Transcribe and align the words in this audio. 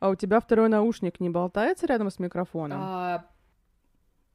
А 0.00 0.08
у 0.08 0.14
тебя 0.14 0.40
второй 0.40 0.70
наушник 0.70 1.20
не 1.20 1.28
болтается 1.28 1.86
рядом 1.86 2.10
с 2.10 2.18
микрофоном? 2.18 2.80
А, 2.82 3.26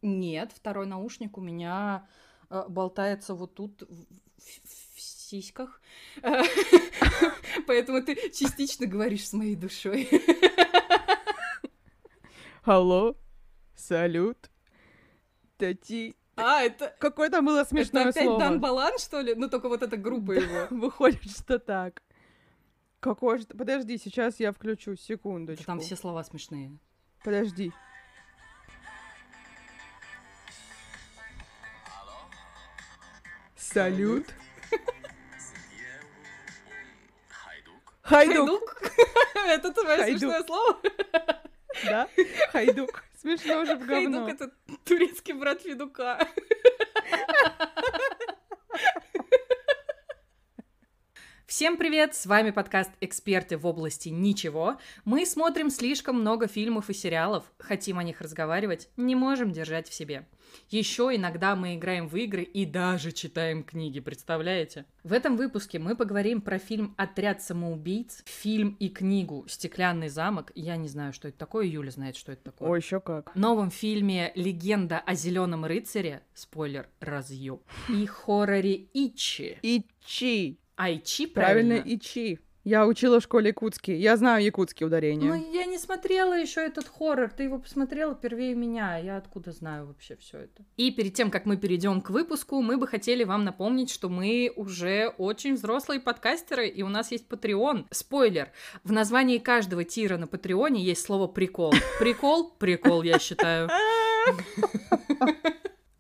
нет, 0.04 0.52
второй 0.54 0.86
наушник 0.86 1.40
у 1.40 1.42
меня 1.42 2.08
а, 2.50 2.70
болтается 2.70 3.34
вот 3.34 3.56
тут 3.56 3.82
в, 3.82 3.88
в- 3.88 4.96
в 4.96 5.02
сиськах. 5.02 5.82
Поэтому 7.68 8.04
ты 8.04 8.16
частично 8.30 8.86
говоришь 8.86 9.28
с 9.28 9.34
моей 9.34 9.56
душой. 9.56 10.08
Алло, 12.64 13.16
салют, 13.76 14.52
тати. 15.58 16.16
А, 16.36 16.62
это... 16.62 16.94
Какое 17.00 17.30
там 17.30 17.46
было 17.46 17.62
Это 17.62 17.70
смешное 17.70 18.10
опять 18.10 18.24
слово? 18.24 18.40
Дан 18.40 18.60
Балан, 18.60 18.98
что 19.00 19.22
ли? 19.22 19.34
Ну, 19.36 19.50
только 19.50 19.70
вот 19.70 19.82
эта 19.82 19.98
группа 19.98 20.34
его. 20.34 20.68
Выходит, 20.70 21.24
что 21.32 21.58
так. 21.60 22.02
Какое 23.06 23.38
же... 23.38 23.46
Подожди, 23.46 24.00
сейчас 24.00 24.40
я 24.40 24.52
включу, 24.52 24.96
секундочку. 24.96 25.62
Да 25.64 25.74
Там 25.74 25.80
все 25.80 25.96
слова 25.96 26.24
смешные. 26.24 26.76
Подожди. 27.24 27.72
Салют. 33.56 34.26
Хайдук. 37.30 37.94
Хайдук? 38.02 38.82
Это 39.36 39.72
твое 39.72 39.98
Хайдук. 40.00 40.20
смешное 40.20 40.44
слово? 40.44 40.82
Да? 41.84 42.10
Хайдук. 42.54 43.04
Смешно 43.22 43.60
уже 43.60 43.76
в 43.76 43.86
Хайдук 43.86 44.14
говно.— 44.14 44.30
это 44.32 44.52
турецкий 44.84 45.34
брат 45.36 45.62
Федука. 45.62 46.28
Всем 51.48 51.78
привет! 51.78 52.16
С 52.16 52.26
вами 52.26 52.50
подкаст 52.50 52.90
«Эксперты 53.02 53.56
в 53.56 53.68
области 53.68 54.10
ничего». 54.10 54.80
Мы 55.06 55.28
смотрим 55.28 55.70
слишком 55.70 56.20
много 56.20 56.48
фильмов 56.48 56.90
и 56.90 56.94
сериалов, 56.94 57.44
хотим 57.60 58.00
о 58.00 58.04
них 58.04 58.20
разговаривать, 58.20 58.90
не 58.98 59.14
можем 59.14 59.52
держать 59.52 59.88
в 59.88 59.94
себе. 59.94 60.28
Еще 60.72 61.12
иногда 61.16 61.56
мы 61.56 61.76
играем 61.76 62.08
в 62.08 62.16
игры 62.16 62.42
и 62.42 62.66
даже 62.66 63.12
читаем 63.12 63.64
книги, 63.64 64.00
представляете? 64.00 64.86
В 65.04 65.14
этом 65.14 65.38
выпуске 65.38 65.78
мы 65.78 65.96
поговорим 65.96 66.42
про 66.42 66.58
фильм 66.58 66.96
«Отряд 66.98 67.44
самоубийц», 67.44 68.24
фильм 68.26 68.76
и 68.80 68.90
книгу 68.90 69.46
«Стеклянный 69.48 70.10
замок». 70.10 70.52
Я 70.56 70.78
не 70.78 70.88
знаю, 70.88 71.14
что 71.14 71.28
это 71.28 71.38
такое, 71.38 71.68
Юля 71.68 71.92
знает, 71.92 72.16
что 72.16 72.32
это 72.32 72.46
такое. 72.46 72.70
Ой, 72.72 72.80
еще 72.80 73.00
как. 73.00 73.36
новом 73.36 73.70
фильме 73.70 74.32
«Легенда 74.34 74.98
о 74.98 75.14
зеленом 75.14 75.64
рыцаре», 75.64 76.24
спойлер, 76.34 76.90
разъеб, 77.00 77.62
и 77.90 78.08
хорроре 78.08 78.88
Ичи. 78.94 79.60
Ичи. 79.62 80.58
Айчи, 80.76 81.28
Правильно, 81.28 81.76
правильно? 81.76 81.96
Ичи. 81.96 82.40
Я 82.66 82.88
учила 82.88 83.20
в 83.20 83.24
школе 83.24 83.50
якутский. 83.50 83.96
Я 83.96 84.18
знаю 84.18 84.44
якутские 84.44 84.88
ударения. 84.88 85.32
Ну, 85.32 85.54
я 85.54 85.66
не 85.66 85.78
смотрела 85.78 86.34
еще 86.34 86.62
этот 86.62 86.88
хоррор. 86.88 87.30
Ты 87.30 87.44
его 87.44 87.60
посмотрела 87.60 88.16
первее 88.16 88.56
меня. 88.56 88.98
Я 88.98 89.18
откуда 89.18 89.52
знаю 89.52 89.86
вообще 89.86 90.16
все 90.16 90.40
это? 90.40 90.66
И 90.76 90.90
перед 90.90 91.14
тем, 91.14 91.30
как 91.30 91.46
мы 91.46 91.58
перейдем 91.58 92.02
к 92.02 92.10
выпуску, 92.10 92.64
мы 92.64 92.78
бы 92.78 92.88
хотели 92.88 93.24
вам 93.24 93.44
напомнить, 93.44 93.92
что 93.92 94.10
мы 94.10 94.52
уже 94.56 95.14
очень 95.20 95.54
взрослые 95.54 96.00
подкастеры, 96.00 96.68
и 96.68 96.82
у 96.82 96.90
нас 96.90 97.12
есть 97.12 97.30
Patreon. 97.30 97.86
Спойлер. 97.92 98.52
В 98.84 98.92
названии 98.92 99.38
каждого 99.38 99.84
тира 99.84 100.18
на 100.18 100.26
Патреоне 100.26 100.84
есть 100.84 101.04
слово 101.04 101.28
прикол. 101.28 101.72
Прикол? 102.00 102.50
Прикол, 102.58 103.04
я 103.04 103.20
считаю. 103.20 103.70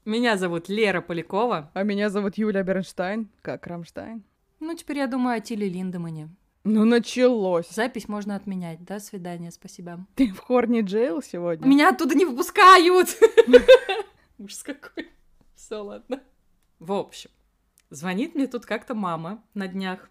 Меня 0.04 0.36
зовут 0.38 0.68
Лера 0.68 1.02
Полякова. 1.02 1.70
А 1.74 1.84
меня 1.84 2.10
зовут 2.10 2.38
Юля 2.38 2.62
Бернштайн. 2.64 3.28
Как 3.42 3.66
Рамштайн? 3.66 4.24
Ну, 4.66 4.74
теперь 4.74 4.98
я 4.98 5.06
думаю 5.06 5.38
о 5.38 5.40
Тиле 5.42 5.70
Линдемане. 5.70 6.28
Ну, 6.64 6.86
началось. 6.86 7.70
Запись 7.70 8.08
можно 8.08 8.36
отменять. 8.36 8.84
До 8.84 9.00
свидания, 9.00 9.52
спасибо. 9.52 10.08
Ты 10.16 10.34
в 10.34 10.40
Хорни 10.40 10.82
Джейл 10.82 11.22
сегодня? 11.22 11.68
Меня 11.68 11.90
оттуда 11.90 12.16
не 12.16 12.26
выпускают! 12.26 13.10
Ужас 14.40 14.64
какой. 14.64 15.12
Все, 15.54 15.84
ладно. 15.84 16.20
В 16.80 16.94
общем, 16.94 17.30
звонит 17.92 18.34
мне 18.34 18.48
тут 18.48 18.66
как-то 18.66 18.96
мама 18.96 19.44
на 19.54 19.68
днях. 19.68 20.10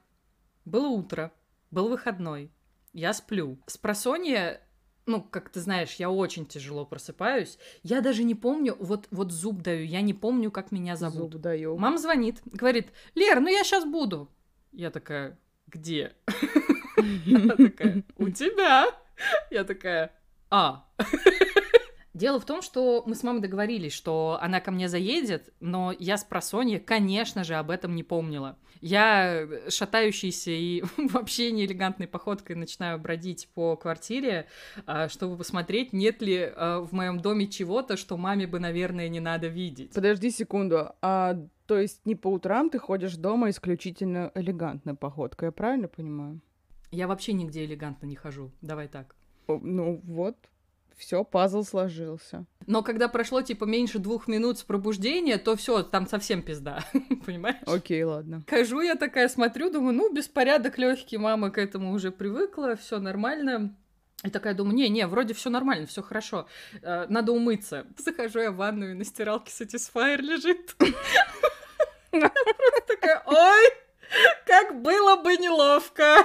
Было 0.64 0.87
утро, 0.87 1.32
был 1.72 1.88
выходной. 1.88 2.53
Я 2.93 3.12
сплю. 3.12 3.59
С 3.66 3.76
просонья, 3.76 4.60
ну, 5.06 5.20
как 5.20 5.50
ты 5.50 5.60
знаешь, 5.60 5.97
я 5.97 6.12
очень 6.12 6.47
тяжело 6.47 6.87
просыпаюсь. 6.87 7.59
Я 7.82 8.03
даже 8.03 8.22
не 8.22 8.37
помню, 8.37 8.76
вот, 8.78 9.09
вот 9.10 9.32
зуб 9.32 9.62
даю, 9.62 9.84
я 9.84 10.00
не 10.00 10.14
помню, 10.14 10.53
как 10.53 10.70
меня 10.70 10.94
зовут. 10.94 11.32
Зуб 11.32 11.43
даю. 11.43 11.76
Мама 11.76 11.98
звонит, 11.98 12.41
говорит, 12.44 12.93
Лер, 13.16 13.41
ну 13.41 13.48
я 13.48 13.64
сейчас 13.64 13.84
буду. 13.84 14.31
Я 14.74 14.90
такая, 14.90 15.38
где? 15.68 16.14
Она 17.26 17.56
такая, 17.56 18.02
у 18.16 18.28
тебя. 18.28 18.88
Я 19.50 19.62
такая, 19.62 20.12
а. 20.50 20.84
Дело 22.12 22.38
в 22.38 22.44
том, 22.44 22.62
что 22.62 23.02
мы 23.06 23.16
с 23.16 23.24
мамой 23.24 23.42
договорились, 23.42 23.92
что 23.92 24.38
она 24.40 24.60
ко 24.60 24.70
мне 24.70 24.88
заедет, 24.88 25.52
но 25.58 25.92
я 25.98 26.16
с 26.16 26.22
просонья, 26.22 26.78
конечно 26.78 27.42
же, 27.42 27.56
об 27.56 27.70
этом 27.70 27.96
не 27.96 28.04
помнила. 28.04 28.56
Я 28.80 29.48
шатающейся 29.68 30.52
и 30.52 30.84
вообще 30.96 31.50
неэлегантной 31.50 32.06
походкой 32.06 32.54
начинаю 32.54 33.00
бродить 33.00 33.48
по 33.54 33.76
квартире, 33.76 34.46
а, 34.86 35.08
чтобы 35.08 35.36
посмотреть, 35.36 35.92
нет 35.92 36.22
ли 36.22 36.52
а, 36.54 36.80
в 36.80 36.92
моем 36.92 37.18
доме 37.18 37.48
чего-то, 37.48 37.96
что 37.96 38.16
маме 38.16 38.46
бы, 38.46 38.60
наверное, 38.60 39.08
не 39.08 39.20
надо 39.20 39.48
видеть. 39.48 39.92
Подожди 39.92 40.30
секунду. 40.30 40.90
А 41.02 41.36
то 41.66 41.78
есть 41.78 42.04
не 42.04 42.14
по 42.14 42.28
утрам 42.28 42.70
ты 42.70 42.78
ходишь 42.78 43.16
дома 43.16 43.50
исключительно 43.50 44.30
элегантной 44.34 44.94
походкой, 44.94 45.48
я 45.48 45.52
правильно 45.52 45.88
понимаю? 45.88 46.41
Я 46.91 47.08
вообще 47.08 47.32
нигде 47.32 47.64
элегантно 47.64 48.06
не 48.06 48.16
хожу. 48.16 48.52
Давай 48.60 48.88
так. 48.88 49.16
Ну 49.48 50.00
вот, 50.04 50.36
все, 50.97 51.25
пазл 51.25 51.64
сложился. 51.64 52.47
Но 52.66 52.82
когда 52.82 53.08
прошло 53.08 53.42
типа 53.42 53.64
меньше 53.64 53.98
двух 53.98 54.28
минут 54.28 54.58
с 54.58 54.62
пробуждения, 54.62 55.38
то 55.38 55.56
все, 55.56 55.82
там 55.82 56.06
совсем 56.06 56.42
пизда. 56.42 56.84
Понимаешь? 57.26 57.56
Окей, 57.66 58.02
ладно. 58.04 58.42
Хожу 58.48 58.81
я 58.81 58.94
такая, 58.94 59.28
смотрю, 59.28 59.70
думаю, 59.70 59.94
ну, 59.94 60.12
беспорядок 60.12 60.78
легкий, 60.78 61.19
мама 61.19 61.50
к 61.50 61.58
этому 61.58 61.92
уже 61.92 62.10
привыкла, 62.10 62.76
все 62.76 62.98
нормально. 62.98 63.76
И 64.24 64.30
такая 64.30 64.54
думаю, 64.54 64.74
не-не, 64.74 65.06
вроде 65.06 65.34
все 65.34 65.50
нормально, 65.50 65.86
все 65.86 66.02
хорошо, 66.02 66.48
э, 66.80 67.06
надо 67.08 67.32
умыться. 67.32 67.86
Захожу 67.98 68.40
я 68.40 68.50
в 68.50 68.56
ванную, 68.56 68.92
и 68.92 68.94
на 68.94 69.04
стиралке 69.04 69.52
Satisfyer 69.52 70.16
лежит. 70.16 70.74
Просто 70.76 70.92
такая, 72.88 73.22
ой, 73.26 73.70
как 74.46 74.80
было 74.80 75.16
бы 75.16 75.36
неловко. 75.36 76.24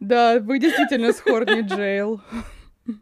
Да, 0.00 0.40
вы 0.40 0.58
действительно 0.58 1.12
с 1.12 1.20
Хорни 1.20 1.60
Джейл. 1.60 2.22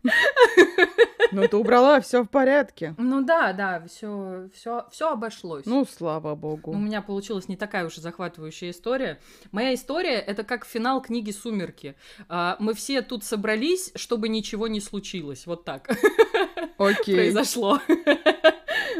Ну, 1.33 1.47
ты 1.47 1.57
убрала, 1.57 2.01
все 2.01 2.25
в 2.25 2.29
порядке. 2.29 2.95
Ну 2.99 3.25
да, 3.25 3.53
да, 3.53 3.85
все, 3.87 4.49
все, 4.53 4.87
все 4.91 5.13
обошлось. 5.13 5.65
Ну, 5.65 5.85
слава 5.85 6.33
У 6.33 6.37
богу. 6.37 6.75
меня 6.75 7.03
получилась 7.03 7.47
не 7.47 7.57
такая 7.57 7.87
уж 7.87 7.95
захватывающая 7.95 8.71
история. 8.71 9.21
Моя 9.53 9.75
история 9.75 10.15
это 10.19 10.43
как 10.43 10.65
финал 10.67 11.01
книги 11.01 11.31
Сумерки. 11.31 11.95
А, 12.29 12.57
Мы 12.59 12.75
все 12.75 13.01
тут 13.03 13.23
собрались, 13.23 13.93
чтобы 13.95 14.29
ничего 14.29 14.67
не 14.67 14.81
случилось. 14.81 15.47
Вот 15.47 15.65
так 15.65 15.89
Окей. 16.79 17.15
произошло. 17.15 17.79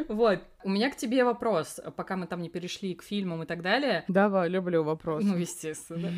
Вот. 0.09 0.41
У 0.65 0.69
меня 0.69 0.91
к 0.91 0.97
тебе 0.97 1.25
вопрос, 1.25 1.81
пока 1.97 2.17
мы 2.17 2.27
там 2.27 2.43
не 2.43 2.49
перешли 2.49 2.95
к 2.95 3.03
фильмам 3.03 3.43
и 3.43 3.47
так 3.47 3.63
далее. 3.63 4.05
Давай, 4.09 4.49
люблю 4.49 4.83
вопрос. 4.83 5.23
Ну, 5.25 5.37
естественно. 5.37 6.11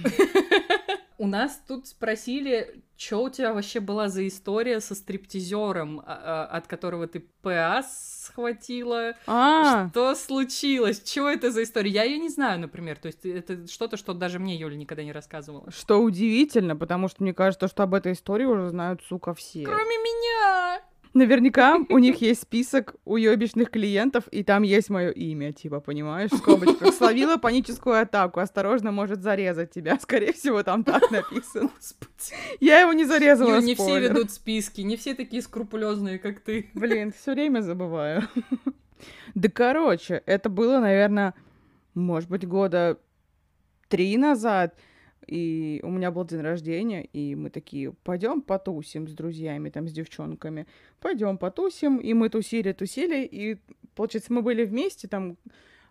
У 1.23 1.27
нас 1.29 1.63
тут 1.69 1.87
спросили, 1.87 2.83
что 2.97 3.23
у 3.23 3.31
тебя 3.31 3.55
вообще 3.55 3.79
была 3.79 4.09
за 4.09 4.27
история 4.27 4.81
со 4.81 4.97
стриптизером, 4.97 6.01
а, 6.01 6.49
а, 6.51 6.57
от 6.57 6.67
которого 6.67 7.07
ты 7.07 7.25
ПА 7.43 7.85
схватила. 7.89 9.15
А, 9.29 9.89
Что 9.91 10.17
случилось? 10.17 11.01
Чего 11.05 11.29
это 11.29 11.53
за 11.53 11.63
история? 11.63 11.93
Я 11.93 12.03
ее 12.03 12.19
не 12.19 12.29
знаю, 12.29 12.59
например. 12.59 12.99
То 12.99 13.07
есть 13.07 13.25
это 13.25 13.69
что-то, 13.69 13.97
что 13.97 14.15
даже 14.15 14.41
мне 14.41 14.57
Юля 14.57 14.75
никогда 14.75 15.05
не 15.05 15.13
рассказывала. 15.13 15.71
что 15.71 16.01
удивительно, 16.01 16.75
потому 16.75 17.07
что 17.07 17.23
мне 17.23 17.33
кажется, 17.33 17.69
что 17.69 17.85
об 17.85 17.95
этой 17.95 18.15
истории 18.15 18.45
уже 18.45 18.71
знают, 18.71 19.01
сука, 19.09 19.33
все. 19.33 19.63
Кроме 19.63 19.97
меня! 19.99 20.81
Наверняка 21.15 21.79
у 21.91 21.99
них 21.99 22.23
есть 22.23 22.43
список 22.43 22.95
уебищных 23.05 23.71
клиентов, 23.71 24.25
и 24.29 24.43
там 24.43 24.63
есть 24.63 24.89
мое 24.89 25.11
имя, 25.11 25.53
типа, 25.53 25.81
понимаешь, 25.81 26.31
в 26.31 26.39
скобочках. 26.39 26.95
Словила 26.95 27.37
паническую 27.37 28.01
атаку, 28.01 28.41
осторожно, 28.41 28.93
может 28.93 29.21
зарезать 29.21 29.71
тебя. 29.71 29.99
Скорее 30.01 30.33
всего, 30.33 30.63
там 30.63 30.85
так 30.85 31.11
написано. 31.11 31.71
Я 32.61 32.81
его 32.81 32.95
не 32.95 33.05
зарезала, 33.05 33.57
Юль, 33.57 33.65
не 33.65 33.75
все 33.75 34.01
ведут 34.01 34.31
списки, 34.31 34.81
не 34.81 34.97
все 34.97 35.15
такие 35.15 35.43
скрупулезные, 35.43 36.19
как 36.19 36.41
ты. 36.41 36.71
Блин, 36.75 37.13
все 37.13 37.33
время 37.33 37.61
забываю. 37.61 38.23
Да, 39.35 39.49
короче, 39.51 40.23
это 40.27 40.49
было, 40.49 40.79
наверное, 40.79 41.35
может 41.95 42.31
быть, 42.31 42.47
года 42.47 42.99
три 43.89 44.17
назад. 44.17 44.75
И 45.27 45.81
у 45.83 45.91
меня 45.91 46.11
был 46.11 46.25
день 46.25 46.41
рождения, 46.41 47.05
и 47.05 47.35
мы 47.35 47.51
такие, 47.51 47.93
пойдем 47.93 48.43
потусим 48.43 49.09
с 49.09 49.13
друзьями, 49.13 49.71
там, 49.71 49.89
с 49.89 49.93
девчонками. 49.93 50.67
Пойдем 51.01 51.39
потусим. 51.39 51.99
И 51.99 52.13
мы 52.15 52.29
тусили, 52.29 52.73
тусили, 52.73 53.25
и, 53.25 53.59
получается, 53.95 54.33
мы 54.33 54.43
были 54.43 54.65
вместе, 54.65 55.09
там, 55.09 55.37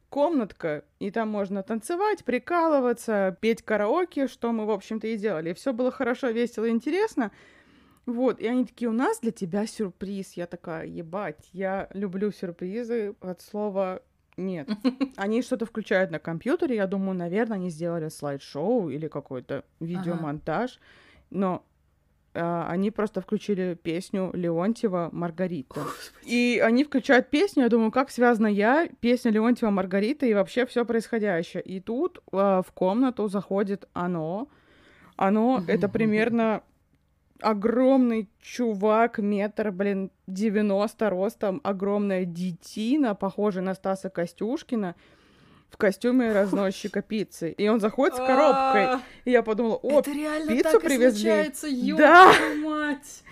комнатка, 0.10 0.83
и 1.00 1.10
там 1.10 1.30
можно 1.30 1.63
танцевать, 1.63 2.25
прикалываться, 2.25 3.38
петь 3.39 3.62
караоке, 3.62 4.28
что 4.28 4.51
мы, 4.51 4.66
в 4.66 4.72
общем-то, 4.72 5.07
и 5.07 5.18
делали. 5.18 5.54
Все 5.54 5.72
было 5.72 5.89
хорошо, 5.89 6.30
весело, 6.30 6.69
интересно. 6.69 7.31
Вот, 8.06 8.42
и 8.42 8.48
они 8.48 8.66
такие, 8.66 8.89
у 8.89 8.94
нас 8.94 9.19
для 9.22 9.31
тебя 9.31 9.66
сюрприз. 9.66 10.34
Я 10.34 10.48
такая, 10.48 10.86
ебать, 10.86 11.50
я 11.54 11.88
люблю 11.94 12.31
сюрпризы 12.31 13.16
от 13.22 13.42
слова 13.42 14.01
нет. 14.38 14.69
Они 15.18 15.42
что-то 15.42 15.66
включают 15.66 16.12
на 16.12 16.19
компьютере, 16.19 16.75
я 16.75 16.88
думаю, 16.88 17.18
наверное, 17.18 17.57
они 17.57 17.69
сделали 17.69 18.10
слайд-шоу 18.10 18.89
или 18.89 19.07
какой-то 19.07 19.63
видеомонтаж, 19.80 20.72
ага. 20.72 20.81
но 21.31 21.66
а, 22.33 22.68
они 22.69 22.92
просто 22.92 23.22
включили 23.22 23.78
песню 23.81 24.31
Леонтьева 24.33 25.10
«Маргарита». 25.12 25.81
Господи. 25.81 26.30
И 26.30 26.62
они 26.63 26.83
включают 26.83 27.30
песню, 27.30 27.63
я 27.63 27.69
думаю, 27.69 27.92
как 27.92 28.10
связана 28.10 28.48
я, 28.48 28.88
песня 29.01 29.31
Леонтьева 29.31 29.69
«Маргарита» 29.69 30.25
и 30.25 30.34
вообще 30.34 30.66
все 30.66 30.86
происходящее. 30.86 31.62
И 31.63 31.81
тут 31.81 32.24
а, 32.31 32.62
в 32.62 32.72
комнату 32.72 33.27
заходит 33.27 33.88
оно. 33.94 34.48
Оно— 35.18 35.63
это 35.68 35.89
примерно 35.89 36.63
огромный 37.41 38.29
чувак, 38.39 39.17
метр, 39.17 39.71
блин, 39.71 40.11
90 40.27 41.09
ростом, 41.09 41.61
огромная 41.63 42.25
детина, 42.25 43.15
похожая 43.15 43.63
на 43.63 43.73
Стаса 43.73 44.09
Костюшкина, 44.09 44.95
в 45.69 45.77
костюме 45.77 46.31
разносчика 46.33 47.01
пиццы. 47.01 47.51
И 47.51 47.67
он 47.67 47.79
заходит 47.79 48.15
с 48.15 48.19
коробкой. 48.19 48.85
А. 48.85 49.01
И 49.25 49.31
я 49.31 49.41
подумала, 49.41 49.75
о, 49.75 50.01
пиццу 50.01 50.79
привезли. 50.79 51.51
Да! 51.97 52.33
мать! 52.63 53.23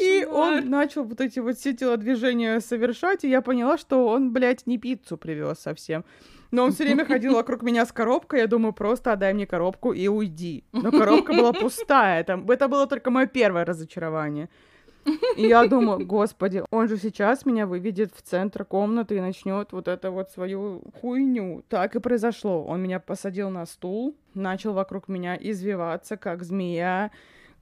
И 0.00 0.24
он 0.24 0.68
начал 0.68 1.04
вот 1.04 1.20
эти 1.20 1.38
вот 1.38 1.56
все 1.56 1.72
телодвижения 1.72 2.60
совершать, 2.60 3.24
и 3.24 3.28
я 3.28 3.42
поняла, 3.42 3.78
что 3.78 4.06
он, 4.08 4.32
блядь, 4.32 4.66
не 4.66 4.78
пиццу 4.78 5.16
привез 5.16 5.58
совсем. 5.60 6.04
Но 6.50 6.64
он 6.64 6.72
все 6.72 6.84
время 6.84 7.04
ходил 7.04 7.34
вокруг 7.34 7.62
меня 7.62 7.84
с 7.84 7.92
коробкой, 7.92 8.40
я 8.40 8.46
думаю, 8.46 8.72
просто 8.72 9.12
отдай 9.12 9.34
мне 9.34 9.46
коробку 9.46 9.92
и 9.92 10.08
уйди. 10.08 10.64
Но 10.72 10.90
коробка 10.90 11.32
была 11.32 11.52
пустая, 11.52 12.24
там, 12.24 12.50
это 12.50 12.68
было 12.68 12.86
только 12.86 13.10
мое 13.10 13.26
первое 13.26 13.64
разочарование. 13.64 14.48
И 15.36 15.46
я 15.46 15.66
думаю, 15.66 16.06
господи, 16.06 16.62
он 16.70 16.88
же 16.88 16.96
сейчас 16.96 17.46
меня 17.46 17.66
выведет 17.66 18.12
в 18.14 18.22
центр 18.22 18.64
комнаты 18.64 19.16
и 19.16 19.20
начнет 19.20 19.72
вот 19.72 19.88
это 19.88 20.10
вот 20.10 20.30
свою 20.30 20.82
хуйню. 21.00 21.62
Так 21.68 21.96
и 21.96 22.00
произошло. 22.00 22.64
Он 22.64 22.82
меня 22.82 23.00
посадил 23.00 23.50
на 23.50 23.64
стул, 23.66 24.16
начал 24.34 24.72
вокруг 24.72 25.08
меня 25.08 25.36
извиваться, 25.40 26.16
как 26.16 26.42
змея, 26.42 27.10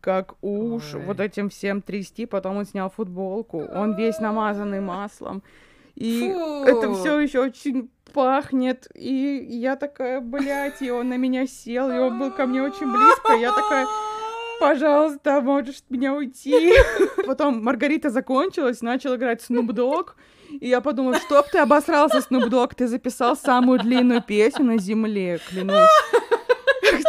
как 0.00 0.34
уж, 0.42 0.94
Ой. 0.94 1.02
вот 1.04 1.20
этим 1.20 1.48
всем 1.48 1.82
трясти. 1.82 2.26
Потом 2.26 2.56
он 2.56 2.64
снял 2.64 2.90
футболку. 2.90 3.62
Он 3.62 3.94
весь 3.96 4.18
намазанный 4.18 4.80
маслом. 4.80 5.42
И 5.96 6.32
Фу. 6.32 6.64
это 6.64 6.94
все 6.94 7.18
еще 7.18 7.40
очень 7.40 7.90
пахнет. 8.12 8.86
И 8.94 9.46
я 9.48 9.76
такая, 9.76 10.20
блядь, 10.20 10.80
и 10.82 10.90
он 10.90 11.08
на 11.08 11.16
меня 11.16 11.46
сел, 11.46 11.90
и 11.90 11.98
он 11.98 12.18
был 12.18 12.30
ко 12.30 12.46
мне 12.46 12.62
очень 12.62 12.90
близко. 12.90 13.32
Я 13.32 13.52
такая, 13.52 13.86
пожалуйста, 14.60 15.40
можешь 15.40 15.82
меня 15.88 16.14
уйти. 16.14 16.72
Потом 17.26 17.62
Маргарита 17.62 18.10
закончилась, 18.10 18.82
начал 18.82 19.16
играть 19.16 19.44
Snoop 19.48 19.68
Dogg. 19.68 20.10
И 20.60 20.68
я 20.68 20.80
подумала, 20.80 21.16
чтоб 21.18 21.46
ты 21.50 21.58
обосрался, 21.58 22.18
Snoop 22.18 22.48
Dogg, 22.48 22.72
ты 22.76 22.86
записал 22.86 23.36
самую 23.36 23.80
длинную 23.80 24.22
песню 24.22 24.64
на 24.64 24.78
земле, 24.78 25.40
клянусь. 25.48 25.88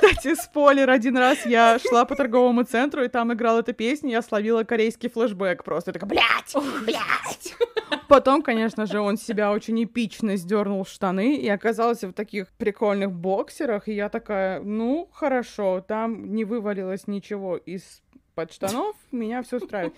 Кстати, 0.08 0.36
спойлер, 0.36 0.90
один 0.90 1.18
раз 1.18 1.46
я 1.46 1.80
шла 1.80 2.06
по 2.06 2.16
торговому 2.16 2.64
центру, 2.64 3.04
и 3.04 3.08
там 3.08 3.34
играла 3.34 3.60
эта 3.60 3.74
песня, 3.74 4.12
я 4.12 4.22
словила 4.22 4.64
корейский 4.64 5.10
флешбэк 5.10 5.64
просто. 5.64 5.90
Я 5.90 5.94
такая, 5.94 6.10
блядь, 6.10 6.54
блядь. 6.86 7.56
Потом, 8.08 8.42
конечно 8.42 8.86
же, 8.86 9.02
он 9.02 9.18
себя 9.18 9.52
очень 9.52 9.84
эпично 9.84 10.38
сдернул 10.38 10.84
в 10.84 10.90
штаны 10.90 11.36
и 11.36 11.50
оказался 11.50 12.08
в 12.08 12.14
таких 12.14 12.48
прикольных 12.54 13.12
боксерах, 13.12 13.90
и 13.90 13.94
я 13.94 14.08
такая, 14.08 14.62
ну, 14.62 15.10
хорошо, 15.12 15.84
там 15.86 16.34
не 16.34 16.46
вывалилось 16.46 17.08
ничего 17.08 17.58
из 17.58 18.02
под 18.34 18.54
штанов, 18.54 18.96
меня 19.12 19.44
все 19.44 19.58
устраивает. 19.58 19.96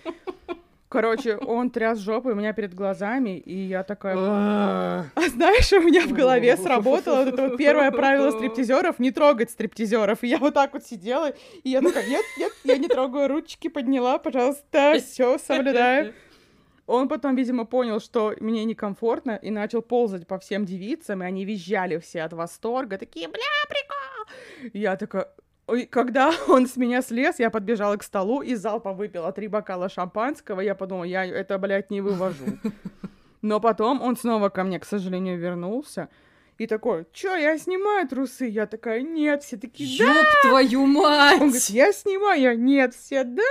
Короче, 0.90 1.36
он 1.36 1.70
тряс 1.70 2.00
жопой 2.00 2.32
у 2.32 2.34
меня 2.34 2.52
перед 2.52 2.74
глазами, 2.74 3.38
и 3.38 3.54
я 3.54 3.84
такая... 3.84 4.16
А 4.16 5.28
знаешь, 5.28 5.72
у 5.72 5.80
меня 5.80 6.04
в 6.04 6.12
голове 6.12 6.56
сработало 6.56 7.24
вот 7.24 7.34
это 7.34 7.48
вот 7.48 7.56
первое 7.56 7.92
правило 7.92 8.32
стриптизеров— 8.32 8.98
не 8.98 9.12
трогать 9.12 9.52
стриптизеров. 9.52 10.24
И 10.24 10.26
я 10.26 10.38
вот 10.38 10.54
так 10.54 10.72
вот 10.72 10.84
сидела, 10.84 11.32
и 11.62 11.70
я 11.70 11.80
такая, 11.80 12.08
нет, 12.08 12.24
нет, 12.36 12.52
я 12.64 12.76
не 12.76 12.88
трогаю, 12.88 13.28
ручки 13.28 13.68
подняла, 13.68 14.18
пожалуйста, 14.18 14.96
все 14.98 15.38
соблюдаю. 15.38 16.12
Он 16.88 17.06
потом, 17.06 17.36
видимо, 17.36 17.66
понял, 17.66 18.00
что 18.00 18.34
мне 18.40 18.64
некомфортно, 18.64 19.38
и 19.40 19.50
начал 19.50 19.82
ползать 19.82 20.26
по 20.26 20.40
всем 20.40 20.64
девицам, 20.64 21.22
и 21.22 21.26
они 21.26 21.44
визжали 21.44 21.98
все 21.98 22.22
от 22.22 22.32
восторга, 22.32 22.98
такие, 22.98 23.28
бля, 23.28 23.38
прикол! 23.68 24.70
Я 24.72 24.96
такая, 24.96 25.28
и 25.74 25.86
когда 25.86 26.32
он 26.48 26.66
с 26.66 26.76
меня 26.76 27.02
слез, 27.02 27.38
я 27.38 27.50
подбежала 27.50 27.96
к 27.96 28.02
столу 28.02 28.42
и 28.42 28.54
залпом 28.54 28.96
выпила 28.96 29.32
три 29.32 29.48
бокала 29.48 29.88
шампанского. 29.88 30.60
Я 30.60 30.74
подумала, 30.74 31.04
я 31.04 31.24
это, 31.24 31.58
блядь, 31.58 31.90
не 31.90 32.00
вывожу. 32.00 32.44
Но 33.42 33.60
потом 33.60 34.02
он 34.02 34.16
снова 34.16 34.48
ко 34.48 34.64
мне, 34.64 34.78
к 34.78 34.84
сожалению, 34.84 35.38
вернулся. 35.38 36.08
И 36.58 36.66
такой, 36.66 37.06
чё, 37.12 37.34
я 37.36 37.56
снимаю 37.56 38.06
трусы? 38.06 38.44
Я 38.44 38.66
такая, 38.66 39.00
нет, 39.00 39.42
все 39.42 39.56
такие, 39.56 39.98
да! 39.98 40.12
Ёб 40.12 40.26
твою 40.42 40.84
мать! 40.84 41.40
Он 41.40 41.48
говорит, 41.48 41.70
я 41.70 41.90
снимаю, 41.90 42.38
я, 42.38 42.54
нет, 42.54 42.94
все, 42.94 43.24
да! 43.24 43.42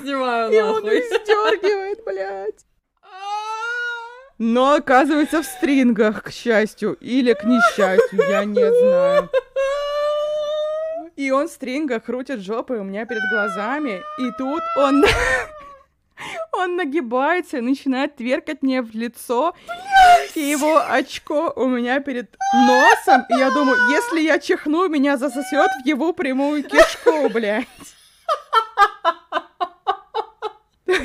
Снимаю, 0.00 0.52
И 0.52 0.60
он 0.60 0.82
сдергивает, 0.82 2.04
блядь. 2.04 2.64
Но 4.38 4.74
оказывается 4.74 5.42
в 5.42 5.46
стрингах, 5.46 6.22
к 6.22 6.30
счастью, 6.30 6.96
или 7.00 7.32
к 7.32 7.42
несчастью, 7.42 8.20
я 8.28 8.44
не 8.44 8.54
знаю. 8.54 9.30
И 11.18 11.32
он 11.32 11.48
в 11.48 11.50
стрингах 11.50 12.04
крутит 12.04 12.38
жопой 12.38 12.78
у 12.78 12.84
меня 12.84 13.04
перед 13.04 13.22
глазами, 13.28 14.00
и 14.18 14.30
тут 14.38 14.62
он... 14.78 15.04
Он 16.50 16.74
нагибается 16.74 17.58
и 17.58 17.60
начинает 17.60 18.16
тверкать 18.16 18.60
мне 18.62 18.82
в 18.82 18.92
лицо. 18.92 19.54
И 20.34 20.40
его 20.40 20.82
очко 20.84 21.52
у 21.54 21.68
меня 21.68 22.00
перед 22.00 22.36
носом. 22.52 23.24
И 23.28 23.34
я 23.34 23.52
думаю, 23.52 23.76
если 23.88 24.22
я 24.22 24.40
чихну, 24.40 24.88
меня 24.88 25.16
засосет 25.16 25.70
в 25.80 25.86
его 25.86 26.12
прямую 26.12 26.64
кишку, 26.64 27.28
блядь. 27.32 27.68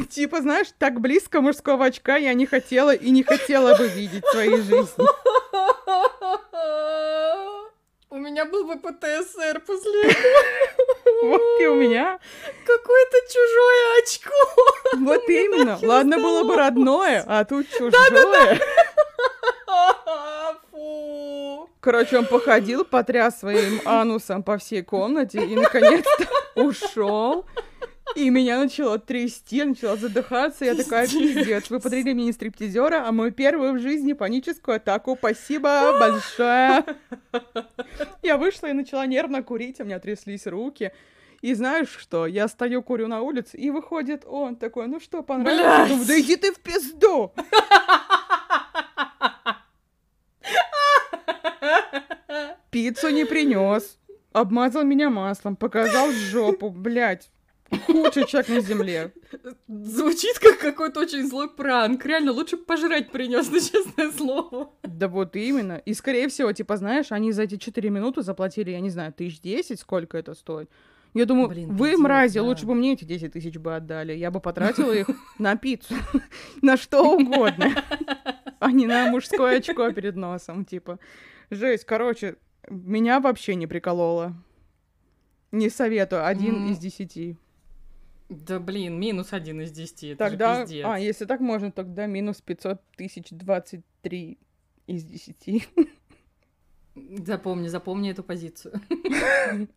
Типа, 0.10 0.42
знаешь, 0.42 0.70
так 0.80 1.00
близко 1.00 1.42
мужского 1.42 1.86
очка 1.86 2.16
я 2.16 2.34
не 2.34 2.48
хотела 2.48 2.96
и 2.96 3.12
не 3.12 3.22
хотела 3.22 3.78
бы 3.78 3.88
видеть 3.90 4.26
в 4.26 4.32
своей 4.32 4.62
жизни. 4.64 5.06
У 8.14 8.18
меня 8.18 8.46
был 8.46 8.66
бы 8.66 8.76
ПТСР 8.76 9.60
после 9.66 10.04
этого. 10.04 11.24
Вот 11.24 11.42
и 11.60 11.66
у 11.66 11.74
меня. 11.74 12.20
Какое-то 12.64 13.18
чужое 13.28 14.04
очко. 14.04 15.00
Вот 15.00 15.28
именно. 15.28 15.80
Ладно 15.82 16.20
было 16.20 16.44
бы 16.44 16.56
родное, 16.56 17.24
а 17.26 17.44
тут 17.44 17.68
чужое. 17.72 18.62
Фу. 20.70 21.68
Короче, 21.80 22.20
он 22.20 22.28
походил, 22.28 22.86
потряс 22.86 23.40
своим 23.40 23.82
анусом 23.84 24.44
по 24.44 24.60
всей 24.60 24.84
комнате 24.84 25.44
и 25.44 25.56
наконец-то 25.56 26.28
ушел. 26.54 27.48
И 28.16 28.30
меня 28.30 28.60
начало 28.60 29.00
трясти, 29.00 29.58
я 29.58 29.66
начала 29.66 29.96
задыхаться. 29.96 30.66
Я 30.66 30.76
такая, 30.76 31.08
пиздец, 31.08 31.70
вы 31.70 31.80
подарили 31.80 32.14
мне 32.14 32.26
не 32.26 32.32
стриптизера, 32.32 33.08
а 33.08 33.12
мою 33.12 33.32
первую 33.32 33.74
в 33.74 33.80
жизни 33.80 34.14
паническую 34.14 34.78
атаку. 34.78 35.16
Спасибо 35.18 35.98
большое. 36.00 36.86
Я 38.22 38.38
вышла 38.38 38.68
и 38.68 38.74
начала 38.74 39.06
нервно 39.06 39.42
курить, 39.42 39.80
у 39.80 39.84
меня 39.84 40.00
тряслись 40.00 40.46
руки. 40.46 40.92
И 41.42 41.54
знаешь 41.56 41.90
что? 41.90 42.26
Я 42.26 42.48
стою, 42.48 42.82
курю 42.82 43.08
на 43.08 43.22
улице, 43.22 43.58
и 43.58 43.70
выходит 43.70 44.24
он 44.26 44.56
такой, 44.56 44.88
ну 44.88 45.00
что, 45.02 45.24
понравилось? 45.24 45.90
Думаю, 45.90 46.08
да 46.08 46.20
иди 46.20 46.38
ты 46.38 46.54
в 46.54 46.60
пизду! 46.60 47.34
Пиццу 52.72 53.10
не 53.10 53.26
принес. 53.26 54.00
Обмазал 54.32 54.84
меня 54.84 55.10
маслом, 55.10 55.56
показал 55.56 56.12
жопу, 56.12 56.70
блядь. 56.70 57.30
Худший 57.86 58.26
человек 58.28 58.50
на 58.50 58.60
земле. 58.62 59.14
Звучит 59.68 60.40
как 60.40 60.60
какой-то 60.60 61.02
очень 61.02 61.28
злой 61.28 61.50
пранк. 61.50 62.06
Реально, 62.06 62.32
лучше 62.32 62.58
пожрать 62.58 63.12
принес, 63.12 63.50
на 63.52 63.60
честное 63.60 64.12
слово. 64.12 64.72
Да 64.84 65.08
вот 65.08 65.36
именно. 65.36 65.78
И, 65.86 65.94
скорее 65.94 66.28
всего, 66.28 66.52
типа, 66.52 66.78
знаешь, 66.78 67.12
они 67.12 67.32
за 67.32 67.44
эти 67.44 67.58
4 67.58 67.90
минуты 67.90 68.22
заплатили, 68.22 68.72
я 68.72 68.80
не 68.80 68.90
знаю, 68.90 69.14
тысяч 69.14 69.42
десять, 69.42 69.80
сколько 69.80 70.18
это 70.18 70.34
стоит. 70.34 70.70
Я 71.14 71.26
думаю, 71.26 71.48
Блин, 71.48 71.76
вы, 71.76 71.96
мрази, 71.96 72.40
да. 72.40 72.44
лучше 72.44 72.66
бы 72.66 72.74
мне 72.74 72.94
эти 72.94 73.06
10 73.06 73.34
тысяч 73.34 73.58
бы 73.58 73.76
отдали. 73.76 74.14
Я 74.14 74.32
бы 74.32 74.40
потратила 74.40 74.92
их 74.92 75.08
на 75.38 75.56
пиццу, 75.56 75.94
на 76.62 76.76
что 76.76 77.04
угодно, 77.16 77.72
а 78.60 78.72
не 78.72 78.88
на 78.88 79.10
мужское 79.12 79.58
очко 79.60 79.92
перед 79.92 80.16
носом, 80.16 80.66
типа. 80.66 81.00
Жесть, 81.52 81.86
короче, 81.86 82.38
меня 82.68 83.20
вообще 83.20 83.54
не 83.56 83.68
прикололо. 83.68 84.34
Не 85.52 85.70
советую, 85.70 86.26
один 86.26 86.72
из 86.72 86.80
десяти. 86.80 87.38
Да 88.42 88.60
блин, 88.60 89.00
минус 89.00 89.34
один 89.34 89.62
из 89.62 89.72
десяти, 89.72 90.10
это 90.10 90.30
тогда, 90.30 90.56
же 90.56 90.62
пиздец. 90.64 90.86
А, 90.88 91.00
если 91.00 91.26
так 91.26 91.40
можно, 91.40 91.72
тогда 91.72 92.06
минус 92.06 92.42
пятьсот 92.42 92.82
тысяч 92.96 93.28
двадцать 93.30 93.86
три 94.02 94.40
из 94.88 95.04
десяти. 95.04 95.66
Запомни, 96.96 97.68
запомни 97.70 98.12
эту 98.12 98.22
позицию. 98.24 98.80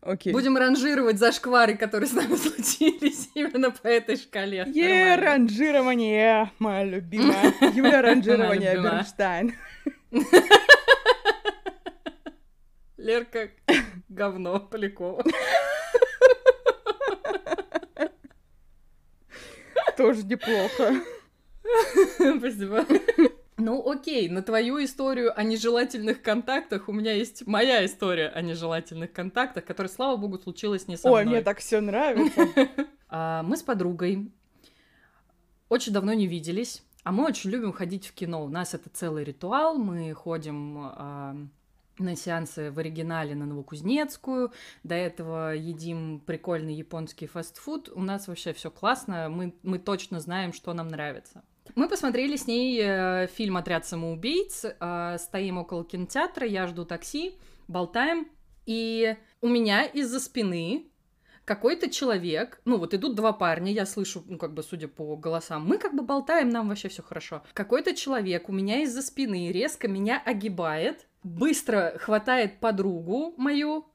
Окей. 0.02 0.34
Будем 0.34 0.56
ранжировать 0.56 1.18
зашквары, 1.18 1.74
которые 1.74 2.08
с 2.08 2.12
нами 2.12 2.34
случились 2.36 3.30
именно 3.34 3.70
по 3.70 3.86
этой 3.86 4.16
шкале. 4.16 4.66
Е, 4.66 5.16
ранжирование, 5.16 6.50
моя 6.58 6.84
любимая. 6.84 7.54
Юля 7.74 8.02
ранжирование. 8.02 8.74
Бернштайн. 8.74 9.54
Лерка 12.98 13.50
говно 14.08 14.60
Полякова. 14.60 15.24
Тоже 19.96 20.24
неплохо. 20.24 21.02
Спасибо. 22.38 22.84
Ну, 23.58 23.90
окей, 23.90 24.28
на 24.28 24.42
твою 24.42 24.84
историю 24.84 25.38
о 25.38 25.42
нежелательных 25.42 26.20
контактах 26.20 26.88
у 26.88 26.92
меня 26.92 27.12
есть 27.12 27.46
моя 27.46 27.84
история 27.86 28.28
о 28.28 28.42
нежелательных 28.42 29.12
контактах, 29.12 29.64
которая, 29.64 29.90
слава 29.90 30.16
богу, 30.16 30.38
случилась 30.38 30.88
не 30.88 30.96
со 30.96 31.08
Ой, 31.08 31.22
мной. 31.22 31.36
мне 31.36 31.42
так 31.42 31.58
все 31.58 31.80
нравится. 31.80 32.48
А, 33.08 33.44
мы 33.44 33.56
с 33.56 33.62
подругой 33.62 34.32
очень 35.68 35.92
давно 35.92 36.12
не 36.12 36.26
виделись, 36.26 36.82
а 37.04 37.12
мы 37.12 37.24
очень 37.24 37.50
любим 37.50 37.72
ходить 37.72 38.04
в 38.08 38.12
кино. 38.12 38.44
У 38.44 38.48
нас 38.48 38.74
это 38.74 38.90
целый 38.90 39.22
ритуал. 39.22 39.78
Мы 39.78 40.12
ходим 40.12 40.78
а, 40.78 41.36
на 41.98 42.16
сеансы 42.16 42.70
в 42.70 42.78
оригинале 42.78 43.34
на 43.34 43.46
Новокузнецкую. 43.46 44.52
До 44.82 44.94
этого 44.94 45.54
едим 45.54 46.20
прикольный 46.20 46.74
японский 46.74 47.26
фастфуд. 47.26 47.90
У 47.94 48.02
нас 48.02 48.28
вообще 48.28 48.52
все 48.52 48.70
классно. 48.70 49.28
Мы, 49.28 49.54
мы 49.62 49.78
точно 49.78 50.20
знаем, 50.20 50.52
что 50.52 50.72
нам 50.72 50.88
нравится. 50.88 51.42
Мы 51.74 51.88
посмотрели 51.88 52.36
с 52.36 52.46
ней 52.46 52.80
э, 52.80 53.26
фильм 53.26 53.56
«Отряд 53.56 53.84
самоубийц», 53.86 54.64
э, 54.64 55.16
стоим 55.18 55.58
около 55.58 55.84
кинотеатра, 55.84 56.46
я 56.46 56.68
жду 56.68 56.84
такси, 56.84 57.34
болтаем, 57.66 58.28
и 58.66 59.16
у 59.40 59.48
меня 59.48 59.84
из-за 59.84 60.20
спины 60.20 60.86
какой-то 61.44 61.88
человек, 61.88 62.60
ну 62.64 62.76
вот 62.76 62.92
идут 62.92 63.14
два 63.14 63.32
парня, 63.32 63.72
я 63.72 63.86
слышу, 63.86 64.24
ну 64.26 64.36
как 64.36 64.52
бы 64.52 64.62
судя 64.62 64.88
по 64.88 65.16
голосам, 65.16 65.64
мы 65.64 65.78
как 65.78 65.94
бы 65.94 66.02
болтаем, 66.02 66.48
нам 66.48 66.68
вообще 66.68 66.88
все 66.88 67.02
хорошо. 67.02 67.42
Какой-то 67.52 67.94
человек 67.94 68.48
у 68.48 68.52
меня 68.52 68.82
из-за 68.82 69.00
спины 69.00 69.52
резко 69.52 69.86
меня 69.86 70.20
огибает, 70.24 71.06
быстро 71.26 71.94
хватает 71.98 72.60
подругу 72.60 73.34
мою 73.36 73.86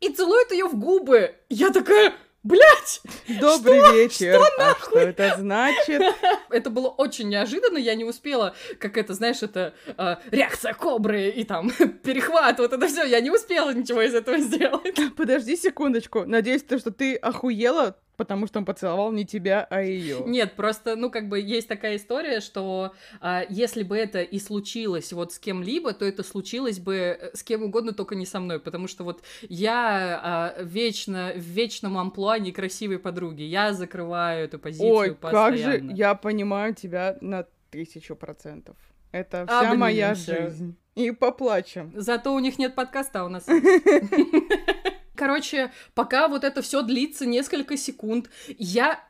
и 0.00 0.08
целует 0.08 0.50
ее 0.52 0.66
в 0.66 0.76
губы. 0.76 1.34
Я 1.50 1.70
такая, 1.70 2.14
блядь, 2.42 3.02
Добрый 3.40 3.80
вечер. 3.92 4.40
А 4.58 4.74
что 4.74 4.98
это 4.98 5.36
значит? 5.38 6.02
Это 6.50 6.70
было 6.70 6.88
очень 6.88 7.28
неожиданно, 7.28 7.78
я 7.78 7.94
не 7.94 8.04
успела, 8.04 8.54
как 8.78 8.96
это, 8.96 9.12
знаешь, 9.12 9.42
это 9.42 9.74
э, 9.86 10.16
реакция 10.30 10.72
кобры 10.72 11.30
и 11.30 11.42
там 11.42 11.70
перехват, 12.04 12.60
вот 12.60 12.72
это 12.72 12.86
все, 12.86 13.04
я 13.04 13.20
не 13.20 13.30
успела 13.30 13.74
ничего 13.74 14.02
из 14.02 14.14
этого 14.14 14.38
сделать. 14.38 14.96
Подожди 15.16 15.56
секундочку. 15.56 16.24
Надеюсь, 16.26 16.62
то, 16.62 16.78
что 16.78 16.92
ты 16.92 17.16
охуела, 17.16 17.96
потому 18.16 18.46
что 18.46 18.58
он 18.58 18.64
поцеловал 18.64 19.12
не 19.12 19.24
тебя, 19.24 19.66
а 19.70 19.82
ее. 19.82 20.22
Нет, 20.26 20.54
просто, 20.54 20.96
ну, 20.96 21.10
как 21.10 21.28
бы 21.28 21.40
есть 21.40 21.68
такая 21.68 21.96
история, 21.96 22.40
что 22.40 22.94
а, 23.20 23.44
если 23.48 23.82
бы 23.82 23.96
это 23.96 24.22
и 24.22 24.38
случилось 24.38 25.12
вот 25.12 25.32
с 25.32 25.38
кем-либо, 25.38 25.92
то 25.92 26.04
это 26.04 26.22
случилось 26.22 26.78
бы 26.78 26.94
э, 26.94 27.30
с 27.34 27.42
кем 27.42 27.62
угодно, 27.62 27.92
только 27.92 28.14
не 28.14 28.26
со 28.26 28.40
мной, 28.40 28.60
потому 28.60 28.88
что 28.88 29.04
вот 29.04 29.22
я 29.48 30.20
а, 30.22 30.62
вечно, 30.62 31.32
в 31.34 31.40
вечном 31.40 31.98
амплуа 31.98 32.38
некрасивой 32.38 32.98
подруги, 32.98 33.42
я 33.42 33.72
закрываю 33.72 34.44
эту 34.44 34.58
позицию 34.58 34.92
Ой, 34.92 35.14
как 35.14 35.56
же 35.56 35.64
постоянно. 35.64 35.90
я 35.92 36.14
понимаю 36.14 36.74
тебя 36.74 37.16
на 37.20 37.46
тысячу 37.70 38.16
процентов. 38.16 38.76
Это 39.10 39.46
вся 39.46 39.58
Обнимемся. 39.60 39.78
моя 39.78 40.14
жизнь. 40.14 40.76
И 40.94 41.10
поплачем. 41.10 41.92
Зато 41.94 42.32
у 42.34 42.38
них 42.38 42.58
нет 42.58 42.74
подкаста, 42.74 43.22
а 43.22 43.24
у 43.24 43.28
нас... 43.28 43.46
Короче, 45.14 45.70
пока 45.94 46.28
вот 46.28 46.44
это 46.44 46.62
все 46.62 46.82
длится 46.82 47.26
несколько 47.26 47.76
секунд, 47.76 48.30
я 48.58 49.00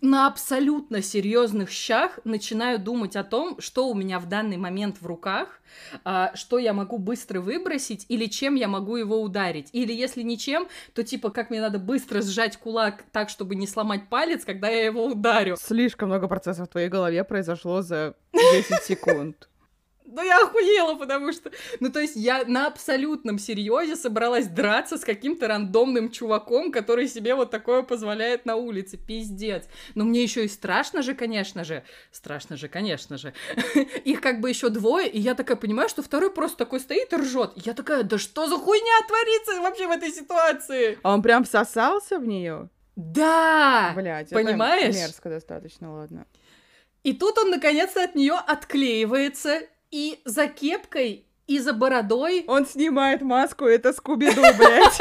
на 0.00 0.26
абсолютно 0.26 1.02
серьезных 1.02 1.70
щах 1.70 2.18
начинаю 2.24 2.78
думать 2.78 3.16
о 3.16 3.24
том, 3.24 3.60
что 3.60 3.88
у 3.88 3.94
меня 3.94 4.18
в 4.18 4.28
данный 4.28 4.56
момент 4.56 5.00
в 5.00 5.06
руках, 5.06 5.60
а, 6.04 6.32
что 6.34 6.58
я 6.58 6.72
могу 6.72 6.98
быстро 6.98 7.40
выбросить 7.40 8.04
или 8.08 8.26
чем 8.26 8.54
я 8.54 8.68
могу 8.68 8.96
его 8.96 9.20
ударить. 9.20 9.68
Или 9.72 9.92
если 9.92 10.22
ничем, 10.22 10.68
то 10.94 11.02
типа 11.02 11.30
как 11.30 11.50
мне 11.50 11.60
надо 11.60 11.78
быстро 11.78 12.22
сжать 12.22 12.56
кулак 12.56 13.04
так, 13.12 13.30
чтобы 13.30 13.54
не 13.54 13.66
сломать 13.66 14.08
палец, 14.08 14.44
когда 14.44 14.68
я 14.68 14.84
его 14.84 15.06
ударю. 15.06 15.56
Слишком 15.58 16.08
много 16.08 16.28
процессов 16.28 16.68
в 16.68 16.72
твоей 16.72 16.88
голове 16.88 17.24
произошло 17.24 17.82
за 17.82 18.14
10 18.32 18.82
секунд. 18.82 19.48
Да 20.18 20.24
я 20.24 20.42
охуела, 20.42 20.96
потому 20.96 21.32
что... 21.32 21.52
Ну, 21.78 21.92
то 21.92 22.00
есть 22.00 22.16
я 22.16 22.42
на 22.44 22.66
абсолютном 22.66 23.38
серьезе 23.38 23.94
собралась 23.94 24.48
драться 24.48 24.98
с 24.98 25.04
каким-то 25.04 25.46
рандомным 25.46 26.10
чуваком, 26.10 26.72
который 26.72 27.06
себе 27.06 27.36
вот 27.36 27.52
такое 27.52 27.82
позволяет 27.82 28.44
на 28.44 28.56
улице. 28.56 28.96
Пиздец. 28.96 29.66
Но 29.94 30.04
мне 30.04 30.24
еще 30.24 30.44
и 30.44 30.48
страшно 30.48 31.02
же, 31.02 31.14
конечно 31.14 31.62
же. 31.62 31.84
Страшно 32.10 32.56
же, 32.56 32.66
конечно 32.66 33.16
же. 33.16 33.32
Их 34.04 34.20
как 34.20 34.40
бы 34.40 34.48
еще 34.48 34.70
двое, 34.70 35.08
и 35.08 35.20
я 35.20 35.36
такая 35.36 35.56
понимаю, 35.56 35.88
что 35.88 36.02
второй 36.02 36.32
просто 36.32 36.58
такой 36.58 36.80
стоит 36.80 37.12
и 37.12 37.16
ржет. 37.16 37.52
Я 37.54 37.74
такая, 37.74 38.02
да 38.02 38.18
что 38.18 38.48
за 38.48 38.56
хуйня 38.56 39.06
творится 39.06 39.60
вообще 39.60 39.86
в 39.86 39.92
этой 39.92 40.10
ситуации? 40.10 40.98
А 41.04 41.14
он 41.14 41.22
прям 41.22 41.44
всосался 41.44 42.18
в 42.18 42.26
нее? 42.26 42.70
Да! 42.96 43.92
Блять, 43.94 44.30
понимаешь? 44.30 44.96
мерзко 44.96 45.28
достаточно, 45.28 45.94
ладно. 45.94 46.26
И 47.04 47.12
тут 47.12 47.38
он 47.38 47.50
наконец-то 47.50 48.02
от 48.02 48.14
нее 48.16 48.34
отклеивается, 48.34 49.60
и 49.90 50.20
за 50.24 50.46
кепкой, 50.48 51.24
и 51.46 51.58
за 51.58 51.72
бородой 51.72 52.44
Он 52.46 52.66
снимает 52.66 53.22
маску, 53.22 53.64
это 53.64 53.92
Скуби-Ду, 53.92 54.42
блядь. 54.58 54.98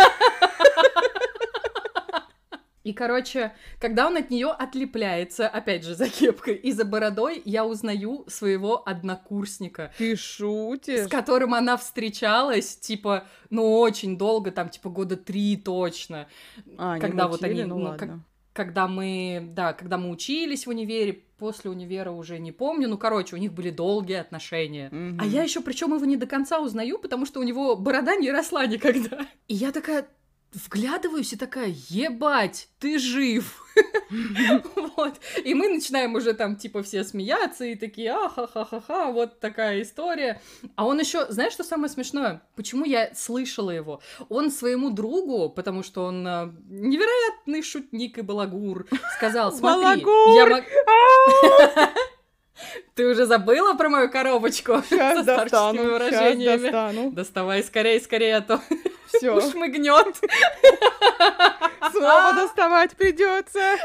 И, 2.83 2.93
короче, 2.93 3.53
когда 3.81 4.07
он 4.07 4.15
от 4.15 4.29
нее 4.29 4.47
отлепляется, 4.47 5.45
опять 5.49 5.83
же, 5.83 5.93
за 5.93 6.07
кепкой 6.07 6.55
и 6.55 6.71
за 6.71 6.85
бородой, 6.85 7.41
я 7.43 7.65
узнаю 7.65 8.23
своего 8.29 8.87
однокурсника, 8.87 9.91
Ты 9.97 10.15
с 10.15 10.19
шутишь? 10.21 11.09
которым 11.09 11.53
она 11.53 11.75
встречалась, 11.75 12.77
типа, 12.77 13.27
ну, 13.49 13.77
очень 13.79 14.17
долго, 14.17 14.51
там, 14.51 14.69
типа, 14.69 14.89
года 14.89 15.17
три 15.17 15.57
точно. 15.57 16.29
А, 16.77 16.95
не 16.95 17.01
когда 17.01 17.27
вот 17.27 17.41
мутили? 17.41 17.59
они, 17.59 17.69
ну, 17.69 17.77
ну, 17.77 17.85
ладно. 17.89 18.23
Когда 18.57 18.87
мы, 18.87 19.49
да, 19.51 19.73
когда 19.73 19.99
мы 19.99 20.09
учились 20.09 20.65
в 20.65 20.71
универе, 20.71 21.13
после 21.37 21.69
универа 21.69 22.09
уже 22.09 22.39
не 22.39 22.51
помню, 22.51 22.89
ну, 22.89 22.97
короче, 22.97 23.35
у 23.35 23.37
них 23.37 23.53
были 23.53 23.69
долгие 23.69 24.17
отношения. 24.17 24.89
Мгм. 24.89 25.19
А 25.21 25.25
я 25.27 25.43
еще, 25.43 25.61
причем 25.61 25.93
его 25.93 26.03
не 26.05 26.17
до 26.17 26.25
конца 26.25 26.59
узнаю, 26.59 26.97
потому 26.97 27.27
что 27.27 27.39
у 27.39 27.43
него 27.43 27.75
борода 27.75 28.15
не 28.15 28.31
росла 28.31 28.65
никогда. 28.65 29.27
И 29.47 29.53
я 29.53 29.71
такая 29.71 30.07
вглядываюсь 30.53 31.33
и 31.33 31.37
такая, 31.37 31.73
ебать, 31.89 32.69
ты 32.79 32.99
жив. 32.99 33.63
Вот. 34.95 35.19
И 35.43 35.53
мы 35.53 35.69
начинаем 35.69 36.15
уже 36.15 36.33
там, 36.33 36.55
типа, 36.55 36.81
все 36.81 37.03
смеяться 37.03 37.65
и 37.65 37.75
такие, 37.75 38.11
ахахахаха, 38.11 39.11
вот 39.11 39.39
такая 39.39 39.83
история. 39.83 40.41
А 40.75 40.87
он 40.87 40.99
еще, 40.99 41.31
знаешь, 41.31 41.53
что 41.53 41.63
самое 41.63 41.89
смешное? 41.89 42.41
Почему 42.55 42.85
я 42.85 43.13
слышала 43.13 43.69
его? 43.69 44.01
Он 44.29 44.49
своему 44.49 44.89
другу, 44.89 45.49
потому 45.49 45.83
что 45.83 46.05
он 46.05 46.25
э, 46.25 46.51
невероятный 46.69 47.61
шутник 47.61 48.17
и 48.17 48.21
балагур, 48.21 48.87
сказал, 49.17 49.51
смотри, 49.51 50.01
я. 50.01 50.65
Ты 52.95 53.05
уже 53.07 53.25
забыла 53.25 53.73
про 53.75 53.89
мою 53.89 54.09
коробочку 54.09 54.81
Сейчас 54.89 55.17
со 55.17 55.23
старческими 55.23 55.49
достану, 55.49 55.77
сейчас 55.77 55.91
выражениями? 56.11 56.61
достану. 56.63 57.11
Доставай 57.11 57.63
скорее, 57.63 57.99
скорее, 57.99 58.37
а 58.37 58.41
то 58.41 58.61
Все, 59.07 59.31
ушмыгнет. 59.37 60.15
снова 61.91 62.33
доставать 62.33 62.95
придется. 62.95 63.77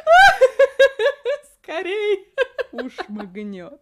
Скорей. 1.63 2.29
Ушмыгнет. 2.73 3.73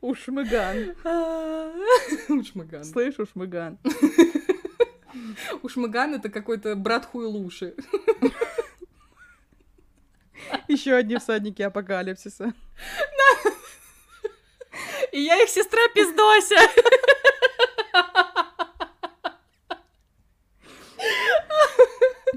Ушмыган. 0.00 0.94
Ушмыган. 2.28 2.84
Слышь, 2.84 3.18
ушмыган. 3.18 3.78
Ушмыган 5.62 6.14
это 6.14 6.28
какой-то 6.28 6.74
брат 6.76 7.06
хуйлуши. 7.06 7.74
Еще 10.68 10.94
одни 10.94 11.16
всадники 11.16 11.62
апокалипсиса. 11.62 12.52
И 15.12 15.20
я 15.20 15.42
их 15.42 15.48
сестра 15.48 15.80
пиздося. 15.94 16.56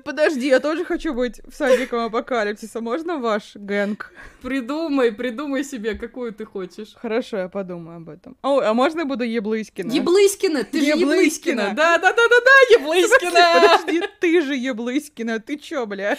Подожди, 0.05 0.47
я 0.47 0.59
тоже 0.59 0.85
хочу 0.85 1.13
быть 1.13 1.41
всадником 1.51 1.99
апокалипсиса. 1.99 2.81
Можно 2.81 3.17
ваш 3.19 3.55
гэнг? 3.55 4.13
Придумай, 4.41 5.11
придумай 5.11 5.63
себе, 5.63 5.95
какую 5.95 6.33
ты 6.33 6.45
хочешь. 6.45 6.95
Хорошо, 6.95 7.37
я 7.37 7.49
подумаю 7.49 7.97
об 7.97 8.09
этом. 8.09 8.37
О, 8.41 8.59
а 8.59 8.73
можно 8.73 9.01
я 9.01 9.05
буду 9.05 9.23
Еблыскина? 9.23 9.91
Еблыскина, 9.91 10.63
ты 10.63 10.79
же 10.79 10.85
Еблыскина. 10.85 11.61
Еблыскина. 11.61 11.73
Да, 11.75 11.97
да, 11.97 12.13
да, 12.13 12.27
да, 12.27 12.39
да, 12.45 12.75
Еблыскина. 12.79 13.41
Подожди, 13.53 14.01
ты 14.19 14.41
же 14.41 14.55
Еблыскина, 14.55 15.39
ты 15.39 15.57
чё, 15.57 15.85
бля? 15.85 16.17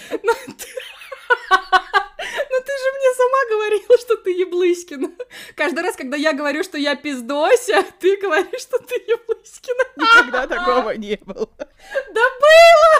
Ну 2.51 2.61
ты 2.67 2.73
же 2.73 2.89
мне 2.99 3.15
сама 3.17 3.39
говорила, 3.51 3.99
что 3.99 4.17
ты 4.17 4.31
Еблыськина. 4.33 5.11
Каждый 5.57 5.83
раз, 5.83 5.97
когда 5.97 6.17
я 6.17 6.33
говорю, 6.33 6.63
что 6.63 6.79
я 6.79 6.95
пиздося, 6.97 7.85
ты 7.99 8.17
говоришь, 8.17 8.63
что 8.63 8.79
ты 8.79 8.95
Еблыськина. 8.97 9.85
Никогда 9.97 10.47
такого 10.47 10.91
не 10.91 11.19
было. 11.25 11.49
Да 11.57 12.23
было! 12.41 12.91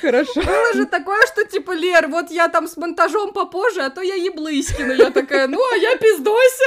Хорошо. 0.00 0.40
Было 0.42 0.72
же 0.72 0.86
такое, 0.86 1.26
что 1.26 1.44
типа, 1.44 1.72
Лер, 1.72 2.08
вот 2.08 2.30
я 2.30 2.48
там 2.48 2.66
с 2.66 2.76
монтажом 2.76 3.32
попозже, 3.32 3.82
а 3.82 3.90
то 3.90 4.00
я 4.00 4.14
Еблыськина. 4.14 4.92
Я 4.92 5.10
такая, 5.10 5.46
ну, 5.46 5.60
а 5.72 5.76
я 5.76 5.96
пиздося. 5.96 6.64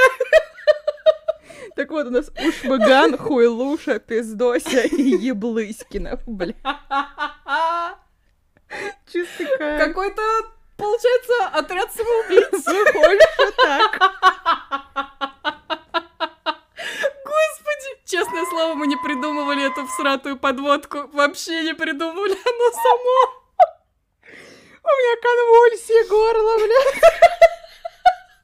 Так 1.76 1.90
вот, 1.90 2.06
у 2.06 2.10
нас 2.10 2.30
Ушмыган, 2.46 3.18
Хуйлуша, 3.18 3.98
Пиздося 3.98 4.82
и 4.82 5.02
Еблыськина. 5.02 6.20
Бля, 6.24 6.54
чистый 9.14 9.46
кайф. 9.56 9.80
Какой-то, 9.80 10.22
получается, 10.76 11.46
отряд 11.52 11.92
самоубийц. 11.92 12.64
Больше 12.94 13.52
так. 13.56 13.98
Господи, 17.24 17.88
честное 18.04 18.44
слово, 18.46 18.74
мы 18.74 18.86
не 18.86 18.96
придумывали 18.96 19.66
эту 19.66 19.86
всратую 19.86 20.36
подводку. 20.36 21.08
Вообще 21.12 21.62
не 21.62 21.74
придумывали, 21.74 22.32
оно 22.32 22.70
само. 22.72 23.44
У 24.82 24.88
меня 24.88 25.16
конвульсии 25.22 26.08
горла, 26.08 26.58
бля. 26.58 26.82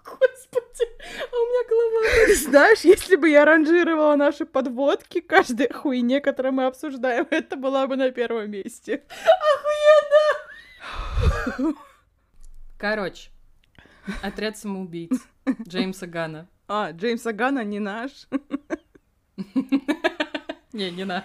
Господи, 0.04 0.88
а 1.30 1.36
у 1.36 1.46
меня 1.46 1.68
голова... 1.68 2.34
Знаешь, 2.34 2.80
если 2.80 3.16
бы 3.16 3.28
я 3.28 3.44
ранжировала 3.44 4.16
наши 4.16 4.46
подводки, 4.46 5.20
каждой 5.20 5.72
хуйне, 5.72 6.20
которую 6.20 6.54
мы 6.54 6.66
обсуждаем, 6.66 7.26
это 7.30 7.56
была 7.56 7.86
бы 7.86 7.96
на 7.96 8.10
первом 8.10 8.50
месте. 8.50 9.02
Короче, 12.78 13.30
отряд 14.22 14.56
самоубийц 14.56 15.12
Джеймса 15.66 16.06
Гана. 16.06 16.48
А, 16.68 16.92
Джеймса 16.92 17.32
Гана 17.32 17.64
не 17.64 17.78
наш. 17.78 18.28
Не, 20.72 20.92
не 20.92 21.04
наш. 21.04 21.24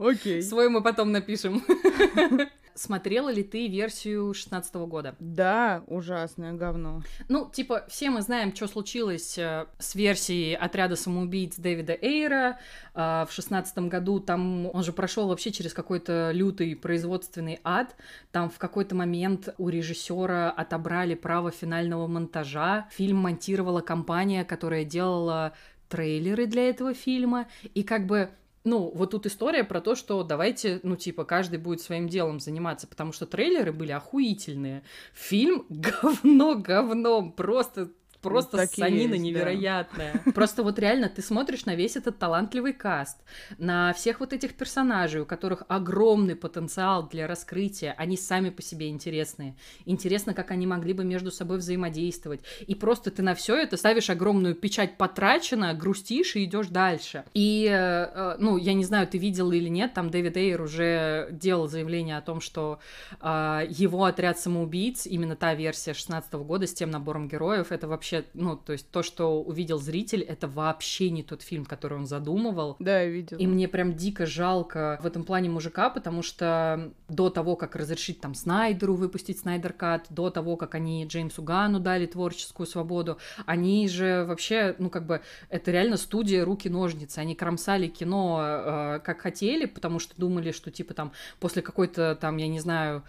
Окей. 0.00 0.42
Свой 0.42 0.68
мы 0.68 0.82
потом 0.82 1.12
напишем. 1.12 1.62
Смотрела 2.74 3.30
ли 3.30 3.42
ты 3.42 3.68
версию 3.68 4.32
16 4.34 4.74
года? 4.74 5.14
Да, 5.18 5.82
ужасное 5.86 6.52
говно. 6.52 7.02
Ну, 7.28 7.50
типа, 7.50 7.84
все 7.88 8.10
мы 8.10 8.22
знаем, 8.22 8.54
что 8.54 8.66
случилось 8.66 9.36
э, 9.38 9.66
с 9.78 9.94
версией 9.94 10.54
отряда 10.54 10.96
самоубийц 10.96 11.56
Дэвида 11.56 11.98
Эйра 12.00 12.58
э, 12.94 13.26
в 13.28 13.28
шестнадцатом 13.30 13.88
году. 13.88 14.20
Там 14.20 14.70
он 14.72 14.82
же 14.82 14.92
прошел 14.92 15.28
вообще 15.28 15.52
через 15.52 15.72
какой-то 15.74 16.30
лютый 16.32 16.74
производственный 16.76 17.60
ад. 17.64 17.94
Там 18.30 18.50
в 18.50 18.58
какой-то 18.58 18.94
момент 18.94 19.48
у 19.58 19.68
режиссера 19.68 20.50
отобрали 20.50 21.14
право 21.14 21.50
финального 21.50 22.06
монтажа. 22.06 22.88
Фильм 22.92 23.18
монтировала 23.18 23.80
компания, 23.80 24.44
которая 24.44 24.84
делала 24.84 25.52
трейлеры 25.88 26.46
для 26.46 26.70
этого 26.70 26.94
фильма. 26.94 27.48
И 27.74 27.82
как 27.82 28.06
бы 28.06 28.30
ну, 28.64 28.92
вот 28.94 29.10
тут 29.10 29.26
история 29.26 29.64
про 29.64 29.80
то, 29.80 29.94
что 29.94 30.22
давайте, 30.22 30.80
ну, 30.82 30.96
типа, 30.96 31.24
каждый 31.24 31.58
будет 31.58 31.80
своим 31.80 32.08
делом 32.08 32.38
заниматься, 32.38 32.86
потому 32.86 33.12
что 33.12 33.26
трейлеры 33.26 33.72
были 33.72 33.92
охуительные. 33.92 34.84
Фильм 35.14 35.66
говно 35.68 36.54
говном, 36.54 37.32
просто 37.32 37.90
просто 38.22 38.62
и 38.62 38.66
санина 38.66 38.98
есть, 38.98 39.10
да. 39.10 39.18
невероятная. 39.18 40.22
Просто 40.34 40.62
вот 40.62 40.78
реально 40.78 41.08
ты 41.08 41.22
смотришь 41.22 41.66
на 41.66 41.74
весь 41.74 41.96
этот 41.96 42.18
талантливый 42.18 42.72
каст, 42.72 43.18
на 43.58 43.92
всех 43.92 44.20
вот 44.20 44.32
этих 44.32 44.54
персонажей, 44.54 45.20
у 45.20 45.26
которых 45.26 45.64
огромный 45.68 46.36
потенциал 46.36 47.08
для 47.08 47.26
раскрытия, 47.26 47.94
они 47.98 48.16
сами 48.16 48.50
по 48.50 48.62
себе 48.62 48.88
интересные. 48.88 49.56
Интересно, 49.84 50.34
как 50.34 50.50
они 50.50 50.66
могли 50.66 50.92
бы 50.92 51.04
между 51.04 51.30
собой 51.30 51.58
взаимодействовать. 51.58 52.40
И 52.66 52.74
просто 52.74 53.10
ты 53.10 53.22
на 53.22 53.34
все 53.34 53.56
это 53.56 53.76
ставишь 53.76 54.10
огромную 54.10 54.54
печать 54.54 54.96
потрачено, 54.96 55.74
грустишь 55.74 56.36
и 56.36 56.44
идешь 56.44 56.68
дальше. 56.68 57.24
И, 57.34 57.66
э, 57.66 57.74
э, 57.74 58.36
ну, 58.38 58.56
я 58.56 58.74
не 58.74 58.84
знаю, 58.84 59.06
ты 59.06 59.18
видел 59.18 59.50
или 59.52 59.68
нет, 59.68 59.94
там 59.94 60.10
Дэвид 60.10 60.36
Эйр 60.36 60.62
уже 60.62 61.28
делал 61.30 61.68
заявление 61.68 62.16
о 62.18 62.22
том, 62.22 62.40
что 62.40 62.78
а, 63.20 63.64
его 63.68 64.04
отряд 64.04 64.38
самоубийц, 64.38 65.06
именно 65.06 65.36
та 65.36 65.54
версия 65.54 65.94
16 65.94 66.32
года 66.34 66.66
с 66.66 66.74
тем 66.74 66.90
набором 66.90 67.28
героев, 67.28 67.72
это 67.72 67.88
вообще, 67.88 68.11
ну, 68.34 68.56
то 68.56 68.72
есть 68.72 68.90
то, 68.90 69.02
что 69.02 69.42
увидел 69.42 69.78
зритель, 69.78 70.22
это 70.22 70.48
вообще 70.48 71.10
не 71.10 71.22
тот 71.22 71.42
фильм, 71.42 71.64
который 71.64 71.98
он 71.98 72.06
задумывал. 72.06 72.76
Да, 72.78 73.02
я 73.02 73.08
видела. 73.08 73.38
И 73.38 73.46
мне 73.46 73.68
прям 73.68 73.94
дико 73.94 74.26
жалко 74.26 74.98
в 75.02 75.06
этом 75.06 75.24
плане 75.24 75.48
мужика, 75.50 75.90
потому 75.90 76.22
что 76.22 76.92
до 77.08 77.30
того, 77.30 77.56
как 77.56 77.76
разрешить 77.76 78.20
там 78.20 78.34
Снайдеру 78.34 78.94
выпустить 78.94 79.40
Снайдер 79.40 79.72
Кат, 79.72 80.06
до 80.10 80.30
того, 80.30 80.56
как 80.56 80.74
они 80.74 81.04
Джеймсу 81.06 81.42
Гану 81.42 81.80
дали 81.80 82.06
творческую 82.06 82.66
свободу, 82.66 83.18
они 83.46 83.88
же 83.88 84.24
вообще, 84.24 84.74
ну 84.78 84.90
как 84.90 85.06
бы, 85.06 85.20
это 85.48 85.70
реально 85.70 85.96
студия 85.96 86.44
руки-ножницы. 86.44 87.18
Они 87.18 87.34
кромсали 87.34 87.86
кино 87.86 88.40
э, 88.42 89.00
как 89.04 89.20
хотели, 89.20 89.66
потому 89.66 89.98
что 89.98 90.14
думали, 90.16 90.52
что 90.52 90.70
типа 90.70 90.94
там 90.94 91.12
после 91.40 91.62
какой-то 91.62 92.16
там, 92.20 92.36
я 92.36 92.48
не 92.48 92.60
знаю, 92.60 93.04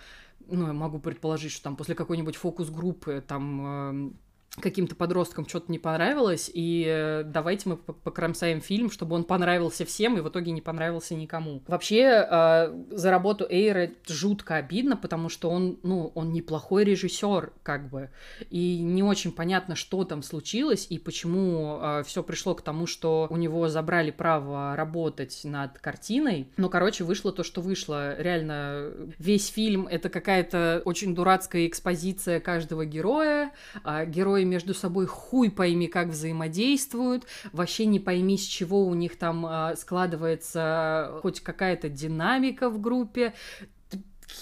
ну, 0.47 0.67
я 0.67 0.73
могу 0.73 0.99
предположить, 0.99 1.51
что 1.51 1.63
там 1.63 1.75
после 1.75 1.95
какой-нибудь 1.95 2.35
фокус-группы 2.35 3.23
там 3.25 3.65
эм, 3.65 4.17
каким-то 4.59 4.95
подросткам 4.95 5.47
что-то 5.47 5.71
не 5.71 5.79
понравилось, 5.79 6.51
и 6.53 6.85
э, 6.87 7.23
давайте 7.25 7.69
мы 7.69 7.77
покромсаем 7.77 8.61
фильм, 8.61 8.91
чтобы 8.91 9.15
он 9.15 9.23
понравился 9.23 9.83
всем, 9.85 10.17
и 10.17 10.21
в 10.21 10.29
итоге 10.29 10.51
не 10.51 10.61
понравился 10.61 11.15
никому. 11.15 11.63
Вообще, 11.67 12.27
э, 12.29 12.83
за 12.91 13.11
работу 13.11 13.45
Эйра 13.49 13.89
жутко 14.07 14.55
обидно, 14.55 14.95
потому 14.95 15.29
что 15.29 15.49
он, 15.49 15.79
ну, 15.83 16.11
он 16.13 16.33
неплохой 16.33 16.83
режиссер, 16.83 17.51
как 17.63 17.89
бы, 17.89 18.09
и 18.49 18.79
не 18.79 19.01
очень 19.01 19.31
понятно, 19.31 19.75
что 19.75 20.03
там 20.03 20.21
случилось, 20.21 20.85
и 20.89 20.99
почему 20.99 21.81
все 22.05 22.21
пришло 22.23 22.53
к 22.53 22.61
тому, 22.61 22.85
что 22.85 23.27
у 23.29 23.37
него 23.37 23.67
забрали 23.69 24.11
право 24.11 24.75
работать 24.75 25.41
над 25.43 25.79
картиной. 25.79 26.47
Но, 26.57 26.69
короче, 26.69 27.03
вышло 27.03 27.31
то, 27.31 27.43
что 27.43 27.61
вышло. 27.61 28.15
Реально, 28.19 28.91
весь 29.17 29.47
фильм— 29.47 29.87
это 29.91 30.09
какая-то 30.09 30.81
очень 30.85 31.15
дурацкая 31.15 31.67
экспозиция 31.67 32.39
каждого 32.39 32.85
героя, 32.85 33.51
а 33.83 34.05
герои 34.43 34.45
между 34.45 34.73
собой 34.73 35.05
хуй 35.05 35.49
пойми 35.49 35.87
как 35.87 36.09
взаимодействуют, 36.09 37.25
вообще 37.51 37.85
не 37.85 37.99
пойми, 37.99 38.37
с 38.37 38.45
чего 38.45 38.85
у 38.85 38.93
них 38.93 39.17
там 39.17 39.45
а, 39.45 39.75
складывается 39.75 41.19
хоть 41.21 41.41
какая-то 41.41 41.89
динамика 41.89 42.69
в 42.69 42.79
группе. 42.79 43.33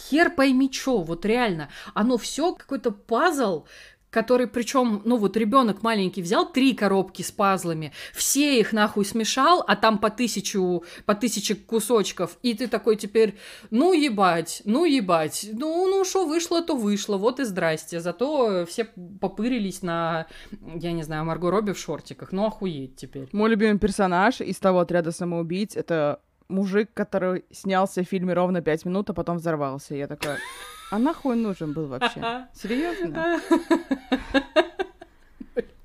Хер 0.10 0.30
пойми 0.30 0.70
чё, 0.70 1.00
вот 1.00 1.26
реально. 1.26 1.70
Оно 1.94 2.18
все 2.18 2.54
какой-то 2.54 2.92
пазл, 2.92 3.66
который, 4.12 4.45
причем, 4.45 5.02
ну 5.06 5.17
вот 5.17 5.36
ребенок 5.38 5.82
маленький 5.82 6.21
взял 6.21 6.52
три 6.52 6.76
коробки 6.76 7.24
с 7.24 7.32
пазлами, 7.32 7.93
все 8.13 8.60
их 8.60 8.74
нахуй 8.74 9.06
смешал, 9.06 9.63
а 9.65 9.76
там 9.76 9.97
по 9.97 10.12
тысячу, 10.12 10.84
по 11.06 11.15
тысяче 11.15 11.56
кусочков, 11.56 12.38
и 12.43 12.54
ты 12.54 12.67
такой 12.67 12.97
теперь, 12.97 13.38
ну 13.71 13.93
ебать, 13.93 14.62
ну 14.65 14.86
ебать, 14.86 15.50
ну, 15.54 15.88
ну 15.88 16.04
что 16.04 16.28
вышло, 16.28 16.62
то 16.62 16.76
вышло, 16.76 17.17
вот 17.17 17.39
и 17.39 17.45
здрасте. 17.45 18.02
Зато 18.02 18.65
все 18.65 18.86
попырились 19.19 19.82
на, 19.82 20.28
я 20.76 20.91
не 20.91 21.04
знаю, 21.04 21.26
Марго 21.26 21.50
Робби 21.50 21.71
в 21.71 21.80
шортиках, 21.80 22.34
ну 22.34 22.45
охуеть 22.45 22.97
теперь. 22.97 23.30
Мой 23.32 23.50
любимый 23.50 23.80
персонаж 23.80 24.41
из 24.41 24.58
того 24.58 24.80
отряда 24.82 25.12
самоубийц— 25.12 25.76
это 25.76 26.19
мужик, 26.50 26.89
который 26.93 27.45
снялся 27.52 28.04
в 28.04 28.08
фильме 28.08 28.34
ровно 28.34 28.62
пять 28.62 28.84
минут, 28.84 29.10
а 29.10 29.13
потом 29.13 29.38
взорвался. 29.38 29.95
Я 29.95 30.08
такая, 30.08 30.38
а 30.91 30.99
нахуй 30.99 31.36
нужен 31.36 31.73
был 31.73 31.88
вообще? 31.88 32.47
Серьезно? 32.54 33.39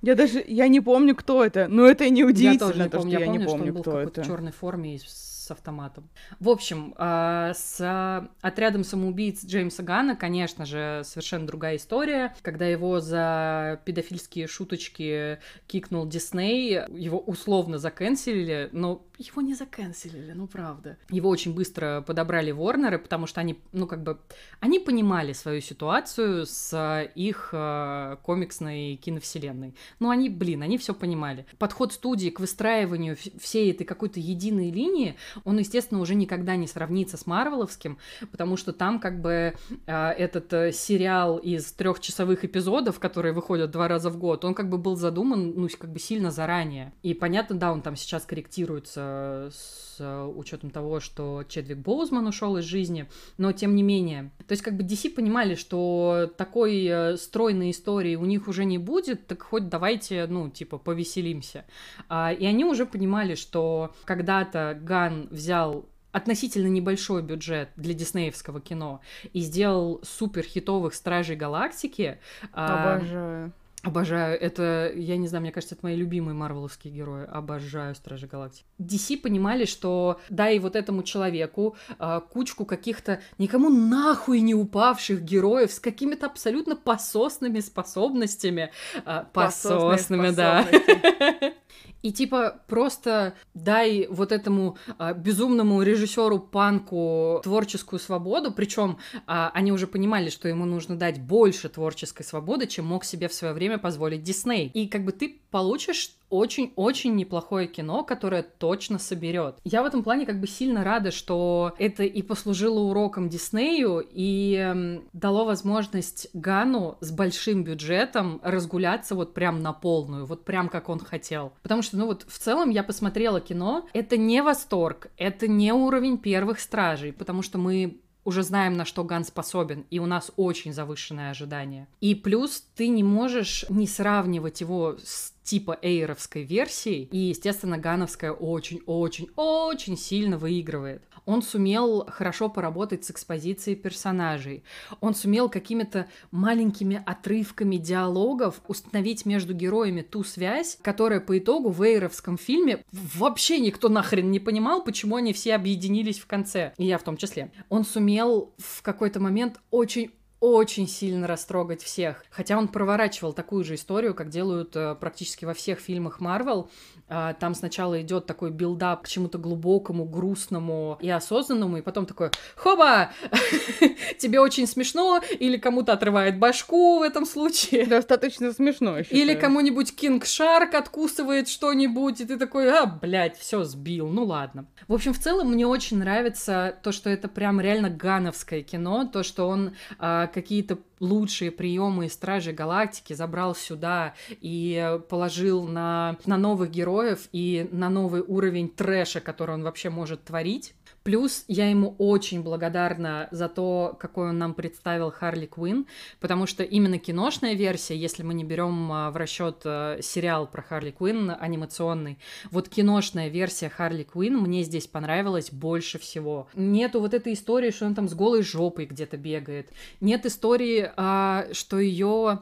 Я 0.07 0.15
даже, 0.15 0.45
я 0.47 0.69
не 0.69 0.81
помню, 0.81 1.17
кто 1.17 1.45
это, 1.45 1.67
но 1.67 1.85
это 1.85 2.05
и 2.05 2.11
не 2.11 2.21
Я 2.21 2.27
удивительно, 2.27 2.59
тоже 2.71 2.83
не 2.85 2.89
то, 2.89 2.99
помню, 2.99 3.11
что 3.11 3.21
я 3.21 3.27
я 3.27 3.33
не 3.33 3.39
помню, 3.41 3.49
что 3.49 3.55
он 3.55 3.59
помню, 3.59 3.73
был 3.73 3.81
в 3.81 3.83
кто 3.83 3.91
какой-то 3.91 4.21
это. 4.21 4.29
черной 4.29 4.53
форме 4.53 4.95
и 4.95 4.99
с 5.47 5.51
автоматом. 5.51 6.09
В 6.41 6.49
общем, 6.49 6.95
а, 6.97 7.53
с 7.55 7.79
а, 7.81 8.29
отрядом 8.41 8.85
самоубийц 8.85 9.45
Джеймса 9.45 9.83
Гана, 9.83 10.17
конечно 10.17 10.67
же, 10.67 11.03
совершенно 11.05 11.47
другая 11.47 11.77
история. 11.77 12.35
Когда 12.43 12.67
его 12.67 13.01
за 13.01 13.81
педофильские 13.85 14.47
шуточки 14.47 15.39
кикнул 15.67 16.07
Дисней, 16.07 16.81
его 16.89 17.19
условно 17.19 17.79
заканцелили, 17.79 18.69
но 18.73 19.05
его 19.19 19.41
не 19.41 19.55
заканцелили, 19.55 20.33
ну 20.33 20.47
правда. 20.47 20.99
Его 21.11 21.31
очень 21.31 21.55
быстро 21.55 22.05
подобрали 22.07 22.51
Ворнеры, 22.51 22.99
потому 22.99 23.27
что 23.27 23.41
они, 23.41 23.59
ну 23.73 23.87
как 23.87 24.03
бы, 24.03 24.19
они 24.61 24.79
понимали 24.79 25.33
свою 25.33 25.61
ситуацию 25.61 26.47
с 26.47 27.09
их 27.15 27.51
а, 27.53 28.17
комиксной 28.17 28.97
киновселенной. 28.97 29.75
Ну 29.99 30.11
они, 30.11 30.29
блин, 30.29 30.63
они 30.63 30.79
все 30.79 30.95
понимали. 30.95 31.47
Подход 31.59 31.93
студии 31.93 32.31
к 32.31 32.41
выстраиванию 32.41 33.15
вс- 33.15 33.39
всей 33.41 33.71
этой 33.71 33.85
какой-то 33.85 34.21
единой 34.21 34.71
линии, 34.71 35.17
Он, 35.45 35.59
естественно, 35.59 36.01
уже 36.01 36.15
никогда 36.15 36.57
не 36.57 36.67
сравнится 36.67 37.17
с 37.17 37.27
Марвеловским, 37.27 37.99
потому 38.31 38.57
что 38.57 38.73
там 38.73 39.01
как 39.01 39.21
бы 39.21 39.55
э, 39.87 40.09
этот 40.11 40.53
э, 40.53 40.73
сериал 40.73 41.39
из 41.39 41.73
трехчасовых 41.73 42.45
эпизодов, 42.45 42.99
которые 43.01 43.33
выходят 43.33 43.71
два 43.71 43.89
раза 43.89 44.11
в 44.11 44.19
год, 44.19 44.45
он 44.45 44.55
как 44.55 44.69
бы 44.69 44.79
был 44.79 44.97
задуман, 44.97 45.53
ну, 45.57 45.69
как 45.79 45.91
бы 45.93 45.99
сильно 45.99 46.31
заранее. 46.31 46.93
И 47.03 47.15
понятно, 47.15 47.57
да, 47.57 47.73
он 47.73 47.83
там 47.83 47.97
сейчас 47.97 48.25
корректируется 48.25 49.51
с 49.53 49.97
э, 49.99 50.25
учетом 50.37 50.71
того, 50.71 51.01
что 51.01 51.45
Чедвик 51.49 51.79
Боузман 51.79 52.27
ушел 52.27 52.57
из 52.57 52.65
жизни, 52.65 53.07
но 53.39 53.53
тем 53.53 53.75
не 53.75 53.83
менее. 53.83 54.31
То 54.47 54.53
есть 54.53 54.63
как 54.63 54.77
бы 54.77 54.85
DC 54.85 55.11
понимали, 55.11 55.55
что 55.55 56.31
такой 56.37 56.85
э, 56.85 57.17
стройной 57.17 57.71
истории 57.71 58.17
у 58.17 58.25
них 58.25 58.49
уже 58.49 58.65
не 58.65 58.79
будет, 58.79 59.27
так 59.27 59.43
хоть 59.43 59.69
давайте, 59.87 60.27
ну, 60.27 60.51
типа, 60.51 60.79
повеселимся. 60.79 61.65
А, 62.09 62.33
и 62.33 62.45
они 62.45 62.65
уже 62.65 62.87
понимали, 62.87 63.37
что 63.37 63.95
когда-то 64.05 64.77
Ган 64.83 65.29
взял 65.31 65.89
относительно 66.11 66.67
небольшой 66.67 67.23
бюджет 67.23 67.69
для 67.77 67.95
диснеевского 67.95 68.61
кино 68.61 69.01
и 69.33 69.41
сделал 69.41 70.01
супер 70.03 70.43
хитовых 70.43 70.93
Стражей 70.93 71.37
Галактики. 71.37 72.19
А, 72.53 72.97
Обожаю. 72.97 73.53
Обожаю. 73.87 74.37
Это, 74.41 74.91
я 74.97 75.17
не 75.17 75.29
знаю, 75.29 75.43
мне 75.43 75.53
кажется, 75.53 75.77
это 75.77 75.87
мои 75.87 75.95
любимые 75.95 76.35
марвеловские 76.35 76.93
герои. 76.93 77.25
Обожаю 77.25 77.95
Стражи 77.95 78.27
Галактики. 78.27 78.67
DC 78.81 79.19
понимали, 79.19 79.65
что 79.65 80.21
дай 80.29 80.59
вот 80.59 80.75
этому 80.75 81.05
человеку 81.05 81.77
а, 82.01 82.19
кучку 82.19 82.65
каких-то 82.65 83.21
никому 83.39 83.69
нахуй 83.71 84.41
не 84.41 84.57
упавших 84.57 85.23
героев 85.23 85.71
с 85.71 85.79
какими-то 85.79 86.27
абсолютно 86.27 86.75
пососными 86.75 87.61
способностями. 87.61 88.73
А, 89.05 89.23
пососными, 89.33 90.31
да. 90.31 90.67
И 92.07 92.13
типа 92.13 92.61
просто 92.69 93.35
дай 93.55 94.07
вот 94.09 94.31
этому 94.31 94.79
а, 94.97 95.13
безумному 95.13 95.83
режиссеру 95.83 96.39
Панку 96.39 97.41
творческую 97.43 97.99
свободу, 97.99 98.53
причем 98.53 98.99
а, 99.27 99.51
они 99.53 99.73
уже 99.73 99.89
понимали, 99.89 100.31
что 100.31 100.47
ему 100.47 100.67
нужно 100.67 100.95
дать 100.95 101.21
больше 101.21 101.69
творческой 101.69 102.23
свободы, 102.23 102.69
чем 102.69 102.87
мог 102.87 103.05
себе 103.05 103.27
в 103.27 103.35
свое 103.35 103.53
время 103.53 103.79
позволить 103.79 104.23
Дисней. 104.23 104.71
И 104.73 104.87
как 104.87 105.05
бы 105.05 105.11
ты 105.11 105.41
получишь 105.51 106.13
очень-очень 106.31 107.15
неплохое 107.15 107.67
кино, 107.67 108.05
которое 108.05 108.43
точно 108.43 108.99
соберет. 108.99 109.57
Я 109.65 109.83
в 109.83 109.87
этом 109.87 110.03
плане 110.03 110.27
как 110.27 110.41
бы 110.41 110.47
сильно 110.47 110.85
рада, 110.85 111.11
что 111.11 111.75
это 111.79 112.05
и 112.05 112.23
послужило 112.23 112.81
уроком 112.81 113.29
Диснею, 113.29 114.05
и 114.09 114.57
э, 114.57 115.01
дало 115.13 115.45
возможность 115.45 116.29
Гану 116.33 116.99
с 117.01 117.11
большим 117.11 117.65
бюджетом 117.65 118.41
разгуляться 118.43 119.15
вот 119.15 119.35
прям 119.35 119.63
на 119.63 119.73
полную, 119.73 120.27
вот 120.27 120.45
прям 120.45 120.69
как 120.69 120.89
он 120.89 121.01
хотел. 121.01 121.53
Потому 121.63 121.83
что, 121.83 121.97
ну 121.97 122.07
вот, 122.07 122.25
в 122.29 122.39
целом 122.39 122.71
я 122.71 122.83
посмотрела 122.83 123.41
кино, 123.41 123.87
это 123.93 124.17
не 124.17 124.43
восторг, 124.43 125.09
это 125.17 125.49
не 125.49 125.73
уровень 125.73 126.19
первых 126.19 126.61
стражей, 126.61 127.13
потому 127.13 127.43
что 127.43 127.59
мы 127.59 128.01
уже 128.27 128.43
знаем, 128.43 128.75
на 128.75 128.85
что 128.85 129.05
Ган 129.05 129.25
способен, 129.25 129.87
и 129.89 130.01
у 130.01 130.07
нас 130.07 130.33
очень 130.37 130.73
завышенное 130.73 131.31
ожидание. 131.31 131.87
И 132.01 132.15
плюс 132.15 132.65
ты 132.75 132.89
не 132.89 133.05
можешь 133.05 133.65
не 133.71 133.87
сравнивать 133.87 134.61
его 134.61 134.97
с 135.03 135.33
типа 135.47 135.79
эйровской 135.81 136.43
версии, 136.43 137.09
и, 137.13 137.19
естественно, 137.19 137.79
гановская 137.79 138.33
очень-очень-очень 138.33 139.97
сильно 139.97 140.37
выигрывает. 140.37 141.03
Он 141.25 141.43
сумел 141.43 142.05
хорошо 142.09 142.49
поработать 142.49 143.05
с 143.05 143.11
экспозицией 143.11 143.77
персонажей. 143.77 144.65
Он 145.01 145.15
сумел 145.15 145.49
какими-то 145.49 146.07
маленькими 146.31 147.03
отрывками 147.05 147.77
диалогов 147.77 148.61
установить 148.69 149.25
между 149.25 149.55
героями 149.55 150.03
ту 150.03 150.25
связь, 150.25 150.79
которая 150.83 151.21
по 151.21 151.39
итогу 151.39 151.71
в 151.71 151.83
эйровском 151.83 152.39
фильме 152.39 152.85
вообще 152.93 153.59
никто 153.59 153.89
нахрен 153.89 154.31
не 154.31 154.41
понимал, 154.41 154.83
почему 154.83 155.17
они 155.17 155.33
все 155.33 155.55
объединились 155.55 156.19
в 156.19 156.27
конце. 156.27 156.73
И 156.77 156.85
я 156.85 156.99
в 156.99 157.03
том 157.03 157.17
числе. 157.17 157.53
Он 157.69 157.85
сумел 157.85 158.55
в 158.59 158.83
какой-то 158.83 159.21
момент 159.21 159.61
очень 159.71 160.11
очень 160.41 160.89
сильно 160.89 161.27
растрогать 161.27 161.83
всех. 161.83 162.25
Хотя 162.31 162.59
он 162.59 162.69
проворачивал 162.69 163.33
такую 163.33 163.65
же 163.65 163.75
историю, 163.75 164.15
как 164.15 164.29
делают 164.29 164.77
э, 164.77 164.95
практически 164.95 165.45
во 165.45 165.55
всех 165.55 165.81
фильмах 165.81 166.21
Марвел. 166.21 166.71
Э, 167.09 167.35
там 167.39 167.55
сначала 167.55 168.01
идет 168.01 168.27
такой 168.27 168.51
build-up 168.51 169.03
к 169.05 169.09
чему-то 169.09 169.39
глубокому, 169.39 170.05
грустному 170.05 170.99
и 171.01 171.09
осознанному, 171.09 171.79
и 171.79 171.83
потом 171.83 172.07
такой 172.07 172.31
«Хоба! 172.57 173.11
Тебе 174.19 174.41
очень 174.41 174.67
смешно!» 174.67 175.21
Или 175.39 175.57
кому-то 175.57 175.93
отрывает 175.93 176.39
башку 176.39 176.99
в 176.99 177.03
этом 177.03 177.27
случае. 177.27 177.87
Достаточно 177.87 178.53
смешно, 178.53 178.99
Или 178.99 179.35
кому-нибудь 179.35 179.95
King 179.95 180.25
Shark 180.27 180.75
откусывает 180.75 181.49
что-нибудь, 181.49 182.21
и 182.21 182.25
ты 182.25 182.39
такой 182.39 182.71
«А, 182.71 182.87
блядь, 182.87 183.39
все 183.39 183.65
сбил, 183.65 184.09
ну 184.09 184.25
ладно». 184.25 184.67
В 184.89 184.95
общем, 184.95 185.13
в 185.13 185.19
целом 185.19 185.53
мне 185.53 185.67
очень 185.67 185.99
нравится 185.99 186.77
то, 186.83 186.93
что 186.93 187.11
это 187.11 187.29
прям 187.29 187.61
реально 187.61 187.91
ганновское 187.91 188.63
кино, 188.63 189.09
то, 189.13 189.23
что 189.23 189.49
он 189.49 189.75
э, 189.99 190.29
какие-то 190.33 190.79
лучшие 191.01 191.51
приемы 191.51 192.07
из 192.07 192.15
Стражей 192.15 192.53
Галактики 192.53 193.13
забрал 193.13 193.55
сюда 193.55 194.15
и 194.41 194.99
положил 195.09 195.65
на, 195.65 196.17
на 196.27 196.37
новых 196.37 196.71
героев 196.71 197.29
и 197.33 197.69
на 197.73 197.89
новый 197.89 198.23
уровень 198.23 198.69
трэша, 198.69 199.21
который 199.21 199.55
он 199.55 199.63
вообще 199.63 199.91
может 199.91 200.25
творить. 200.25 200.75
Плюс 201.07 201.45
я 201.47 201.71
ему 201.71 201.95
очень 201.99 202.43
благодарна 202.43 203.29
за 203.31 203.49
то, 203.49 203.97
какой 204.01 204.31
он 204.31 204.39
нам 204.39 204.55
представил 204.55 205.13
Харли 205.13 205.47
Квин, 205.47 205.87
потому 206.19 206.49
что 206.49 206.65
именно 206.65 206.99
киношная 206.99 207.55
версия, 207.55 207.97
если 207.97 208.25
мы 208.25 208.35
не 208.35 208.43
берем 208.43 208.91
а, 208.91 209.13
в 209.13 209.17
расчет 209.17 209.61
а, 209.65 210.03
сериал 210.03 210.49
про 210.49 210.63
Харли 210.63 210.91
Квин 210.91 211.33
анимационный, 211.39 212.19
вот 212.51 212.69
киношная 212.69 213.29
версия 213.29 213.69
Харли 213.69 214.03
Квин 214.03 214.37
мне 214.39 214.65
здесь 214.65 214.89
понравилась 214.89 215.53
больше 215.53 216.01
всего. 216.01 216.49
Нету 216.57 216.99
вот 216.99 217.15
этой 217.15 217.35
истории, 217.35 217.71
что 217.71 217.87
он 217.87 217.95
там 217.95 218.09
с 218.09 218.15
голой 218.15 218.43
жопой 218.43 218.87
где-то 218.87 219.17
бегает. 219.17 219.71
Нет 220.01 220.27
истории, 220.27 220.91
а, 220.97 221.47
что 221.53 221.79
ее, 221.79 222.41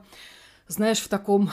знаешь, 0.69 1.01
в 1.01 1.09
таком 1.09 1.51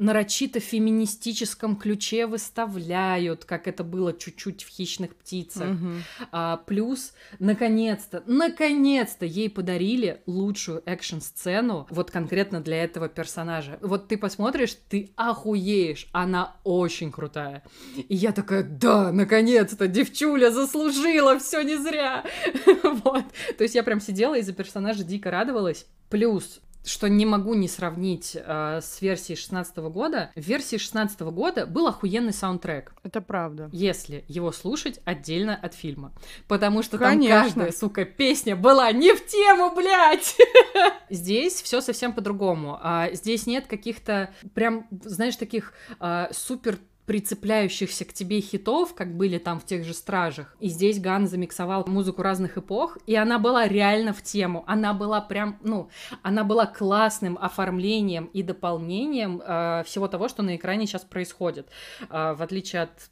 нарочито 0.00 0.60
феминистическом 0.60 1.76
ключе 1.76 2.26
выставляют, 2.26 3.44
как 3.44 3.68
это 3.68 3.84
было 3.84 4.12
чуть-чуть 4.12 4.64
в 4.64 4.68
«Хищных 4.68 5.14
птицах». 5.14 5.70
Угу. 5.70 5.90
А, 6.32 6.56
плюс, 6.56 7.12
наконец-то, 7.38 8.22
наконец-то 8.26 9.26
ей 9.26 9.50
подарили 9.50 10.22
лучшую 10.26 10.82
экшн-сцену 10.86 11.86
вот 11.90 12.10
конкретно 12.10 12.60
для 12.60 12.82
этого 12.82 13.08
персонажа. 13.08 13.78
Вот 13.82 14.08
ты 14.08 14.16
посмотришь, 14.16 14.76
ты 14.88 15.10
охуеешь, 15.16 16.08
она 16.12 16.56
очень 16.64 17.12
крутая. 17.12 17.62
И 18.08 18.16
я 18.16 18.32
такая, 18.32 18.62
да, 18.62 19.12
наконец-то, 19.12 19.86
девчуля 19.86 20.50
заслужила, 20.50 21.38
все 21.38 21.60
не 21.62 21.76
зря. 21.76 22.24
вот. 22.82 23.24
То 23.58 23.62
есть 23.62 23.74
я 23.74 23.82
прям 23.82 24.00
сидела 24.00 24.38
и 24.38 24.42
за 24.42 24.54
персонажа 24.54 25.04
дико 25.04 25.30
радовалась. 25.30 25.86
Плюс 26.08 26.60
что 26.84 27.08
не 27.08 27.26
могу 27.26 27.54
не 27.54 27.68
сравнить 27.68 28.36
э, 28.36 28.80
с 28.82 29.00
версией 29.00 29.36
16 29.36 29.76
года. 29.78 30.30
В 30.34 30.40
версии 30.40 30.76
16 30.76 31.20
года 31.20 31.66
был 31.66 31.86
охуенный 31.86 32.32
саундтрек. 32.32 32.94
Это 33.02 33.20
правда. 33.20 33.68
Если 33.72 34.24
его 34.28 34.52
слушать 34.52 35.00
отдельно 35.04 35.54
от 35.54 35.74
фильма. 35.74 36.12
Потому 36.48 36.82
что 36.82 36.98
Конечно. 36.98 37.34
там 37.34 37.44
каждая, 37.44 37.72
сука, 37.72 38.04
песня 38.04 38.56
была 38.56 38.90
не 38.92 39.14
в 39.14 39.26
тему, 39.26 39.74
блядь! 39.74 40.36
Здесь 41.10 41.60
все 41.62 41.80
совсем 41.80 42.12
по-другому. 42.12 42.78
А, 42.80 43.10
здесь 43.12 43.46
нет 43.46 43.66
каких-то 43.66 44.32
прям, 44.54 44.86
знаешь, 44.90 45.36
таких 45.36 45.72
а, 45.98 46.28
супер 46.32 46.78
прицепляющихся 47.10 48.04
к 48.04 48.12
тебе 48.12 48.40
хитов, 48.40 48.94
как 48.94 49.16
были 49.16 49.38
там 49.38 49.58
в 49.58 49.64
тех 49.64 49.84
же 49.84 49.94
«Стражах». 49.94 50.56
И 50.60 50.68
здесь 50.68 51.00
Ган 51.00 51.26
замиксовал 51.26 51.84
музыку 51.88 52.22
разных 52.22 52.56
эпох, 52.56 52.98
и 53.04 53.16
она 53.16 53.40
была 53.40 53.66
реально 53.66 54.12
в 54.12 54.22
тему. 54.22 54.62
Она 54.68 54.94
была 54.94 55.20
прям, 55.20 55.58
ну, 55.64 55.90
она 56.22 56.44
была 56.44 56.66
классным 56.66 57.36
оформлением 57.36 58.26
и 58.26 58.44
дополнением 58.44 59.42
э, 59.44 59.82
всего 59.86 60.06
того, 60.06 60.28
что 60.28 60.44
на 60.44 60.54
экране 60.54 60.86
сейчас 60.86 61.02
происходит, 61.02 61.68
э, 62.02 62.34
в 62.34 62.42
отличие 62.42 62.82
от 62.82 63.10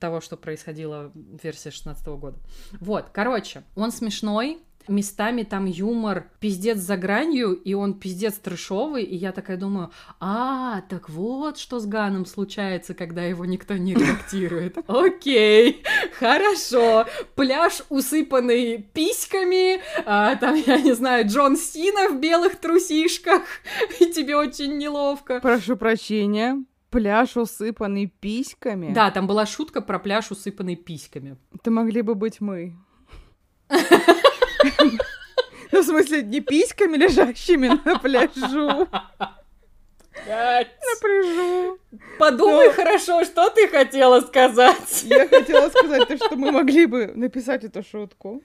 того, 0.00 0.20
что 0.20 0.36
происходило 0.36 1.12
в 1.14 1.44
версии 1.44 1.70
16 1.70 2.04
года. 2.08 2.38
Вот, 2.80 3.10
короче, 3.12 3.62
он 3.76 3.92
смешной, 3.92 4.58
местами 4.88 5.42
там 5.42 5.66
юмор 5.66 6.30
пиздец 6.40 6.78
за 6.78 6.96
гранью, 6.96 7.52
и 7.52 7.74
он 7.74 7.94
пиздец 7.94 8.34
трешовый, 8.34 9.04
и 9.04 9.16
я 9.16 9.32
такая 9.32 9.56
думаю, 9.56 9.90
а, 10.20 10.82
так 10.88 11.08
вот, 11.08 11.58
что 11.58 11.78
с 11.78 11.86
Ганом 11.86 12.26
случается, 12.26 12.94
когда 12.94 13.22
его 13.22 13.44
никто 13.44 13.76
не 13.76 13.94
редактирует. 13.94 14.78
Окей, 14.86 15.82
хорошо. 16.18 17.06
Пляж, 17.34 17.82
усыпанный 17.88 18.78
письками, 18.78 19.80
а, 20.06 20.36
там, 20.36 20.54
я 20.54 20.80
не 20.80 20.92
знаю, 20.92 21.26
Джон 21.26 21.56
Сина 21.56 22.08
в 22.08 22.20
белых 22.20 22.56
трусишках, 22.56 23.42
и 24.00 24.06
тебе 24.12 24.36
очень 24.36 24.78
неловко. 24.78 25.40
Прошу 25.40 25.76
прощения, 25.76 26.64
пляж, 26.90 27.36
усыпанный 27.36 28.06
письками? 28.06 28.92
Да, 28.92 29.10
там 29.10 29.26
была 29.26 29.46
шутка 29.46 29.80
про 29.80 29.98
пляж, 29.98 30.30
усыпанный 30.30 30.76
письками. 30.76 31.36
Это 31.54 31.70
могли 31.70 32.02
бы 32.02 32.14
быть 32.14 32.40
мы. 32.40 32.76
Ну, 35.72 35.80
в 35.80 35.84
смысле, 35.86 36.22
не 36.22 36.40
письками, 36.40 36.96
лежащими 36.98 37.68
на 37.84 37.98
пляжу. 37.98 38.88
Напряжу. 40.26 41.78
Подумай 42.18 42.68
Но- 42.68 42.72
хорошо, 42.74 43.24
что 43.24 43.48
ты 43.50 43.68
хотела 43.68 44.20
сказать. 44.20 45.02
Я 45.04 45.26
хотела 45.26 45.70
сказать 45.70 46.08
то, 46.08 46.16
что 46.16 46.36
мы 46.36 46.52
могли 46.52 46.86
бы 46.86 47.12
написать 47.14 47.64
эту 47.64 47.82
шутку. 47.82 48.42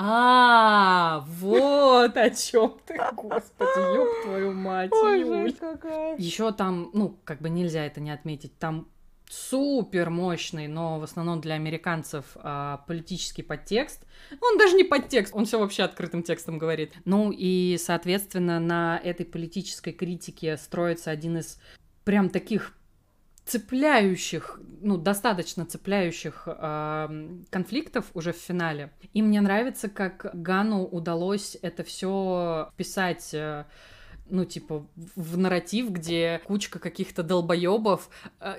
А, 0.00 1.24
вот 1.26 2.16
о 2.16 2.30
чем 2.30 2.78
ты, 2.86 2.96
господи, 3.14 3.96
ёб 3.96 4.08
твою 4.22 4.52
мать, 4.52 4.92
жесть 4.94 5.58
какая. 5.58 6.16
Еще 6.16 6.52
там, 6.52 6.90
ну, 6.94 7.18
как 7.24 7.40
бы 7.40 7.50
нельзя 7.50 7.84
это 7.84 8.00
не 8.00 8.12
отметить, 8.12 8.56
там 8.60 8.88
супер 9.28 10.10
мощный, 10.10 10.68
но 10.68 10.98
в 10.98 11.02
основном 11.02 11.40
для 11.40 11.54
американцев 11.54 12.24
а, 12.36 12.78
политический 12.86 13.42
подтекст. 13.42 14.04
Он 14.40 14.58
даже 14.58 14.74
не 14.74 14.84
подтекст, 14.84 15.34
он 15.34 15.44
все 15.44 15.58
вообще 15.58 15.82
открытым 15.82 16.22
текстом 16.22 16.58
говорит. 16.58 16.92
Ну 17.04 17.32
и, 17.32 17.76
соответственно, 17.78 18.60
на 18.60 19.00
этой 19.02 19.26
политической 19.26 19.92
критике 19.92 20.56
строится 20.56 21.10
один 21.10 21.38
из 21.38 21.60
прям 22.04 22.30
таких 22.30 22.74
цепляющих, 23.44 24.60
ну, 24.82 24.98
достаточно 24.98 25.64
цепляющих 25.64 26.42
ам, 26.46 27.46
конфликтов 27.50 28.06
уже 28.12 28.32
в 28.32 28.36
финале. 28.36 28.92
И 29.14 29.22
мне 29.22 29.40
нравится, 29.40 29.88
как 29.88 30.30
Гану 30.34 30.84
удалось 30.84 31.56
это 31.62 31.82
все 31.82 32.68
вписать 32.74 33.30
э, 33.32 33.64
ну, 34.30 34.44
типа, 34.44 34.86
в 35.16 35.38
нарратив, 35.38 35.90
где 35.90 36.40
кучка 36.44 36.78
каких-то 36.78 37.22
долбоебов 37.22 38.08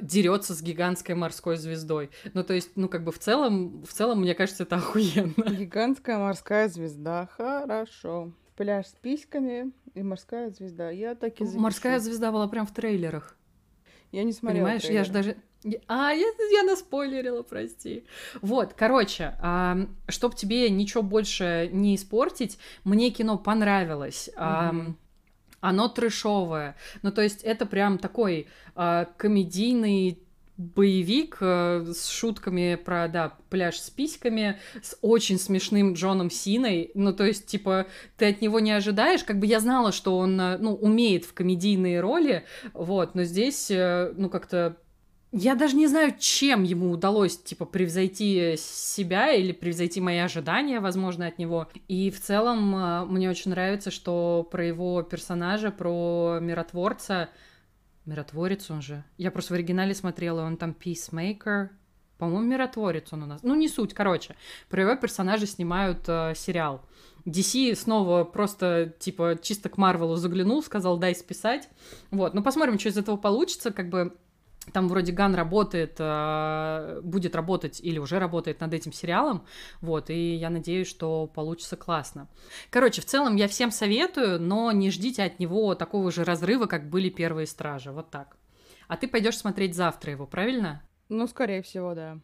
дерется 0.02 0.54
с 0.54 0.62
гигантской 0.62 1.16
морской 1.16 1.58
звездой. 1.58 2.10
Ну, 2.34 2.44
то 2.44 2.54
есть, 2.54 2.72
ну, 2.76 2.88
как 2.90 3.04
бы 3.04 3.12
в 3.12 3.20
целом, 3.20 3.84
в 3.84 3.94
целом, 3.94 4.22
мне 4.22 4.36
кажется, 4.36 4.64
это 4.64 4.76
охуенно. 4.78 5.50
Гигантская 5.50 6.18
морская 6.18 6.68
звезда. 6.70 7.30
Хорошо. 7.38 8.32
Пляж 8.56 8.88
с 8.88 8.92
письками 9.02 9.72
и 9.94 10.04
морская 10.04 10.50
звезда. 10.50 10.90
Я 10.90 11.16
так 11.16 11.40
и 11.40 11.46
запишу. 11.46 11.62
Морская 11.62 12.00
звезда 12.00 12.32
была 12.32 12.48
прям 12.48 12.68
в 12.68 12.74
трейлерах. 12.74 13.36
Я 14.12 14.24
не 14.24 14.34
смотрела 14.34 14.66
Понимаешь, 14.66 14.84
я 14.86 15.04
же 15.04 15.12
трейлер. 15.12 15.36
даже... 15.64 15.84
А, 15.88 16.12
я, 16.12 16.26
я 16.52 16.64
наспойлерила, 16.64 17.44
прости. 17.44 18.06
Вот, 18.42 18.74
короче, 18.74 19.36
ам, 19.42 19.96
чтоб 20.08 20.34
тебе 20.36 20.70
ничего 20.70 21.04
больше 21.04 21.70
не 21.72 21.96
испортить, 21.96 22.58
мне 22.86 23.12
кино 23.12 23.38
понравилось. 23.38 24.30
Ам, 24.36 24.78
Мгм. 24.78 24.98
Оно 25.62 25.88
трэшовое. 25.88 26.76
Ну, 27.02 27.12
то 27.12 27.22
есть 27.22 27.42
это 27.44 27.66
прям 27.66 27.98
такой 27.98 28.48
а, 28.76 29.06
комедийный 29.18 30.20
боевик 30.60 31.38
э, 31.40 31.86
с 31.96 32.10
шутками 32.10 32.76
про, 32.76 33.08
да, 33.08 33.34
пляж 33.50 33.80
с 33.80 33.90
письками, 33.90 34.60
с 34.84 34.98
очень 35.02 35.40
смешным 35.40 35.94
Джоном 35.94 36.30
Синой. 36.30 36.92
Ну, 36.96 37.14
то 37.14 37.24
есть, 37.24 37.46
типа, 37.46 37.88
ты 38.18 38.28
от 38.28 38.42
него 38.42 38.60
не 38.60 38.74
ожидаешь. 38.74 39.24
Как 39.24 39.40
бы 39.40 39.46
я 39.46 39.62
знала, 39.62 39.94
что 39.94 40.18
он, 40.18 40.40
э, 40.40 40.58
ну, 40.58 40.76
умеет 40.76 41.24
в 41.24 41.34
комедийные 41.34 42.02
роли, 42.02 42.44
вот, 42.74 43.16
но 43.16 43.24
здесь, 43.24 43.72
э, 43.72 44.14
ну, 44.18 44.30
как-то 44.30 44.76
я 45.32 45.56
даже 45.56 45.76
не 45.76 45.88
знаю, 45.88 46.16
чем 46.18 46.64
ему 46.64 46.92
удалось, 46.92 47.38
типа, 47.38 47.66
превзойти 47.66 48.56
себя 48.58 49.32
или 49.32 49.52
превзойти 49.52 50.02
мои 50.02 50.18
ожидания, 50.18 50.80
возможно, 50.80 51.28
от 51.28 51.38
него. 51.38 51.68
И 51.88 52.10
в 52.10 52.20
целом 52.20 52.76
э, 52.76 53.06
мне 53.06 53.30
очень 53.30 53.52
нравится, 53.52 53.92
что 53.92 54.48
про 54.50 54.66
его 54.66 55.04
персонажа, 55.04 55.70
про 55.70 56.40
миротворца, 56.42 57.30
миротворец 58.06 58.72
он 58.72 58.82
же. 58.82 59.04
Я 59.18 59.30
просто 59.30 59.54
в 59.54 59.56
оригинале 59.56 59.94
смотрела, 59.94 60.42
он 60.42 60.58
там 60.58 60.76
Peacemaker, 60.80 61.70
по-моему, 62.18 62.46
миротворец 62.46 63.14
он 63.14 63.24
у 63.24 63.26
нас. 63.28 63.44
Ну, 63.44 63.54
не 63.56 63.70
суть, 63.70 63.94
короче. 63.94 64.36
Про 64.68 64.82
его 64.82 64.96
персонажа 64.96 65.46
снимают 65.46 66.04
э, 66.08 66.34
сериал. 66.36 66.82
DC 67.26 67.76
снова 67.76 68.24
просто, 68.24 68.94
типа, 69.00 69.38
чисто 69.42 69.70
к 69.70 69.78
Марвелу 69.78 70.16
заглянул, 70.16 70.64
сказал, 70.64 70.98
дай 70.98 71.14
списать. 71.14 71.70
Вот, 72.10 72.34
ну 72.34 72.42
посмотрим, 72.42 72.80
что 72.80 72.90
из 72.90 72.98
этого 72.98 73.16
получится, 73.16 73.72
как 73.72 73.90
бы 73.90 74.18
там 74.74 74.88
вроде 74.88 75.12
Ган 75.12 75.36
работает, 75.36 75.96
э, 76.00 77.02
будет 77.04 77.36
работать 77.36 77.80
или 77.82 78.00
уже 78.00 78.20
работает 78.20 78.62
над 78.62 78.74
этим 78.74 78.92
сериалом, 78.92 79.46
вот, 79.82 80.10
и 80.10 80.36
я 80.36 80.50
надеюсь, 80.50 80.88
что 80.88 81.28
получится 81.28 81.76
классно. 81.76 82.28
Короче, 82.70 83.02
в 83.02 83.06
целом 83.06 83.36
я 83.36 83.48
всем 83.48 83.72
советую, 83.72 84.42
но 84.42 84.72
не 84.72 84.92
ждите 84.92 85.24
от 85.24 85.40
него 85.40 85.76
такого 85.76 86.12
же 86.12 86.24
разрыва, 86.24 86.66
как 86.66 86.90
были 86.90 87.10
первые 87.10 87.48
Стражи, 87.48 87.92
вот 87.92 88.10
так. 88.10 88.38
А 88.88 88.98
ты 88.98 89.08
пойдешь 89.08 89.38
смотреть 89.38 89.76
завтра 89.76 90.12
его, 90.12 90.26
правильно? 90.26 90.82
Ну, 91.10 91.28
скорее 91.28 91.62
всего, 91.62 91.94
да. 91.94 92.20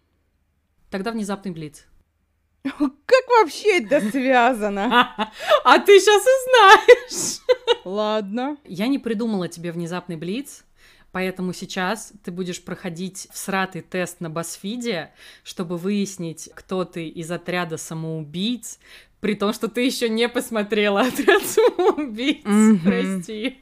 Тогда 0.89 1.11
внезапный 1.11 1.51
Блиц. 1.51 1.85
Как 2.63 3.27
вообще 3.39 3.83
это 3.83 4.01
связано? 4.09 5.31
А 5.63 5.79
ты 5.79 5.99
сейчас 5.99 6.21
узнаешь! 6.21 7.41
Ладно. 7.85 8.57
Я 8.63 8.87
не 8.87 8.97
придумала 8.99 9.47
тебе 9.47 9.71
внезапный 9.71 10.15
Блиц, 10.15 10.64
Поэтому 11.15 11.53
сейчас 11.53 12.11
ты 12.25 12.31
будешь 12.31 12.61
проходить 12.61 13.29
всратый 13.31 13.81
тест 13.81 14.19
на 14.19 14.29
Басфиде, 14.29 15.13
чтобы 15.45 15.77
выяснить, 15.77 16.49
кто 16.53 16.83
ты 16.83 17.07
из 17.07 17.31
отряда 17.31 17.77
самоубийц, 17.77 18.79
при 19.21 19.35
том, 19.35 19.53
что 19.53 19.69
ты 19.69 19.85
еще 19.85 20.09
не 20.09 20.27
посмотрела 20.27 20.99
отряд 21.07 21.41
самоубийц. 21.43 22.43
Мгм. 22.43 22.79
Прости. 22.81 23.59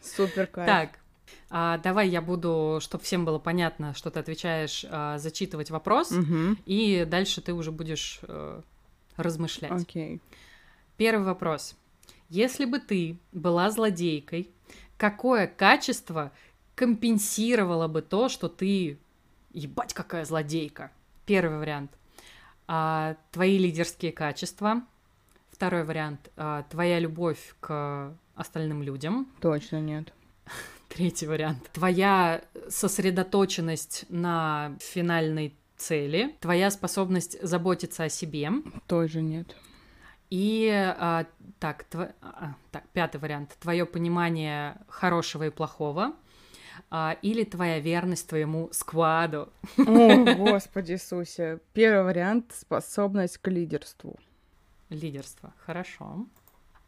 Супер 0.00 0.46
кайф. 0.46 0.68
Так, 0.68 1.00
а, 1.50 1.78
давай 1.78 2.08
я 2.08 2.22
буду, 2.22 2.78
чтобы 2.80 3.02
всем 3.02 3.24
было 3.24 3.40
понятно, 3.40 3.92
что 3.94 4.12
ты 4.12 4.20
отвечаешь, 4.20 4.86
а, 4.88 5.18
зачитывать 5.18 5.72
вопрос, 5.72 6.12
Мгм. 6.12 6.58
и 6.64 7.04
дальше 7.10 7.40
ты 7.40 7.52
уже 7.52 7.72
будешь 7.72 8.20
э, 8.22 8.60
размышлять. 9.16 9.72
Окей. 9.72 10.20
Первый 10.96 11.24
вопрос. 11.24 11.74
Если 12.28 12.66
бы 12.66 12.78
ты 12.78 13.18
была 13.32 13.68
злодейкой, 13.72 14.48
какое 15.00 15.46
качество 15.46 16.30
компенсировало 16.74 17.88
бы 17.88 18.02
то, 18.02 18.28
что 18.28 18.48
ты... 18.48 18.98
Ебать, 19.52 19.94
какая 19.94 20.24
злодейка! 20.26 20.92
Первый 21.24 21.58
вариант. 21.58 21.90
А, 22.68 23.16
твои 23.32 23.56
лидерские 23.56 24.12
качества. 24.12 24.82
Второй 25.50 25.84
вариант. 25.84 26.30
а, 26.36 26.64
твоя 26.64 26.98
любовь 26.98 27.54
к 27.60 28.14
остальным 28.34 28.82
людям. 28.82 29.26
Точно 29.40 29.80
нет. 29.80 30.12
Третий 30.90 31.26
вариант. 31.26 31.70
Твоя 31.72 32.42
сосредоточенность 32.68 34.04
на 34.10 34.76
финальной 34.80 35.54
цели. 35.78 36.36
Твоя 36.40 36.70
способность 36.70 37.42
заботиться 37.42 38.04
о 38.04 38.08
себе. 38.10 38.50
Тоже 38.86 39.22
нет. 39.22 39.56
И 40.30 40.68
а, 40.72 41.26
так, 41.58 41.86
тво- 41.90 42.14
а, 42.22 42.54
так, 42.70 42.84
пятый 42.92 43.20
вариант. 43.20 43.56
Твое 43.60 43.84
понимание 43.84 44.76
хорошего 44.88 45.44
и 45.46 45.50
плохого. 45.50 46.12
а, 46.92 47.16
или 47.22 47.44
твоя 47.44 47.78
верность 47.80 48.28
твоему 48.28 48.68
скваду. 48.72 49.48
О, 49.76 50.34
Господи 50.36 50.92
Иисусе. 50.92 51.60
Первый 51.72 52.04
вариант— 52.04 52.52
способность 52.54 53.38
к 53.38 53.48
лидерству. 53.48 54.16
Лидерство. 54.88 55.52
Хорошо. 55.66 56.26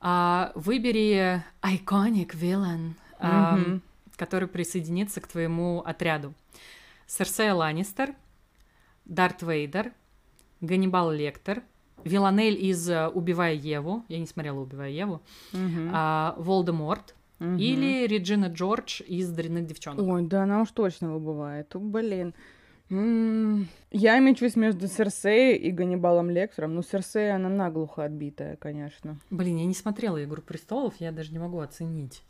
А, 0.00 0.50
выбери 0.56 1.42
iconic 1.62 2.30
villain, 2.34 2.94
а, 3.20 3.56
Мгм. 3.56 3.82
который 4.16 4.48
присоединится 4.48 5.20
к 5.20 5.28
твоему 5.28 5.80
отряду. 5.84 6.34
Серсея 7.06 7.54
Ланнистер, 7.54 8.14
Дарт 9.04 9.42
Вейдер, 9.42 9.92
Ганнибал 10.60 11.12
Лектор, 11.12 11.62
Виланель 12.04 12.62
из 12.64 12.88
э, 12.88 13.08
«Убивая 13.08 13.54
Еву», 13.54 14.04
я 14.08 14.18
не 14.18 14.26
смотрела 14.26 14.60
«Убивая 14.60 14.90
Еву», 14.90 15.20
Мгм. 15.52 15.90
а, 15.92 16.34
Волдеморт, 16.38 17.14
Мгм. 17.38 17.56
Или 17.58 18.06
Реджина 18.06 18.46
Джордж 18.46 19.02
из 19.02 19.28
«Дрянных 19.30 19.66
девчонок». 19.66 20.06
Ой, 20.06 20.22
да 20.22 20.44
она 20.44 20.60
уж 20.62 20.70
точно 20.70 21.12
выбывает. 21.12 21.70
Блин. 21.74 22.34
Я 22.88 24.18
мечусь 24.18 24.54
между 24.54 24.86
Серсеей 24.86 25.56
и 25.56 25.70
Ганнибалом 25.70 26.28
Лектором. 26.30 26.74
Ну, 26.74 26.82
Серсея, 26.82 27.36
она 27.36 27.48
наглухо 27.48 28.04
отбитая, 28.04 28.56
конечно. 28.56 29.16
Блин, 29.30 29.56
я 29.56 29.64
не 29.64 29.74
смотрела 29.74 30.22
«Игру 30.22 30.42
престолов», 30.42 30.94
я 30.98 31.10
даже 31.10 31.32
не 31.32 31.38
могу 31.38 31.58
оценить, 31.60 32.22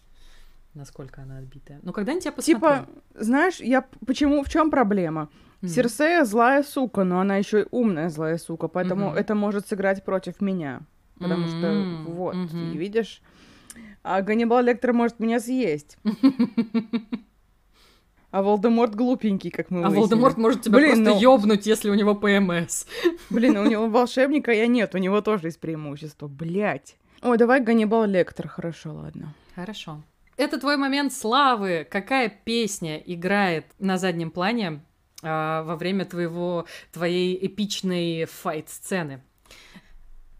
насколько 0.75 1.23
она 1.23 1.39
отбитая. 1.39 1.81
Ну, 1.83 1.93
когда-нибудь 1.93 2.25
я 2.25 2.33
посмотрю. 2.33 2.55
Типа, 2.57 2.87
знаешь, 3.15 3.61
я 3.61 3.85
почему, 4.07 4.43
в 4.43 4.49
чем 4.49 4.71
проблема? 4.71 5.29
Мгм. 5.61 5.69
Серсея 5.71 6.25
злая 6.25 6.63
сука, 6.63 7.05
но 7.05 7.21
она 7.21 7.37
еще 7.37 7.63
и 7.63 7.67
умная 7.71 8.09
злая 8.09 8.39
сука, 8.39 8.69
поэтому 8.69 9.09
Мгм. 9.11 9.17
это 9.19 9.35
может 9.35 9.69
сыграть 9.69 10.05
против 10.05 10.41
меня. 10.41 10.81
Потому 11.19 11.47
что, 11.47 11.67
М, 11.67 12.05
вот, 12.07 12.35
и 12.35 12.77
видишь, 12.77 13.23
а 14.03 14.23
Ганнибал 14.23 14.63
Лектор 14.63 14.93
может 14.93 15.21
меня 15.21 15.39
съесть. 15.41 15.97
А 18.31 18.43
Волдеморт 18.43 18.95
глупенький, 18.95 19.51
как 19.51 19.71
мы 19.71 19.81
А 19.81 19.91
выяснили. 19.91 20.01
Волдеморт 20.01 20.39
может 20.39 20.63
тебя 20.63 20.79
Блин, 20.79 20.95
просто 21.05 21.11
ну- 21.11 21.21
ёбнуть, 21.21 21.67
если 21.67 21.91
у 21.91 21.95
него 21.95 22.15
ПМС. 22.15 22.87
Блин, 23.29 23.59
у 23.59 23.67
него 23.69 23.89
волшебника 23.89 24.53
я 24.53 24.67
нет, 24.67 24.95
у 24.95 24.99
него 24.99 25.21
тоже 25.21 25.49
есть 25.49 25.61
преимущество. 25.61 26.29
Блять. 26.29 26.97
Ой, 27.21 27.37
давай 27.37 27.61
Ганнибал 27.61 28.07
Лектор, 28.07 28.49
хорошо, 28.49 28.95
ладно. 28.95 29.35
Хорошо. 29.55 30.03
Это 30.37 30.59
твой 30.59 30.77
момент 30.77 31.13
славы. 31.13 31.87
Какая 31.91 32.29
песня 32.29 32.97
играет 32.99 33.67
на 33.79 33.99
заднем 33.99 34.31
плане 34.31 34.83
а, 35.23 35.63
во 35.63 35.77
время 35.77 36.05
твоего 36.05 36.67
твоей 36.93 37.39
эпичной 37.47 38.25
файт-сцены? 38.25 39.23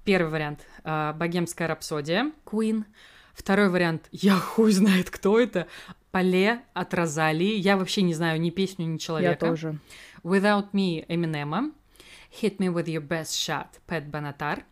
Первый 0.05 0.31
вариант. 0.31 0.67
а, 0.85 1.13
Богемская 1.13 1.69
рапсодия. 1.69 2.33
Queen. 2.45 2.85
Второй 3.35 3.69
вариант. 3.69 4.09
Я 4.11 4.37
хуй 4.37 4.73
знает, 4.73 5.11
кто 5.11 5.39
это. 5.39 5.67
Пале 6.11 6.61
от 6.75 6.93
Розалии. 6.93 7.55
Я 7.55 7.77
вообще 7.77 8.03
не 8.03 8.13
знаю 8.15 8.41
ни 8.41 8.51
песню, 8.51 8.87
ни 8.87 8.99
человека. 8.99 9.47
Я 9.47 9.51
тоже. 9.51 9.79
Without 10.23 10.73
Me 10.73 11.05
Эминема. 11.09 11.71
Hit 12.41 12.59
Me 12.59 12.73
With 12.73 12.87
Your 12.87 13.07
Best 13.07 13.33
Shot 13.33 13.69
Пэт 13.87 14.07
Банатар. 14.09 14.65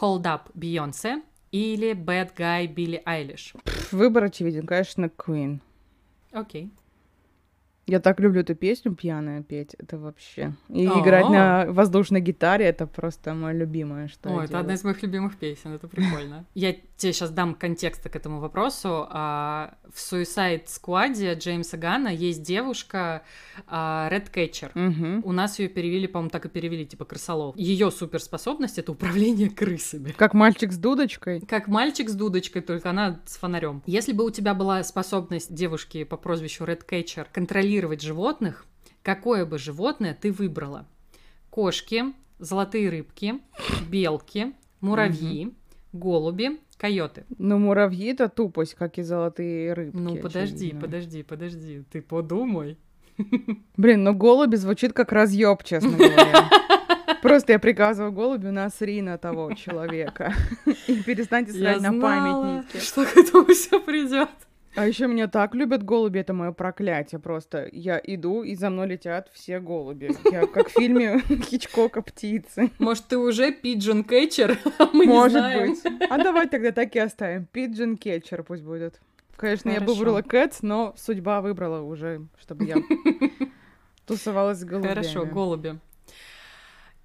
Hold 0.00 0.22
Up 0.22 0.42
Бейонсе. 0.54 1.22
Или 1.52 1.92
Bad 1.92 2.30
Guy 2.36 2.66
Билли 2.66 3.02
Айлиш. 3.04 3.54
Выбор 3.90 4.24
очевиден, 4.24 4.66
конечно, 4.66 5.06
Queen. 5.06 5.60
Окей. 6.32 6.70
Я 7.86 8.00
так 8.00 8.20
люблю 8.20 8.42
эту 8.42 8.54
песню 8.54 8.94
пьяная 8.94 9.42
петь, 9.42 9.74
это 9.78 9.96
вообще. 9.96 10.52
И 10.68 10.86
А. 10.86 11.00
играть 11.00 11.30
на 11.30 11.64
воздушной 11.72 12.20
гитаре 12.20 12.66
это 12.66 12.86
просто 12.86 13.32
мое 13.32 13.54
любимое, 13.54 14.08
что 14.08 14.28
О, 14.28 14.32
это 14.42 14.58
одна 14.58 14.60
делаю. 14.60 14.74
из 14.76 14.84
моих 14.84 15.02
любимых 15.02 15.38
песен, 15.38 15.72
это 15.72 15.88
прикольно. 15.88 16.44
Я 16.54 16.76
тебе 16.98 17.12
сейчас 17.12 17.30
дам 17.30 17.54
контекста 17.54 18.08
к 18.08 18.16
этому 18.16 18.40
вопросу. 18.40 19.06
А, 19.08 19.78
В 19.88 19.96
Suicide 19.96 20.66
Squad 20.66 21.38
Джеймса 21.38 21.76
Гана 21.78 22.08
есть 22.08 22.42
девушка 22.42 23.22
Red 23.66 24.30
Catcher. 24.32 24.70
Мгм. 24.74 25.22
У 25.24 25.32
нас 25.32 25.58
ее 25.58 25.68
перевели, 25.68 26.06
по-моему, 26.06 26.30
так 26.30 26.44
и 26.44 26.48
перевели, 26.48 26.84
типа 26.84 27.04
крысолов. 27.04 27.56
Ее 27.56 27.90
суперспособность 27.90 28.78
это 28.78 28.92
управление 28.92 29.48
крысами. 29.48 30.10
Как 30.10 30.34
мальчик 30.34 30.72
с 30.72 30.76
дудочкой. 30.76 31.40
Как 31.40 31.68
мальчик 31.68 32.08
с 32.10 32.14
дудочкой, 32.14 32.62
только 32.62 32.90
она 32.90 33.20
с 33.24 33.36
фонарем. 33.36 33.82
Если 33.86 34.12
бы 34.12 34.24
у 34.24 34.30
тебя 34.30 34.54
была 34.54 34.82
способность 34.82 35.54
девушки 35.54 36.04
по 36.04 36.16
прозвищу 36.16 36.64
Red 36.64 36.84
Catcher 36.86 37.26
контролировать 37.32 38.02
животных, 38.02 38.66
какое 39.02 39.46
бы 39.46 39.58
животное 39.58 40.18
ты 40.20 40.32
выбрала? 40.32 40.86
Кошки, 41.50 42.04
золотые 42.38 42.90
рыбки, 42.90 43.40
белки, 43.88 44.52
муравьи, 44.80 45.54
голуби, 45.92 46.60
койоты. 46.76 47.24
Ну, 47.38 47.58
муравьи 47.58 48.12
это 48.12 48.28
тупость, 48.28 48.74
как 48.74 48.98
и 48.98 49.02
золотые 49.02 49.72
рыбки. 49.72 49.96
Ну, 49.96 50.16
подожди, 50.16 50.56
очевидно. 50.56 50.80
подожди, 50.80 51.22
подожди. 51.22 51.82
Ты 51.90 52.02
подумай. 52.02 52.78
Блин, 53.76 54.04
ну 54.04 54.14
голуби 54.14 54.56
звучит 54.56 54.92
как 54.92 55.12
разъеб, 55.12 55.64
честно 55.64 55.90
говоря. 55.90 56.48
Просто 57.22 57.52
я 57.52 57.58
приказываю 57.58 58.12
голубю 58.12 58.52
насри 58.52 59.02
на 59.02 59.18
того 59.18 59.52
человека. 59.54 60.34
И 60.86 61.02
перестаньте 61.02 61.52
срать 61.52 61.80
на 61.80 61.92
знала, 61.92 62.00
памятники. 62.00 62.84
что 62.84 63.04
к 63.04 63.16
этому 63.16 63.46
все 63.46 63.80
придет. 63.80 64.28
А 64.74 64.86
еще 64.86 65.06
меня 65.06 65.28
так 65.28 65.54
любят 65.54 65.82
голуби, 65.82 66.20
это 66.20 66.32
мое 66.32 66.52
проклятие 66.52 67.18
просто. 67.18 67.68
Я 67.72 68.00
иду, 68.02 68.42
и 68.42 68.54
за 68.54 68.70
мной 68.70 68.88
летят 68.88 69.30
все 69.32 69.60
голуби. 69.60 70.10
Я 70.30 70.46
как 70.46 70.68
в 70.68 70.72
фильме 70.72 71.20
Хичкока 71.28 72.02
«Птицы». 72.02 72.70
Может, 72.78 73.06
ты 73.06 73.18
уже 73.18 73.52
пиджин 73.52 74.04
кетчер, 74.04 74.58
а 74.78 74.86
Может 74.92 75.42
быть. 75.42 75.80
А 76.10 76.18
давай 76.18 76.48
тогда 76.48 76.72
так 76.72 76.94
и 76.94 76.98
оставим. 76.98 77.46
Пиджин 77.46 77.96
кетчер 77.96 78.42
пусть 78.42 78.62
будет. 78.62 79.00
Конечно, 79.36 79.70
я 79.70 79.76
бы 79.76 79.86
Хорошо. 79.86 79.98
выбрала 79.98 80.22
Кэтс, 80.22 80.62
но 80.62 80.94
судьба 80.96 81.40
выбрала 81.40 81.82
уже, 81.82 82.26
чтобы 82.40 82.64
я 82.64 82.76
тусовалась 84.06 84.58
с 84.58 84.64
голубями. 84.64 84.94
Хорошо, 84.94 85.26
голуби. 85.26 85.78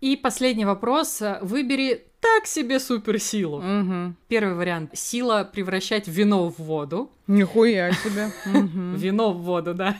И 0.02 0.18
последний 0.18 0.66
вопрос. 0.66 1.22
Выбери 1.42 2.08
так 2.24 2.48
себе 2.48 2.80
суперсилу. 2.80 3.60
Мгм. 3.62 4.16
Первый 4.30 4.56
вариант. 4.56 4.92
Сила 4.98 5.50
превращать 5.52 6.08
вино 6.08 6.50
в 6.50 6.58
воду. 6.58 7.12
Нихуя 7.28 7.92
себе. 7.92 8.32
Вино 8.98 9.34
в 9.34 9.44
воду, 9.44 9.74
да. 9.74 9.98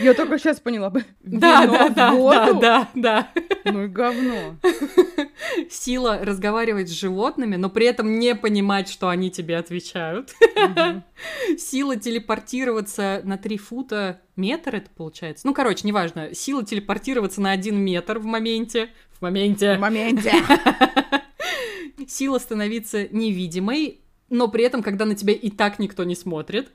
Я 0.00 0.14
только 0.14 0.38
сейчас 0.38 0.60
поняла. 0.60 0.88
бы. 0.88 1.04
Да, 1.22 1.62
Вино 1.62 1.72
да, 1.90 2.12
в 2.12 2.30
да, 2.30 2.52
да, 2.52 2.60
да, 2.60 2.88
да. 2.94 3.28
Ну 3.64 3.84
и 3.84 3.88
говно. 3.88 4.56
Сила 5.70 6.20
разговаривать 6.22 6.88
с 6.88 6.92
животными, 6.92 7.56
но 7.56 7.68
при 7.68 7.86
этом 7.86 8.18
не 8.18 8.34
понимать, 8.34 8.88
что 8.88 9.10
они 9.10 9.30
тебе 9.30 9.58
отвечают. 9.58 10.34
Сила 11.58 11.96
телепортироваться 11.96 13.20
на 13.24 13.36
3 13.36 13.58
фута 13.58 14.20
метр, 14.36 14.76
это 14.76 14.90
получается. 14.96 15.46
Ну, 15.46 15.52
короче, 15.52 15.86
неважно. 15.86 16.34
Сила 16.34 16.64
телепортироваться 16.64 17.42
на 17.42 17.50
1 17.52 17.76
метр 17.78 18.18
в 18.18 18.24
моменте. 18.24 18.88
В 19.18 19.22
моменте. 19.22 19.76
В 19.76 19.80
моменте. 19.80 20.32
Сила 22.08 22.38
становиться 22.38 23.08
невидимой, 23.08 24.00
но 24.28 24.48
при 24.48 24.64
этом, 24.64 24.82
когда 24.82 25.04
на 25.04 25.14
тебя 25.14 25.32
и 25.34 25.50
так 25.50 25.78
никто 25.78 26.04
не 26.04 26.14
смотрит. 26.14 26.70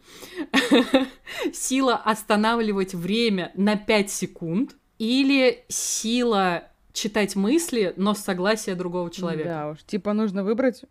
Сила 1.54 1.96
останавливать 1.96 2.94
время 2.94 3.52
на 3.56 3.76
5 3.76 4.10
секунд. 4.12 4.76
Или 5.00 5.64
сила 5.68 6.64
читать 6.92 7.36
мысли, 7.36 7.94
но 7.98 8.16
с 8.16 8.20
согласия 8.20 8.74
другого 8.74 9.12
человека. 9.12 9.50
Да 9.50 9.70
уж. 9.70 9.84
Типа 9.84 10.14
нужно 10.14 10.44
выбрать 10.44 10.86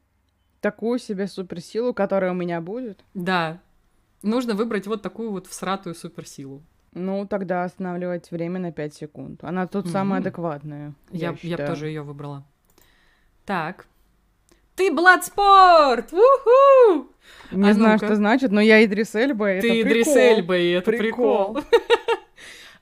такую 0.61 1.01
себе 1.01 1.27
суперсилу, 1.27 1.93
которая 1.93 2.31
у 2.31 2.35
меня 2.35 2.61
будет. 2.61 3.05
Да. 3.15 3.61
Нужно 4.23 4.55
выбрать 4.55 4.87
вот 4.87 5.03
такую 5.03 5.33
вот 5.33 5.49
всратую 5.49 5.97
суперсилу. 5.97 6.63
Ну, 6.93 7.27
тогда 7.27 7.65
останавливать 7.65 8.31
время 8.31 8.61
на 8.61 8.71
5 8.73 8.95
секунд. 8.95 9.43
Она 9.43 9.67
тут 9.67 9.89
самая 9.89 10.21
Мгм. 10.21 10.29
адекватная. 10.29 10.95
Я, 11.11 11.27
я, 11.27 11.33
бы 11.33 11.39
считаю. 11.39 11.69
тоже 11.69 11.89
ее 11.89 12.03
выбрала. 12.03 12.45
Так. 13.45 13.87
Ты 14.77 14.93
Бладспорт! 14.93 16.13
Уху! 16.13 17.09
Не 17.53 17.71
А 17.71 17.75
знаю, 17.75 17.95
ну-ка. 17.95 18.07
что 18.07 18.17
значит, 18.17 18.53
но 18.53 18.61
я 18.61 18.85
Идрис 18.85 19.15
Эльба, 19.15 19.53
и 19.55 19.57
это 19.59 19.69
Ты 19.69 19.81
Идрис 19.81 20.07
прикол. 20.07 20.23
Эльба, 20.23 20.59
и 20.59 20.71
это 20.71 20.91
Прикол. 20.93 21.55
прикол. 21.55 21.65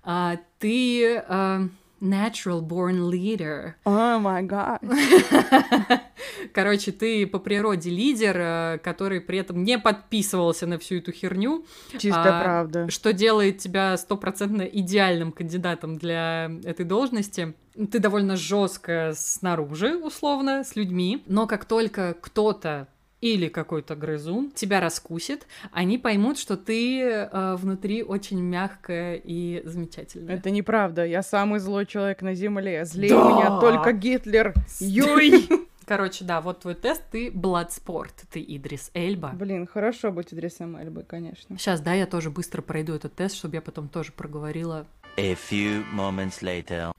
А, 0.07 0.37
ты 0.59 1.17
а, 1.29 1.63
natural 2.03 2.61
born 2.61 3.11
leader. 3.11 3.73
О 3.85 4.19
май 4.19 4.43
гад. 4.43 4.83
Короче, 6.53 6.93
ты 6.93 7.27
по 7.27 7.39
природе 7.39 7.89
лидер, 7.89 8.37
э, 8.39 8.79
который 8.83 9.23
при 9.23 9.39
этом 9.39 9.65
не 9.65 9.79
подписывался 9.79 10.67
на 10.67 10.79
всю 10.79 10.97
эту 10.97 11.11
херню, 11.13 11.65
Чистая 11.93 12.39
А, 12.41 12.43
правда. 12.45 12.91
что 12.91 13.15
делает 13.15 13.59
тебя 13.59 13.97
стопроцентно 13.97 14.63
идеальным 14.63 15.33
кандидатом 15.33 15.97
для 15.97 16.51
этой 16.65 16.85
должности. 16.85 17.55
Ты 17.75 17.99
довольно 17.99 18.37
жестко 18.37 19.13
снаружи, 19.17 19.97
условно, 19.97 20.65
с 20.65 20.77
людьми, 20.77 21.23
но 21.27 21.47
как 21.47 21.65
только 21.65 22.15
кто-то 22.21 22.89
или 23.21 23.49
какой-то 23.49 23.97
грызун 23.97 24.51
тебя 24.51 24.81
раскусит, 24.81 25.47
они 25.73 25.97
поймут, 25.97 26.39
что 26.39 26.59
ты 26.59 27.01
э, 27.01 27.57
внутри 27.57 28.03
очень 28.03 28.41
мягкая 28.41 29.15
и 29.15 29.63
замечательная. 29.65 30.37
Это 30.37 30.51
неправда. 30.51 31.07
Я 31.07 31.23
самый 31.23 31.59
злой 31.59 31.87
человек 31.87 32.21
на 32.21 32.35
земле. 32.35 32.85
Злее 32.85 33.15
Да. 33.15 33.25
меня 33.31 33.61
только 33.61 33.93
Гитлер. 33.93 34.53
Юй! 34.79 35.49
Короче, 35.87 36.25
да, 36.25 36.41
вот 36.41 36.61
твой 36.61 36.75
тест, 36.75 37.03
ты 37.11 37.31
Бладспорт, 37.31 38.15
ты 38.31 38.45
Идрис 38.47 38.91
Эльба. 38.95 39.31
Блин, 39.35 39.67
хорошо 39.67 40.13
быть 40.13 40.33
Идрисом 40.33 40.77
Эльбой, 40.77 41.05
конечно. 41.05 41.59
Сейчас, 41.59 41.81
да, 41.81 41.95
я 41.95 42.07
тоже 42.07 42.31
быстро 42.31 42.63
пройду 42.63 42.95
этот 42.95 43.15
тест, 43.15 43.37
чтобы 43.37 43.57
я 43.57 43.63
потом 43.63 43.89
тоже 43.89 44.13
проговорила. 44.13 44.87
A 45.17 45.35
few 45.37 45.85
moments 45.93 46.43
later. 46.43 46.93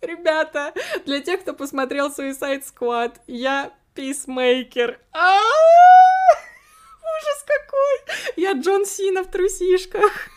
Ребята, 0.00 0.72
для 1.06 1.20
тех, 1.20 1.40
кто 1.42 1.54
посмотрел 1.54 2.08
Suicide 2.08 2.62
Squad, 2.62 3.16
я 3.26 3.72
писмейкер. 3.94 5.00
А! 5.12 5.40
Ужас 7.00 7.44
какой! 7.44 7.98
Я 8.36 8.52
Джон 8.52 8.86
Сина 8.86 9.24
в 9.24 9.30
трусишках. 9.30 10.28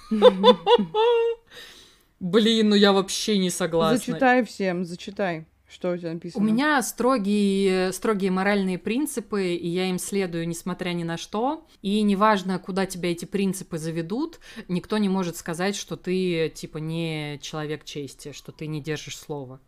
Блин, 2.19 2.69
ну 2.69 2.75
я 2.75 2.91
вообще 2.91 3.37
не 3.37 3.51
согласна. 3.51 3.97
Зачитай 3.97 4.43
всем, 4.45 4.85
зачитай, 4.85 5.45
что 5.71 5.91
у 5.91 5.97
тебя 5.97 6.13
написано. 6.13 6.43
У 6.43 6.47
меня 6.47 6.81
строгие, 6.81 7.93
строгие 7.93 8.29
моральные 8.29 8.77
принципы, 8.77 9.53
и 9.53 9.67
я 9.67 9.89
им 9.89 9.97
следую, 9.97 10.47
несмотря 10.47 10.91
ни 10.91 11.03
на 11.03 11.17
что. 11.17 11.65
И 11.81 12.01
неважно, 12.01 12.59
куда 12.59 12.85
тебя 12.85 13.11
эти 13.11 13.25
принципы 13.25 13.77
заведут, 13.77 14.39
никто 14.67 14.97
не 14.97 15.09
может 15.09 15.37
сказать, 15.37 15.75
что 15.75 15.95
ты, 15.95 16.49
типа, 16.53 16.77
не 16.77 17.39
человек 17.41 17.85
чести, 17.85 18.33
что 18.33 18.51
ты 18.51 18.67
не 18.67 18.81
держишь 18.81 19.17
слова. 19.17 19.59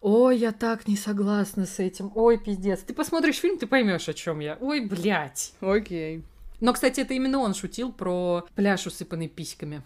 Ой, 0.00 0.36
я 0.36 0.52
так 0.52 0.86
не 0.86 0.96
согласна 0.96 1.66
с 1.66 1.78
этим. 1.78 2.12
Ой, 2.14 2.38
пиздец. 2.38 2.80
Ты 2.80 2.94
посмотришь 2.94 3.36
фильм, 3.36 3.58
ты 3.58 3.66
поймешь, 3.66 4.08
о 4.08 4.14
чем 4.14 4.38
я. 4.40 4.56
Ой, 4.60 4.86
блядь. 4.86 5.52
Окей. 5.60 6.22
Но, 6.60 6.72
кстати, 6.72 7.00
это 7.00 7.14
именно 7.14 7.38
он 7.38 7.54
шутил 7.54 7.92
про 7.92 8.44
пляж, 8.54 8.86
усыпанный 8.86 9.28
письками. 9.28 9.82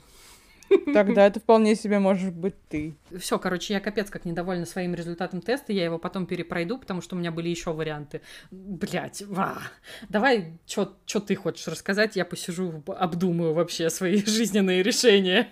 Тогда 0.94 1.26
это 1.26 1.40
вполне 1.40 1.74
себе 1.74 1.98
может 1.98 2.34
быть 2.34 2.54
ты. 2.68 2.94
Все, 3.18 3.38
короче, 3.38 3.74
я 3.74 3.80
капец 3.80 4.10
как 4.10 4.24
недовольна 4.24 4.66
своим 4.66 4.94
результатом 4.94 5.40
теста, 5.40 5.72
я 5.72 5.84
его 5.84 5.98
потом 5.98 6.26
перепройду, 6.26 6.78
потому 6.78 7.00
что 7.00 7.16
у 7.16 7.18
меня 7.18 7.30
были 7.30 7.48
еще 7.48 7.72
варианты. 7.72 8.20
Блять, 8.50 9.22
ва. 9.22 9.58
Давай, 10.08 10.58
что 10.66 11.20
ты 11.20 11.34
хочешь 11.34 11.66
рассказать, 11.68 12.16
я 12.16 12.24
посижу, 12.24 12.82
обдумаю 12.86 13.52
вообще 13.52 13.90
свои 13.90 14.22
жизненные 14.24 14.82
решения. 14.82 15.48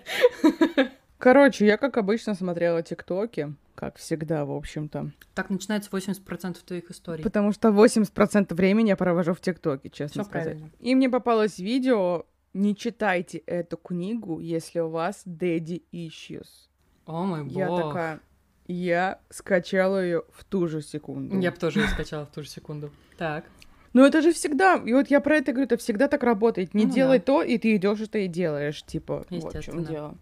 Короче, 1.17 1.67
я, 1.67 1.77
как 1.77 1.97
обычно, 1.97 2.33
смотрела 2.33 2.81
тиктоки, 2.81 3.53
как 3.75 3.97
всегда, 3.97 4.43
в 4.43 4.51
общем-то. 4.51 5.11
Так 5.35 5.51
начинается 5.51 5.91
80% 5.91 6.57
твоих 6.65 6.89
историй. 6.89 7.23
Потому 7.23 7.51
что 7.51 7.69
80% 7.69 8.53
времени 8.55 8.89
я 8.89 8.95
провожу 8.95 9.35
в 9.35 9.39
ТикТоке, 9.39 9.89
честно 9.89 10.23
Всё 10.23 10.29
сказать. 10.29 10.53
правильно. 10.53 10.71
И 10.79 10.95
мне 10.95 11.11
попалось 11.11 11.59
видео 11.59 12.25
«Не 12.53 12.75
читайте 12.75 13.39
эту 13.39 13.77
книгу, 13.77 14.39
если 14.39 14.79
у 14.79 14.89
вас 14.89 15.23
daddy 15.25 15.83
issues». 15.93 16.47
О 17.05 17.23
мой 17.23 17.43
бог. 17.43 17.53
Я 17.53 17.67
такая... 17.67 18.19
Я 18.67 19.19
скачала 19.29 20.03
ее 20.03 20.23
в 20.31 20.43
ту 20.43 20.67
же 20.67 20.81
секунду. 20.81 21.39
Я 21.39 21.51
бы 21.51 21.57
тоже 21.57 21.81
ее 21.81 21.87
скачала 21.87 22.25
в 22.25 22.31
ту 22.31 22.43
же 22.43 22.49
секунду. 22.49 22.91
Так. 23.17 23.45
Ну 23.93 24.05
это 24.05 24.21
же 24.21 24.31
всегда, 24.31 24.75
и 24.77 24.93
вот 24.93 25.09
я 25.09 25.19
про 25.19 25.37
это 25.37 25.51
говорю, 25.51 25.65
это 25.65 25.77
всегда 25.77 26.07
так 26.07 26.23
работает. 26.23 26.73
Не 26.73 26.85
Ну 26.85 26.93
делай 26.93 27.19
да. 27.19 27.25
то, 27.25 27.43
и 27.43 27.57
ты 27.57 27.75
идешь 27.75 27.99
это 27.99 28.19
и 28.19 28.27
делаешь, 28.27 28.83
типа. 28.83 29.25
Вот 29.29 29.53
в 29.53 29.61
чем 29.61 29.83
дело. 29.83 30.17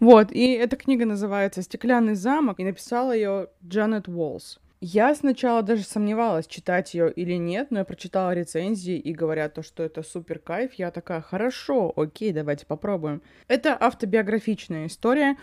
Вот, 0.00 0.32
и 0.32 0.52
эта 0.52 0.76
книга 0.76 1.04
называется 1.04 1.62
«Стеклянный 1.62 2.14
замок», 2.14 2.58
и 2.60 2.64
написала 2.64 3.14
ее 3.14 3.48
Джанет 3.66 4.08
Уолс. 4.08 4.60
Я 4.84 5.14
сначала 5.14 5.62
даже 5.62 5.84
сомневалась, 5.84 6.48
читать 6.48 6.92
ее 6.92 7.12
или 7.12 7.34
нет, 7.34 7.68
но 7.70 7.78
я 7.78 7.84
прочитала 7.84 8.32
рецензии 8.34 8.98
и 8.98 9.12
говорят 9.12 9.54
то, 9.54 9.62
что 9.62 9.84
это 9.84 10.02
супер 10.02 10.40
кайф. 10.40 10.72
Я 10.74 10.90
такая, 10.90 11.20
хорошо, 11.20 11.92
окей, 11.94 12.32
давайте 12.32 12.66
попробуем. 12.66 13.22
Это 13.46 13.76
автобиографичная 13.80 14.88
история. 14.88 15.36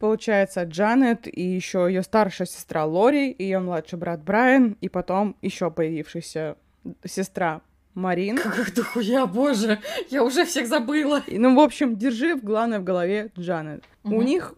Получается, 0.00 0.64
Джанет 0.64 1.28
и 1.28 1.40
еще 1.40 1.86
ее 1.88 2.02
старшая 2.02 2.48
сестра 2.48 2.84
Лори, 2.84 3.32
ее 3.38 3.60
младший 3.60 3.96
брат 3.96 4.24
Брайан, 4.24 4.76
и 4.80 4.88
потом 4.88 5.36
еще 5.40 5.70
появившаяся 5.70 6.56
сестра 7.04 7.60
Марин. 7.94 8.36
Как 8.38 8.74
дохуя, 8.74 9.26
боже, 9.26 9.78
я 10.10 10.24
уже 10.24 10.44
всех 10.44 10.66
забыла. 10.66 11.22
И, 11.28 11.38
Ну, 11.38 11.54
в 11.54 11.60
общем, 11.60 11.96
держи 11.96 12.34
в 12.34 12.42
главное 12.42 12.80
в 12.80 12.84
голове 12.84 13.30
Джанет. 13.38 13.84
У 14.02 14.16
Мгм. 14.16 14.24
них, 14.24 14.54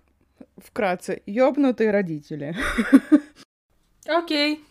вкратце, 0.57 1.21
ёбнутые 1.27 1.91
родители. 1.91 2.57
Окей. 4.07 4.65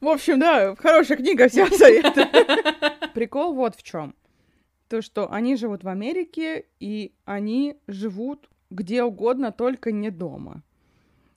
В 0.00 0.08
общем, 0.08 0.40
да, 0.40 0.74
хорошая 0.76 1.16
книга, 1.16 1.48
всем 1.48 1.70
советую. 1.70 2.26
Прикол 3.14 3.54
вот 3.54 3.76
в 3.76 3.82
чем. 3.82 4.14
То, 4.88 5.00
что 5.00 5.30
они 5.32 5.56
живут 5.56 5.84
в 5.84 5.88
Америке, 5.88 6.66
и 6.80 7.12
они 7.24 7.76
живут 7.86 8.48
где 8.70 9.02
угодно, 9.04 9.52
только 9.52 9.92
не 9.92 10.10
дома. 10.10 10.62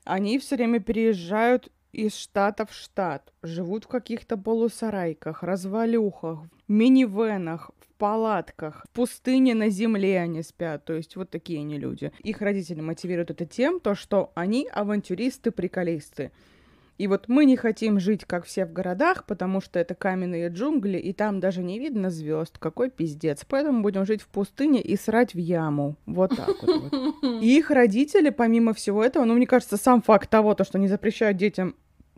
Они 0.04 0.40
все 0.40 0.56
время 0.56 0.80
переезжают 0.80 1.72
из 1.92 2.16
штата 2.16 2.66
в 2.66 2.74
штат, 2.74 3.34
живут 3.44 3.86
в 3.86 3.88
каких-то 3.88 4.38
полусарайках, 4.38 5.44
развалюхах, 5.44 6.40
минивенах, 6.68 7.72
в 7.80 7.94
палатках, 7.98 8.86
в 8.90 8.96
пустыне 8.96 9.56
на 9.56 9.70
земле 9.70 10.20
они 10.20 10.42
спят. 10.44 10.84
То 10.86 10.94
есть 10.94 11.16
вот 11.16 11.30
такие 11.30 11.60
они 11.60 11.78
люди. 11.78 12.12
Их 12.24 12.42
родители 12.42 12.82
мотивируют 12.82 13.32
это 13.32 13.46
тем, 13.46 13.80
то, 13.80 13.96
что 13.96 14.32
они 14.36 14.68
авантюристы-приколисты. 14.72 16.32
И 16.98 17.08
вот 17.08 17.28
мы 17.28 17.46
не 17.46 17.58
хотим 17.58 18.00
жить, 18.00 18.24
как 18.26 18.46
все 18.46 18.66
в 18.66 18.72
городах, 18.72 19.26
потому 19.26 19.60
что 19.60 19.80
это 19.80 19.96
каменные 19.96 20.48
джунгли, 20.50 20.98
и 20.98 21.12
там 21.12 21.40
даже 21.40 21.62
не 21.62 21.78
видно 21.78 22.10
звезд. 22.10 22.58
Какой 22.58 22.90
пиздец. 22.90 23.46
Поэтому 23.48 23.82
будем 23.82 24.06
жить 24.06 24.22
в 24.22 24.28
пустыне 24.28 24.82
и 24.82 24.96
срать 24.96 25.34
в 25.34 25.38
яму. 25.38 25.98
Вот 26.06 26.36
так 26.36 26.56
вот. 26.62 26.94
И 27.42 27.58
их 27.58 27.70
родители, 27.70 28.30
помимо 28.30 28.74
всего 28.74 29.04
этого, 29.04 29.26
ну, 29.26 29.34
мне 29.34 29.46
кажется, 29.46 29.78
сам 29.78 30.02
факт 30.02 30.30
того, 30.30 30.54
то, 30.54 30.64
что 30.64 30.80
не 30.80 30.88
запрещают 30.88 31.38
детям 31.38 31.76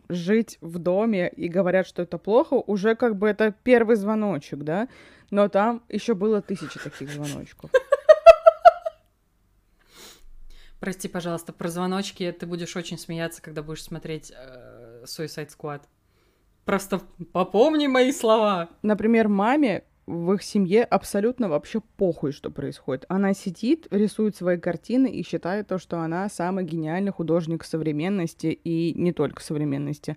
жить 0.08 0.58
в 0.60 0.78
доме 0.78 1.28
и 1.28 1.48
говорят, 1.48 1.86
что 1.86 2.02
это 2.02 2.16
плохо, 2.18 2.54
уже 2.54 2.94
как 2.94 3.16
бы 3.16 3.28
это 3.28 3.54
первый 3.62 3.96
звоночек, 3.96 4.60
да? 4.60 4.88
Но 5.30 5.48
там 5.48 5.82
еще 5.88 6.14
было 6.14 6.40
тысячи 6.40 6.78
таких 6.78 7.10
звоночков. 7.10 7.70
Прости, 10.80 11.08
пожалуйста, 11.08 11.52
про 11.52 11.68
звоночки 11.68 12.30
ты 12.38 12.46
будешь 12.46 12.76
очень 12.76 12.98
смеяться, 12.98 13.42
когда 13.42 13.62
будешь 13.62 13.82
смотреть 13.82 14.32
э, 14.34 15.04
Suicide 15.04 15.50
Squad. 15.56 15.82
Просто 16.64 17.00
попомни 17.32 17.86
мои 17.86 18.12
слова. 18.12 18.68
Например, 18.82 19.28
маме 19.28 19.84
в 20.06 20.32
их 20.32 20.42
семье 20.42 20.84
абсолютно 20.84 21.48
вообще 21.48 21.80
похуй, 21.96 22.32
что 22.32 22.50
происходит. 22.50 23.04
Она 23.08 23.34
сидит, 23.34 23.88
рисует 23.90 24.36
свои 24.36 24.56
картины 24.56 25.06
и 25.06 25.22
считает 25.22 25.66
то, 25.68 25.78
что 25.78 26.00
она 26.00 26.28
самый 26.28 26.64
гениальный 26.64 27.12
художник 27.12 27.64
современности 27.64 28.46
и 28.46 28.94
не 28.94 29.12
только 29.12 29.42
современности. 29.42 30.16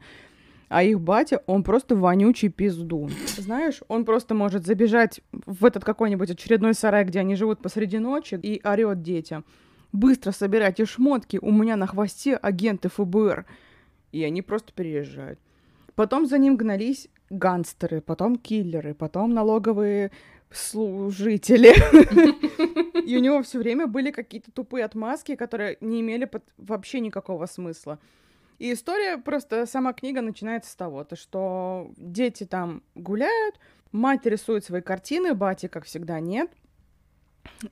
А 0.70 0.84
их 0.84 1.02
батя, 1.02 1.44
он 1.48 1.64
просто 1.64 1.98
вонючий 1.98 2.48
пиздун. 2.48 3.12
Знаешь, 3.38 3.82
он 3.90 4.06
просто 4.06 4.34
может 4.34 4.66
забежать 4.66 5.20
в 5.32 5.66
этот 5.66 5.84
какой-нибудь 5.84 6.30
очередной 6.30 6.74
сарай, 6.74 7.04
где 7.04 7.20
они 7.20 7.36
живут 7.36 7.62
посреди 7.62 8.00
ночи, 8.00 8.40
и 8.42 8.62
орет 8.64 9.02
детям. 9.02 9.44
Быстро 9.92 10.32
собирайте 10.32 10.86
шмотки, 10.86 11.38
у 11.42 11.52
меня 11.52 11.76
на 11.76 11.88
хвосте 11.88 12.36
агенты 12.36 12.90
ФБР. 12.90 13.46
И 14.12 14.24
они 14.24 14.42
просто 14.42 14.74
переезжают. 14.74 15.40
Потом 15.96 16.26
за 16.26 16.38
ним 16.38 16.56
гнались 16.56 17.10
гангстеры, 17.30 18.02
потом 18.02 18.38
киллеры, 18.38 18.94
потом 18.94 19.34
налоговые 19.34 20.12
служители. 20.52 21.74
И 23.06 23.18
у 23.18 23.20
него 23.20 23.42
все 23.42 23.60
время 23.60 23.88
были 23.88 24.12
какие-то 24.12 24.52
тупые 24.52 24.86
отмазки, 24.86 25.36
которые 25.36 25.78
не 25.82 26.02
имели 26.02 26.30
вообще 26.58 27.00
никакого 27.00 27.46
смысла. 27.46 28.00
И 28.60 28.74
история, 28.74 29.18
просто 29.18 29.66
сама 29.66 29.92
книга 29.92 30.22
начинается 30.22 30.72
с 30.72 30.76
того, 30.76 31.04
то, 31.04 31.16
что 31.16 31.92
дети 31.98 32.46
там 32.46 32.84
гуляют, 32.94 33.56
мать 33.92 34.26
рисует 34.26 34.64
свои 34.64 34.82
картины, 34.82 35.34
бати, 35.34 35.68
как 35.68 35.86
всегда, 35.86 36.20
нет. 36.20 36.52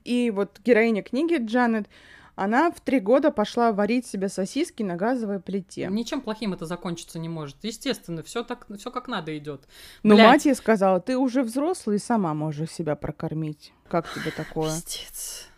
И 0.04 0.30
вот 0.30 0.58
героиня 0.64 1.02
книги 1.02 1.36
Джанет, 1.38 1.88
она 2.36 2.70
в 2.70 2.80
три 2.80 3.00
года 3.00 3.30
пошла 3.30 3.72
варить 3.72 4.06
себе 4.06 4.28
сосиски 4.28 4.82
на 4.82 4.96
газовой 4.96 5.40
плите. 5.40 5.88
Ничем 5.90 6.20
плохим 6.20 6.52
это 6.52 6.64
закончиться 6.64 7.18
не 7.18 7.28
может. 7.28 7.56
Естественно, 7.62 8.22
все 8.22 8.42
так, 8.42 8.66
все 8.78 8.90
как 8.90 9.08
надо 9.08 9.36
идет. 9.36 9.62
Но 10.02 10.14
Блядь. 10.14 10.26
мать 10.26 10.44
ей 10.46 10.54
сказала, 10.54 11.00
ты 11.00 11.18
уже 11.18 11.42
взрослый 11.42 11.96
и 11.96 11.98
сама 11.98 12.32
можешь 12.32 12.70
себя 12.70 12.96
прокормить. 12.96 13.72
Как 13.88 14.12
тебе 14.14 14.30
такое? 14.30 14.70
Пиздец. 14.70 15.50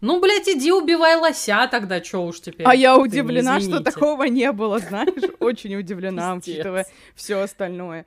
Ну, 0.00 0.20
блядь, 0.20 0.48
иди 0.48 0.72
убивай 0.72 1.16
лося 1.16 1.66
тогда, 1.70 2.00
чё 2.00 2.22
уж 2.22 2.40
теперь. 2.40 2.66
А 2.66 2.74
я 2.74 2.98
удивлена, 2.98 3.60
что 3.60 3.80
такого 3.80 4.24
не 4.24 4.52
было, 4.52 4.78
знаешь, 4.78 5.14
очень 5.40 5.74
удивлена, 5.76 6.34
учитывая 6.34 6.86
все 7.14 7.40
остальное. 7.40 8.04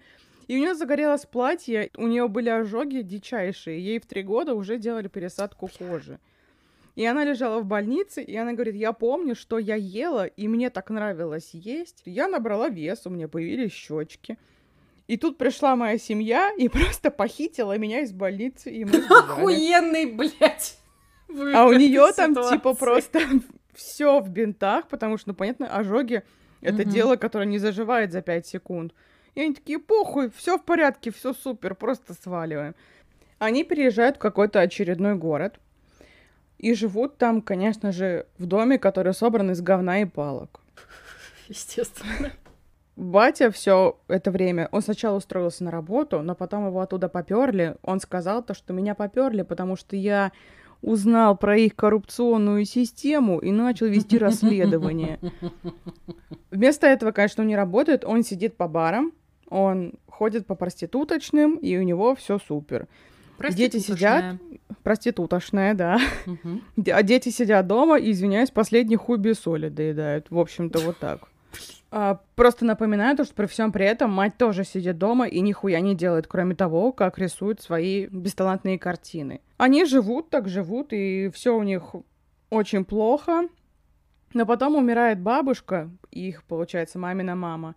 И 0.50 0.56
у 0.56 0.60
нее 0.60 0.74
загорелось 0.74 1.28
платье, 1.28 1.92
у 1.96 2.08
нее 2.08 2.28
были 2.28 2.50
ожоги 2.50 3.02
дичайшие, 3.04 3.80
ей 3.80 4.00
в 4.00 4.08
три 4.08 4.24
года 4.24 4.56
уже 4.56 4.80
делали 4.80 5.08
пересадку 5.08 5.70
кожи. 5.78 6.20
И 6.96 7.06
она 7.06 7.24
лежала 7.24 7.60
в 7.60 7.66
больнице, 7.66 8.24
и 8.24 8.36
она 8.36 8.54
говорит, 8.54 8.74
я 8.74 8.92
помню, 8.92 9.36
что 9.36 9.60
я 9.60 9.76
ела, 9.76 10.26
и 10.26 10.48
мне 10.48 10.72
так 10.72 10.90
нравилось 10.90 11.52
есть. 11.54 12.02
Я 12.06 12.28
набрала 12.28 12.68
вес, 12.68 13.06
у 13.06 13.12
меня 13.12 13.28
появились 13.28 13.72
щечки. 13.72 14.40
И 15.06 15.18
тут 15.18 15.38
пришла 15.38 15.76
моя 15.76 16.00
семья 16.00 16.52
и 16.58 16.68
просто 16.70 17.12
похитила 17.12 17.78
меня 17.78 18.02
из 18.02 18.12
больницы, 18.12 18.72
и 18.72 18.86
мы. 18.86 19.06
Охуенный, 19.08 20.08
блядь. 20.08 20.80
А 21.54 21.68
у 21.68 21.74
нее 21.74 22.12
там 22.16 22.34
типа 22.34 22.74
просто 22.74 23.22
все 23.76 24.20
в 24.20 24.30
бинтах, 24.32 24.88
потому 24.88 25.20
что, 25.20 25.30
ну, 25.30 25.36
понятно, 25.36 25.68
ожоги 25.68 26.24
это 26.62 26.82
Мгм. 26.82 26.90
дело, 26.90 27.16
которое 27.18 27.46
не 27.46 27.60
заживает 27.60 28.12
за 28.12 28.24
5 28.24 28.48
секунд. 28.48 28.94
И 29.36 29.42
они 29.42 29.54
такие, 29.54 29.80
похуй, 29.80 30.30
все 30.30 30.58
в 30.58 30.64
порядке, 30.64 31.12
все 31.12 31.34
супер, 31.34 31.76
просто 31.76 32.14
сваливаем. 32.14 32.76
Они 33.38 33.64
переезжают 33.64 34.18
в 34.18 34.20
какой-то 34.20 34.60
очередной 34.60 35.16
город 35.16 35.60
и 36.58 36.74
живут 36.74 37.18
там, 37.18 37.42
конечно 37.42 37.92
же, 37.92 38.28
в 38.38 38.46
доме, 38.46 38.78
который 38.78 39.14
собран 39.14 39.52
из 39.52 39.62
говна 39.62 40.02
и 40.02 40.06
палок. 40.06 40.60
Естественно. 41.48 42.32
Батя 42.96 43.50
все 43.50 43.98
это 44.10 44.30
время, 44.30 44.68
он 44.74 44.82
сначала 44.82 45.16
устроился 45.16 45.64
на 45.64 45.72
работу, 45.72 46.22
но 46.22 46.36
потом 46.36 46.68
его 46.68 46.82
оттуда 46.82 47.08
поперли. 47.08 47.78
Он 47.82 48.02
сказал 48.02 48.44
то, 48.44 48.54
что 48.54 48.74
меня 48.74 48.94
поперли, 48.94 49.44
потому 49.44 49.78
что 49.78 49.96
я 49.96 50.34
узнал 50.82 51.38
про 51.38 51.58
их 51.58 51.78
коррупционную 51.78 52.66
систему 52.66 53.40
и 53.40 53.52
начал 53.52 53.88
вести 53.88 54.18
расследование. 54.18 55.20
Вместо 56.52 56.88
этого, 56.88 57.12
конечно, 57.12 57.44
он 57.44 57.48
не 57.48 57.56
работает, 57.56 58.04
он 58.04 58.24
сидит 58.24 58.58
по 58.58 58.68
барам, 58.68 59.14
он 59.50 59.94
ходит 60.08 60.46
по 60.48 60.56
проституточным, 60.56 61.56
и 61.58 61.78
у 61.78 61.84
него 61.84 62.16
все 62.16 62.40
супер. 62.40 62.88
Дети 63.56 63.78
сидят. 63.80 64.24
Проститутошная, 64.84 65.74
да. 65.74 66.00
Де- 66.78 66.92
А 66.94 67.04
дети 67.04 67.30
сидят 67.30 67.68
дома 67.68 67.98
и, 67.98 68.12
извиняюсь, 68.12 68.52
последний 68.52 68.96
хуй 68.98 69.18
без 69.18 69.40
соли 69.40 69.70
доедают. 69.70 70.28
В 70.30 70.40
общем-то, 70.40 70.80
вот 70.80 70.98
так. 71.00 71.22
А, 71.92 72.20
просто 72.36 72.66
напоминаю, 72.66 73.18
то, 73.18 73.24
что 73.24 73.34
при 73.34 73.48
всем 73.48 73.72
при 73.72 73.84
этом 73.84 74.12
мать 74.12 74.38
тоже 74.38 74.64
сидит 74.64 75.00
дома 75.00 75.28
и 75.28 75.40
нихуя 75.42 75.80
не 75.80 75.96
делает, 75.96 76.28
кроме 76.28 76.54
того, 76.54 76.92
как 76.92 77.18
рисует 77.18 77.62
свои 77.62 78.06
бесталантные 78.06 78.78
картины. 78.78 79.42
Они 79.58 79.86
живут, 79.86 80.30
так 80.30 80.48
живут, 80.48 80.94
и 80.94 81.32
все 81.34 81.58
у 81.58 81.64
них 81.64 81.96
очень 82.52 82.86
плохо. 82.86 83.48
Но 84.36 84.46
потом 84.46 84.76
умирает 84.76 85.20
бабушка, 85.20 85.90
их, 86.12 86.44
получается, 86.44 87.00
мамина 87.00 87.36
мама. 87.36 87.74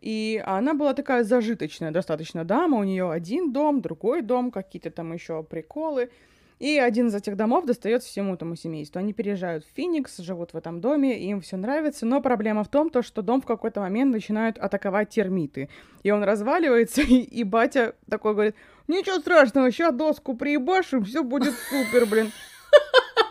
И 0.00 0.42
она 0.46 0.74
была 0.74 0.94
такая 0.94 1.24
зажиточная 1.24 1.90
достаточно 1.90 2.44
дама. 2.44 2.78
У 2.78 2.84
нее 2.84 3.10
один 3.10 3.52
дом, 3.52 3.80
другой 3.80 4.22
дом, 4.22 4.50
какие-то 4.50 4.90
там 4.90 5.12
еще 5.12 5.42
приколы. 5.42 6.10
И 6.58 6.76
один 6.76 7.06
из 7.06 7.14
этих 7.14 7.36
домов 7.36 7.66
достается 7.66 8.08
всему 8.08 8.34
этому 8.34 8.56
семейству. 8.56 8.98
Они 8.98 9.12
переезжают 9.12 9.64
в 9.64 9.68
Феникс, 9.76 10.18
живут 10.18 10.54
в 10.54 10.56
этом 10.56 10.80
доме, 10.80 11.16
им 11.18 11.40
все 11.40 11.56
нравится. 11.56 12.04
Но 12.04 12.20
проблема 12.20 12.64
в 12.64 12.68
том, 12.68 12.90
то, 12.90 13.02
что 13.02 13.22
дом 13.22 13.40
в 13.40 13.46
какой-то 13.46 13.80
момент 13.80 14.12
начинают 14.12 14.58
атаковать 14.58 15.10
термиты. 15.10 15.68
И 16.02 16.10
он 16.10 16.24
разваливается, 16.24 17.02
и, 17.08 17.20
и 17.20 17.44
батя 17.44 17.94
такой 18.10 18.32
говорит, 18.34 18.56
ничего 18.88 19.20
страшного, 19.20 19.70
сейчас 19.70 19.94
доску 19.94 20.34
приебашим, 20.34 21.04
все 21.04 21.22
будет 21.22 21.54
супер, 21.54 22.06
блин. 22.06 22.32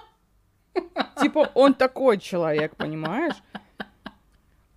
Типа 1.21 1.51
он 1.53 1.73
такой 1.73 2.19
человек, 2.19 2.77
понимаешь? 2.77 3.35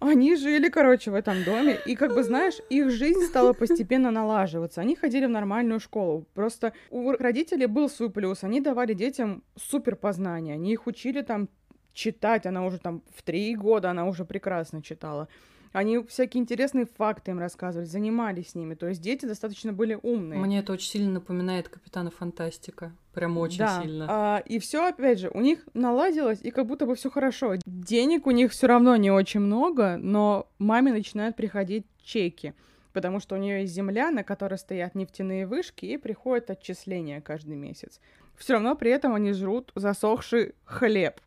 Они 0.00 0.34
жили, 0.34 0.70
короче, 0.70 1.10
в 1.10 1.14
этом 1.14 1.44
доме, 1.44 1.78
и, 1.86 1.94
как 1.94 2.14
бы, 2.14 2.22
знаешь, 2.22 2.54
их 2.70 2.90
жизнь 2.90 3.20
стала 3.26 3.52
постепенно 3.52 4.10
налаживаться. 4.10 4.80
Они 4.80 4.96
ходили 4.96 5.26
в 5.26 5.30
нормальную 5.30 5.78
школу. 5.78 6.26
Просто 6.34 6.72
у 6.90 7.12
родителей 7.12 7.66
был 7.66 7.90
свой 7.90 8.10
плюс. 8.10 8.42
Они 8.42 8.62
давали 8.62 8.94
детям 8.94 9.42
супер 9.56 9.96
познания. 9.96 10.54
Они 10.54 10.72
их 10.72 10.86
учили 10.86 11.20
там 11.20 11.50
читать. 11.92 12.46
Она 12.46 12.64
уже 12.64 12.78
там 12.78 13.02
в 13.14 13.22
три 13.22 13.54
года, 13.54 13.90
она 13.90 14.06
уже 14.06 14.24
прекрасно 14.24 14.82
читала. 14.82 15.28
Они 15.72 16.02
всякие 16.02 16.40
интересные 16.40 16.86
факты 16.86 17.30
им 17.30 17.38
рассказывали, 17.38 17.86
занимались 17.86 18.50
с 18.50 18.54
ними. 18.54 18.74
То 18.74 18.88
есть 18.88 19.00
дети 19.00 19.26
достаточно 19.26 19.72
были 19.72 19.98
умные. 20.02 20.40
Мне 20.40 20.60
это 20.60 20.72
очень 20.72 20.90
сильно 20.90 21.12
напоминает 21.12 21.68
Капитана 21.68 22.10
Фантастика. 22.10 22.92
Прям 23.20 23.36
очень 23.36 23.58
да. 23.58 23.82
сильно. 23.82 24.06
А, 24.08 24.42
и 24.46 24.58
все, 24.58 24.88
опять 24.88 25.18
же, 25.18 25.28
у 25.34 25.42
них 25.42 25.68
наладилось, 25.74 26.40
и 26.40 26.50
как 26.50 26.64
будто 26.64 26.86
бы 26.86 26.94
все 26.94 27.10
хорошо. 27.10 27.56
Денег 27.66 28.26
у 28.26 28.30
них 28.30 28.50
все 28.50 28.66
равно 28.66 28.96
не 28.96 29.10
очень 29.10 29.40
много, 29.40 29.98
но 29.98 30.48
маме 30.58 30.90
начинают 30.90 31.36
приходить 31.36 31.84
чеки. 32.02 32.54
Потому 32.94 33.20
что 33.20 33.34
у 33.34 33.38
нее 33.38 33.60
есть 33.60 33.74
земля, 33.74 34.10
на 34.10 34.24
которой 34.24 34.56
стоят 34.56 34.94
нефтяные 34.94 35.46
вышки, 35.46 35.84
и 35.84 35.98
приходят 35.98 36.48
отчисления 36.48 37.20
каждый 37.20 37.56
месяц. 37.56 38.00
Все 38.38 38.54
равно 38.54 38.74
при 38.74 38.90
этом 38.90 39.14
они 39.14 39.34
жрут 39.34 39.70
засохший 39.74 40.54
хлеб. 40.64 41.20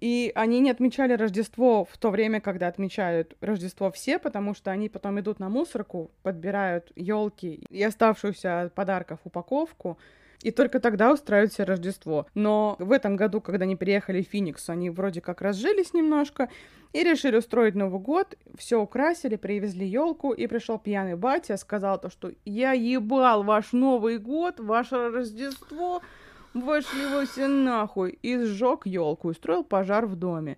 И 0.00 0.32
они 0.34 0.58
не 0.58 0.70
отмечали 0.70 1.12
Рождество 1.12 1.84
в 1.84 1.96
то 1.98 2.10
время, 2.10 2.40
когда 2.40 2.66
отмечают 2.66 3.36
Рождество 3.40 3.92
все, 3.92 4.18
потому 4.18 4.54
что 4.54 4.72
они 4.72 4.88
потом 4.88 5.20
идут 5.20 5.38
на 5.38 5.48
мусорку, 5.48 6.10
подбирают 6.24 6.90
елки 6.96 7.64
и 7.70 7.80
оставшуюся 7.84 8.62
от 8.62 8.74
подарков 8.74 9.20
упаковку, 9.22 9.98
и 10.42 10.50
только 10.50 10.80
тогда 10.80 11.12
устраивают 11.12 11.52
себе 11.52 11.64
Рождество. 11.64 12.26
Но 12.34 12.76
в 12.78 12.92
этом 12.92 13.16
году, 13.16 13.40
когда 13.40 13.64
они 13.64 13.76
приехали 13.76 14.22
в 14.22 14.28
Феникс, 14.28 14.68
они 14.68 14.90
вроде 14.90 15.20
как 15.20 15.40
разжились 15.40 15.94
немножко 15.94 16.48
и 16.92 17.02
решили 17.02 17.36
устроить 17.36 17.74
Новый 17.74 18.00
год. 18.00 18.36
Все 18.56 18.80
украсили, 18.80 19.36
привезли 19.36 19.86
елку, 19.86 20.32
и 20.32 20.46
пришел 20.46 20.78
пьяный 20.78 21.16
батя, 21.16 21.56
сказал 21.56 22.00
то, 22.00 22.10
что 22.10 22.30
я 22.44 22.72
ебал 22.72 23.42
ваш 23.42 23.72
Новый 23.72 24.18
год, 24.18 24.60
ваше 24.60 25.10
Рождество, 25.10 26.02
вышли 26.54 27.06
вы 27.12 27.26
все 27.26 27.48
нахуй, 27.48 28.18
и 28.22 28.38
сжег 28.38 28.86
елку, 28.86 29.28
устроил 29.28 29.64
пожар 29.64 30.06
в 30.06 30.16
доме. 30.16 30.56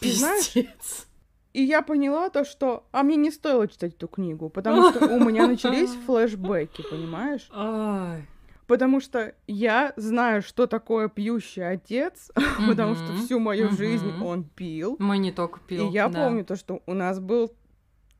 И 0.00 0.10
знаешь, 0.12 0.52
Пиздец. 0.52 1.06
и 1.52 1.62
я 1.62 1.82
поняла 1.82 2.30
то, 2.30 2.44
что... 2.44 2.84
А 2.92 3.02
мне 3.02 3.16
не 3.16 3.30
стоило 3.30 3.66
читать 3.68 3.94
эту 3.94 4.08
книгу, 4.08 4.48
потому 4.48 4.90
что 4.90 5.06
у 5.06 5.20
меня 5.20 5.46
начались 5.48 5.90
флешбеки, 6.06 6.82
понимаешь? 6.88 7.48
Ай. 7.52 8.26
Потому 8.70 9.00
что 9.00 9.34
я 9.48 9.92
знаю, 9.96 10.42
что 10.42 10.68
такое 10.68 11.08
пьющий 11.08 11.68
отец, 11.68 12.30
потому 12.68 12.94
что 12.94 13.14
всю 13.14 13.40
мою 13.40 13.70
жизнь 13.70 14.06
мгм. 14.06 14.22
он 14.24 14.44
пил. 14.44 14.94
Мы 15.00 15.18
не 15.18 15.32
только 15.32 15.58
пил. 15.58 15.88
И 15.88 15.92
я 15.92 16.08
да. 16.08 16.24
помню 16.24 16.44
то, 16.44 16.54
что 16.54 16.80
у 16.86 16.94
нас 16.94 17.18
был 17.18 17.52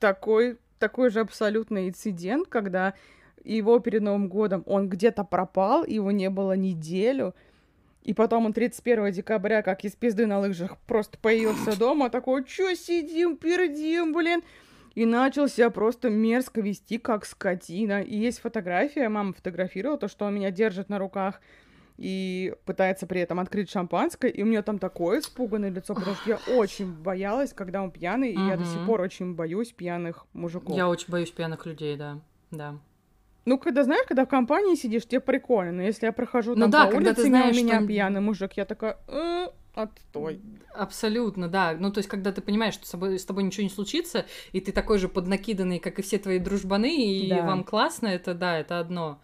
такой, 0.01 0.59
такой 0.81 1.11
же 1.11 1.21
абсолютный 1.21 1.89
инцидент, 1.89 2.49
когда 2.49 2.95
его 3.45 3.79
перед 3.79 4.03
Новым 4.03 4.29
годом 4.29 4.65
он 4.67 4.89
где-то 4.89 5.23
пропал, 5.23 5.85
его 5.85 6.11
не 6.11 6.29
было 6.31 6.57
неделю, 6.57 7.37
и 8.03 8.13
потом 8.13 8.47
он 8.47 8.53
31 8.53 9.13
декабря, 9.13 9.63
как 9.63 9.85
из 9.85 9.93
пизды 9.93 10.27
на 10.27 10.41
лыжах, 10.41 10.79
просто 10.89 11.17
появился 11.17 11.79
дома, 11.79 12.11
такой, 12.11 12.45
чё 12.45 12.75
сидим, 12.75 13.37
пердим, 13.37 14.13
блин, 14.13 14.43
и 14.95 15.07
начал 15.07 15.49
себя 15.49 15.71
просто 15.71 16.11
мерзко 16.11 16.61
вести, 16.61 16.99
как 16.99 17.25
скотина. 17.25 18.03
И 18.03 18.17
есть 18.17 18.41
фотография, 18.41 19.09
мама 19.09 19.33
фотографировала 19.33 19.99
то, 19.99 20.09
что 20.09 20.25
он 20.27 20.35
меня 20.35 20.51
держит 20.51 20.89
на 20.89 20.99
руках 20.99 21.41
и 21.97 22.55
пытается 22.65 23.07
при 23.07 23.21
этом 23.21 23.39
открыть 23.41 23.71
шампанское, 23.71 24.31
и 24.31 24.43
у 24.43 24.47
меня 24.47 24.63
там 24.63 24.79
такое 24.79 25.21
испуганное 25.21 25.71
лицо, 25.71 25.95
потому 25.95 26.17
что 26.17 26.31
я 26.31 26.39
очень 26.57 26.91
боялась, 26.93 27.53
когда 27.53 27.83
он 27.83 27.91
пьяный, 27.91 28.33
и 28.33 28.39
я 28.47 28.57
до 28.57 28.65
сих 28.65 28.85
пор 28.87 29.03
очень 29.03 29.35
боюсь 29.35 29.73
пьяных 29.73 30.25
мужиков. 30.33 30.77
Я 30.77 30.89
очень 30.89 31.11
боюсь 31.13 31.31
пьяных 31.31 31.67
людей, 31.67 31.97
да. 31.97 32.19
Да. 32.51 32.79
Ну, 33.45 33.59
когда, 33.59 33.85
знаешь, 33.85 34.07
когда 34.07 34.25
в 34.25 34.29
компании 34.29 34.75
сидишь, 34.77 35.07
тебе 35.07 35.21
прикольно, 35.21 35.73
но 35.73 35.83
если 35.83 36.07
я 36.07 36.13
прохожу 36.13 36.55
Ну 36.55 36.63
там 36.63 36.71
да, 36.71 36.87
по 36.87 36.97
улице, 36.97 37.15
ты 37.17 37.23
знаешь, 37.27 37.57
меня 37.57 37.79
что- 37.79 37.87
пьяный 37.87 38.21
мужик, 38.21 38.53
я 38.55 38.65
такая, 38.65 38.97
«Э, 39.09 39.49
отстой. 39.83 40.41
Абсолютно, 40.75 41.49
да. 41.49 41.77
Ну, 41.79 41.91
то 41.93 41.99
есть, 41.99 42.09
когда 42.09 42.33
ты 42.33 42.41
понимаешь, 42.41 42.75
что 42.75 42.87
с 42.87 42.91
тобой, 42.91 43.19
с 43.19 43.25
тобой 43.25 43.43
ничего 43.43 43.65
не 43.65 43.71
случится, 43.71 44.27
и 44.53 44.61
ты 44.61 44.73
такой 44.73 44.99
же 44.99 45.09
поднакиданный, 45.09 45.79
как 45.79 45.99
и 45.99 46.03
все 46.03 46.19
твои 46.19 46.39
дружбаны, 46.39 46.95
и 46.95 47.29
Да. 47.29 47.47
вам 47.47 47.65
классно, 47.65 48.07
это 48.09 48.35
да, 48.35 48.59
это 48.59 48.79
одно. 48.79 49.21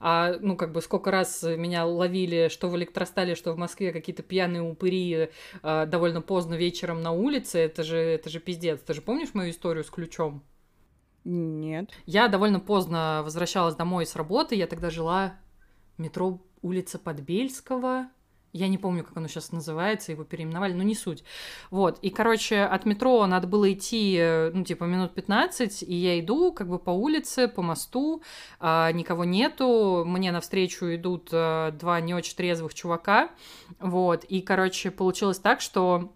А, 0.00 0.36
ну, 0.40 0.56
как 0.56 0.72
бы, 0.72 0.80
сколько 0.80 1.10
раз 1.10 1.42
меня 1.42 1.84
ловили, 1.84 2.48
что 2.50 2.68
в 2.68 2.76
электростале, 2.76 3.34
что 3.34 3.52
в 3.52 3.56
Москве, 3.58 3.92
какие-то 3.92 4.22
пьяные 4.22 4.62
упыри 4.62 5.30
э, 5.62 5.86
довольно 5.86 6.20
поздно 6.20 6.54
вечером 6.54 7.00
на 7.02 7.10
улице, 7.10 7.58
это 7.58 7.82
же, 7.82 7.96
это 7.96 8.30
же 8.30 8.38
пиздец. 8.38 8.80
Ты 8.80 8.94
же 8.94 9.02
помнишь 9.02 9.34
мою 9.34 9.50
историю 9.50 9.82
с 9.82 9.90
ключом? 9.90 10.44
Нет. 11.24 11.90
Я 12.06 12.28
довольно 12.28 12.60
поздно 12.60 13.22
возвращалась 13.24 13.74
домой 13.74 14.06
с 14.06 14.14
работы. 14.14 14.54
Я 14.54 14.66
тогда 14.68 14.88
жила 14.88 15.34
метро 15.98 16.40
улица 16.62 16.98
Подбельского. 16.98 18.08
Я 18.52 18.68
не 18.68 18.78
помню, 18.78 19.04
как 19.04 19.16
оно 19.16 19.28
сейчас 19.28 19.52
называется, 19.52 20.12
его 20.12 20.24
переименовали, 20.24 20.72
но 20.72 20.82
не 20.82 20.94
суть. 20.94 21.22
Вот, 21.70 21.98
и, 22.00 22.10
короче, 22.10 22.62
от 22.62 22.86
метро 22.86 23.26
надо 23.26 23.46
было 23.46 23.70
идти, 23.72 24.16
э, 24.18 24.50
ну, 24.54 24.64
типа, 24.64 24.84
минут 24.84 25.14
15, 25.14 25.82
и 25.82 25.94
я 25.94 26.18
иду, 26.18 26.52
как 26.52 26.68
бы, 26.68 26.78
по 26.78 26.90
улице, 26.90 27.48
по 27.48 27.60
мосту, 27.60 28.22
а, 28.58 28.90
никого 28.92 29.24
нету, 29.24 30.04
мне 30.06 30.32
навстречу 30.32 30.94
идут 30.94 31.28
а, 31.32 31.72
два 31.72 32.00
не 32.00 32.14
очень 32.14 32.36
трезвых 32.36 32.72
чувака, 32.72 33.30
вот, 33.80 34.24
и, 34.24 34.40
короче, 34.40 34.90
получилось 34.90 35.38
так, 35.38 35.60
что 35.60 36.12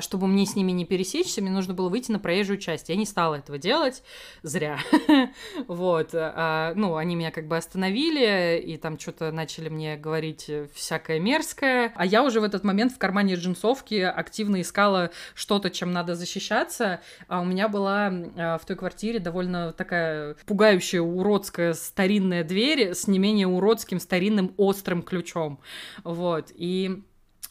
чтобы 0.00 0.26
мне 0.26 0.46
с 0.46 0.54
ними 0.54 0.72
не 0.72 0.84
пересечься, 0.84 1.42
мне 1.42 1.50
нужно 1.50 1.74
было 1.74 1.88
выйти 1.88 2.10
на 2.10 2.18
проезжую 2.18 2.58
часть. 2.58 2.88
Я 2.88 2.96
не 2.96 3.04
стала 3.04 3.36
этого 3.36 3.58
делать, 3.58 4.02
зря. 4.42 4.78
вот, 5.66 6.10
а, 6.12 6.72
ну, 6.74 6.96
они 6.96 7.16
меня 7.16 7.30
как 7.30 7.48
бы 7.48 7.56
остановили, 7.56 8.62
и 8.64 8.76
там 8.76 8.98
что-то 8.98 9.32
начали 9.32 9.68
мне 9.68 9.96
говорить 9.96 10.50
всякое 10.74 11.18
мерзкое. 11.18 11.92
А 11.96 12.06
я 12.06 12.22
уже 12.22 12.40
в 12.40 12.44
этот 12.44 12.64
момент 12.64 12.92
в 12.92 12.98
кармане 12.98 13.34
джинсовки 13.34 14.00
активно 14.00 14.60
искала 14.60 15.10
что-то, 15.34 15.70
чем 15.70 15.92
надо 15.92 16.14
защищаться. 16.14 17.00
А 17.28 17.40
у 17.40 17.44
меня 17.44 17.68
была 17.68 18.12
а, 18.36 18.58
в 18.58 18.64
той 18.64 18.76
квартире 18.76 19.18
довольно 19.18 19.72
такая 19.72 20.36
пугающая, 20.46 21.00
уродская 21.00 21.74
старинная 21.74 22.44
дверь 22.44 22.94
с 22.94 23.08
не 23.08 23.18
менее 23.18 23.46
уродским 23.46 24.00
старинным 24.00 24.54
острым 24.56 25.02
ключом. 25.02 25.60
Вот, 26.04 26.52
и 26.54 27.02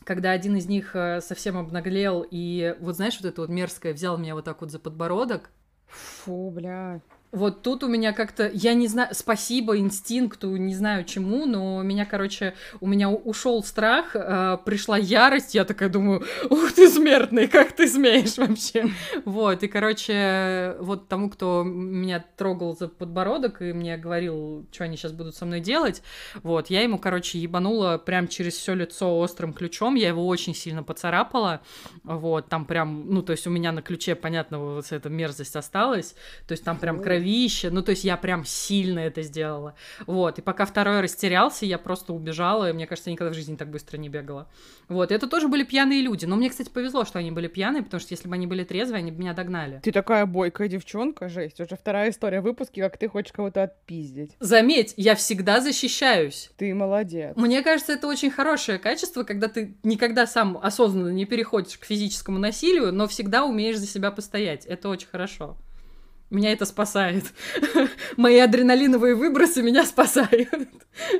когда 0.05 0.31
один 0.31 0.55
из 0.55 0.67
них 0.67 0.95
э, 0.95 1.19
совсем 1.19 1.57
обнаглел 1.57 2.25
и 2.29 2.75
вот 2.79 2.95
знаешь 2.95 3.19
вот 3.19 3.27
это 3.27 3.41
вот 3.41 3.49
мерзкое 3.49 3.93
взял 3.93 4.17
меня 4.17 4.35
вот 4.35 4.45
так 4.45 4.61
вот 4.61 4.71
за 4.71 4.79
подбородок 4.79 5.49
Фу, 5.87 6.51
бля. 6.51 7.01
Вот 7.32 7.63
тут 7.63 7.84
у 7.84 7.88
меня 7.88 8.13
как-то, 8.13 8.49
я 8.53 8.73
не 8.73 8.88
знаю, 8.88 9.09
спасибо 9.11 9.78
инстинкту, 9.78 10.55
не 10.55 10.73
знаю 10.73 11.03
чему, 11.03 11.45
но 11.45 11.78
у 11.78 11.84
меня, 11.84 12.05
короче, 12.05 12.53
у 12.80 12.88
меня 12.88 13.09
ушел 13.09 13.63
страх, 13.63 14.15
э, 14.15 14.57
пришла 14.63 14.97
ярость, 14.97 15.53
я 15.53 15.65
такая 15.65 15.89
думаю, 15.89 16.23
ух 16.49 16.71
ты 16.71 16.88
смертный, 16.88 17.47
как 17.47 17.73
ты 17.73 17.88
смеешь 17.88 18.38
вообще? 18.38 18.86
Вот, 19.26 19.63
и, 19.63 19.67
короче, 19.67 20.76
вот 20.80 21.07
тому, 21.07 21.30
кто 21.30 21.63
меня 21.63 22.23
трогал 22.38 22.76
за 22.76 22.88
подбородок 22.88 23.61
и 23.61 23.73
мне 23.73 23.97
говорил, 23.97 24.65
что 24.71 24.86
они 24.86 24.95
сейчас 24.95 25.11
будут 25.11 25.36
со 25.36 25.45
мной 25.45 25.59
делать, 25.59 26.01
вот, 26.41 26.69
я 26.69 26.82
ему, 26.82 26.97
короче, 26.97 27.39
ебанула 27.39 27.97
прям 27.97 28.28
через 28.28 28.53
все 28.53 28.73
лицо 28.73 29.17
острым 29.19 29.53
ключом, 29.53 29.95
я 29.95 30.07
его 30.07 30.26
очень 30.26 30.55
сильно 30.55 30.84
поцарапала, 30.84 31.61
вот, 32.03 32.47
там 32.47 32.65
прям, 32.65 33.09
ну, 33.09 33.21
то 33.21 33.32
есть 33.32 33.45
у 33.45 33.49
меня 33.49 33.71
на 33.71 33.82
ключе, 33.82 34.15
понятно, 34.15 34.59
вот 34.59 34.91
эта 34.91 35.09
мерзость 35.09 35.55
осталась, 35.55 36.15
то 36.47 36.53
есть 36.53 36.63
там 36.63 36.78
прям 36.78 36.97
Фу. 36.97 37.03
Кровище, 37.16 37.70
ну, 37.70 37.82
то 37.82 37.91
есть 37.91 38.03
я 38.03 38.18
прям 38.18 38.45
сильно 38.45 38.99
это 38.99 39.22
сделала. 39.22 39.76
Вот, 40.05 40.39
и 40.39 40.41
пока 40.41 40.66
второй 40.66 41.01
растерялся, 41.01 41.66
я 41.66 41.78
просто 41.78 42.13
убежала, 42.13 42.70
и 42.70 42.74
мне 42.74 42.88
кажется, 42.88 43.09
я 43.09 43.13
никогда 43.13 43.32
в 43.32 43.36
жизни 43.36 43.55
так 43.55 43.70
быстро 43.70 43.97
не 43.97 44.09
бегала. 44.09 44.47
Вот, 44.88 45.11
это 45.11 45.28
тоже 45.28 45.47
были 45.47 45.63
пьяные 45.63 46.01
люди, 46.01 46.26
но 46.26 46.36
мне, 46.36 46.49
кстати, 46.49 46.70
повезло, 46.70 47.05
что 47.05 47.20
они 47.20 47.32
были 47.32 47.47
пьяные, 47.47 47.84
потому 47.84 47.99
что 47.99 48.13
если 48.13 48.28
бы 48.28 48.36
они 48.36 48.47
были 48.47 48.63
трезвые, 48.63 48.99
они 48.99 49.11
бы 49.11 49.20
меня 49.20 49.34
догнали. 49.34 49.80
Ты 49.84 49.91
такая 49.91 50.26
бойкая 50.26 50.68
девчонка, 50.68 51.30
жесть. 51.30 51.59
Уже 51.59 51.76
вторая 51.76 52.09
история 52.09 52.41
в 52.41 52.43
выпуске, 52.43 52.82
как 52.82 52.97
ты 52.97 53.07
хочешь 53.07 53.32
кого-то 53.32 53.63
отпиздить. 53.63 54.36
Заметь, 54.39 54.93
я 54.97 55.16
всегда 55.16 55.61
защищаюсь. 55.61 56.51
Ты 56.57 56.74
молодец. 56.74 57.36
Мне 57.36 57.61
кажется, 57.61 57.93
это 57.93 58.07
очень 58.07 58.30
хорошее 58.30 58.78
качество, 58.78 59.24
когда 59.24 59.47
ты 59.47 59.76
никогда 59.84 60.28
сам 60.28 60.59
осознанно 60.61 61.09
не 61.09 61.26
переходишь 61.26 61.78
к 61.78 61.86
физическому 61.86 62.39
насилию, 62.39 62.93
но 62.93 63.07
всегда 63.07 63.45
умеешь 63.45 63.78
за 63.78 63.88
себя 63.88 64.11
постоять. 64.11 64.66
Это 64.66 64.89
очень 64.89 65.07
хорошо. 65.07 65.57
Меня 66.30 66.51
это 66.51 66.65
спасает. 66.65 67.26
Мои 68.17 68.39
адреналиновые 68.39 69.15
выбросы 69.15 69.61
меня 69.61 69.86
спасают. 69.86 70.69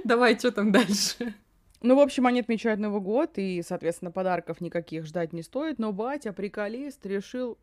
Давай, 0.04 0.38
что 0.38 0.52
там 0.52 0.72
дальше? 0.72 1.34
Ну, 1.82 1.96
в 1.96 2.00
общем, 2.00 2.26
они 2.26 2.40
отмечают 2.40 2.80
Новый 2.80 3.02
год, 3.02 3.34
и, 3.38 3.62
соответственно, 3.62 4.10
подарков 4.12 4.60
никаких 4.62 5.06
ждать 5.06 5.34
не 5.34 5.44
стоит, 5.44 5.78
но 5.78 5.94
батя, 5.94 6.34
приколист, 6.34 7.06
решил 7.06 7.60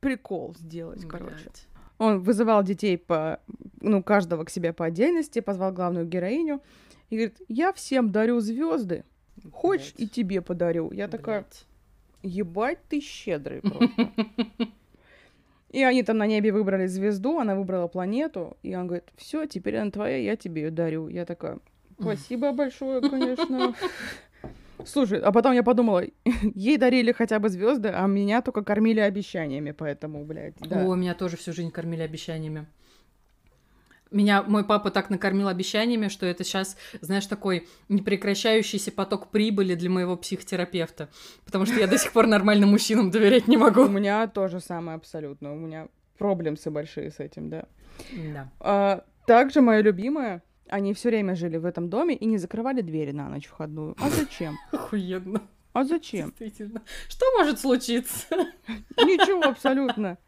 прикол 0.00 0.54
сделать, 0.56 1.04
короче. 1.08 1.34
Блядь. 1.34 1.66
Он 1.98 2.20
вызывал 2.20 2.62
детей 2.62 2.96
по, 2.96 3.40
ну, 3.80 4.04
каждого 4.04 4.44
к 4.44 4.50
себе 4.50 4.72
по 4.72 4.84
отдельности, 4.84 5.40
позвал 5.40 5.72
главную 5.72 6.06
героиню 6.06 6.62
и 7.10 7.16
говорит, 7.16 7.40
я 7.48 7.72
всем 7.72 8.12
дарю 8.12 8.38
звезды, 8.38 9.04
хочешь 9.52 9.94
и 9.96 10.04
Блядь. 10.04 10.12
тебе 10.12 10.40
подарю. 10.40 10.92
Я 10.92 11.08
такая, 11.08 11.40
Блядь. 11.40 11.66
ебать 12.22 12.78
ты 12.88 13.00
щедрый 13.00 13.60
просто. 13.62 14.12
И 15.70 15.82
они 15.82 16.02
там 16.02 16.18
на 16.18 16.26
небе 16.26 16.52
выбрали 16.52 16.86
звезду, 16.86 17.38
она 17.38 17.54
выбрала 17.54 17.88
планету, 17.88 18.56
и 18.62 18.74
он 18.74 18.86
говорит, 18.86 19.08
все, 19.16 19.46
теперь 19.46 19.76
она 19.76 19.90
твоя, 19.90 20.16
я 20.16 20.36
тебе 20.36 20.62
ее 20.62 20.70
дарю. 20.70 21.08
Я 21.08 21.26
такая, 21.26 21.58
спасибо 22.00 22.52
большое, 22.52 23.00
конечно. 23.02 23.74
Слушай, 24.86 25.20
а 25.20 25.32
потом 25.32 25.52
я 25.52 25.62
подумала, 25.62 26.04
ей 26.54 26.78
дарили 26.78 27.12
хотя 27.12 27.38
бы 27.38 27.48
звезды, 27.48 27.88
а 27.88 28.06
меня 28.06 28.42
только 28.42 28.62
кормили 28.62 29.00
обещаниями, 29.00 29.72
поэтому, 29.72 30.24
блядь, 30.24 30.54
да. 30.60 30.86
О, 30.86 30.94
меня 30.94 31.14
тоже 31.14 31.36
всю 31.36 31.52
жизнь 31.52 31.70
кормили 31.70 32.02
обещаниями. 32.02 32.66
Меня 34.10 34.42
мой 34.42 34.64
папа 34.64 34.90
так 34.90 35.10
накормил 35.10 35.48
обещаниями, 35.48 36.08
что 36.08 36.26
это 36.26 36.44
сейчас, 36.44 36.76
знаешь, 37.00 37.26
такой 37.26 37.68
непрекращающийся 37.88 38.92
поток 38.92 39.28
прибыли 39.28 39.74
для 39.74 39.90
моего 39.90 40.16
психотерапевта. 40.16 41.08
Потому 41.44 41.66
что 41.66 41.74
я 41.74 41.86
до 41.86 41.98
сих 41.98 42.12
пор 42.12 42.26
нормальным 42.26 42.70
мужчинам 42.70 43.10
доверять 43.10 43.48
не 43.48 43.56
могу. 43.56 43.82
У 43.82 43.88
меня 43.88 44.26
то 44.26 44.48
же 44.48 44.60
самое 44.60 44.96
абсолютно. 44.96 45.52
У 45.52 45.56
меня 45.56 45.88
проблемы 46.18 46.56
большие 46.66 47.10
с 47.10 47.20
этим, 47.20 47.48
да. 47.48 47.66
Да. 48.12 48.50
А, 48.60 49.04
также 49.26 49.60
моя 49.60 49.82
любимая, 49.82 50.42
они 50.68 50.94
все 50.94 51.08
время 51.08 51.34
жили 51.34 51.56
в 51.56 51.64
этом 51.64 51.88
доме 51.88 52.14
и 52.14 52.26
не 52.26 52.38
закрывали 52.38 52.80
двери 52.80 53.12
на 53.12 53.28
ночь 53.28 53.46
входную. 53.46 53.96
А 54.00 54.10
зачем? 54.10 54.56
Охуенно. 54.72 55.42
А 55.72 55.84
зачем? 55.84 56.28
Действительно. 56.30 56.82
Что 57.08 57.26
может 57.36 57.60
случиться? 57.60 58.26
Ничего 58.96 59.44
абсолютно. 59.44 60.18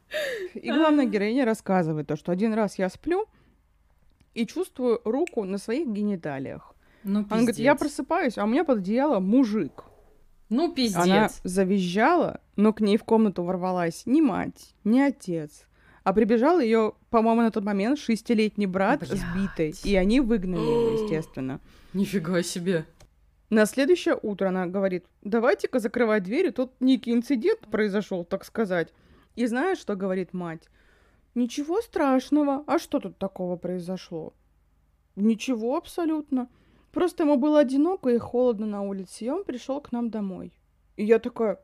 И 0.54 0.70
главная 0.70 1.04
героиня 1.06 1.44
рассказывает 1.44 2.06
то, 2.06 2.16
что 2.16 2.32
один 2.32 2.52
раз 2.54 2.78
я 2.78 2.88
сплю 2.88 3.26
и 4.34 4.46
чувствую 4.46 5.00
руку 5.04 5.44
на 5.44 5.58
своих 5.58 5.88
гениталиях. 5.88 6.74
Ну, 7.02 7.20
Она 7.30 7.40
говорит, 7.40 7.58
я 7.58 7.74
просыпаюсь, 7.74 8.38
а 8.38 8.44
у 8.44 8.46
меня 8.46 8.64
под 8.64 8.78
одеялом 8.78 9.24
мужик. 9.24 9.84
Ну, 10.48 10.72
пиздец. 10.72 11.04
Она 11.04 11.30
завизжала, 11.44 12.40
но 12.56 12.72
к 12.72 12.80
ней 12.80 12.96
в 12.96 13.04
комнату 13.04 13.42
ворвалась 13.42 14.02
ни 14.04 14.20
мать, 14.20 14.74
ни 14.84 15.00
отец. 15.00 15.66
А 16.02 16.12
прибежал 16.12 16.60
ее, 16.60 16.94
по-моему, 17.10 17.42
на 17.42 17.50
тот 17.50 17.64
момент 17.64 17.98
шестилетний 17.98 18.66
брат 18.66 19.00
Блядь. 19.00 19.20
сбитый. 19.20 19.74
И 19.84 19.94
они 19.94 20.20
выгнали 20.20 20.60
его, 20.60 21.02
естественно. 21.02 21.60
Нифига 21.92 22.42
себе. 22.42 22.84
На 23.48 23.66
следующее 23.66 24.18
утро 24.20 24.48
она 24.48 24.66
говорит, 24.66 25.04
давайте-ка 25.22 25.78
закрывать 25.78 26.22
двери, 26.22 26.50
тут 26.50 26.72
некий 26.80 27.12
инцидент 27.12 27.60
произошел, 27.70 28.24
так 28.24 28.44
сказать. 28.44 28.92
И 29.36 29.46
знаешь, 29.46 29.78
что 29.78 29.94
говорит 29.94 30.32
мать? 30.32 30.68
Ничего 31.34 31.80
страшного. 31.80 32.64
А 32.66 32.78
что 32.78 33.00
тут 33.00 33.18
такого 33.18 33.56
произошло? 33.56 34.34
Ничего 35.16 35.76
абсолютно. 35.76 36.48
Просто 36.92 37.22
ему 37.22 37.36
было 37.36 37.60
одиноко 37.60 38.10
и 38.10 38.18
холодно 38.18 38.66
на 38.66 38.82
улице, 38.82 39.24
и 39.24 39.30
он 39.30 39.44
пришел 39.44 39.80
к 39.80 39.92
нам 39.92 40.10
домой. 40.10 40.52
И 40.96 41.04
я 41.04 41.18
такая, 41.18 41.60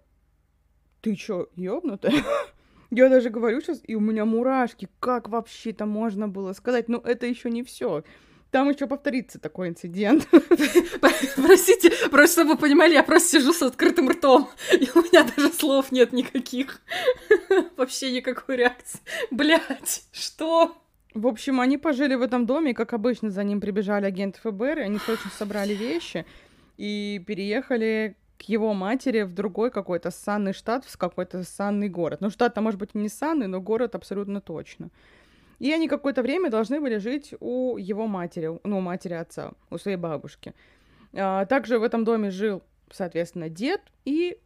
ты 1.01 1.15
чё, 1.17 1.49
ёбнутая? 1.57 2.13
Я 2.91 3.09
даже 3.09 3.31
говорю 3.31 3.61
сейчас, 3.61 3.81
и 3.83 3.97
у 3.97 4.01
меня 4.01 4.25
мурашки. 4.25 4.89
Как 5.01 5.29
вообще-то 5.29 5.87
можно 5.87 6.29
было 6.29 6.53
сказать? 6.53 6.89
Ну, 6.89 6.99
это 6.99 7.27
еще 7.27 7.51
не 7.51 7.65
все. 7.65 8.05
Там 8.51 8.71
еще 8.71 8.87
повторится 8.87 9.39
такой 9.39 9.69
инцидент. 9.69 10.29
Простите, 11.37 11.91
просто 12.11 12.43
чтобы 12.43 12.53
вы 12.53 12.59
понимали, 12.59 12.95
я 12.95 13.03
просто 13.03 13.41
сижу 13.41 13.53
с 13.53 13.63
открытым 13.63 14.09
ртом, 14.09 14.49
и 14.73 14.89
у 14.95 15.03
меня 15.03 15.25
даже 15.25 15.53
слов 15.53 15.93
нет 15.93 16.13
никаких. 16.13 16.81
Вообще 17.77 18.13
никакой 18.13 18.57
реакции. 18.57 19.01
Блять, 19.31 20.05
что? 20.13 20.77
В 21.15 21.27
общем, 21.27 21.61
они 21.61 21.79
пожили 21.79 22.15
в 22.15 22.23
этом 22.23 22.47
доме, 22.47 22.73
и, 22.73 22.75
как 22.75 22.93
обычно, 22.93 23.31
за 23.31 23.43
ним 23.43 23.61
прибежали 23.61 24.05
агенты 24.05 24.39
ФБР, 24.43 24.79
и 24.79 24.83
они 24.83 24.99
срочно 24.99 25.31
собрали 25.31 25.75
вещи 25.75 26.27
и 26.77 27.23
переехали 27.27 28.17
к 28.39 28.43
его 28.43 28.75
матери 28.75 29.23
в 29.23 29.33
другой 29.33 29.71
какой-то 29.71 30.11
санный 30.11 30.53
штат, 30.53 30.85
в 30.85 30.99
какой-то 30.99 31.43
санный 31.43 31.89
город. 31.89 32.21
Ну, 32.21 32.31
штат-то, 32.31 32.61
может 32.61 32.79
быть, 32.79 32.95
не 32.95 33.09
санный, 33.09 33.47
но 33.47 33.61
город 33.61 33.95
абсолютно 33.95 34.41
точно. 34.41 34.91
И 35.59 35.73
они 35.73 35.89
какое-то 35.89 36.23
время 36.23 36.51
должны 36.51 36.81
были 36.81 36.99
жить 36.99 37.35
у 37.41 37.77
его 37.77 38.07
матери, 38.07 38.59
ну, 38.65 38.79
у 38.79 38.81
матери 38.81 39.15
отца, 39.15 39.53
у 39.71 39.79
своей 39.79 39.97
бабушки. 39.97 40.55
А, 41.15 41.47
также 41.47 41.79
в 41.79 41.83
этом 41.83 42.05
доме 42.05 42.31
жил, 42.31 42.63
соответственно, 42.91 43.49
дед 43.49 43.81
и, 44.05 44.39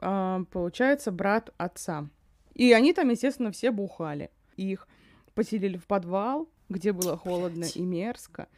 а, 0.00 0.42
получается, 0.52 1.10
брат 1.10 1.52
отца. 1.56 2.08
И 2.54 2.72
они 2.72 2.92
там, 2.92 3.10
естественно, 3.10 3.50
все 3.50 3.70
бухали. 3.70 4.30
Их 4.56 4.86
поселили 5.34 5.76
в 5.76 5.86
подвал, 5.86 6.48
где 6.68 6.92
было 6.92 7.16
холодно 7.16 7.66
и 7.74 7.82
мерзко. 7.82 8.48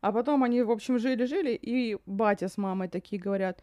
А 0.00 0.12
потом 0.12 0.44
они, 0.44 0.62
в 0.62 0.70
общем, 0.70 0.98
жили-жили, 0.98 1.58
и 1.60 1.96
батя 2.06 2.48
с 2.48 2.58
мамой 2.58 2.88
такие 2.88 3.20
говорят, 3.20 3.62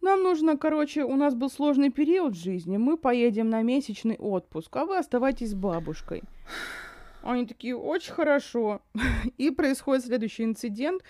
нам 0.00 0.22
нужно, 0.22 0.56
короче, 0.56 1.04
у 1.04 1.16
нас 1.16 1.34
был 1.34 1.50
сложный 1.50 1.90
период 1.90 2.34
в 2.34 2.42
жизни, 2.42 2.76
мы 2.76 2.96
поедем 2.96 3.50
на 3.50 3.62
месячный 3.62 4.16
отпуск, 4.16 4.74
а 4.76 4.84
вы 4.84 4.98
оставайтесь 4.98 5.50
с 5.50 5.54
бабушкой. 5.54 6.22
Они 7.26 7.46
такие, 7.46 7.76
очень 7.76 8.12
хорошо. 8.12 8.80
И 9.36 9.50
происходит 9.50 10.04
следующий 10.04 10.44
инцидент. 10.44 11.02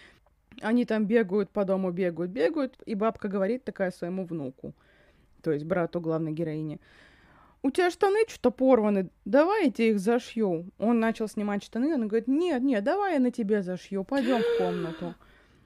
Они 0.63 0.87
там 0.87 1.05
бегают 1.05 1.51
по 1.51 1.65
дому, 1.65 1.91
бегают, 1.91 2.31
бегают, 2.31 2.83
и 2.87 2.95
бабка 2.95 3.29
говорит 3.29 3.65
такая 3.65 3.91
своему 3.91 4.25
внуку, 4.25 4.73
то 5.43 5.53
есть 5.53 5.67
брату 5.67 6.01
главной 6.01 6.33
героини, 6.33 6.81
у 7.63 7.71
тебя 7.71 7.91
штаны 7.91 8.21
что-то 8.27 8.51
порваны, 8.51 9.11
давай 9.27 9.67
я 9.67 9.71
тебе 9.71 9.91
их 9.91 9.99
зашью. 9.99 10.71
Он 10.79 10.99
начал 10.99 11.29
снимать 11.29 11.63
штаны, 11.63 11.93
она 11.93 12.07
говорит, 12.07 12.27
нет, 12.27 12.63
нет, 12.63 12.83
давай 12.85 13.15
я 13.15 13.21
на 13.21 13.31
тебе 13.31 13.63
зашью, 13.63 14.05
пойдем 14.05 14.41
в 14.41 14.59
комнату. 14.59 15.15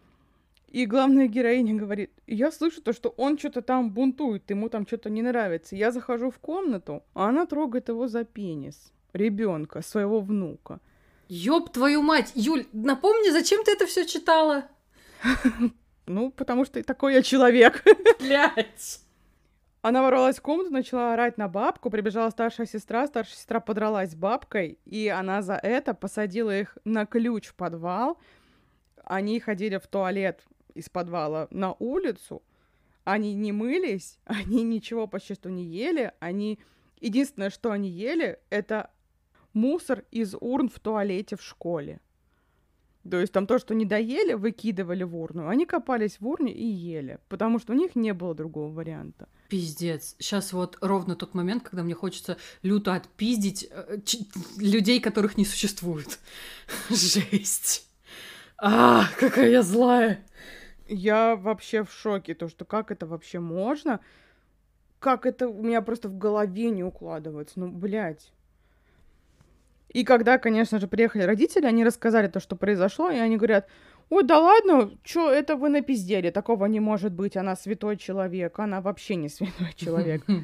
И 0.68 0.86
главная 0.86 1.28
героиня 1.28 1.74
говорит, 1.74 2.10
я 2.26 2.50
слышу 2.50 2.82
то, 2.82 2.92
что 2.92 3.10
он 3.10 3.38
что-то 3.38 3.62
там 3.62 3.90
бунтует, 3.92 4.50
ему 4.50 4.68
там 4.68 4.88
что-то 4.88 5.08
не 5.10 5.22
нравится. 5.22 5.76
Я 5.76 5.92
захожу 5.92 6.30
в 6.30 6.38
комнату, 6.40 7.04
а 7.14 7.28
она 7.28 7.46
трогает 7.46 7.88
его 7.88 8.08
за 8.08 8.24
пенис. 8.24 8.92
Ребенка, 9.12 9.82
своего 9.82 10.20
внука. 10.20 10.80
Ёб 11.28 11.72
твою 11.72 12.02
мать! 12.02 12.32
Юль, 12.34 12.66
напомни, 12.72 13.30
зачем 13.30 13.64
ты 13.64 13.72
это 13.72 13.86
все 13.86 14.06
читала? 14.06 14.64
Ну, 16.06 16.32
потому 16.32 16.64
что 16.64 16.82
такой 16.82 17.14
я 17.14 17.22
человек. 17.22 17.84
Блять. 18.18 19.00
Она 19.82 20.02
ворвалась 20.02 20.38
в 20.38 20.42
комнату, 20.42 20.70
начала 20.72 21.14
орать 21.14 21.38
на 21.38 21.48
бабку, 21.48 21.88
прибежала 21.88 22.30
старшая 22.30 22.66
сестра, 22.66 23.06
старшая 23.06 23.36
сестра 23.36 23.60
подралась 23.60 24.10
с 24.10 24.14
бабкой, 24.14 24.78
и 24.84 25.08
она 25.08 25.40
за 25.40 25.54
это 25.54 25.94
посадила 25.94 26.58
их 26.58 26.76
на 26.84 27.06
ключ 27.06 27.46
в 27.46 27.54
подвал. 27.54 28.18
Они 29.04 29.40
ходили 29.40 29.78
в 29.78 29.86
туалет 29.86 30.42
из 30.74 30.88
подвала 30.88 31.48
на 31.50 31.74
улицу, 31.78 32.42
они 33.04 33.34
не 33.34 33.52
мылись, 33.52 34.18
они 34.24 34.62
ничего 34.62 35.06
почти 35.06 35.34
что 35.34 35.48
не 35.48 35.64
ели, 35.64 36.12
они... 36.20 36.58
Единственное, 37.00 37.48
что 37.48 37.70
они 37.70 37.88
ели, 37.88 38.38
это 38.50 38.90
мусор 39.52 40.04
из 40.10 40.34
урн 40.38 40.68
в 40.68 40.78
туалете 40.80 41.36
в 41.36 41.42
школе. 41.42 42.00
То 43.08 43.18
есть 43.18 43.32
там 43.32 43.46
то, 43.46 43.58
что 43.58 43.74
не 43.74 43.86
доели, 43.86 44.34
выкидывали 44.34 45.04
в 45.04 45.16
урну. 45.16 45.48
Они 45.48 45.64
копались 45.64 46.20
в 46.20 46.26
урне 46.28 46.52
и 46.52 46.64
ели, 46.64 47.18
потому 47.28 47.58
что 47.58 47.72
у 47.72 47.76
них 47.76 47.96
не 47.96 48.12
было 48.12 48.34
другого 48.34 48.70
варианта. 48.70 49.26
Пиздец. 49.48 50.16
Сейчас 50.18 50.52
вот 50.52 50.76
ровно 50.80 51.16
тот 51.16 51.34
момент, 51.34 51.62
когда 51.62 51.82
мне 51.82 51.94
хочется 51.94 52.36
люто 52.62 52.94
отпиздить 52.94 53.66
э, 53.70 53.98
людей, 54.58 55.00
которых 55.00 55.38
не 55.38 55.46
существует. 55.46 56.18
Жесть. 56.90 57.88
А, 58.58 59.06
какая 59.18 59.50
я 59.50 59.62
злая. 59.62 60.24
Я 60.86 61.36
вообще 61.36 61.84
в 61.84 61.92
шоке, 61.92 62.34
то, 62.34 62.48
что 62.48 62.64
как 62.64 62.90
это 62.90 63.06
вообще 63.06 63.40
можно? 63.40 64.00
Как 64.98 65.24
это 65.24 65.48
у 65.48 65.62
меня 65.62 65.80
просто 65.80 66.08
в 66.08 66.18
голове 66.18 66.70
не 66.70 66.84
укладывается? 66.84 67.58
Ну, 67.60 67.68
блядь. 67.68 68.30
И 69.92 70.04
когда, 70.04 70.38
конечно 70.38 70.78
же, 70.78 70.86
приехали 70.86 71.22
родители, 71.22 71.66
они 71.66 71.84
рассказали 71.84 72.28
то, 72.28 72.38
что 72.38 72.54
произошло, 72.54 73.10
и 73.10 73.18
они 73.18 73.36
говорят, 73.36 73.66
ой, 74.08 74.22
да 74.22 74.38
ладно, 74.38 74.90
что 75.04 75.32
это 75.32 75.56
вы 75.56 75.68
напиздели, 75.68 76.30
такого 76.30 76.66
не 76.66 76.78
может 76.78 77.12
быть, 77.12 77.36
она 77.36 77.56
святой 77.56 77.96
человек, 77.96 78.58
она 78.60 78.80
вообще 78.80 79.16
не 79.16 79.28
святой 79.28 79.72
человек. 79.74 80.22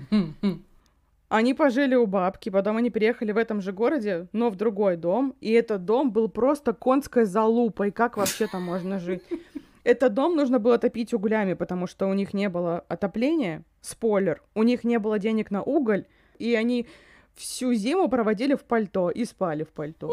Они 1.28 1.54
пожили 1.54 1.96
у 1.96 2.06
бабки, 2.06 2.50
потом 2.50 2.76
они 2.76 2.88
переехали 2.88 3.32
в 3.32 3.36
этом 3.36 3.60
же 3.60 3.72
городе, 3.72 4.28
но 4.32 4.48
в 4.48 4.54
другой 4.54 4.96
дом, 4.96 5.34
и 5.40 5.50
этот 5.50 5.84
дом 5.84 6.12
был 6.12 6.28
просто 6.28 6.72
конской 6.72 7.24
залупой, 7.24 7.90
как 7.90 8.16
вообще 8.16 8.46
там 8.46 8.62
можно 8.62 9.00
жить? 9.00 9.24
Этот 9.82 10.14
дом 10.14 10.36
нужно 10.36 10.60
было 10.60 10.78
топить 10.78 11.12
углями, 11.12 11.54
потому 11.54 11.88
что 11.88 12.06
у 12.06 12.14
них 12.14 12.32
не 12.32 12.48
было 12.48 12.84
отопления, 12.86 13.64
спойлер, 13.80 14.40
у 14.54 14.62
них 14.62 14.84
не 14.84 15.00
было 15.00 15.18
денег 15.18 15.50
на 15.50 15.64
уголь, 15.64 16.04
и 16.38 16.54
они 16.54 16.86
всю 17.36 17.74
зиму 17.74 18.08
проводили 18.08 18.54
в 18.54 18.64
пальто 18.64 19.10
и 19.10 19.24
спали 19.24 19.64
в 19.64 19.68
пальто. 19.68 20.10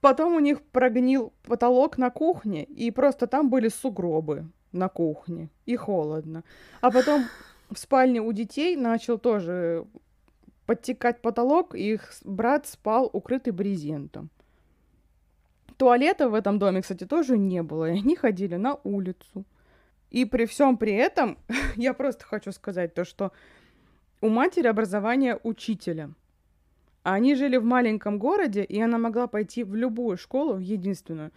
Потом 0.00 0.36
у 0.36 0.40
них 0.40 0.62
прогнил 0.62 1.32
потолок 1.42 1.98
на 1.98 2.10
кухне, 2.10 2.64
и 2.64 2.90
просто 2.90 3.26
там 3.26 3.48
были 3.48 3.68
сугробы 3.68 4.46
на 4.72 4.88
кухне, 4.88 5.48
и 5.64 5.76
холодно. 5.76 6.44
А 6.80 6.90
потом 6.90 7.24
в 7.70 7.78
спальне 7.78 8.20
у 8.20 8.32
детей 8.32 8.76
начал 8.76 9.18
тоже 9.18 9.86
подтекать 10.66 11.22
потолок, 11.22 11.74
и 11.74 11.94
их 11.94 12.12
брат 12.24 12.66
спал 12.66 13.08
укрытый 13.12 13.52
брезентом. 13.52 14.30
Туалета 15.76 16.28
в 16.28 16.34
этом 16.34 16.58
доме, 16.58 16.82
кстати, 16.82 17.04
тоже 17.04 17.38
не 17.38 17.62
было, 17.62 17.90
и 17.90 17.98
они 17.98 18.16
ходили 18.16 18.56
на 18.56 18.78
улицу. 18.84 19.44
И 20.10 20.24
при 20.24 20.46
всем 20.46 20.76
при 20.76 20.94
этом, 20.94 21.38
я 21.76 21.94
просто 21.94 22.24
хочу 22.24 22.52
сказать 22.52 22.94
то, 22.94 23.04
что 23.04 23.32
у 24.20 24.28
матери 24.28 24.66
образование 24.66 25.38
учителя. 25.42 26.10
А 27.02 27.14
они 27.14 27.34
жили 27.36 27.56
в 27.56 27.64
маленьком 27.64 28.18
городе, 28.18 28.64
и 28.64 28.80
она 28.80 28.98
могла 28.98 29.26
пойти 29.26 29.62
в 29.62 29.74
любую 29.74 30.16
школу, 30.16 30.54
в 30.54 30.60
единственную. 30.60 31.30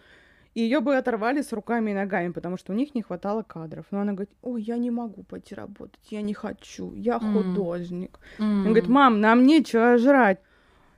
И 0.54 0.62
ее 0.62 0.80
бы 0.80 0.96
оторвали 0.96 1.42
с 1.42 1.52
руками 1.52 1.92
и 1.92 1.94
ногами, 1.94 2.32
потому 2.32 2.56
что 2.56 2.72
у 2.72 2.76
них 2.76 2.94
не 2.94 3.02
хватало 3.02 3.42
кадров. 3.42 3.86
Но 3.92 4.00
она 4.00 4.12
говорит, 4.12 4.34
ой, 4.42 4.62
я 4.62 4.78
не 4.78 4.90
могу 4.90 5.22
пойти 5.22 5.54
работать, 5.54 6.00
я 6.10 6.22
не 6.22 6.34
хочу, 6.34 6.92
я 6.94 7.20
художник. 7.20 8.18
М. 8.38 8.58
Он 8.58 8.64
говорит, 8.64 8.88
мам, 8.88 9.20
нам 9.20 9.46
нечего 9.46 9.96
жрать. 9.96 10.40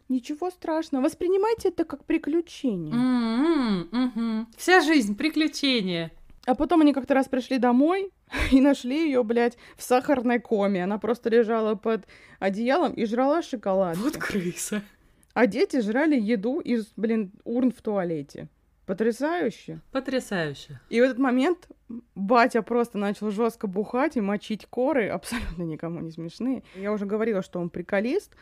Ничего 0.08 0.50
страшного, 0.50 1.04
воспринимайте 1.04 1.68
это 1.68 1.84
как 1.84 2.04
приключение. 2.04 2.94
М, 2.94 3.88
мгм. 3.92 4.46
Вся 4.56 4.80
жизнь 4.80 5.16
приключения. 5.16 6.10
А 6.46 6.54
потом 6.54 6.80
они 6.80 6.92
как-то 6.92 7.14
раз 7.14 7.28
пришли 7.28 7.58
домой 7.58 8.10
и 8.50 8.60
нашли 8.60 9.06
ее, 9.06 9.22
блядь, 9.22 9.56
в 9.76 9.82
сахарной 9.82 10.40
коме. 10.40 10.84
Она 10.84 10.98
просто 10.98 11.30
лежала 11.30 11.74
под 11.74 12.06
одеялом 12.38 12.92
и 12.92 13.04
жрала 13.04 13.42
шоколад. 13.42 13.96
Вот 13.98 14.16
крыса. 14.16 14.82
А 15.34 15.46
дети 15.46 15.80
жрали 15.80 16.20
еду 16.20 16.60
из, 16.60 16.92
блин, 16.94 17.32
урн 17.44 17.72
в 17.72 17.80
туалете. 17.80 18.48
Потрясающе. 18.84 19.80
Потрясающе. 19.90 20.78
И 20.90 21.00
в 21.00 21.04
этот 21.04 21.16
момент 21.16 21.68
батя 22.14 22.60
просто 22.60 22.98
начал 22.98 23.30
жестко 23.30 23.66
бухать 23.66 24.18
и 24.18 24.20
мочить 24.20 24.66
коры, 24.66 25.08
абсолютно 25.08 25.62
никому 25.62 26.00
не 26.00 26.10
смешные. 26.10 26.64
Я 26.76 26.92
уже 26.92 27.06
говорила, 27.06 27.40
что 27.40 27.60
он 27.60 27.70
приколист, 27.70 28.32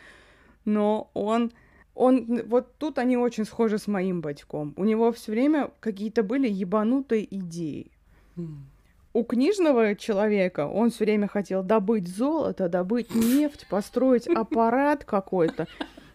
но 0.65 1.13
он... 1.15 1.53
Он, 1.95 2.43
вот 2.47 2.77
тут 2.79 2.99
они 2.99 3.17
очень 3.17 3.45
схожи 3.45 3.79
с 3.79 3.87
моим 3.87 4.21
батьком. 4.21 4.75
У 4.77 4.85
него 4.85 5.13
все 5.13 5.31
время 5.31 5.71
какие-то 5.79 6.25
были 6.25 6.49
ебанутые 6.49 7.25
идеи. 7.37 7.93
М. 8.37 8.65
У 9.13 9.25
книжного 9.25 9.97
человека 9.97 10.69
он 10.69 10.91
все 10.91 11.05
время 11.05 11.27
хотел 11.27 11.65
добыть 11.65 12.07
золото, 12.07 12.69
добыть 12.69 13.13
нефть, 13.15 13.67
построить 13.69 14.29
аппарат 14.29 15.05
какой-то. 15.05 15.67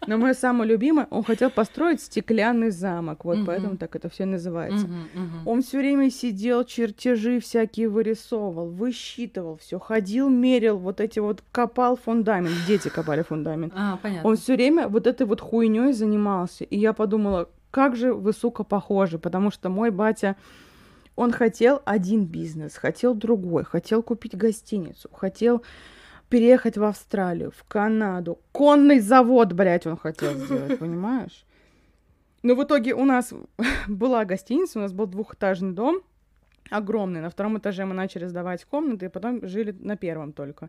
Но 0.06 0.18
мое 0.18 0.34
самое 0.34 0.70
любимое, 0.70 1.06
он 1.10 1.24
хотел 1.24 1.50
построить 1.50 2.00
стеклянный 2.00 2.70
замок. 2.70 3.24
Вот 3.24 3.38
Мгм. 3.38 3.46
поэтому 3.46 3.76
так 3.76 3.96
это 3.96 4.08
все 4.08 4.24
называется. 4.24 4.86
Мгм, 4.86 5.08
мгм. 5.14 5.48
Он 5.48 5.62
все 5.62 5.78
время 5.78 6.10
сидел, 6.10 6.64
чертежи 6.64 7.40
всякие 7.40 7.88
вырисовывал, 7.88 8.70
высчитывал 8.70 9.58
все, 9.58 9.78
ходил, 9.78 10.30
мерил, 10.30 10.78
вот 10.78 11.00
эти 11.00 11.18
вот 11.18 11.42
копал 11.52 11.96
фундамент. 11.96 12.54
Дети 12.68 12.88
копали 12.88 13.22
фундамент. 13.22 13.72
А, 13.76 13.98
понятно. 14.00 14.30
Он 14.30 14.36
все 14.36 14.54
время 14.54 14.88
вот 14.88 15.06
этой 15.06 15.26
вот 15.26 15.40
хуйней 15.40 15.92
занимался. 15.92 16.64
И 16.64 16.78
я 16.78 16.92
подумала, 16.92 17.48
как 17.70 17.96
же 17.96 18.14
вы, 18.14 18.32
сука, 18.32 18.64
похожи, 18.64 19.18
потому 19.18 19.50
что 19.50 19.68
мой 19.68 19.90
батя, 19.90 20.36
он 21.16 21.32
хотел 21.32 21.82
один 21.84 22.26
бизнес, 22.26 22.76
хотел 22.76 23.14
другой, 23.14 23.64
хотел 23.64 24.02
купить 24.02 24.36
гостиницу, 24.36 25.08
хотел 25.12 25.62
переехать 26.28 26.76
в 26.76 26.84
Австралию, 26.84 27.52
в 27.56 27.64
Канаду. 27.64 28.38
Конный 28.52 29.00
завод, 29.00 29.52
блядь, 29.52 29.86
он 29.86 29.96
хотел 29.96 30.34
сделать, 30.34 30.78
понимаешь? 30.78 31.44
Но 32.42 32.54
в 32.54 32.62
итоге 32.62 32.94
у 32.94 33.04
нас 33.04 33.32
была 33.88 34.24
гостиница, 34.24 34.78
у 34.78 34.82
нас 34.82 34.92
был 34.92 35.06
двухэтажный 35.06 35.72
дом, 35.72 36.02
огромный. 36.70 37.20
На 37.20 37.30
втором 37.30 37.58
этаже 37.58 37.86
мы 37.86 37.94
начали 37.94 38.26
сдавать 38.26 38.64
комнаты, 38.64 39.06
и 39.06 39.08
потом 39.08 39.46
жили 39.46 39.74
на 39.80 39.96
первом 39.96 40.32
только. 40.32 40.68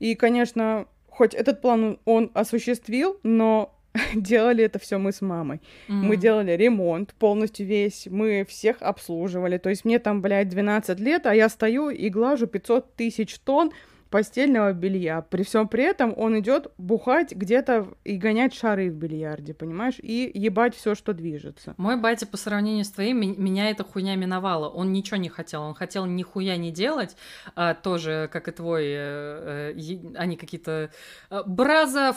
И, 0.00 0.14
конечно, 0.14 0.86
хоть 1.08 1.34
этот 1.34 1.60
план 1.60 1.98
он 2.04 2.30
осуществил, 2.34 3.18
но 3.22 3.77
делали 4.14 4.64
это 4.64 4.78
все 4.78 4.98
мы 4.98 5.12
с 5.12 5.20
мамой. 5.20 5.60
Мы 5.88 6.14
М. 6.14 6.20
делали 6.20 6.52
ремонт 6.52 7.14
полностью 7.14 7.66
весь, 7.66 8.06
мы 8.10 8.44
всех 8.48 8.76
обслуживали. 8.80 9.58
То 9.58 9.70
есть 9.70 9.84
мне 9.84 9.98
там, 9.98 10.22
блядь, 10.22 10.48
12 10.48 11.00
лет, 11.00 11.26
а 11.26 11.34
я 11.34 11.48
стою 11.48 11.90
и 11.90 12.08
глажу 12.08 12.46
500 12.46 12.94
тысяч 12.94 13.38
тонн 13.38 13.72
постельного 14.10 14.72
белья. 14.72 15.20
При 15.22 15.42
всем 15.42 15.68
при 15.68 15.84
этом 15.84 16.14
он 16.16 16.38
идет 16.38 16.72
бухать 16.78 17.32
где-то 17.32 17.88
и 18.04 18.16
гонять 18.16 18.54
шары 18.54 18.90
в 18.90 18.94
бильярде, 18.94 19.54
понимаешь? 19.54 19.96
И 19.98 20.30
ебать 20.34 20.74
все, 20.74 20.94
что 20.94 21.12
движется. 21.12 21.74
Мой 21.76 21.96
батя 21.96 22.26
по 22.26 22.36
сравнению 22.36 22.84
с 22.84 22.90
твоим, 22.90 23.20
меня 23.20 23.70
эта 23.70 23.84
хуйня 23.84 24.16
миновала. 24.16 24.68
Он 24.68 24.92
ничего 24.92 25.16
не 25.16 25.28
хотел. 25.28 25.62
Он 25.62 25.74
хотел 25.74 26.06
нихуя 26.06 26.56
не 26.56 26.70
делать. 26.70 27.16
а, 27.54 27.74
тоже, 27.74 28.28
как 28.32 28.48
и 28.48 28.52
твой, 28.52 28.84
э, 28.86 29.74
э, 29.76 29.98
они 30.16 30.36
какие-то... 30.36 30.90
э, 31.30 31.42
Браза. 31.46 32.12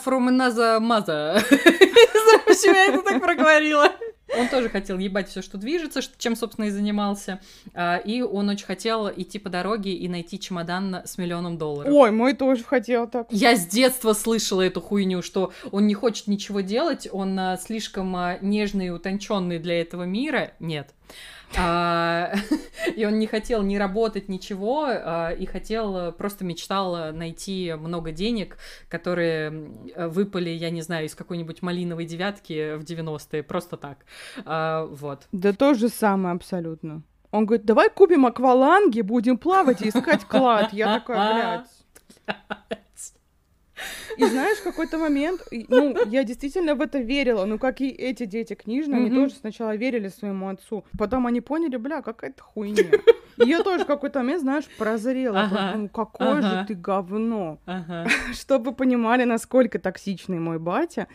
Не 1.42 2.20
знаю, 2.22 2.40
почему 2.46 2.74
я 2.74 2.86
это 2.86 3.02
так 3.02 3.22
проговорила. 3.22 3.88
Он 4.38 4.48
тоже 4.48 4.68
хотел 4.68 4.98
ебать 4.98 5.28
все, 5.28 5.42
что 5.42 5.58
движется, 5.58 6.00
чем, 6.18 6.36
собственно, 6.36 6.66
и 6.66 6.70
занимался. 6.70 7.40
А, 7.74 7.96
И 7.96 8.22
он 8.22 8.48
очень 8.48 8.66
хотел 8.66 9.08
идти 9.08 9.38
по 9.38 9.50
дороге 9.50 9.92
и 9.92 10.08
найти 10.08 10.38
чемодан 10.38 11.02
с 11.04 11.18
миллионом 11.18 11.58
долларов. 11.58 11.92
Ой, 11.92 12.10
мой 12.10 12.34
тоже 12.34 12.64
хотел 12.64 13.06
так. 13.06 13.26
Я 13.30 13.56
с 13.56 13.66
детства 13.66 14.12
слышала 14.12 14.62
эту 14.62 14.80
хуйню, 14.80 15.22
что 15.22 15.52
он 15.70 15.86
не 15.86 15.94
хочет 15.94 16.26
ничего 16.26 16.60
делать, 16.60 17.08
он 17.10 17.38
а, 17.38 17.56
слишком 17.56 18.14
а, 18.16 18.38
нежный 18.40 18.86
и 18.86 18.90
утонченный 18.90 19.58
для 19.58 19.80
этого 19.80 20.04
мира. 20.04 20.52
Нет. 20.60 20.94
А, 21.58 22.32
и 22.96 23.04
он 23.04 23.18
не 23.18 23.26
хотел 23.26 23.62
ни 23.62 23.76
работать, 23.76 24.28
ничего, 24.28 24.86
а, 24.86 25.30
и 25.30 25.46
хотел, 25.46 26.12
просто 26.12 26.44
мечтал 26.44 27.12
найти 27.12 27.74
много 27.78 28.12
денег, 28.12 28.58
которые 28.88 29.50
выпали, 29.96 30.50
я 30.50 30.70
не 30.70 30.82
знаю, 30.82 31.06
из 31.06 31.14
какой-нибудь 31.14 31.62
малиновой 31.62 32.06
девятки 32.06 32.76
в 32.76 32.82
90-е, 32.82 33.42
просто 33.42 33.76
так. 33.76 33.98
А, 34.44 34.86
вот. 34.86 35.28
Да 35.32 35.52
то 35.52 35.74
же 35.74 35.88
самое 35.88 36.34
абсолютно. 36.34 37.02
Он 37.30 37.46
говорит, 37.46 37.64
давай 37.64 37.88
купим 37.88 38.26
акваланги, 38.26 39.00
будем 39.00 39.38
плавать 39.38 39.82
и 39.82 39.88
искать 39.88 40.24
клад. 40.24 40.72
Я 40.72 40.98
такая, 40.98 41.64
блядь. 42.26 42.36
И 44.16 44.26
знаешь, 44.26 44.58
в 44.58 44.62
какой-то 44.62 44.98
момент, 44.98 45.42
ну, 45.68 45.96
я 46.04 46.24
действительно 46.24 46.74
в 46.74 46.80
это 46.80 46.98
верила, 46.98 47.44
ну, 47.46 47.58
как 47.58 47.80
и 47.80 47.88
эти 47.88 48.26
дети 48.26 48.54
книжные, 48.54 48.98
они 48.98 49.10
Мгм. 49.10 49.24
тоже 49.24 49.34
сначала 49.34 49.76
верили 49.76 50.08
своему 50.08 50.48
отцу, 50.48 50.84
потом 50.98 51.26
они 51.26 51.40
поняли, 51.40 51.76
бля, 51.76 52.02
какая-то 52.02 52.42
хуйня. 52.42 52.92
И 53.38 53.46
я 53.46 53.62
тоже 53.62 53.84
в 53.84 53.86
какой-то 53.86 54.18
момент, 54.20 54.42
знаешь, 54.42 54.68
прозрела, 54.76 55.40
Ага. 55.40 55.76
ну, 55.76 55.88
какое 55.88 56.38
Ага. 56.38 56.48
же 56.48 56.64
ты 56.66 56.74
говно. 56.74 57.58
Ага. 57.66 58.06
Чтобы 58.32 58.74
понимали, 58.74 59.24
насколько 59.24 59.78
токсичный 59.78 60.38
мой 60.38 60.58
батя, 60.58 61.06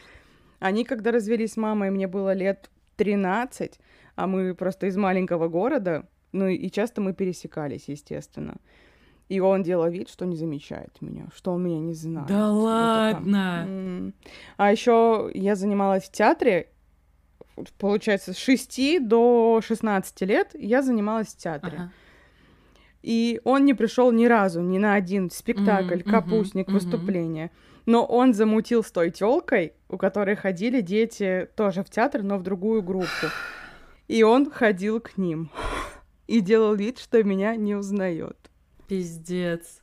они, 0.59 0.83
когда 0.83 1.11
развелись 1.11 1.53
с 1.53 1.57
мамой, 1.57 1.91
мне 1.91 2.07
было 2.07 2.33
лет 2.33 2.69
13, 2.95 3.79
а 4.15 4.25
мы 4.27 4.55
просто 4.55 4.87
из 4.87 4.97
маленького 4.97 5.47
города, 5.47 6.07
ну 6.31 6.47
и 6.47 6.69
часто 6.71 7.01
мы 7.01 7.13
пересекались, 7.13 7.85
естественно. 7.89 8.55
И 9.29 9.39
он 9.41 9.61
делал 9.61 9.89
вид, 9.89 10.09
что 10.09 10.25
не 10.25 10.37
замечает 10.37 11.01
меня, 11.01 11.27
что 11.35 11.51
он 11.51 11.63
меня 11.63 11.79
не 11.79 11.93
знает. 11.93 12.27
Да 12.27 12.35
там. 12.35 12.55
ладно. 12.55 14.13
А 14.55 14.71
еще 14.71 15.29
я 15.33 15.55
занималась 15.55 16.05
в 16.05 16.11
театре, 16.11 16.69
получается, 17.77 18.33
с 18.33 18.37
6 18.37 19.05
до 19.05 19.59
16 19.61 20.21
лет 20.21 20.51
я 20.53 20.81
занималась 20.81 21.27
в 21.27 21.37
театре. 21.37 21.77
Ага. 21.77 21.91
И 23.03 23.39
он 23.43 23.65
не 23.65 23.73
пришел 23.73 24.11
ни 24.11 24.25
разу, 24.25 24.61
ни 24.61 24.77
на 24.77 24.95
один 24.95 25.29
спектакль, 25.29 26.01
Мгм, 26.01 26.11
капустник, 26.11 26.67
мгм, 26.67 26.73
выступление. 26.73 27.51
Но 27.85 28.05
он 28.05 28.33
замутил 28.33 28.83
с 28.83 28.91
той 28.91 29.11
телкой, 29.11 29.73
у 29.87 29.97
которой 29.97 30.35
ходили 30.35 30.81
дети 30.81 31.47
тоже 31.55 31.83
в 31.83 31.89
театр, 31.89 32.21
но 32.23 32.37
в 32.37 32.43
другую 32.43 32.81
группу. 32.81 33.27
И 34.07 34.23
он 34.23 34.51
ходил 34.51 34.99
к 34.99 35.17
ним 35.17 35.49
и 36.27 36.41
делал 36.41 36.75
вид, 36.75 36.99
что 36.99 37.23
меня 37.23 37.55
не 37.55 37.75
узнает. 37.75 38.46
Пиздец. 38.87 39.81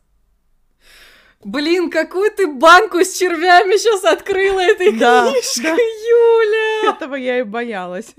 Блин, 1.45 1.91
какую 1.91 2.31
ты 2.31 2.47
банку 2.47 3.05
с 3.05 3.19
червями 3.19 3.77
сейчас 3.77 4.05
открыла 4.05 4.61
этой 4.61 4.99
Да, 4.99 5.31
книжкой, 5.31 5.63
да. 5.63 5.77
Юля! 5.77 6.95
Этого 6.95 7.15
я 7.17 7.41
и 7.41 7.43
боялась. 7.43 8.15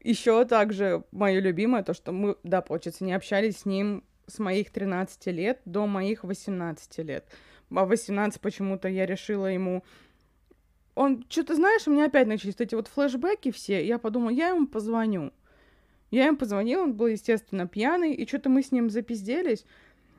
Еще 0.00 0.44
также 0.44 1.02
мое 1.10 1.40
любимое, 1.40 1.82
то, 1.82 1.94
что 1.94 2.12
мы, 2.12 2.36
да, 2.44 2.62
получается, 2.62 3.04
не 3.04 3.12
общались 3.12 3.58
с 3.58 3.64
ним 3.66 4.04
с 4.28 4.38
моих 4.38 4.70
13 4.70 5.26
лет 5.26 5.60
до 5.64 5.86
моих 5.86 6.22
18 6.22 6.98
лет. 6.98 7.26
А 7.74 7.84
в 7.84 7.88
18 7.88 8.40
почему-то 8.40 8.88
я 8.88 9.04
решила 9.04 9.46
ему... 9.46 9.82
Он, 10.94 11.24
что-то 11.28 11.56
знаешь, 11.56 11.86
у 11.86 11.90
меня 11.90 12.06
опять 12.06 12.26
начались 12.26 12.54
вот 12.54 12.60
эти 12.60 12.74
вот 12.74 12.88
флешбеки 12.88 13.50
все. 13.50 13.84
Я 13.84 13.98
подумала, 13.98 14.30
я 14.30 14.48
ему 14.48 14.66
позвоню. 14.66 15.32
Я 16.10 16.26
ему 16.26 16.36
позвонила, 16.38 16.82
он 16.82 16.94
был, 16.94 17.06
естественно, 17.06 17.66
пьяный, 17.66 18.14
и 18.14 18.26
что-то 18.26 18.48
мы 18.48 18.62
с 18.62 18.72
ним 18.72 18.90
запизделись. 18.90 19.64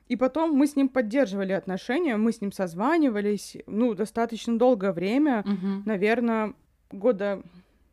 И 0.07 0.15
потом 0.15 0.53
мы 0.53 0.65
с 0.65 0.75
ним 0.75 0.89
поддерживали 0.89 1.51
отношения, 1.53 2.17
мы 2.17 2.31
с 2.31 2.41
ним 2.41 2.51
созванивались, 2.51 3.57
ну, 3.67 3.93
достаточно 3.93 4.57
долгое 4.57 4.91
время 4.91 5.43
Мгм. 5.45 5.83
наверное, 5.85 6.53
года 6.91 7.43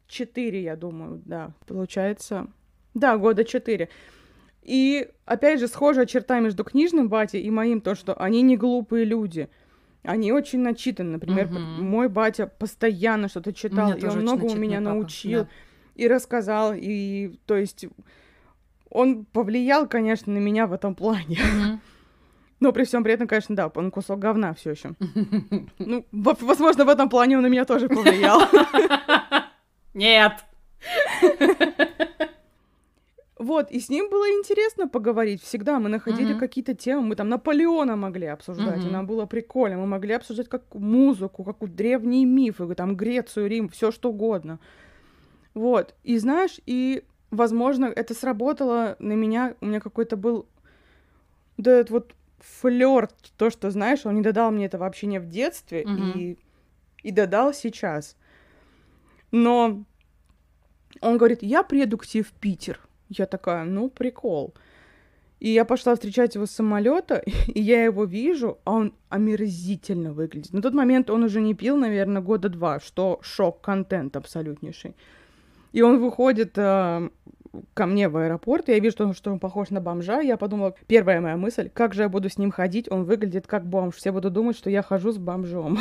четыре, 0.08 0.62
я 0.62 0.76
думаю, 0.76 1.20
да, 1.24 1.52
получается. 1.66 2.46
Да, 2.94 3.18
года 3.18 3.44
четыре. 3.44 3.90
И, 4.62 5.08
опять 5.26 5.60
же, 5.60 5.68
схожая 5.68 6.06
черта 6.06 6.40
между 6.40 6.64
книжным 6.64 7.08
батей 7.08 7.40
и 7.40 7.50
моим, 7.50 7.80
то, 7.80 7.94
что 7.94 8.14
они 8.14 8.42
не 8.42 8.56
глупые 8.56 9.04
люди. 9.04 9.48
Они 10.02 10.32
очень 10.32 10.60
начитаны. 10.60 11.12
Например, 11.12 11.48
Мгм. 11.48 11.84
мой 11.84 12.08
батя 12.08 12.46
постоянно 12.46 13.28
что-то 13.28 13.52
читал, 13.52 13.88
меня 13.94 13.96
и 13.96 14.06
он 14.06 14.20
много 14.20 14.44
у 14.44 14.54
меня 14.56 14.78
папа, 14.78 14.94
научил 14.94 15.42
да. 15.42 15.48
И 15.96 16.08
рассказал. 16.08 16.72
И, 16.74 17.38
то 17.46 17.56
есть, 17.56 17.86
он 18.90 19.24
повлиял, 19.24 19.88
конечно, 19.88 20.32
на 20.32 20.38
меня 20.38 20.66
в 20.66 20.72
этом 20.72 20.94
плане. 20.94 21.38
Но 22.60 22.72
при 22.72 22.84
всем 22.84 23.02
при 23.04 23.12
этом, 23.12 23.26
конечно, 23.28 23.54
да, 23.54 23.68
он 23.74 23.90
кусок 23.90 24.18
говна 24.18 24.54
все 24.54 24.70
еще. 24.70 24.92
Ну, 25.78 26.06
во- 26.12 26.36
возможно, 26.40 26.84
в 26.84 26.88
этом 26.88 27.08
плане 27.08 27.36
он 27.36 27.42
на 27.42 27.48
меня 27.48 27.64
тоже 27.64 27.88
повлиял. 27.88 28.40
Нет. 29.94 30.32
Вот, 33.38 33.70
и 33.70 33.80
с 33.80 33.90
ним 33.90 34.08
было 34.08 34.24
интересно 34.30 34.88
поговорить. 34.88 35.42
Всегда 35.42 35.78
мы 35.78 35.90
находили 35.90 36.30
Мгм. 36.30 36.40
какие-то 36.40 36.74
темы. 36.74 37.02
Мы 37.02 37.16
там 37.16 37.28
Наполеона 37.28 37.94
могли 37.94 38.26
обсуждать, 38.28 38.78
и 38.78 38.84
Мгм. 38.84 38.92
нам 38.92 39.06
было 39.06 39.26
прикольно. 39.26 39.76
Мы 39.76 39.86
могли 39.86 40.14
обсуждать 40.14 40.48
как 40.48 40.62
музыку, 40.74 41.44
как 41.44 41.56
древние 41.74 42.24
мифы, 42.24 42.74
там 42.74 42.96
Грецию, 42.96 43.46
Рим, 43.48 43.68
все 43.68 43.90
что 43.92 44.08
угодно. 44.08 44.58
Вот. 45.56 45.94
И 46.04 46.18
знаешь, 46.18 46.60
и, 46.66 47.02
возможно, 47.30 47.86
это 47.86 48.12
сработало 48.12 48.96
на 48.98 49.14
меня. 49.14 49.54
У 49.62 49.66
меня 49.66 49.80
какой-то 49.80 50.18
был 50.18 50.46
да, 51.56 51.70
этот 51.78 51.90
вот 51.90 52.14
флёр, 52.40 53.08
то, 53.38 53.48
что, 53.48 53.70
знаешь, 53.70 54.04
он 54.04 54.16
не 54.16 54.20
додал 54.20 54.50
мне 54.50 54.66
этого 54.66 54.84
общения 54.84 55.18
в 55.18 55.30
детстве 55.30 55.86
Мгм. 55.86 56.12
и, 56.12 56.38
и 57.02 57.10
додал 57.10 57.54
сейчас. 57.54 58.16
Но 59.30 59.82
он 61.00 61.16
говорит, 61.16 61.42
я 61.42 61.62
приеду 61.62 61.96
к 61.96 62.06
тебе 62.06 62.22
в 62.22 62.32
Питер. 62.32 62.78
Я 63.08 63.24
такая, 63.24 63.64
ну, 63.64 63.88
прикол. 63.88 64.52
И 65.40 65.48
я 65.48 65.64
пошла 65.64 65.94
встречать 65.94 66.34
его 66.34 66.44
с 66.44 66.50
самолета, 66.50 67.22
и 67.46 67.62
я 67.62 67.82
его 67.82 68.04
вижу, 68.04 68.58
а 68.64 68.72
он 68.72 68.94
омерзительно 69.08 70.12
выглядит. 70.12 70.52
На 70.52 70.60
тот 70.60 70.74
момент 70.74 71.08
он 71.08 71.24
уже 71.24 71.40
не 71.40 71.54
пил, 71.54 71.78
наверное, 71.78 72.20
года 72.20 72.50
два, 72.50 72.78
что 72.78 73.20
шок-контент 73.22 74.16
абсолютнейший. 74.16 74.94
И 75.76 75.82
он 75.82 76.00
выходит 76.00 76.56
а, 76.56 77.10
ко 77.74 77.84
мне 77.84 78.08
в 78.08 78.16
аэропорт, 78.16 78.68
я 78.68 78.78
вижу, 78.78 78.92
что 78.92 79.04
он, 79.04 79.12
что 79.12 79.30
он 79.30 79.38
похож 79.38 79.68
на 79.68 79.78
бомжа. 79.78 80.22
Я 80.22 80.38
подумала, 80.38 80.74
первая 80.86 81.20
моя 81.20 81.36
мысль, 81.36 81.68
как 81.68 81.92
же 81.92 82.04
я 82.04 82.08
буду 82.08 82.30
с 82.30 82.38
ним 82.38 82.50
ходить, 82.50 82.90
он 82.90 83.04
выглядит 83.04 83.46
как 83.46 83.66
бомж. 83.66 83.94
Все 83.94 84.10
будут 84.10 84.32
думать, 84.32 84.56
что 84.56 84.70
я 84.70 84.80
хожу 84.80 85.12
с 85.12 85.18
бомжом. 85.18 85.78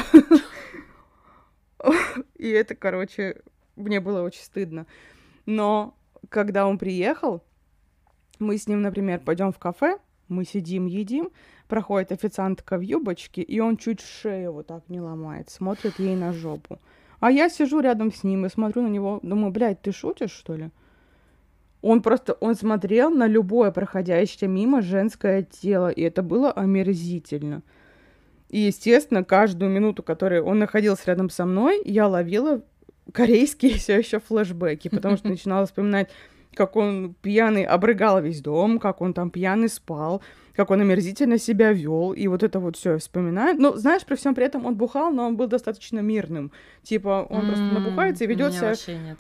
И 2.36 2.50
это, 2.50 2.76
короче, 2.76 3.42
мне 3.78 4.02
было 4.02 4.22
очень 4.22 4.44
стыдно. 4.44 4.86
Но 5.46 5.96
когда 6.28 6.68
он 6.68 6.78
приехал, 6.78 7.42
мы 8.38 8.58
с 8.58 8.68
ним, 8.68 8.82
например, 8.82 9.22
пойдем 9.22 9.54
в 9.54 9.60
кафе, 9.60 10.00
мы 10.28 10.44
сидим, 10.44 10.88
едим, 10.88 11.30
проходит 11.70 12.12
официантка 12.12 12.78
в 12.78 12.82
юбочке, 12.82 13.42
и 13.42 13.62
он 13.62 13.78
чуть 13.78 14.02
шею 14.02 14.52
вот 14.52 14.68
так 14.68 14.90
не 14.90 15.00
ломает, 15.00 15.50
смотрит 15.50 16.00
ей 16.00 16.18
на 16.18 16.34
жопу. 16.34 16.82
А 17.26 17.32
я 17.32 17.50
сижу 17.50 17.80
рядом 17.80 18.14
с 18.14 18.24
ним 18.24 18.46
и 18.46 18.50
смотрю 18.50 18.84
на 18.84 18.88
него, 18.88 19.20
думаю, 19.24 19.52
блядь, 19.52 19.82
ты 19.82 19.92
шутишь, 19.92 20.30
что 20.30 20.54
ли? 20.56 20.70
Он 21.82 22.04
просто, 22.04 22.34
он 22.34 22.54
смотрел 22.54 23.10
на 23.10 23.26
любое 23.26 23.72
проходящее 23.72 24.48
мимо 24.48 24.84
женское 24.84 25.42
тело, 25.42 25.90
и 25.90 26.04
это 26.04 26.22
было 26.22 26.52
омерзительно. 26.52 27.64
И, 28.50 28.60
естественно, 28.60 29.24
каждую 29.24 29.72
минуту, 29.72 30.04
которую 30.04 30.46
он 30.46 30.60
находился 30.60 31.02
рядом 31.08 31.32
со 31.32 31.48
мной, 31.48 31.82
я 31.84 32.08
ловила 32.08 32.62
корейские 33.12 33.74
все 33.80 33.98
еще 33.98 34.20
флешбеки, 34.20 34.90
потому 34.90 35.18
что 35.18 35.28
начинала 35.36 35.66
вспоминать, 35.66 36.12
как 36.56 36.76
он 36.76 37.16
пьяный 37.22 37.64
обрыгал 37.64 38.22
весь 38.22 38.42
дом, 38.42 38.80
как 38.80 39.02
он 39.02 39.14
там 39.14 39.30
пьяный 39.30 39.70
спал, 39.70 40.22
как 40.56 40.72
он 40.72 40.82
омерзительно 40.82 41.38
себя 41.38 41.74
вел, 41.74 42.14
и 42.14 42.28
вот 42.28 42.42
это 42.44 42.60
вот 42.60 42.78
все 42.78 42.98
вспоминаю. 42.98 43.56
Ну, 43.60 43.76
знаешь, 43.76 44.06
при 44.06 44.16
всем 44.16 44.34
при 44.34 44.46
этом 44.46 44.66
он 44.66 44.76
бухал, 44.76 45.12
но 45.12 45.28
он 45.28 45.36
был 45.36 45.48
достаточно 45.48 46.00
мирным. 46.00 46.52
Типа, 46.82 47.28
он 47.30 47.46
просто 47.48 47.64
М, 47.64 47.74
набухается 47.74 48.24
и 48.24 48.28
у 48.28 48.30
ведет 48.30 48.50
меня 48.50 48.60
себя 48.60 48.70
вообще 48.70 48.98
нет. 48.98 49.18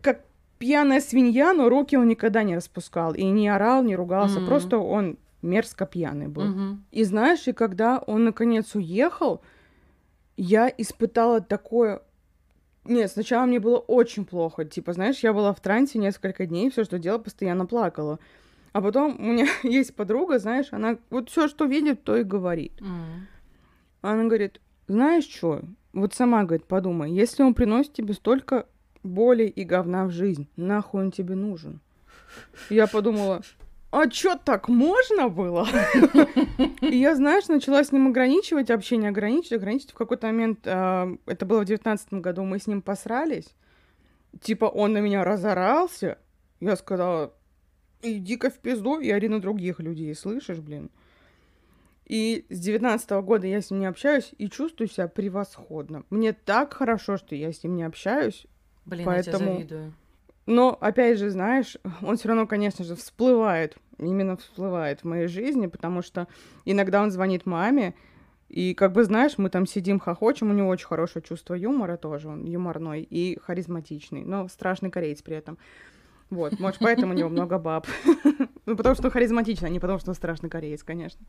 как 0.00 0.20
пьяная 0.58 1.00
свинья, 1.00 1.52
но 1.52 1.68
руки 1.68 1.96
он 1.96 2.08
никогда 2.08 2.42
не 2.42 2.56
распускал. 2.56 3.14
И 3.14 3.22
не 3.24 3.48
орал, 3.48 3.82
не 3.84 3.94
ругался. 3.94 4.40
Мгм. 4.40 4.48
Просто 4.48 4.78
он 4.78 5.18
мерзко 5.42 5.86
пьяный 5.86 6.26
был. 6.28 6.44
Мгм. 6.44 6.84
И 6.90 7.04
знаешь, 7.04 7.46
и 7.46 7.52
когда 7.52 7.98
он 7.98 8.24
наконец 8.24 8.74
уехал, 8.74 9.40
я 10.36 10.72
испытала 10.78 11.40
такое... 11.40 12.00
Нет, 12.88 13.10
сначала 13.10 13.44
мне 13.46 13.60
было 13.60 13.78
очень 13.78 14.24
плохо. 14.24 14.64
Типа, 14.64 14.94
знаешь, 14.94 15.18
я 15.20 15.32
была 15.32 15.52
в 15.52 15.60
трансе 15.60 15.98
несколько 15.98 16.46
дней, 16.46 16.70
все, 16.70 16.84
что 16.84 16.98
делала, 16.98 17.18
постоянно 17.18 17.66
плакала. 17.66 18.18
А 18.72 18.80
потом 18.80 19.16
у 19.18 19.32
меня 19.32 19.46
есть 19.62 19.94
подруга, 19.94 20.38
знаешь, 20.38 20.68
она 20.72 20.96
вот 21.10 21.28
все, 21.28 21.48
что 21.48 21.66
видит, 21.66 22.02
то 22.02 22.16
и 22.16 22.24
говорит. 22.24 22.72
М. 22.80 23.26
Она 24.00 24.24
говорит, 24.24 24.60
знаешь 24.86 25.24
что, 25.24 25.62
вот 25.92 26.14
сама, 26.14 26.44
говорит, 26.44 26.66
подумай, 26.66 27.12
если 27.12 27.42
он 27.42 27.54
приносит 27.54 27.92
тебе 27.92 28.14
столько 28.14 28.66
боли 29.02 29.44
и 29.44 29.64
говна 29.64 30.06
в 30.06 30.10
жизнь, 30.10 30.48
нахуй 30.56 31.02
он 31.02 31.10
тебе 31.10 31.34
нужен? 31.34 31.80
Я 32.70 32.86
подумала, 32.86 33.42
а 33.90 34.08
чё, 34.08 34.36
так 34.36 34.68
можно 34.68 35.28
было? 35.28 35.66
И 36.80 36.96
я, 36.96 37.14
знаешь, 37.14 37.48
начала 37.48 37.82
с 37.82 37.92
ним 37.92 38.08
ограничивать 38.08 38.70
общение, 38.70 39.10
ограничивать, 39.10 39.62
ограничивать. 39.62 39.92
В 39.94 39.98
какой-то 39.98 40.26
момент, 40.26 40.60
а, 40.66 41.08
это 41.26 41.46
было 41.46 41.60
в 41.62 41.64
девятнадцатом 41.64 42.20
году, 42.20 42.44
мы 42.44 42.58
с 42.58 42.66
ним 42.66 42.82
посрались. 42.82 43.54
Типа 44.40 44.66
он 44.66 44.92
на 44.92 44.98
меня 44.98 45.24
разорался. 45.24 46.18
Я 46.60 46.76
сказала, 46.76 47.32
иди-ка 48.02 48.50
в 48.50 48.58
пизду 48.58 49.00
и 49.00 49.10
ори 49.10 49.28
на 49.28 49.40
других 49.40 49.80
людей, 49.80 50.14
слышишь, 50.14 50.58
блин? 50.58 50.90
И 52.04 52.46
с 52.48 52.58
девятнадцатого 52.58 53.22
года 53.22 53.46
я 53.46 53.60
с 53.60 53.70
ним 53.70 53.80
не 53.80 53.86
общаюсь 53.86 54.34
и 54.38 54.48
чувствую 54.48 54.88
себя 54.88 55.08
превосходно. 55.08 56.04
Мне 56.10 56.32
так 56.32 56.72
хорошо, 56.74 57.16
что 57.16 57.34
я 57.34 57.52
с 57.52 57.62
ним 57.62 57.76
не 57.76 57.82
общаюсь. 57.84 58.46
Блин, 58.86 59.00
я 59.00 59.06
Поэтому- 59.06 59.38
тебе 59.38 59.52
завидую. 59.54 59.94
Но, 60.48 60.78
опять 60.80 61.18
же, 61.18 61.28
знаешь, 61.28 61.76
он 62.00 62.16
все 62.16 62.28
равно, 62.28 62.46
конечно 62.46 62.82
же, 62.82 62.94
всплывает, 62.96 63.76
именно 63.98 64.34
всплывает 64.38 65.00
в 65.00 65.04
моей 65.04 65.26
жизни, 65.26 65.66
потому 65.66 66.00
что 66.00 66.26
иногда 66.64 67.02
он 67.02 67.10
звонит 67.10 67.44
маме, 67.44 67.94
и, 68.48 68.72
как 68.72 68.92
бы, 68.92 69.04
знаешь, 69.04 69.36
мы 69.36 69.50
там 69.50 69.66
сидим, 69.66 70.00
хохочем, 70.00 70.50
у 70.50 70.54
него 70.54 70.70
очень 70.70 70.86
хорошее 70.86 71.22
чувство 71.22 71.52
юмора 71.52 71.98
тоже, 71.98 72.28
он 72.28 72.46
юморной 72.46 73.02
и 73.02 73.38
харизматичный, 73.38 74.24
но 74.24 74.48
страшный 74.48 74.90
кореец 74.90 75.20
при 75.20 75.36
этом. 75.36 75.58
Вот, 76.30 76.58
может, 76.58 76.78
поэтому 76.80 77.12
у 77.12 77.16
него 77.16 77.28
много 77.28 77.58
баб. 77.58 77.86
Ну, 78.64 78.76
потому 78.76 78.94
что 78.94 79.06
он 79.06 79.10
харизматичный, 79.10 79.70
а 79.70 79.72
не 79.72 79.80
потому 79.80 79.98
что 79.98 80.10
он 80.10 80.14
страшный 80.14 80.50
кореец, 80.50 80.82
конечно. 80.82 81.24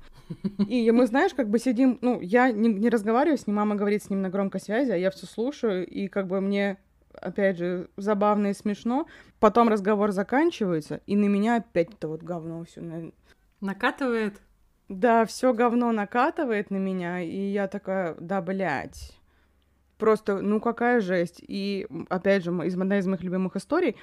И 0.68 0.92
мы, 0.92 1.08
знаешь, 1.08 1.34
как 1.34 1.50
бы 1.50 1.58
сидим, 1.58 1.98
ну, 2.02 2.20
я 2.20 2.52
не, 2.52 2.68
не 2.68 2.90
разговариваю 2.90 3.38
с 3.38 3.48
ним, 3.48 3.56
мама 3.56 3.76
говорит 3.76 4.04
с 4.04 4.10
ним 4.10 4.22
на 4.22 4.30
громкой 4.30 4.60
связи, 4.60 4.92
а 4.92 4.98
я 4.98 5.10
все 5.10 5.26
слушаю, 5.26 5.88
и 5.88 6.10
как 6.10 6.28
бы 6.28 6.42
мне, 6.42 6.78
опять 7.22 7.58
же, 7.58 7.90
забавно 7.98 8.48
и 8.48 8.54
смешно. 8.54 9.08
Потом 9.40 9.70
разговор 9.70 10.12
заканчивается, 10.12 11.02
и 11.06 11.16
на 11.16 11.26
меня 11.26 11.58
опять 11.58 11.94
это 11.94 12.08
вот 12.08 12.24
говно 12.24 12.64
все. 12.66 13.12
Накатывает? 13.62 14.42
Да, 14.88 15.26
все 15.26 15.54
говно 15.54 15.92
накатывает 15.92 16.72
на 16.72 16.78
меня, 16.78 17.22
и 17.22 17.38
я 17.52 17.68
такая, 17.68 18.16
да, 18.20 18.42
блядь. 18.42 19.16
Просто, 19.98 20.42
ну 20.42 20.60
какая 20.60 21.02
жесть. 21.02 21.44
И, 21.46 21.88
опять 22.10 22.44
же, 22.44 22.52
из, 22.52 22.74
одна 22.74 23.00
из 23.00 23.06
моих 23.06 23.22
любимых 23.22 23.56
историй. 23.56 23.98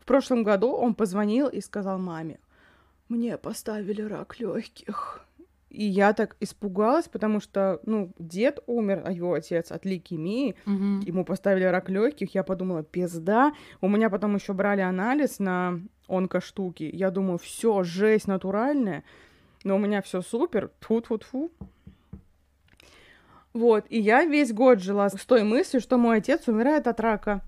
В 0.00 0.04
прошлом 0.04 0.42
году 0.42 0.72
он 0.72 0.94
позвонил 0.94 1.48
и 1.48 1.60
сказал 1.60 1.98
маме, 1.98 2.40
мне 3.08 3.38
поставили 3.38 4.02
рак 4.02 4.38
легких. 4.38 5.24
И 5.70 5.84
я 5.84 6.12
так 6.14 6.36
испугалась, 6.40 7.08
потому 7.08 7.40
что, 7.40 7.80
ну, 7.84 8.10
дед 8.18 8.58
умер, 8.66 9.02
а 9.04 9.12
его 9.12 9.34
отец 9.34 9.70
от 9.70 9.84
лейкемии, 9.84 10.54
Мгм. 10.64 11.00
ему 11.00 11.24
поставили 11.24 11.64
рак 11.64 11.90
легких, 11.90 12.34
я 12.34 12.42
подумала, 12.42 12.82
пизда. 12.82 13.52
У 13.82 13.88
меня 13.88 14.08
потом 14.08 14.34
еще 14.34 14.54
брали 14.54 14.80
анализ 14.80 15.38
на 15.38 15.80
онкоштуки. 16.08 16.88
Я 16.92 17.10
думаю, 17.10 17.36
все, 17.38 17.82
жесть 17.82 18.28
натуральная. 18.28 19.04
Но 19.64 19.76
у 19.76 19.78
меня 19.78 20.00
все 20.00 20.22
супер. 20.22 20.70
тфу 20.80 21.00
тфу 21.02 21.18
тфу 21.18 21.50
Вот, 23.52 23.84
и 23.88 23.98
я 24.00 24.24
весь 24.24 24.52
год 24.52 24.80
жила 24.80 25.08
с 25.10 25.24
той 25.26 25.42
мыслью, 25.42 25.80
что 25.80 25.98
мой 25.98 26.18
отец 26.18 26.46
умирает 26.48 26.86
от 26.86 27.00
рака. 27.00 27.42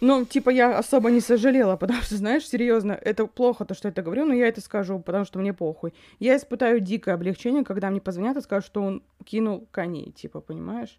Ну, 0.00 0.24
типа, 0.24 0.50
я 0.50 0.78
особо 0.78 1.10
не 1.10 1.20
сожалела, 1.20 1.76
потому 1.80 2.00
что, 2.02 2.16
знаешь, 2.16 2.48
серьезно, 2.48 2.92
это 2.92 3.26
плохо, 3.26 3.64
то, 3.64 3.74
что 3.74 3.88
я 3.88 3.92
это 3.92 4.02
говорю, 4.02 4.24
но 4.26 4.34
я 4.34 4.48
это 4.48 4.60
скажу, 4.60 4.98
потому 4.98 5.24
что 5.24 5.38
мне 5.38 5.52
похуй. 5.52 5.92
Я 6.18 6.36
испытаю 6.36 6.80
дикое 6.80 7.14
облегчение, 7.14 7.64
когда 7.64 7.90
мне 7.90 8.00
позвонят 8.00 8.36
и 8.36 8.40
скажут, 8.40 8.66
что 8.66 8.82
он 8.82 9.02
кинул 9.24 9.66
коней, 9.70 10.12
типа, 10.12 10.40
понимаешь? 10.40 10.98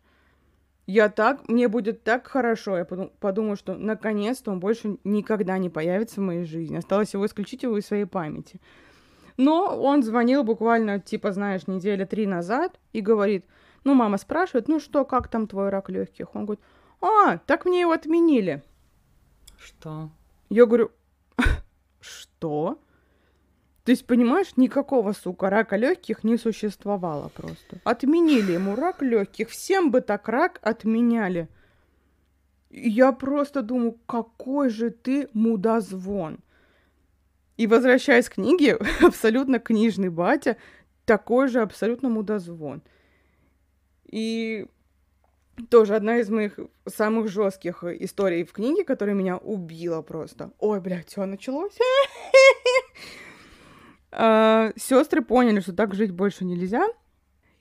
Я 0.87 1.09
так, 1.09 1.47
мне 1.47 1.67
будет 1.67 2.03
так 2.03 2.27
хорошо, 2.27 2.77
я 2.77 2.83
подум- 2.83 3.11
подумаю, 3.19 3.55
что 3.55 3.75
наконец-то 3.75 4.51
он 4.51 4.59
больше 4.59 4.97
никогда 5.03 5.57
не 5.57 5.69
появится 5.69 6.19
в 6.19 6.23
моей 6.23 6.43
жизни. 6.43 6.75
Осталось 6.75 7.13
его 7.13 7.25
исключить 7.25 7.63
его 7.63 7.77
из 7.77 7.85
своей 7.85 8.05
памяти. 8.05 8.59
Но 9.37 9.79
он 9.79 10.03
звонил 10.03 10.43
буквально, 10.43 10.99
типа, 10.99 11.31
знаешь, 11.31 11.67
недели 11.67 12.03
три 12.03 12.27
назад 12.27 12.79
и 12.93 13.01
говорит, 13.01 13.45
ну, 13.83 13.93
мама 13.93 14.17
спрашивает, 14.17 14.67
ну 14.67 14.79
что, 14.79 15.05
как 15.05 15.27
там 15.29 15.47
твой 15.47 15.69
рак 15.69 15.89
легких? 15.89 16.35
Он 16.35 16.45
говорит, 16.45 16.63
а, 16.99 17.37
так 17.37 17.65
мне 17.65 17.81
его 17.81 17.91
отменили. 17.91 18.61
Что? 19.63 20.09
Я 20.49 20.65
говорю, 20.65 20.91
что? 21.99 22.79
То 23.83 23.91
есть, 23.91 24.05
понимаешь, 24.05 24.57
никакого, 24.57 25.13
сука, 25.13 25.49
рака 25.49 25.75
легких 25.75 26.23
не 26.23 26.37
существовало 26.37 27.29
просто. 27.29 27.79
Отменили 27.83 28.53
ему 28.53 28.75
рак 28.75 29.01
легких. 29.01 29.49
Всем 29.49 29.91
бы 29.91 30.01
так 30.01 30.27
рак 30.29 30.59
отменяли. 30.61 31.47
Я 32.69 33.11
просто 33.11 33.61
думаю, 33.61 33.97
какой 34.05 34.69
же 34.69 34.91
ты 34.91 35.29
мудозвон. 35.33 36.39
И 37.57 37.67
возвращаясь 37.67 38.29
к 38.29 38.35
книге, 38.35 38.79
абсолютно 39.01 39.59
книжный 39.59 40.09
батя, 40.09 40.57
такой 41.05 41.47
же 41.47 41.61
абсолютно 41.61 42.09
мудозвон. 42.09 42.81
И 44.05 44.67
тоже 45.69 45.95
одна 45.95 46.17
из 46.17 46.29
моих 46.29 46.59
самых 46.87 47.27
жестких 47.29 47.83
историй 47.83 48.43
в 48.43 48.53
книге, 48.53 48.83
которая 48.83 49.15
меня 49.15 49.37
убила 49.37 50.01
просто. 50.01 50.51
Ой, 50.59 50.79
блядь, 50.81 51.09
все 51.09 51.25
началось. 51.25 51.77
А, 54.13 54.73
Сестры 54.75 55.21
поняли, 55.21 55.61
что 55.61 55.71
так 55.71 55.95
жить 55.95 56.11
больше 56.11 56.43
нельзя. 56.43 56.85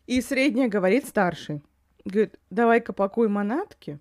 И 0.09 0.21
средняя 0.21 0.69
говорит 0.69 1.07
старший. 1.07 1.63
Говорит, 2.05 2.41
давай-ка 2.51 2.93
пакуй 2.93 3.29
манатки 3.29 4.01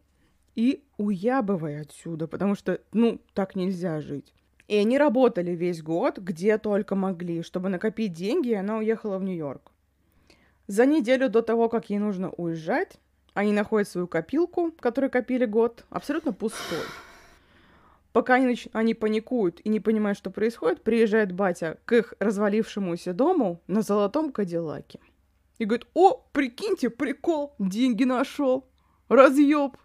и 0.56 0.84
уябывай 0.98 1.80
отсюда, 1.80 2.28
потому 2.28 2.56
что, 2.56 2.82
ну, 2.92 3.22
так 3.34 3.56
нельзя 3.56 4.02
жить. 4.02 4.34
И 4.68 4.76
они 4.76 4.98
работали 4.98 5.52
весь 5.52 5.82
год, 5.82 6.18
где 6.18 6.58
только 6.58 6.96
могли, 6.96 7.44
чтобы 7.44 7.70
накопить 7.70 8.14
деньги, 8.14 8.50
и 8.50 8.56
она 8.56 8.78
уехала 8.78 9.18
в 9.20 9.24
Нью-Йорк. 9.24 9.72
За 10.68 10.86
неделю 10.86 11.30
до 11.30 11.42
того, 11.42 11.70
как 11.70 11.90
ей 11.90 12.00
нужно 12.00 12.30
уезжать, 12.32 13.00
они 13.34 13.54
находят 13.54 13.88
свою 13.88 14.08
копилку, 14.08 14.72
которую 14.80 15.12
копили 15.12 15.46
год, 15.46 15.86
абсолютно 15.90 16.34
пустой. 16.34 16.86
Пока 18.12 18.36
они, 18.36 18.48
нач... 18.48 18.68
они 18.74 18.94
паникуют 18.94 19.62
и 19.64 19.70
не 19.70 19.80
понимают, 19.80 20.18
что 20.18 20.32
происходит, 20.32 20.84
приезжает 20.84 21.32
батя 21.32 21.78
к 21.86 21.94
их 21.94 22.14
развалившемуся 22.20 23.14
дому 23.14 23.62
на 23.68 23.82
золотом 23.82 24.32
кадиллаке. 24.32 25.00
И 25.60 25.66
говорит, 25.66 25.88
о, 25.94 26.26
прикиньте, 26.32 26.90
прикол, 26.90 27.54
деньги 27.60 28.06
нашел, 28.06 28.66
разъеб. 29.10 29.78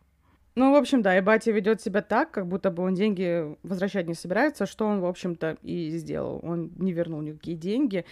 Ну, 0.55 0.72
в 0.72 0.76
общем, 0.76 1.03
да, 1.03 1.18
и 1.18 1.20
батя 1.20 1.51
ведет 1.51 1.80
себя 1.82 2.01
так, 2.01 2.30
как 2.30 2.47
будто 2.47 2.70
бы 2.70 2.84
он 2.84 2.95
деньги 2.95 3.57
возвращать 3.64 4.07
не 4.07 4.14
собирается, 4.14 4.66
что 4.66 4.86
он, 4.86 5.01
в 5.01 5.07
общем-то, 5.07 5.59
и 5.62 5.90
сделал. 5.90 6.40
Он 6.45 6.70
не 6.76 6.92
вернул 6.92 7.20
никакие 7.20 7.57
деньги, 7.57 8.05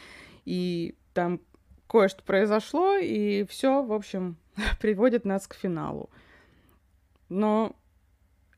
и 0.45 0.97
там 1.15 1.41
кое-что 1.87 2.25
произошло, 2.25 2.97
и 2.97 3.45
все, 3.45 3.83
в 3.85 3.93
общем, 3.93 4.37
приводит 4.81 5.25
нас 5.25 5.47
к 5.47 5.55
финалу. 5.55 6.11
Но 7.29 7.77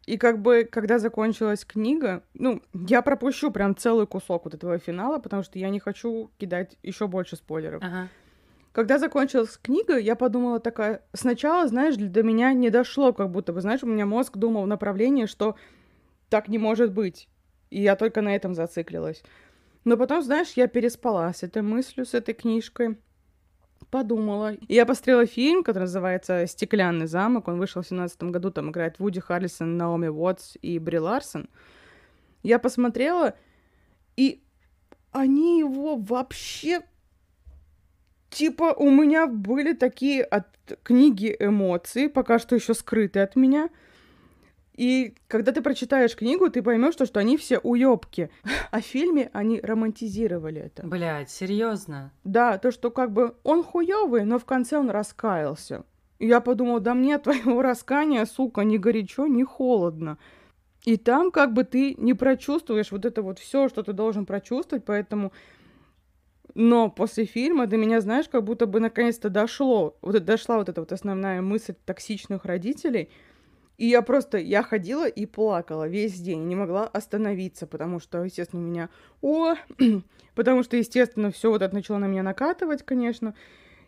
и 0.06 0.18
как 0.18 0.42
бы, 0.42 0.68
когда 0.70 0.98
закончилась 0.98 1.64
книга, 1.64 2.22
ну, 2.34 2.62
я 2.72 3.02
пропущу 3.02 3.50
прям 3.50 3.76
целый 3.76 4.06
кусок 4.06 4.44
вот 4.44 4.54
этого 4.54 4.78
финала, 4.78 5.18
потому 5.18 5.42
что 5.42 5.58
я 5.58 5.70
не 5.70 5.80
хочу 5.80 6.30
кидать 6.38 6.76
еще 6.82 7.06
больше 7.06 7.36
спойлеров. 7.36 7.82
Ага. 7.82 8.08
Когда 8.72 8.98
закончилась 8.98 9.56
книга, 9.56 9.96
я 9.96 10.16
подумала 10.16 10.58
такая... 10.58 11.02
Сначала, 11.12 11.68
знаешь, 11.68 11.94
до 11.96 12.22
меня 12.22 12.52
не 12.52 12.70
дошло, 12.70 13.12
как 13.12 13.30
будто 13.30 13.52
бы, 13.52 13.60
знаешь, 13.60 13.84
у 13.84 13.86
меня 13.86 14.04
мозг 14.04 14.36
думал 14.36 14.64
в 14.64 14.66
направлении, 14.66 15.26
что 15.26 15.54
так 16.28 16.48
не 16.48 16.58
может 16.58 16.92
быть. 16.92 17.28
И 17.70 17.80
я 17.80 17.94
только 17.94 18.20
на 18.20 18.34
этом 18.34 18.54
зациклилась. 18.54 19.22
Но 19.84 19.96
потом, 19.96 20.22
знаешь, 20.22 20.52
я 20.56 20.66
переспала 20.66 21.32
с 21.32 21.44
этой 21.44 21.62
мыслью, 21.62 22.04
с 22.04 22.14
этой 22.14 22.34
книжкой 22.34 22.98
подумала. 23.94 24.54
И 24.54 24.74
я 24.74 24.86
посмотрела 24.86 25.24
фильм, 25.24 25.62
который 25.62 25.84
называется 25.84 26.48
«Стеклянный 26.48 27.06
замок». 27.06 27.46
Он 27.46 27.60
вышел 27.60 27.80
в 27.80 27.86
2017 27.88 28.24
году, 28.24 28.50
там 28.50 28.70
играет 28.70 28.98
Вуди 28.98 29.20
Харрисон, 29.20 29.76
Наоми 29.76 30.08
Уотс 30.08 30.56
и 30.62 30.80
Бри 30.80 30.98
Ларсон. 30.98 31.48
Я 32.42 32.58
посмотрела, 32.58 33.34
и 34.16 34.42
они 35.12 35.60
его 35.60 35.94
вообще... 35.94 36.80
Типа, 38.30 38.74
у 38.76 38.90
меня 38.90 39.28
были 39.28 39.74
такие 39.74 40.24
от 40.24 40.48
книги 40.82 41.36
эмоции, 41.38 42.08
пока 42.08 42.40
что 42.40 42.56
еще 42.56 42.74
скрытые 42.74 43.22
от 43.22 43.36
меня— 43.36 43.68
и 44.74 45.14
когда 45.28 45.52
ты 45.52 45.62
прочитаешь 45.62 46.16
книгу, 46.16 46.50
ты 46.50 46.60
поймешь, 46.60 46.94
что, 46.94 47.06
что 47.06 47.20
они 47.20 47.36
все 47.36 47.58
уёбки. 47.58 48.30
А 48.70 48.80
в 48.80 48.84
фильме 48.84 49.30
они 49.32 49.60
романтизировали 49.60 50.62
это. 50.62 50.84
Блять, 50.84 51.30
серьезно? 51.30 52.10
Да, 52.24 52.58
то, 52.58 52.72
что 52.72 52.90
как 52.90 53.12
бы 53.12 53.36
он 53.44 53.62
хуёвый, 53.62 54.24
но 54.24 54.40
в 54.40 54.44
конце 54.44 54.76
он 54.76 54.90
раскаялся. 54.90 55.84
И 56.18 56.26
я 56.26 56.40
подумала, 56.40 56.80
да 56.80 56.94
мне 56.94 57.18
твоего 57.18 57.62
раскания, 57.62 58.24
сука, 58.24 58.62
ни 58.62 58.76
горячо, 58.76 59.28
ни 59.28 59.44
холодно. 59.44 60.18
И 60.84 60.96
там 60.96 61.30
как 61.30 61.52
бы 61.52 61.62
ты 61.62 61.94
не 61.94 62.14
прочувствуешь 62.14 62.90
вот 62.90 63.04
это 63.04 63.22
вот 63.22 63.38
все, 63.38 63.68
что 63.68 63.84
ты 63.84 63.92
должен 63.92 64.26
прочувствовать, 64.26 64.84
поэтому... 64.84 65.32
Но 66.56 66.88
после 66.88 67.24
фильма 67.24 67.66
до 67.66 67.76
меня, 67.76 68.00
знаешь, 68.00 68.28
как 68.28 68.44
будто 68.44 68.66
бы 68.66 68.78
наконец-то 68.80 69.28
дошло, 69.28 69.96
вот 70.02 70.24
дошла 70.24 70.58
вот 70.58 70.68
эта 70.68 70.80
вот 70.80 70.92
основная 70.92 71.42
мысль 71.42 71.74
токсичных 71.84 72.44
родителей— 72.44 73.08
и 73.76 73.86
я 73.86 74.02
просто, 74.02 74.38
я 74.38 74.62
ходила 74.62 75.08
и 75.08 75.26
плакала 75.26 75.88
весь 75.88 76.20
день, 76.20 76.46
не 76.46 76.54
могла 76.54 76.86
остановиться, 76.86 77.66
потому 77.66 78.00
что, 78.00 78.22
естественно, 78.22 78.62
у 78.62 78.66
меня, 78.66 78.88
о, 79.20 79.54
потому 80.34 80.62
что, 80.62 80.76
естественно, 80.76 81.30
все 81.30 81.50
вот 81.50 81.62
это 81.62 81.74
начало 81.74 81.98
на 81.98 82.06
меня 82.06 82.22
накатывать, 82.22 82.84
конечно, 82.84 83.34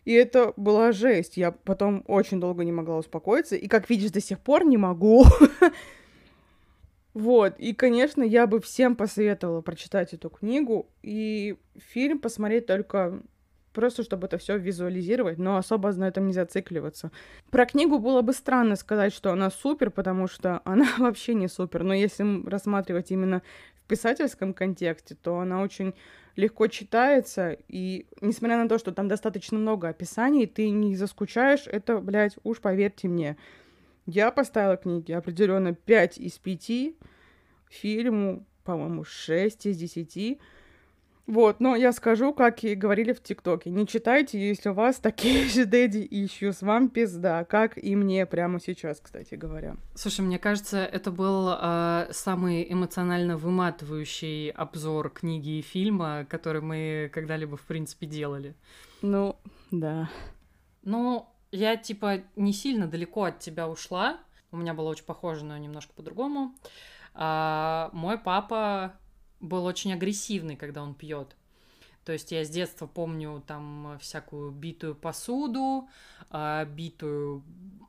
и 0.03 0.13
это 0.13 0.53
была 0.55 0.93
жесть. 0.93 1.35
Я 1.35 1.51
потом 1.51 2.03
очень 2.07 2.39
долго 2.39 2.63
не 2.63 2.71
могла 2.71 2.97
успокоиться, 2.97 3.55
и, 3.55 3.67
как 3.67 3.89
видишь, 3.89 4.11
до 4.11 4.21
сих 4.21 4.39
пор 4.39 4.65
не 4.65 4.77
могу. 4.77 5.25
Вот, 7.13 7.57
и, 7.57 7.73
конечно, 7.73 8.21
я 8.21 8.45
бы 8.45 8.61
всем 8.61 8.95
посоветовала 8.95 9.61
прочитать 9.61 10.13
эту 10.13 10.29
книгу 10.29 10.87
и 11.01 11.57
фильм 11.75 12.19
посмотреть 12.19 12.67
только 12.67 13.23
просто 13.77 14.01
чтобы 14.01 14.25
это 14.25 14.39
все 14.39 14.57
визуализировать, 14.57 15.37
но 15.37 15.57
особо 15.57 15.93
на 15.93 16.07
этом 16.07 16.25
не 16.25 16.33
зацикливаться. 16.33 17.11
Про 17.51 17.67
книгу 17.67 17.99
было 17.99 18.23
бы 18.23 18.33
странно 18.33 18.75
сказать, 18.75 19.13
что 19.13 19.31
она 19.31 19.51
супер, 19.51 19.91
потому 19.91 20.27
что 20.27 20.61
она 20.65 20.87
вообще 20.97 21.35
не 21.35 21.47
супер, 21.47 21.83
но 21.83 21.93
если 21.93 22.43
рассматривать 22.49 23.11
именно 23.11 23.43
в 23.83 23.87
писательском 23.87 24.55
контексте, 24.55 25.15
то 25.15 25.39
она 25.39 25.61
очень 25.61 25.93
легко 26.35 26.65
читается, 26.65 27.55
и 27.67 28.07
несмотря 28.19 28.57
на 28.57 28.67
то, 28.67 28.79
что 28.79 28.91
там 28.91 29.07
достаточно 29.07 29.59
много 29.59 29.89
описаний, 29.89 30.47
ты 30.47 30.71
не 30.71 30.95
заскучаешь, 30.95 31.67
это, 31.67 31.99
блядь, 31.99 32.35
уж 32.43 32.59
поверьте 32.59 33.07
мне. 33.07 33.37
Я 34.07 34.31
поставила 34.31 34.75
книге 34.75 35.17
определенно 35.17 35.75
5 35.75 36.17
из 36.17 36.39
5, 36.39 36.95
фильму, 37.69 38.43
по-моему, 38.63 39.03
6 39.03 39.67
из 39.67 39.77
10, 39.77 40.39
вот, 41.27 41.59
но 41.59 41.75
я 41.75 41.91
скажу, 41.91 42.33
как 42.33 42.63
и 42.63 42.73
говорили 42.73 43.11
в 43.11 43.21
ТикТоке. 43.21 43.69
Не 43.69 43.85
читайте, 43.85 44.39
если 44.39 44.69
у 44.69 44.73
вас 44.73 44.95
такие 44.95 45.43
же 45.49 45.65
дэдди 45.65 46.07
с 46.07 46.61
Вам 46.61 46.87
пизда, 46.87 47.43
как 47.43 47.77
и 47.77 47.97
мне 47.97 48.25
прямо 48.25 48.61
сейчас, 48.61 49.01
кстати 49.01 49.35
говоря. 49.35 49.75
Слушай, 49.93 50.21
мне 50.21 50.39
кажется, 50.39 50.77
это 50.77 51.11
был 51.11 51.49
э, 51.49 52.07
самый 52.11 52.71
эмоционально 52.71 53.35
выматывающий 53.35 54.51
обзор 54.51 55.09
книги 55.09 55.59
и 55.59 55.61
фильма, 55.61 56.25
который 56.29 56.61
мы 56.61 57.11
когда-либо, 57.13 57.57
в 57.57 57.63
принципе, 57.63 58.07
делали. 58.07 58.55
Ну, 59.01 59.35
да. 59.69 60.09
Ну, 60.83 61.27
я, 61.51 61.75
типа, 61.75 62.21
не 62.37 62.53
сильно 62.53 62.87
далеко 62.87 63.25
от 63.25 63.39
тебя 63.39 63.67
ушла. 63.67 64.17
У 64.53 64.57
меня 64.57 64.73
было 64.73 64.87
очень 64.87 65.05
похоже, 65.05 65.43
но 65.43 65.57
немножко 65.57 65.91
по-другому. 65.93 66.55
А, 67.13 67.89
мой 67.91 68.17
папа 68.17 68.93
был 69.39 69.65
очень 69.65 69.93
агрессивный, 69.93 70.55
когда 70.55 70.81
он 70.81 70.93
пьет. 70.93 71.35
То 72.03 72.13
есть 72.13 72.31
я 72.31 72.45
с 72.45 72.49
детства 72.49 72.87
помню 72.87 73.43
там 73.45 73.97
всякую 73.99 74.51
битую 74.51 74.95
посуду, 74.95 75.89
а, 76.29 76.65
битую 76.65 77.43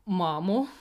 маму. 0.07 0.69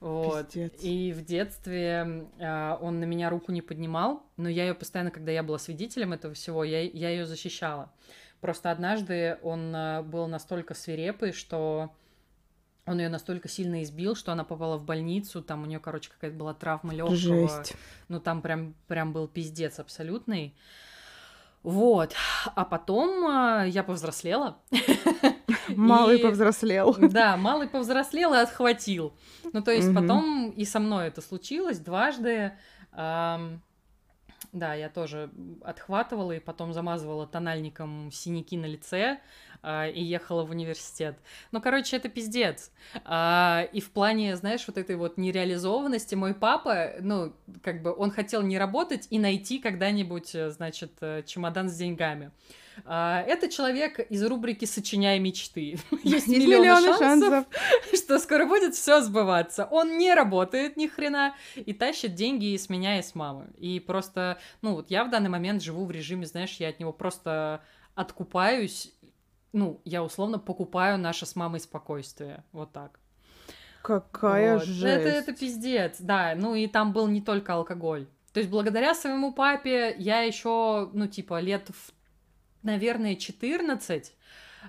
Вот. 0.00 0.48
Пиздец. 0.48 0.82
И 0.82 1.12
в 1.12 1.24
детстве 1.24 2.26
э, 2.40 2.76
он 2.80 2.98
на 2.98 3.04
меня 3.04 3.30
руку 3.30 3.52
не 3.52 3.62
поднимал, 3.62 4.26
но 4.36 4.48
я 4.48 4.66
ее 4.66 4.74
постоянно, 4.74 5.12
когда 5.12 5.30
я 5.30 5.44
была 5.44 5.58
свидетелем 5.58 6.12
этого 6.12 6.34
всего, 6.34 6.64
я, 6.64 6.82
я 6.82 7.10
ее 7.10 7.24
защищала. 7.24 7.92
Просто 8.40 8.72
однажды 8.72 9.38
он 9.42 9.72
э, 9.72 10.02
был 10.02 10.26
настолько 10.26 10.74
свирепый, 10.74 11.30
что 11.30 11.94
он 12.84 12.98
ее 12.98 13.08
настолько 13.08 13.48
сильно 13.48 13.82
избил, 13.82 14.16
что 14.16 14.32
она 14.32 14.44
попала 14.44 14.76
в 14.76 14.84
больницу, 14.84 15.42
там 15.42 15.62
у 15.62 15.66
нее, 15.66 15.78
короче, 15.78 16.10
какая-то 16.10 16.36
была 16.36 16.52
травма 16.52 16.92
легкого. 16.92 17.16
Жесть. 17.16 17.74
Ну, 18.08 18.20
там 18.20 18.42
прям, 18.42 18.74
прям 18.88 19.12
был 19.12 19.28
пиздец 19.28 19.78
абсолютный. 19.78 20.54
Вот. 21.62 22.12
А 22.56 22.64
потом 22.64 23.24
а, 23.24 23.64
я 23.64 23.84
повзрослела. 23.84 24.58
Малый 25.68 26.18
и... 26.18 26.22
повзрослел. 26.22 26.96
Да, 26.98 27.36
малый 27.36 27.68
повзрослел 27.68 28.34
и 28.34 28.38
отхватил. 28.38 29.14
Ну, 29.52 29.62
то 29.62 29.70
есть 29.70 29.88
угу. 29.88 30.00
потом 30.00 30.50
и 30.50 30.64
со 30.64 30.80
мной 30.80 31.06
это 31.06 31.20
случилось 31.20 31.78
дважды. 31.78 32.52
Эм, 32.92 33.62
да, 34.52 34.74
я 34.74 34.88
тоже 34.88 35.30
отхватывала 35.62 36.32
и 36.32 36.40
потом 36.40 36.72
замазывала 36.72 37.26
тональником 37.26 38.10
синяки 38.12 38.56
на 38.56 38.66
лице. 38.66 39.20
А, 39.62 39.86
и 39.88 40.02
ехала 40.02 40.44
в 40.44 40.50
университет. 40.50 41.16
Ну, 41.52 41.60
короче, 41.60 41.96
это 41.96 42.08
пиздец. 42.08 42.70
А, 43.04 43.68
и 43.72 43.80
в 43.80 43.90
плане, 43.90 44.36
знаешь, 44.36 44.64
вот 44.66 44.76
этой 44.76 44.96
вот 44.96 45.18
нереализованности 45.18 46.14
мой 46.14 46.34
папа, 46.34 46.94
ну, 47.00 47.32
как 47.62 47.82
бы 47.82 47.94
он 47.94 48.10
хотел 48.10 48.42
не 48.42 48.58
работать 48.58 49.06
и 49.10 49.18
найти 49.18 49.58
когда-нибудь, 49.58 50.34
э, 50.34 50.50
значит, 50.50 50.92
э, 51.00 51.22
чемодан 51.24 51.68
с 51.68 51.76
деньгами. 51.76 52.32
А, 52.84 53.22
это 53.22 53.48
человек 53.48 54.00
из 54.00 54.24
рубрики 54.24 54.64
«Сочиняй 54.64 55.18
мечты». 55.18 55.78
Есть 56.02 56.28
миллионы 56.28 56.98
шансов, 56.98 57.46
что 57.94 58.18
скоро 58.18 58.46
будет 58.46 58.74
все 58.74 59.00
сбываться. 59.00 59.66
Он 59.70 59.98
не 59.98 60.14
работает 60.14 60.76
ни 60.76 60.86
хрена 60.86 61.34
и 61.54 61.72
тащит 61.72 62.14
деньги 62.14 62.56
с 62.56 62.68
меня 62.68 62.98
и 62.98 63.02
с 63.02 63.14
мамы. 63.14 63.46
И 63.58 63.80
просто, 63.80 64.38
ну 64.60 64.74
вот 64.74 64.90
я 64.90 65.04
в 65.04 65.10
данный 65.10 65.30
момент 65.30 65.62
живу 65.62 65.84
в 65.84 65.90
режиме, 65.90 66.26
знаешь, 66.26 66.56
я 66.58 66.68
от 66.68 66.80
него 66.80 66.92
просто 66.92 67.62
откупаюсь, 67.94 68.92
ну, 69.52 69.80
я 69.84 70.02
условно 70.02 70.38
покупаю 70.38 70.98
наше 70.98 71.26
с 71.26 71.36
мамой 71.36 71.60
спокойствие. 71.60 72.44
Вот 72.52 72.72
так. 72.72 72.98
Какая 73.82 74.54
Вот. 74.54 74.64
жесть. 74.64 74.84
Это, 74.84 75.08
это 75.08 75.32
пиздец, 75.32 75.96
да. 76.00 76.34
Ну 76.36 76.54
и 76.54 76.66
там 76.66 76.92
был 76.92 77.08
не 77.08 77.20
только 77.20 77.54
алкоголь. 77.54 78.06
То 78.32 78.40
есть 78.40 78.50
благодаря 78.50 78.94
своему 78.94 79.32
папе 79.32 79.94
я 79.98 80.20
еще, 80.22 80.88
ну, 80.94 81.06
типа, 81.06 81.40
лет 81.40 81.68
в, 81.68 81.92
наверное, 82.62 83.16
14 83.16 84.08
а, 84.08 84.21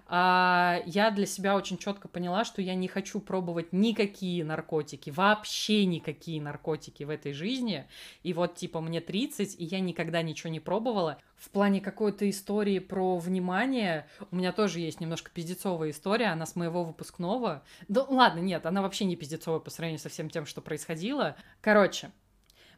я 0.09 1.11
для 1.15 1.25
себя 1.25 1.55
очень 1.55 1.77
четко 1.77 2.07
поняла, 2.07 2.45
что 2.45 2.61
я 2.61 2.75
не 2.75 2.87
хочу 2.87 3.19
пробовать 3.19 3.73
никакие 3.73 4.43
наркотики, 4.43 5.09
вообще 5.09 5.85
никакие 5.85 6.41
наркотики 6.41 7.03
в 7.03 7.09
этой 7.09 7.33
жизни. 7.33 7.85
И 8.23 8.33
вот, 8.33 8.55
типа, 8.55 8.81
мне 8.81 9.01
30, 9.01 9.59
и 9.59 9.65
я 9.65 9.79
никогда 9.79 10.21
ничего 10.21 10.49
не 10.49 10.59
пробовала. 10.59 11.17
В 11.35 11.49
плане 11.49 11.81
какой-то 11.81 12.29
истории 12.29 12.79
про 12.79 13.17
внимание, 13.17 14.07
у 14.31 14.37
меня 14.37 14.53
тоже 14.53 14.79
есть 14.79 15.01
немножко 15.01 15.29
пиздецовая 15.31 15.89
история, 15.89 16.27
она 16.27 16.45
с 16.45 16.55
моего 16.55 16.83
выпускного. 16.83 17.63
Да 17.89 18.03
ладно, 18.03 18.39
нет, 18.39 18.65
она 18.65 18.81
вообще 18.81 19.05
не 19.05 19.15
пиздецовая 19.15 19.59
по 19.59 19.69
сравнению 19.69 19.99
со 19.99 20.09
всем 20.09 20.29
тем, 20.29 20.45
что 20.45 20.61
происходило. 20.61 21.35
Короче, 21.59 22.11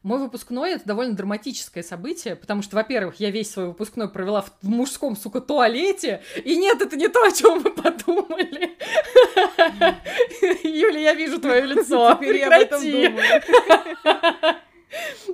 мой 0.06 0.20
выпускной 0.20 0.74
это 0.74 0.86
довольно 0.86 1.16
драматическое 1.16 1.82
событие, 1.82 2.36
потому 2.36 2.62
что, 2.62 2.76
во-первых, 2.76 3.16
я 3.18 3.30
весь 3.30 3.50
свой 3.50 3.66
выпускной 3.66 4.08
провела 4.08 4.42
в 4.42 4.52
мужском, 4.62 5.16
сука, 5.16 5.40
туалете, 5.40 6.22
и 6.44 6.56
нет, 6.56 6.80
это 6.80 6.96
не 6.96 7.08
то, 7.08 7.24
о 7.24 7.32
чем 7.32 7.58
вы 7.58 7.70
подумали. 7.72 8.76
Юля, 10.62 11.00
я 11.00 11.14
вижу 11.14 11.40
твое 11.40 11.62
лицо. 11.66 12.14
Теперь 12.14 12.36
я 12.36 12.46
об 12.46 12.52
этом 12.52 12.80
думаю. 12.80 13.42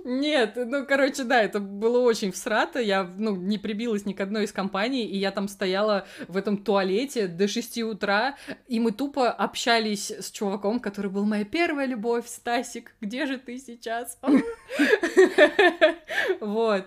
Нет, 0.04 0.52
ну, 0.56 0.86
короче, 0.86 1.24
да, 1.24 1.42
это 1.42 1.60
было 1.60 2.00
очень 2.00 2.32
всрато, 2.32 2.80
я, 2.80 3.04
ну, 3.16 3.36
не 3.36 3.58
прибилась 3.58 4.06
ни 4.06 4.12
к 4.12 4.20
одной 4.20 4.44
из 4.44 4.52
компаний, 4.52 5.04
и 5.04 5.16
я 5.18 5.30
там 5.30 5.48
стояла 5.48 6.06
в 6.28 6.36
этом 6.36 6.56
туалете 6.56 7.26
до 7.26 7.46
6 7.46 7.82
утра, 7.82 8.36
и 8.66 8.80
мы 8.80 8.92
тупо 8.92 9.30
общались 9.30 10.10
с 10.10 10.30
чуваком, 10.30 10.80
который 10.80 11.10
был 11.10 11.24
моя 11.24 11.44
первая 11.44 11.86
любовь, 11.86 12.26
Стасик, 12.26 12.94
где 13.00 13.26
же 13.26 13.38
ты 13.38 13.58
сейчас? 13.58 14.18
Вот. 16.40 16.86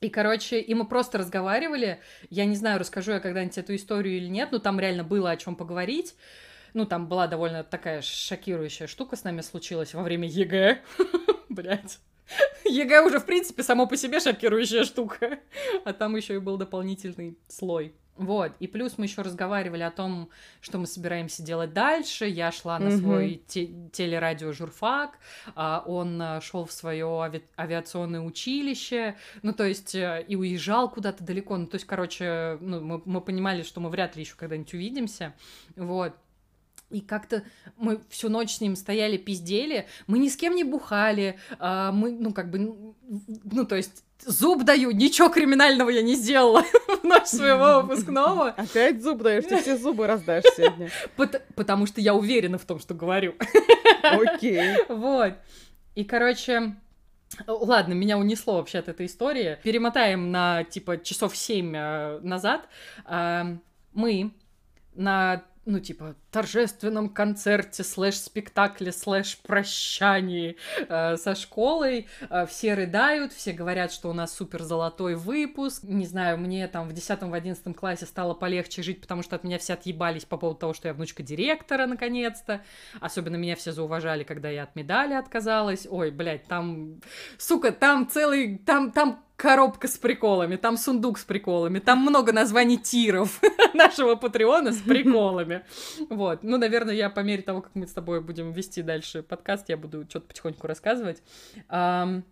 И, 0.00 0.10
короче, 0.10 0.60
и 0.60 0.74
мы 0.74 0.86
просто 0.86 1.18
разговаривали. 1.18 2.00
Я 2.30 2.44
не 2.44 2.54
знаю, 2.54 2.78
расскажу 2.78 3.12
я 3.12 3.20
когда-нибудь 3.20 3.58
эту 3.58 3.74
историю 3.74 4.16
или 4.16 4.28
нет, 4.28 4.52
но 4.52 4.58
там 4.58 4.78
реально 4.78 5.02
было 5.02 5.30
о 5.30 5.36
чем 5.36 5.56
поговорить. 5.56 6.14
Ну, 6.74 6.86
там 6.86 7.08
была 7.08 7.26
довольно 7.26 7.64
такая 7.64 8.02
шокирующая 8.02 8.86
штука 8.86 9.16
с 9.16 9.24
нами 9.24 9.40
случилась 9.40 9.94
во 9.94 10.02
время 10.02 10.28
ЕГЭ. 10.28 10.82
Блять. 11.48 11.98
ЕГЭ 12.64 13.02
уже, 13.02 13.18
в 13.20 13.26
принципе, 13.26 13.62
само 13.62 13.86
по 13.86 13.96
себе 13.96 14.20
шокирующая 14.20 14.84
штука. 14.84 15.38
А 15.84 15.92
там 15.92 16.16
еще 16.16 16.34
и 16.34 16.38
был 16.38 16.56
дополнительный 16.56 17.38
слой. 17.48 17.94
Вот, 18.18 18.50
и 18.58 18.66
плюс 18.66 18.98
мы 18.98 19.04
еще 19.04 19.22
разговаривали 19.22 19.84
о 19.84 19.92
том, 19.92 20.28
что 20.60 20.78
мы 20.78 20.88
собираемся 20.88 21.40
делать 21.40 21.72
дальше. 21.72 22.26
Я 22.26 22.50
шла 22.50 22.76
на 22.80 22.90
свой 22.90 23.42
те- 23.46 23.70
телерадио 23.92 24.52
журфак, 24.52 25.18
а 25.54 25.84
он 25.86 26.20
шел 26.42 26.64
в 26.64 26.72
свое 26.72 27.06
ави- 27.06 27.44
авиационное 27.56 28.20
училище, 28.20 29.14
ну 29.42 29.52
то 29.52 29.64
есть 29.64 29.94
э, 29.94 30.24
и 30.26 30.34
уезжал 30.34 30.90
куда-то 30.90 31.22
далеко. 31.22 31.56
Ну 31.56 31.68
то 31.68 31.76
есть, 31.76 31.86
короче, 31.86 32.58
ну, 32.60 32.80
мы, 32.80 33.02
мы 33.04 33.20
понимали, 33.20 33.62
что 33.62 33.80
мы 33.80 33.88
вряд 33.88 34.16
ли 34.16 34.22
еще 34.24 34.34
когда-нибудь 34.34 34.74
увидимся. 34.74 35.32
Вот. 35.76 36.12
И 36.90 37.00
как-то 37.00 37.42
мы 37.76 38.00
всю 38.08 38.28
ночь 38.30 38.54
с 38.56 38.60
ним 38.62 38.74
стояли, 38.74 39.18
пиздели, 39.18 39.86
мы 40.06 40.18
ни 40.18 40.28
с 40.28 40.36
кем 40.36 40.54
не 40.54 40.64
бухали, 40.64 41.38
а, 41.58 41.92
мы, 41.92 42.12
ну, 42.12 42.32
как 42.32 42.50
бы, 42.50 42.58
ну, 42.58 43.66
то 43.66 43.76
есть, 43.76 44.04
зуб 44.24 44.64
даю, 44.64 44.90
ничего 44.90 45.28
криминального 45.28 45.90
я 45.90 46.00
не 46.02 46.14
сделала 46.14 46.62
в 47.02 47.04
ночь 47.04 47.26
своего 47.26 47.82
выпускного, 47.82 48.48
Опять 48.50 49.02
зуб 49.02 49.22
даешь, 49.22 49.44
ты 49.44 49.60
все 49.60 49.76
зубы 49.76 50.06
раздашь 50.06 50.44
сегодня. 50.56 50.88
пот- 51.16 51.42
потому 51.54 51.84
что 51.86 52.00
я 52.00 52.14
уверена 52.14 52.56
в 52.56 52.64
том, 52.64 52.78
что 52.80 52.94
говорю. 52.94 53.34
Окей. 54.02 54.76
Вот. 54.88 55.34
И, 55.94 56.04
короче, 56.04 56.74
ладно, 57.46 57.92
меня 57.92 58.16
унесло 58.18 58.54
вообще 58.54 58.78
от 58.78 58.88
этой 58.88 59.06
истории. 59.06 59.58
Перемотаем 59.62 60.30
на, 60.30 60.64
типа, 60.64 60.98
часов 60.98 61.36
семь 61.36 61.74
э, 61.76 62.18
назад. 62.20 62.66
А, 63.04 63.46
Мы 63.92 64.32
на 64.94 65.44
ну, 65.68 65.80
типа, 65.80 66.16
торжественном 66.30 67.10
концерте, 67.10 67.84
слэш-спектакле, 67.84 68.90
слэш-прощании 68.90 70.56
э, 70.88 71.16
со 71.18 71.34
школой. 71.34 72.06
Э, 72.30 72.46
все 72.46 72.72
рыдают, 72.72 73.34
все 73.34 73.52
говорят, 73.52 73.92
что 73.92 74.08
у 74.08 74.14
нас 74.14 74.34
супер 74.34 74.62
золотой 74.62 75.14
выпуск. 75.14 75.82
Не 75.82 76.06
знаю, 76.06 76.38
мне 76.38 76.66
там 76.68 76.88
в 76.88 76.92
10-11 76.92 77.74
классе 77.74 78.06
стало 78.06 78.32
полегче 78.32 78.82
жить, 78.82 79.02
потому 79.02 79.22
что 79.22 79.36
от 79.36 79.44
меня 79.44 79.58
все 79.58 79.74
отъебались 79.74 80.24
по 80.24 80.38
поводу 80.38 80.58
того, 80.58 80.72
что 80.72 80.88
я 80.88 80.94
внучка 80.94 81.22
директора, 81.22 81.86
наконец-то. 81.86 82.62
Особенно 82.98 83.36
меня 83.36 83.54
все 83.54 83.72
зауважали, 83.72 84.24
когда 84.24 84.48
я 84.48 84.62
от 84.62 84.74
медали 84.74 85.12
отказалась. 85.12 85.86
Ой, 85.88 86.10
блядь, 86.10 86.46
там... 86.46 87.02
Сука, 87.36 87.72
там 87.72 88.08
целый... 88.08 88.56
Там, 88.56 88.90
там 88.90 89.22
коробка 89.38 89.86
с 89.86 89.96
приколами, 89.96 90.56
там 90.56 90.76
сундук 90.76 91.16
с 91.16 91.24
приколами, 91.24 91.78
там 91.78 92.00
много 92.00 92.32
названий 92.32 92.76
тиров 92.76 93.40
нашего 93.74 94.16
патреона 94.16 94.72
с 94.72 94.80
приколами. 94.80 95.64
Вот. 96.10 96.42
Ну, 96.42 96.58
наверное, 96.58 96.94
я 96.94 97.08
по 97.08 97.20
мере 97.20 97.42
того, 97.42 97.62
как 97.62 97.74
мы 97.76 97.86
с 97.86 97.92
тобой 97.92 98.20
будем 98.20 98.50
вести 98.52 98.82
дальше 98.82 99.22
подкаст, 99.22 99.68
я 99.68 99.76
буду 99.76 100.04
что-то 100.08 100.26
потихоньку 100.26 100.66
рассказывать. 100.66 101.22
В 101.68 102.22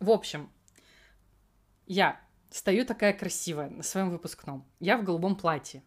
общем, 0.00 0.50
я 1.86 2.20
стою 2.50 2.84
такая 2.84 3.12
красивая 3.12 3.70
на 3.70 3.84
своем 3.84 4.10
выпускном. 4.10 4.66
Я 4.80 4.98
в 4.98 5.04
голубом 5.04 5.36
платье. 5.36 5.84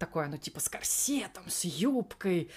Такое, 0.00 0.28
ну, 0.28 0.38
типа, 0.38 0.60
с 0.60 0.68
корсетом, 0.70 1.42
с 1.46 1.66
юбкой. 1.66 2.50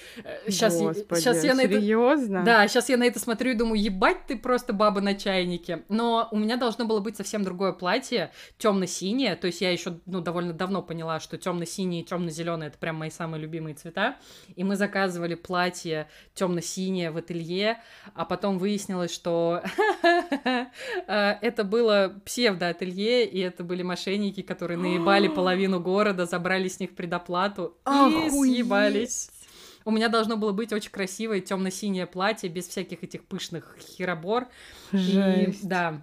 Сейчас, 0.47 0.79
Господи, 0.79 1.19
сейчас 1.19 1.43
я 1.43 1.53
на 1.53 1.63
это... 1.63 1.73
серьезно? 1.73 2.41
Да, 2.41 2.65
сейчас 2.69 2.87
я 2.87 2.95
на 2.95 3.03
это 3.03 3.19
смотрю 3.19 3.51
и 3.51 3.53
думаю, 3.53 3.81
ебать 3.81 4.25
ты 4.27 4.37
просто 4.37 4.71
баба 4.71 5.01
на 5.01 5.13
чайнике. 5.13 5.83
Но 5.89 6.29
у 6.31 6.37
меня 6.37 6.55
должно 6.55 6.85
было 6.85 7.01
быть 7.01 7.17
совсем 7.17 7.43
другое 7.43 7.73
платье, 7.73 8.31
темно-синее. 8.59 9.35
То 9.35 9.47
есть 9.47 9.59
я 9.59 9.71
еще 9.71 9.99
ну, 10.05 10.21
довольно 10.21 10.53
давно 10.53 10.81
поняла, 10.81 11.19
что 11.19 11.37
темно-синий 11.37 11.99
и 11.99 12.05
темно-зеленый 12.05 12.67
это 12.67 12.77
прям 12.77 12.95
мои 12.95 13.09
самые 13.09 13.41
любимые 13.41 13.75
цвета. 13.75 14.15
И 14.55 14.63
мы 14.63 14.77
заказывали 14.77 15.35
платье 15.35 16.07
темно-синее 16.35 17.11
в 17.11 17.17
ателье, 17.17 17.81
а 18.15 18.23
потом 18.23 18.57
выяснилось, 18.57 19.13
что 19.13 19.61
э, 20.03 20.65
это 21.41 21.65
было 21.65 22.21
псевдо-ателье, 22.23 23.25
и 23.25 23.39
это 23.39 23.65
были 23.65 23.83
мошенники, 23.83 24.41
которые 24.41 24.77
наебали 24.77 25.27
половину 25.35 25.81
города, 25.81 26.25
забрали 26.25 26.69
с 26.69 26.79
них 26.79 26.95
предоплату 26.95 27.32
и 27.89 28.29
Охуеть! 28.29 28.55
съебались. 28.55 29.29
У 29.85 29.91
меня 29.91 30.07
должно 30.07 30.37
было 30.37 30.51
быть 30.53 30.71
очень 30.71 30.91
красивое 30.91 31.41
темно-синее 31.41 32.07
платье 32.07 32.49
без 32.49 32.67
всяких 32.67 33.03
этих 33.03 33.25
пышных 33.25 33.75
херобор. 33.79 34.47
И, 34.93 34.97
Жесть. 34.97 35.67
да, 35.67 36.01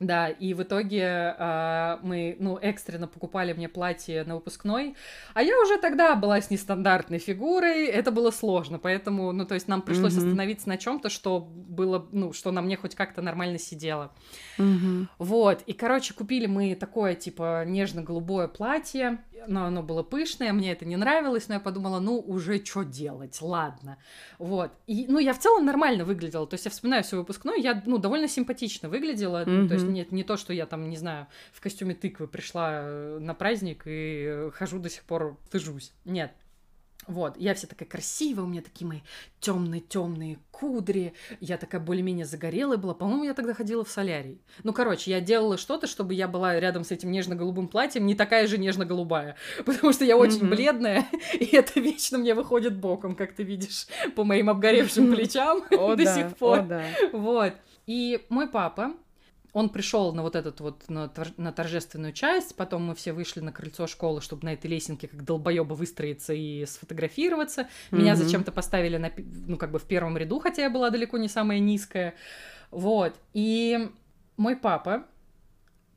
да, 0.00 0.28
и 0.28 0.54
в 0.54 0.62
итоге 0.62 1.34
а, 1.38 2.00
мы, 2.02 2.36
ну, 2.40 2.58
экстренно 2.58 3.06
покупали 3.06 3.52
мне 3.52 3.68
платье 3.68 4.24
на 4.24 4.34
выпускной, 4.34 4.96
а 5.34 5.42
я 5.42 5.58
уже 5.62 5.78
тогда 5.78 6.16
была 6.16 6.40
с 6.40 6.50
нестандартной 6.50 7.18
фигурой, 7.18 7.86
это 7.86 8.10
было 8.10 8.32
сложно, 8.32 8.78
поэтому, 8.80 9.30
ну, 9.32 9.46
то 9.46 9.54
есть 9.54 9.68
нам 9.68 9.82
пришлось 9.82 10.16
Мгм. 10.16 10.26
остановиться 10.26 10.68
на 10.68 10.78
чем-то, 10.78 11.08
что 11.10 11.38
было, 11.40 12.06
ну, 12.10 12.32
что 12.32 12.50
на 12.50 12.60
мне 12.60 12.76
хоть 12.76 12.96
как-то 12.96 13.22
нормально 13.22 13.58
сидело. 13.58 14.12
Мгм. 14.58 15.08
Вот, 15.18 15.62
и, 15.62 15.72
короче, 15.72 16.12
купили 16.12 16.46
мы 16.46 16.74
такое, 16.74 17.14
типа, 17.14 17.64
нежно-голубое 17.64 18.48
платье, 18.48 19.18
но 19.48 19.66
оно 19.66 19.82
было 19.82 20.02
пышное, 20.02 20.52
мне 20.52 20.72
это 20.72 20.84
не 20.84 20.96
нравилось, 20.96 21.48
но 21.48 21.54
я 21.54 21.60
подумала, 21.60 22.00
ну, 22.00 22.18
уже 22.18 22.64
что 22.64 22.82
делать, 22.82 23.38
ладно. 23.40 23.98
Вот, 24.38 24.72
и, 24.86 25.06
ну, 25.08 25.18
я 25.18 25.34
в 25.34 25.38
целом 25.38 25.64
нормально 25.64 26.04
выглядела, 26.04 26.46
то 26.46 26.54
есть 26.54 26.64
я 26.64 26.70
вспоминаю 26.70 27.04
свой 27.04 27.20
выпускной, 27.20 27.60
я, 27.60 27.82
ну, 27.86 27.98
довольно 27.98 28.28
симпатично 28.28 28.88
выглядела, 28.88 29.44
ну, 29.46 29.68
то 29.68 29.74
есть 29.74 29.86
нет, 29.86 30.12
не 30.12 30.24
то, 30.24 30.36
что 30.36 30.52
я 30.52 30.66
там, 30.66 30.88
не 30.88 30.96
знаю, 30.96 31.26
в 31.52 31.60
костюме 31.60 31.94
тыквы 31.94 32.26
пришла 32.26 32.80
э, 32.82 33.18
на 33.20 33.34
праздник 33.34 33.82
и 33.86 34.24
э, 34.26 34.50
хожу 34.54 34.78
до 34.78 34.90
сих 34.90 35.02
пор, 35.04 35.36
стыжусь, 35.46 35.92
нет. 36.04 36.32
Вот, 37.06 37.36
я 37.36 37.54
вся 37.54 37.66
такая 37.66 37.88
красивая, 37.88 38.44
у 38.44 38.48
меня 38.48 38.62
такие 38.62 38.86
мои 38.86 39.00
темные-темные 39.40 40.38
кудри, 40.50 41.12
я 41.40 41.58
такая 41.58 41.80
более-менее 41.80 42.24
загорелая 42.24 42.78
была. 42.78 42.94
По-моему, 42.94 43.24
я 43.24 43.34
тогда 43.34 43.52
ходила 43.54 43.84
в 43.84 43.90
солярий. 43.90 44.40
Ну, 44.62 44.72
короче, 44.72 45.10
я 45.10 45.20
делала 45.20 45.58
что-то, 45.58 45.86
чтобы 45.86 46.14
я 46.14 46.28
была 46.28 46.58
рядом 46.58 46.84
с 46.84 46.90
этим 46.90 47.10
нежно-голубым 47.10 47.68
платьем, 47.68 48.06
не 48.06 48.14
такая 48.14 48.46
же 48.46 48.58
нежно-голубая, 48.58 49.36
потому 49.66 49.92
что 49.92 50.04
я 50.04 50.16
очень 50.16 50.38
Мгм. 50.44 50.50
бледная, 50.50 51.06
и 51.34 51.44
это 51.56 51.78
вечно 51.80 52.18
мне 52.18 52.34
выходит 52.34 52.76
боком, 52.76 53.14
как 53.14 53.32
ты 53.32 53.42
видишь, 53.42 53.86
по 54.16 54.24
моим 54.24 54.48
обгоревшим 54.50 55.10
плечам 55.14 55.64
до 55.70 56.06
сих 56.06 56.36
пор. 56.36 56.64
Вот. 57.12 57.52
И 57.86 58.24
мой 58.30 58.48
папа, 58.48 58.94
он 59.54 59.68
пришел 59.68 60.12
на 60.12 60.22
вот 60.22 60.34
этот 60.34 60.60
вот, 60.60 60.88
на, 60.90 61.10
на 61.36 61.52
торжественную 61.52 62.12
часть, 62.12 62.56
потом 62.56 62.82
мы 62.82 62.94
все 62.96 63.12
вышли 63.12 63.38
на 63.38 63.52
крыльцо 63.52 63.86
школы, 63.86 64.20
чтобы 64.20 64.44
на 64.44 64.52
этой 64.52 64.66
лесенке 64.66 65.06
как 65.06 65.24
долбоеба 65.24 65.74
выстроиться 65.74 66.34
и 66.34 66.66
сфотографироваться. 66.66 67.68
Меня 67.92 68.14
Мгм. 68.14 68.22
зачем-то 68.24 68.50
поставили, 68.50 68.96
на, 68.96 69.12
ну, 69.46 69.56
как 69.56 69.70
бы 69.70 69.78
в 69.78 69.84
первом 69.84 70.18
ряду, 70.18 70.40
хотя 70.40 70.62
я 70.62 70.70
была 70.70 70.90
далеко 70.90 71.18
не 71.18 71.28
самая 71.28 71.60
низкая. 71.60 72.14
Вот. 72.72 73.14
И 73.32 73.90
мой 74.36 74.56
папа 74.56 75.04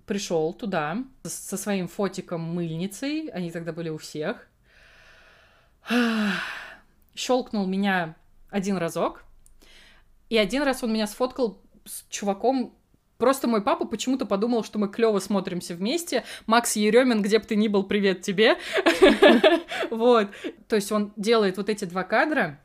пришел 0.06 0.54
туда 0.54 1.04
со 1.24 1.58
своим 1.58 1.88
фотиком 1.88 2.42
мыльницей, 2.42 3.28
они 3.30 3.50
тогда 3.52 3.74
были 3.74 3.90
у 3.90 3.98
всех, 3.98 4.48
щелкнул 7.16 7.66
меня 7.66 8.16
один 8.52 8.78
разок, 8.78 9.24
и 10.30 10.38
один 10.38 10.62
раз 10.62 10.84
он 10.84 10.94
меня 10.94 11.08
сфоткал 11.08 11.60
с 11.86 12.06
чуваком. 12.10 12.77
Просто 13.18 13.48
мой 13.48 13.61
папа 13.61 13.85
почему-то 13.85 14.26
подумал, 14.26 14.64
что 14.64 14.80
мы 14.80 14.88
клево 14.88 15.19
смотримся 15.19 15.76
вместе. 15.76 16.23
Макс 16.45 16.76
Еремин, 16.76 17.22
где 17.22 17.39
бы 17.39 17.45
ты 17.45 17.56
ни 17.56 17.68
был, 17.68 17.84
привет 17.84 18.22
тебе. 18.22 18.57
Вот. 19.89 20.30
То 20.68 20.76
есть 20.76 20.91
он 20.91 21.14
делает 21.15 21.57
вот 21.57 21.69
эти 21.69 21.85
два 21.85 22.03
кадра, 22.03 22.60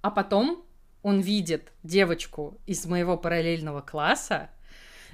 а 0.00 0.10
потом 0.10 0.64
он 1.02 1.20
видит 1.20 1.72
девочку 1.82 2.58
из 2.66 2.86
моего 2.86 3.16
параллельного 3.16 3.80
класса. 3.80 4.50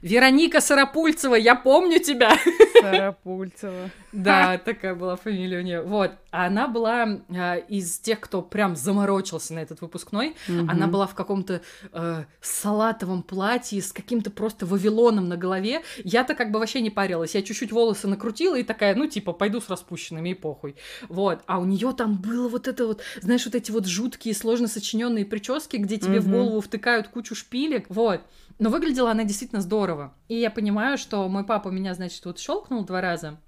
Вероника 0.03 0.61
Сарапульцева, 0.61 1.35
я 1.35 1.55
помню 1.55 1.99
тебя. 1.99 2.37
Сарапульцева. 2.81 3.91
Да, 4.13 4.59
такая 4.59 4.95
была 4.95 5.17
фамилия 5.17 5.59
у 5.59 5.63
нее. 5.63 5.83
Вот. 5.83 6.13
А 6.31 6.47
она 6.47 6.69
была 6.69 7.21
а, 7.31 7.57
из 7.57 7.99
тех, 7.99 8.21
кто 8.21 8.43
прям 8.43 8.77
заморочился 8.77 9.55
на 9.55 9.61
этот 9.61 9.81
выпускной. 9.81 10.37
Она 10.47 10.75
Мгм. 10.85 10.91
была 10.91 11.07
в 11.07 11.15
каком-то 11.15 11.63
э, 11.93 12.25
салатовом 12.43 13.23
платье 13.23 13.81
с 13.81 13.93
каким-то 13.93 14.31
просто 14.31 14.67
вавилоном 14.67 15.29
на 15.29 15.37
голове. 15.37 15.83
Я-то 16.05 16.35
как 16.35 16.51
бы 16.51 16.59
вообще 16.59 16.81
не 16.81 16.91
парилась. 16.91 17.35
Я 17.35 17.43
чуть-чуть 17.43 17.73
волосы 17.73 18.09
накрутила 18.09 18.57
и 18.59 18.63
такая, 18.63 18.95
ну, 18.95 19.07
типа, 19.07 19.33
пойду 19.33 19.61
с 19.61 19.69
распущенными 19.71 20.31
и 20.31 20.35
похуй. 20.35 20.77
Вот. 21.09 21.41
А 21.47 21.59
у 21.59 21.65
нее 21.65 21.93
там 21.97 22.17
было 22.17 22.49
вот 22.49 22.69
это 22.69 22.87
вот, 22.87 23.01
знаешь, 23.23 23.47
вот 23.47 23.55
эти 23.55 23.71
вот 23.71 23.87
жуткие, 23.87 24.35
сложно 24.35 24.69
сочиненные 24.69 25.25
прически, 25.25 25.77
где 25.77 25.97
тебе 25.97 26.21
в 26.21 26.27
Мгм. 26.29 26.33
голову 26.37 26.61
втыкают 26.61 27.09
кучу 27.09 27.35
шпилек. 27.35 27.87
Вот. 27.89 28.21
Но 28.59 28.71
выглядела 28.71 29.13
она 29.13 29.25
действительно 29.25 29.61
здорово. 29.61 30.13
И 30.29 30.35
я 30.35 30.51
понимаю, 30.51 30.99
что 30.99 31.27
мой 31.29 31.45
папа 31.45 31.69
меня, 31.69 31.95
значит, 31.95 32.25
вот 32.25 32.39
щелкнул 32.39 32.85
два 32.85 33.01
раза, 33.01 33.39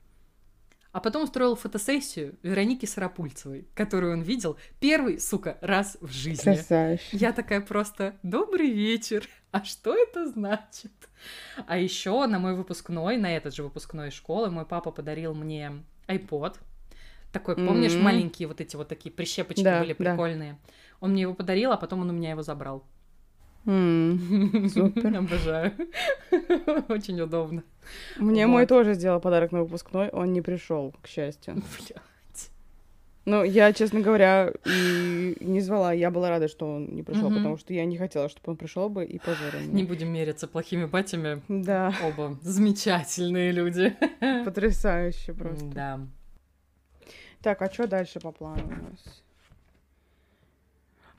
а 0.93 1.01
потом 1.01 1.25
устроил 1.25 1.55
фотосессию 1.57 2.37
Вероники 2.43 2.87
Сарапульцевой, 2.87 3.69
которую 3.75 4.13
он 4.15 4.23
видел 4.23 4.57
первый, 4.81 5.21
сука, 5.21 5.59
раз 5.61 5.97
в 6.01 6.11
жизни. 6.11 6.43
Красавище. 6.55 7.05
Я 7.13 7.33
такая 7.33 7.61
просто 7.61 8.17
«Добрый 8.23 8.71
вечер! 8.71 9.29
А 9.53 9.65
что 9.65 9.95
это 9.95 10.29
значит?» 10.29 10.93
А 11.67 11.77
еще 11.79 12.27
на 12.27 12.39
мой 12.39 12.55
выпускной, 12.55 13.17
на 13.19 13.37
этот 13.37 13.55
же 13.55 13.63
выпускной 13.63 14.11
школы, 14.11 14.51
мой 14.51 14.65
папа 14.67 14.91
подарил 14.91 15.35
мне 15.35 15.73
iPod. 16.09 16.57
Такой, 17.33 17.55
помнишь, 17.55 17.95
М. 17.95 18.03
маленькие 18.03 18.49
вот 18.49 18.61
эти 18.61 18.75
вот 18.75 18.89
такие 18.89 19.13
прищепочки 19.13 19.63
Да, 19.63 19.81
были 19.81 19.93
да. 19.93 20.11
прикольные. 20.13 20.59
Он 21.01 21.13
мне 21.13 21.23
его 21.23 21.35
подарил, 21.35 21.71
а 21.73 21.77
потом 21.77 22.01
он 22.01 22.11
у 22.11 22.13
меня 22.13 22.31
его 22.31 22.43
забрал. 22.43 22.85
Супер. 23.65 25.17
Обожаю. 25.17 25.73
Очень 26.89 27.21
удобно. 27.21 27.63
Мне 28.19 28.47
Вот. 28.47 28.53
мой 28.53 28.67
тоже 28.67 28.95
сделал 28.95 29.21
подарок 29.21 29.53
на 29.53 29.63
выпускной, 29.63 30.09
он 30.11 30.33
не 30.33 30.41
пришел, 30.41 30.95
к 31.03 31.07
счастью. 31.09 31.63
Ну, 33.27 33.45
я, 33.45 33.73
честно 33.75 34.01
говоря, 34.01 34.51
и 34.65 35.37
не 35.41 35.61
звала. 35.61 35.93
Я 35.93 36.11
была 36.11 36.31
рада, 36.31 36.49
что 36.49 36.67
он 36.77 36.87
не 36.95 37.03
пришел, 37.03 37.27
Мгм. 37.29 37.37
потому 37.37 37.57
что 37.59 37.75
я 37.75 37.85
не 37.85 37.99
хотела, 37.99 38.29
чтобы 38.31 38.53
он 38.53 38.57
пришел 38.57 38.89
бы 38.89 39.05
и 39.05 39.19
позорил 39.19 39.61
Не 39.71 39.85
будем 39.85 40.09
мериться 40.09 40.49
плохими 40.49 40.87
батями. 40.87 41.43
Да, 41.49 41.93
Оба 42.03 42.39
замечательные 42.43 43.53
люди. 43.53 43.95
потрясающе 44.45 45.35
просто. 45.35 45.67
Да. 45.67 46.01
Так, 47.43 47.61
а 47.63 47.71
что 47.71 47.87
дальше 47.87 48.21
по 48.21 48.33
плану 48.33 48.63
у 48.67 48.71
нас? 48.91 49.23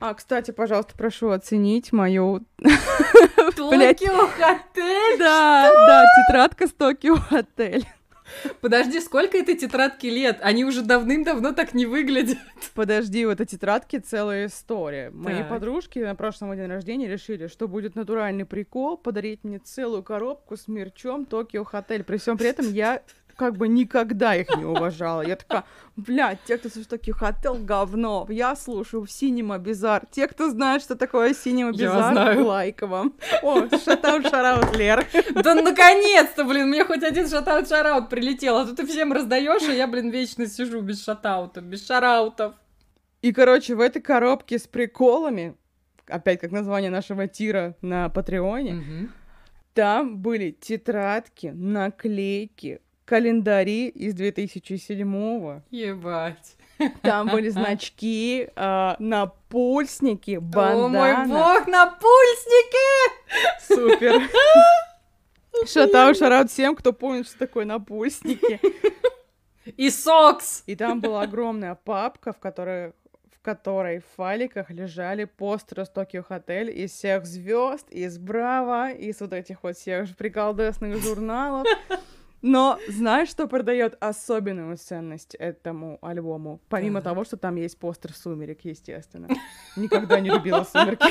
А, 0.04 0.14
кстати, 0.14 0.50
пожалуйста, 0.50 0.94
прошу 0.98 1.30
оценить 1.30 1.92
мою... 1.92 2.40
Токио 2.58 4.26
Хотель! 4.36 5.16
Да, 5.16 5.70
да, 5.86 6.04
тетрадка 6.16 6.66
с 6.66 6.72
Токио 6.72 7.18
Отель. 7.30 7.86
Подожди, 8.60 8.98
сколько 8.98 9.38
этой 9.38 9.56
тетрадки 9.56 10.06
лет? 10.06 10.38
Они 10.42 10.64
уже 10.64 10.82
давным-давно 10.82 11.52
так 11.52 11.72
не 11.72 11.86
выглядят. 11.86 12.38
Подожди, 12.74 13.24
в 13.24 13.28
этой 13.28 13.46
тетрадке 13.46 14.00
целая 14.00 14.46
история. 14.46 15.10
Мои 15.10 15.38
Так. 15.38 15.50
подружки 15.50 16.00
на 16.00 16.16
прошлом 16.16 16.56
день 16.56 16.66
рождения 16.66 17.08
решили, 17.08 17.46
что 17.46 17.68
будет 17.68 17.94
натуральный 17.94 18.44
прикол 18.44 18.96
подарить 18.96 19.44
мне 19.44 19.60
целую 19.60 20.02
коробку 20.02 20.56
с 20.56 20.66
мерчом 20.66 21.26
Токио 21.26 21.62
Хотель. 21.62 22.02
При 22.02 22.16
всем 22.16 22.36
при 22.36 22.48
этом 22.48 22.72
я 22.72 23.02
как 23.36 23.56
бы 23.56 23.68
никогда 23.68 24.34
их 24.34 24.48
не 24.56 24.64
уважала. 24.64 25.22
Я 25.22 25.36
такая, 25.36 25.64
блядь, 25.96 26.38
те, 26.44 26.58
кто 26.58 26.68
слушает 26.68 26.88
Токио 26.88 27.14
Хотел, 27.14 27.56
говно. 27.56 28.26
Я 28.28 28.56
слушаю 28.56 29.06
Синема 29.06 29.58
Бизар. 29.58 30.04
Те, 30.10 30.28
кто 30.28 30.50
знает, 30.50 30.82
что 30.82 30.96
такое 30.96 31.34
Синема 31.34 31.72
Бизар, 31.72 32.38
лайк 32.38 32.82
вам. 32.82 33.14
О, 33.42 33.68
шатаут, 33.78 34.28
шараут, 34.28 34.76
Лер. 34.76 35.06
Да 35.34 35.54
наконец-то, 35.54 36.44
блин, 36.44 36.68
мне 36.68 36.84
хоть 36.84 37.02
один 37.02 37.28
шатаут 37.28 37.68
шараут 37.68 38.08
прилетел, 38.08 38.58
а 38.58 38.66
то 38.66 38.74
ты 38.74 38.86
всем 38.86 39.12
раздаешь, 39.12 39.68
а 39.68 39.72
я, 39.72 39.86
блин, 39.86 40.10
вечно 40.10 40.46
сижу 40.46 40.80
без 40.80 41.04
шатаутов, 41.04 41.64
без 41.64 41.86
шараутов. 41.86 42.54
И, 43.22 43.32
короче, 43.32 43.74
в 43.74 43.80
этой 43.80 44.02
коробке 44.02 44.58
с 44.58 44.66
приколами, 44.66 45.56
опять 46.06 46.40
как 46.40 46.50
название 46.50 46.90
нашего 46.90 47.28
тира 47.28 47.76
на 47.80 48.08
Патреоне. 48.08 49.08
Там 49.74 50.18
были 50.18 50.50
тетрадки, 50.50 51.46
наклейки, 51.46 52.82
календари 53.04 53.88
из 53.88 54.14
2007-го. 54.14 55.62
Ебать. 55.70 56.56
Там 57.02 57.28
были 57.28 57.48
значки, 57.50 58.48
а, 58.56 58.96
напульсники, 58.98 60.36
О 60.36 60.40
мой 60.40 60.50
бандана. 60.50 61.26
бог, 61.26 61.66
напульсники! 61.66 63.10
Супер. 63.66 64.22
Шатаут, 65.66 66.16
шараут 66.16 66.50
всем, 66.50 66.74
кто 66.74 66.92
помнит, 66.92 67.26
что 67.26 67.38
такое 67.38 67.64
напульсники. 67.64 68.60
И 69.76 69.90
сокс! 69.90 70.64
И 70.66 70.74
там 70.74 71.00
была 71.00 71.22
огромная 71.22 71.74
папка, 71.74 72.32
в 72.32 72.38
которой 72.38 72.92
в 73.30 73.44
которой 73.44 73.98
в 73.98 74.04
файликах 74.16 74.70
лежали 74.70 75.24
постеры 75.24 75.84
с 75.84 75.88
Токио 75.88 76.22
Хотель 76.22 76.70
из 76.70 76.92
всех 76.92 77.26
звезд, 77.26 77.88
из 77.90 78.16
Браво, 78.16 78.92
из 78.92 79.20
вот 79.20 79.32
этих 79.32 79.64
вот 79.64 79.76
всех 79.76 80.16
приколдесных 80.16 81.02
журналов. 81.02 81.66
Но 82.42 82.78
знаешь, 82.88 83.28
что 83.28 83.46
придает 83.46 83.96
особенную 84.00 84.76
ценность 84.76 85.36
этому 85.36 85.98
альбому? 86.02 86.60
Помимо 86.68 87.00
того, 87.00 87.24
что 87.24 87.36
там 87.36 87.56
есть 87.56 87.78
постер 87.78 88.12
сумерек, 88.12 88.64
естественно. 88.64 89.28
Никогда 89.76 90.18
не 90.20 90.30
любила 90.30 90.64
сумерки. 90.64 91.06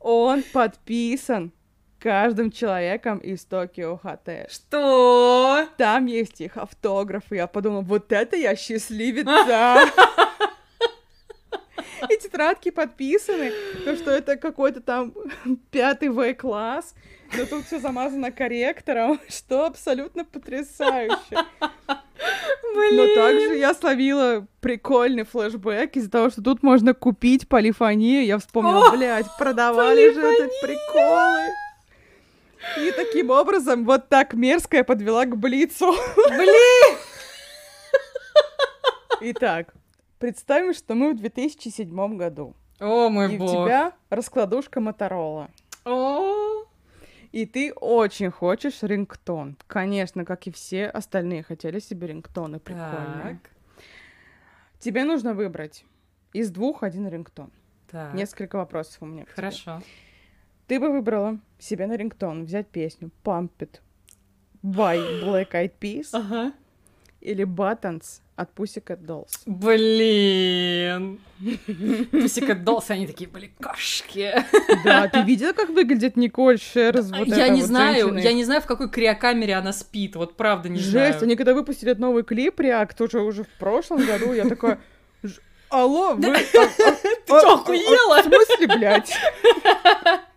Он 0.00 0.42
подписан 0.54 1.52
каждым 1.98 2.50
человеком 2.50 3.18
из 3.18 3.44
Токио 3.44 3.98
Хотель. 3.98 4.48
Что? 4.50 5.66
Там 5.76 6.06
есть 6.06 6.40
их 6.40 6.56
автографы. 6.56 7.36
Я 7.36 7.46
подумала, 7.46 7.82
вот 7.82 8.10
это 8.10 8.36
я 8.36 8.56
счастливица. 8.56 9.80
И 12.08 12.16
тетрадки 12.18 12.70
подписаны, 12.70 13.52
то, 13.84 13.96
что 13.96 14.10
это 14.10 14.36
какой-то 14.36 14.80
там 14.80 15.12
пятый 15.70 16.08
В-класс, 16.08 16.94
но 17.36 17.44
тут 17.46 17.66
все 17.66 17.78
замазано 17.78 18.32
корректором, 18.32 19.20
что 19.28 19.66
абсолютно 19.66 20.24
потрясающе. 20.24 21.16
Блин. 22.74 22.96
Но 22.96 23.14
также 23.14 23.56
я 23.56 23.74
словила 23.74 24.46
прикольный 24.60 25.24
флешбэк 25.24 25.96
из-за 25.96 26.10
того, 26.10 26.30
что 26.30 26.42
тут 26.42 26.62
можно 26.62 26.94
купить 26.94 27.48
полифонию. 27.48 28.24
Я 28.24 28.38
вспомнила, 28.38 28.88
О, 28.88 28.96
блядь, 28.96 29.26
продавали 29.38 30.12
же 30.12 30.20
это 30.20 30.48
приколы. 30.62 31.48
И 32.78 32.92
таким 32.92 33.30
образом 33.30 33.84
вот 33.84 34.08
так 34.08 34.34
мерзко 34.34 34.78
я 34.78 34.84
подвела 34.84 35.24
к 35.24 35.36
Блицу. 35.36 35.94
Блин! 36.28 36.98
Итак, 39.22 39.74
представим, 40.20 40.72
что 40.74 40.94
мы 40.94 41.12
в 41.14 41.16
2007 41.16 42.16
году. 42.16 42.54
О 42.78 43.08
мой 43.08 43.34
и 43.34 43.38
бог. 43.38 43.48
у 43.50 43.52
тебя 43.64 43.92
раскладушка 44.10 44.80
Моторола. 44.80 45.50
О, 45.84 46.64
И 47.32 47.46
ты 47.46 47.72
очень 47.72 48.30
хочешь 48.30 48.82
рингтон. 48.82 49.56
Конечно, 49.66 50.24
как 50.24 50.46
и 50.46 50.50
все 50.50 50.86
остальные 50.86 51.42
хотели 51.42 51.78
себе 51.80 52.06
рингтоны 52.08 52.58
прикольные. 52.60 53.40
так. 53.42 53.50
Тебе 54.78 55.04
нужно 55.04 55.34
выбрать 55.34 55.84
из 56.32 56.50
двух 56.50 56.82
один 56.82 57.08
рингтон. 57.08 57.50
Так, 57.90 58.14
Несколько 58.14 58.56
вопросов 58.56 58.98
у 59.02 59.06
меня. 59.06 59.24
хорошо. 59.34 59.82
Ты 60.68 60.78
бы 60.78 60.90
выбрала 60.90 61.38
себе 61.58 61.86
на 61.86 61.96
рингтон 61.96 62.44
взять 62.44 62.68
песню 62.68 63.10
Pump 63.24 63.50
It 63.58 63.80
by 64.62 64.96
Black 65.22 65.50
Eyed 65.50 65.72
Peas 65.80 66.08
Ага. 66.12 66.52
Или 67.20 67.44
Buttons 67.44 68.20
от 68.36 68.54
Pussycat 68.56 69.00
Dolls. 69.04 69.30
Блин. 69.46 71.20
Pussycat 71.40 72.64
Dolls, 72.64 72.84
они 72.88 73.06
такие 73.06 73.28
были 73.28 73.52
кошки. 73.60 74.32
Да, 74.84 75.08
ты 75.08 75.20
видела, 75.22 75.52
как 75.52 75.68
выглядит 75.68 76.16
Николь 76.16 76.58
Шерз? 76.58 77.10
Вот 77.10 77.28
я 77.28 77.48
не 77.48 77.60
вот 77.60 77.68
знаю, 77.68 78.08
женщина? 78.08 78.18
я 78.18 78.32
не 78.32 78.44
знаю, 78.44 78.62
в 78.62 78.66
какой 78.66 78.88
криокамере 78.90 79.54
она 79.54 79.72
спит, 79.72 80.16
вот 80.16 80.36
правда 80.36 80.68
не 80.70 80.78
Жесть, 80.78 80.90
знаю. 80.92 81.22
они 81.22 81.36
когда 81.36 81.52
выпустили 81.52 81.90
этот 81.92 82.00
новый 82.00 82.22
клип 82.22 82.58
Реакт 82.60 82.98
уже 83.00 83.20
уже 83.20 83.44
в 83.44 83.48
прошлом 83.58 84.06
году, 84.06 84.32
я 84.32 84.48
такая, 84.48 84.80
«Ж- 85.22 85.40
алло, 85.68 86.14
вы... 86.14 86.28
а- 86.28 86.38
а- 86.38 86.92
Ты 87.26 87.32
а- 87.34 87.40
а- 87.42 87.54
охуела? 87.54 88.22
В 88.22 88.24
смысле, 88.24 88.66
блядь? 88.68 89.12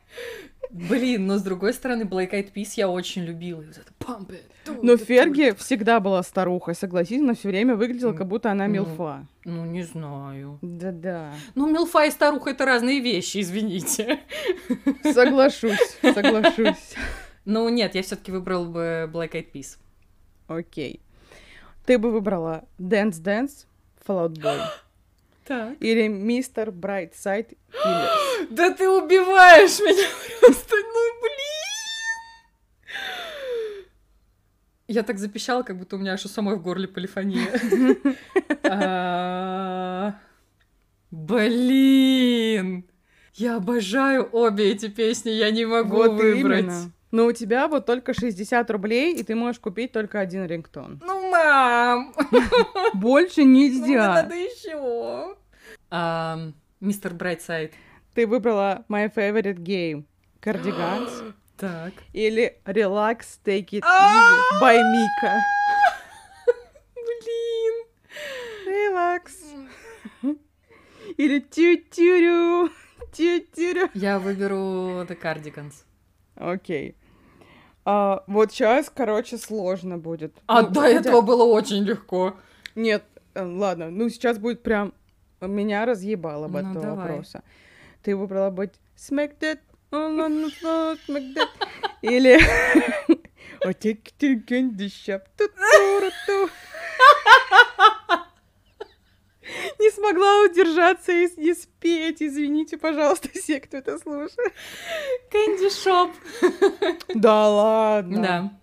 Блин, 0.74 1.28
но 1.28 1.38
с 1.38 1.44
другой 1.44 1.72
стороны, 1.72 2.02
Black 2.02 2.32
Eyed 2.32 2.52
Peas 2.52 2.72
я 2.78 2.90
очень 2.90 3.24
любила. 3.24 3.62
И 3.62 3.66
вот 3.68 3.78
это 3.78 4.80
Но 4.82 4.98
Ферги 4.98 5.54
всегда 5.56 6.00
была 6.00 6.24
старухой, 6.24 6.74
согласись, 6.74 7.22
но 7.22 7.36
все 7.36 7.50
время 7.50 7.76
выглядела, 7.76 8.14
как 8.14 8.28
будто 8.28 8.50
она 8.50 8.66
ну. 8.66 8.74
милфа. 8.74 9.28
Ну, 9.46 9.66
не 9.66 9.84
знаю. 9.84 10.58
Да-да. 10.64 11.36
Ну, 11.54 11.70
милфа 11.70 12.06
и 12.06 12.12
старуха— 12.12 12.50
это 12.52 12.66
разные 12.66 13.02
вещи, 13.02 13.42
извините. 13.42 14.22
Соглашусь, 15.04 15.98
соглашусь. 16.02 16.96
Ну, 17.46 17.70
нет, 17.70 17.94
я 17.94 18.02
все 18.02 18.16
таки 18.16 18.32
выбрал 18.32 18.66
бы 18.66 19.08
Black 19.14 19.34
Eyed 19.34 19.52
Peas. 19.54 19.78
Окей. 20.48 21.02
Ты 21.86 22.00
бы 22.00 22.12
выбрала 22.12 22.64
Dance 22.80 23.22
Dance, 23.22 23.68
Fall 24.08 24.28
Out 24.28 24.42
Boy 24.42 24.60
Так. 25.46 25.76
или 25.80 26.08
Мистер 26.08 26.72
Брайтсайд 26.72 27.54
Killers. 27.72 28.48
Да 28.50 28.72
ты 28.74 28.90
убиваешь 28.90 29.80
меня 29.80 30.08
просто, 30.42 30.76
ну 30.76 31.22
блин! 31.22 31.34
Я 34.88 35.04
так 35.04 35.18
запищала, 35.18 35.64
как 35.64 35.78
будто 35.78 35.96
у 35.96 36.00
меня 36.00 36.14
аж 36.14 36.26
у 36.26 36.28
самой 36.28 36.56
в 36.56 36.62
горле 36.62 36.88
полифония. 36.88 37.48
А, 38.66 40.14
Блин! 41.12 42.86
Я 43.36 43.56
обожаю 43.58 44.30
обе 44.32 44.72
эти 44.72 44.88
песни, 44.88 45.32
я 45.32 45.52
не 45.52 45.66
могу 45.66 46.10
выбрать. 46.12 46.72
Но 47.14 47.28
у 47.28 47.32
тебя 47.32 47.68
вот 47.68 47.86
только 47.86 48.12
60 48.16 48.72
рублей, 48.72 49.14
и 49.16 49.22
ты 49.24 49.36
можешь 49.36 49.60
купить 49.60 49.92
только 49.92 50.20
один 50.20 50.48
рингтон. 50.48 51.00
Ну, 51.06 51.30
мам! 51.30 52.12
Больше 52.96 53.44
Ну, 53.44 53.52
нельзя. 53.52 54.16
надо 54.16 54.34
еще. 54.34 55.36
Мистер 56.80 57.14
Брайтсайд. 57.14 57.74
Ты 58.16 58.26
выбрала 58.26 58.84
My 58.90 59.14
Favorite 59.14 59.58
Game. 59.60 60.06
Cardigans 60.42 61.34
Так. 61.56 61.94
или 62.14 62.60
Relax, 62.66 63.20
Take 63.46 63.70
It 63.74 63.84
А! 63.84 64.10
Easy 64.10 64.60
by 64.60 64.78
Mika. 64.82 65.40
Блин. 66.96 67.86
Relax. 68.68 69.32
Или 71.18 71.40
Тю-тюрю. 71.42 72.72
Тю-тюрю. 73.12 73.90
Я 73.94 74.18
выберу 74.18 75.04
The 75.04 75.16
Cardigans. 75.22 75.84
Окей. 76.36 76.96
А, 77.86 78.24
вот 78.28 78.52
сейчас, 78.52 78.90
короче, 78.94 79.38
сложно 79.38 79.98
будет. 79.98 80.34
А 80.48 80.62
Ну, 80.62 80.70
до 80.70 80.82
хотя- 80.82 81.00
этого 81.00 81.22
было 81.22 81.44
очень 81.44 81.84
легко. 81.84 82.36
Нет, 82.76 83.04
э, 83.34 83.44
ладно, 83.44 83.90
ну 83.92 84.10
сейчас 84.10 84.38
будет 84.38 84.64
прям... 84.64 84.94
Меня 85.42 85.86
разъебало 85.86 86.48
бы 86.48 86.60
от 86.60 86.66
Ну, 86.66 86.72
этого 86.72 86.86
давай. 86.96 87.08
вопроса. 87.10 87.44
Ты 88.02 88.16
выбрала 88.16 88.50
быть 88.50 88.72
smack 88.96 89.38
that, 89.40 89.60
all 89.92 90.18
on 90.18 90.46
the 90.46 90.52
floor, 90.62 90.98
smack 91.08 91.34
that. 91.36 91.50
Или... 92.02 92.40
«Oh, 93.66 93.70
take 93.72 94.04
it 94.04 94.14
to 94.20 94.46
candy 94.46 94.88
shop, 94.90 95.22
ту-ту-ру-ту». 95.38 96.50
Не 99.42 99.74
смогла 99.94 100.42
удержаться 100.44 101.12
и, 101.12 101.26
и 101.26 101.54
спеть. 101.54 102.22
Извините, 102.22 102.78
пожалуйста, 102.78 103.30
все, 103.34 103.60
кто 103.60 103.78
это 103.78 103.98
слушает. 104.00 104.54
Кэнди 105.32 105.70
Шоп. 105.70 106.12
Да 107.16 107.50
ладно. 107.50 108.22
Да. 108.22 108.60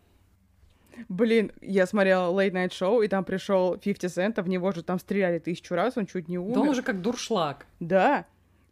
Блин, 1.08 1.50
я 1.62 1.86
смотрела 1.86 2.30
Late 2.30 2.52
Night 2.52 2.70
Show, 2.70 3.04
и 3.04 3.08
там 3.08 3.24
пришел 3.24 3.76
50 3.76 4.10
Cent, 4.10 4.34
а 4.36 4.42
в 4.42 4.48
него 4.48 4.70
же 4.72 4.82
там 4.82 4.98
стреляли 4.98 5.38
тысячу 5.38 5.74
раз, 5.74 5.96
он 5.96 6.06
чуть 6.06 6.28
не 6.28 6.38
умер. 6.38 6.54
Да 6.54 6.60
он 6.60 6.68
уже 6.68 6.82
как 6.82 7.00
дуршлаг. 7.00 7.66
Да. 7.80 8.26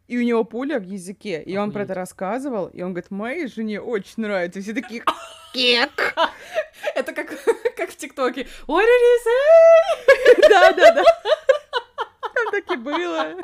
И 0.07 0.17
у 0.17 0.21
него 0.23 0.43
пуля 0.43 0.79
в 0.79 0.83
языке, 0.83 1.41
и 1.41 1.55
он 1.57 1.71
про 1.71 1.81
Охуеть. 1.81 1.91
это 1.91 1.99
рассказывал, 1.99 2.67
и 2.67 2.81
он 2.81 2.93
говорит, 2.93 3.11
моей 3.11 3.47
жене 3.47 3.79
очень 3.81 4.13
нравится. 4.17 4.59
И 4.59 4.61
все 4.61 4.73
такие, 4.73 5.03
кек. 5.53 6.15
Это 6.95 7.13
как, 7.13 7.29
как 7.75 7.89
в 7.91 7.95
ТикТоке. 7.95 8.47
What 8.67 8.83
did 8.83 9.01
he 9.05 9.17
say? 9.25 10.49
Да-да-да. 10.49 11.03
Так 12.51 12.71
и 12.71 12.75
было. 12.77 13.35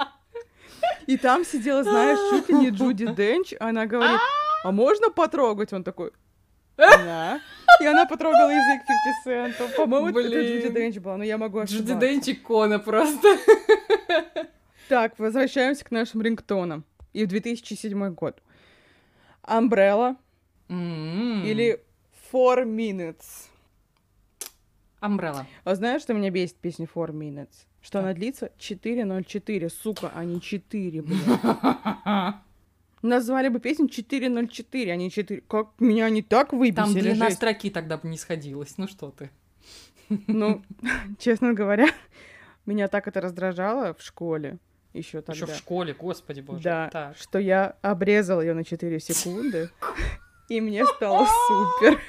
И 1.07 1.18
там 1.18 1.45
сидела, 1.45 1.84
знаешь, 1.84 2.19
чуть 2.30 2.49
ли 2.49 2.56
не 2.56 2.69
Джуди 2.69 3.06
Денч, 3.15 3.53
она 3.60 3.86
говорит, 3.86 4.19
а 4.64 4.72
можно 4.72 5.10
потрогать? 5.10 5.73
Он 5.73 5.84
такой, 5.84 6.11
да. 6.77 7.40
И 7.82 7.86
она 7.86 8.06
потрогала 8.06 8.49
язык 8.49 8.82
50 9.26 9.60
Cent. 9.60 9.76
По-моему, 9.76 10.10
это. 10.19 10.22
Джуди 10.30 10.69
Денч 10.69 10.98
была, 10.98 11.18
но 11.18 11.23
я 11.23 11.38
могу 11.38 11.64
Джуди 11.64 11.76
ошибаться. 11.76 11.95
Денч 11.95 12.27
икона 12.30 12.80
просто. 12.80 13.38
Так, 14.88 15.18
возвращаемся 15.18 15.84
к 15.84 15.90
нашим 15.90 16.22
рингтонам. 16.22 16.84
И 17.11 17.26
в 17.26 17.27
2007 17.27 18.14
год. 18.14 18.38
Umbrella 19.44 20.15
М. 20.69 21.44
или 21.44 21.82
Four 22.32 22.65
Minutes. 22.65 23.48
Umbrella. 25.02 25.45
А 25.64 25.73
знаешь, 25.73 26.03
что 26.03 26.14
меня 26.14 26.30
бесит 26.30 26.57
песня 26.57 26.88
Four 26.94 27.10
Minutes? 27.10 27.65
Что 27.85 27.99
она 27.99 28.13
длится 28.13 28.49
4.04, 28.57 29.69
сука, 29.69 30.11
а 30.15 30.25
не 30.25 30.41
4, 30.41 31.03
блядь. 31.03 31.19
Назвали 33.03 33.49
бы 33.49 33.59
песню 33.59 33.85
4.04, 33.85 34.89
а 34.89 34.95
не 34.95 35.11
4. 35.11 35.41
Как 35.47 35.67
меня 35.77 36.05
они 36.05 36.23
так 36.23 36.49
Там 36.49 36.59
выбесили, 36.59 37.01
длина 37.01 37.25
жесть. 37.25 37.37
строки 37.37 37.69
тогда 37.69 37.97
бы 37.97 38.07
не 38.07 38.17
сходилась. 38.17 38.79
Ну 38.79 38.87
что 38.87 39.11
ты. 39.11 39.29
Ну, 40.25 40.63
честно 41.19 41.53
говоря, 41.53 41.87
меня 42.65 42.87
так 42.87 43.07
это 43.07 43.21
раздражало 43.21 43.93
в 43.93 44.01
школе 44.01 44.57
еще 44.93 45.21
тогда. 45.21 45.33
Еще 45.33 45.45
в 45.45 45.55
школе, 45.55 45.93
господи 45.93 46.41
боже. 46.41 46.63
Да, 46.63 46.89
Так. 46.91 47.17
что 47.17 47.37
я 47.37 47.75
обрезала 47.83 48.41
ее 48.41 48.55
на 48.55 48.63
4 48.63 48.99
секунды, 48.99 49.69
и 50.49 50.59
мне 50.59 50.83
стало 50.87 51.27
супер. 51.27 51.99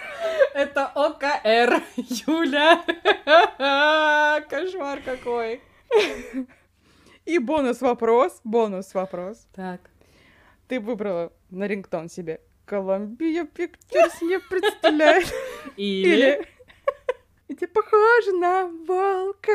Это 0.57 0.87
ОКР, 0.87 1.83
Юля. 2.27 2.83
Кошмар 4.49 5.03
какой. 5.03 5.61
И 7.27 7.39
бонус 7.39 7.83
вопрос, 7.83 8.41
бонус 8.43 8.95
вопрос. 8.95 9.47
Так. 9.55 9.83
Ты 10.67 10.81
выбрала 10.81 11.31
на 11.51 11.67
рингтон 11.67 12.09
себе 12.09 12.41
Columbia 12.67 13.47
Pictures 13.47 14.15
не 14.23 14.41
представляет. 14.41 15.31
Или... 15.77 16.09
Или 16.09 16.49
«И 17.49 17.55
ты 17.55 17.67
похожа 17.67 18.33
на 18.33 18.67
волка. 18.67 19.53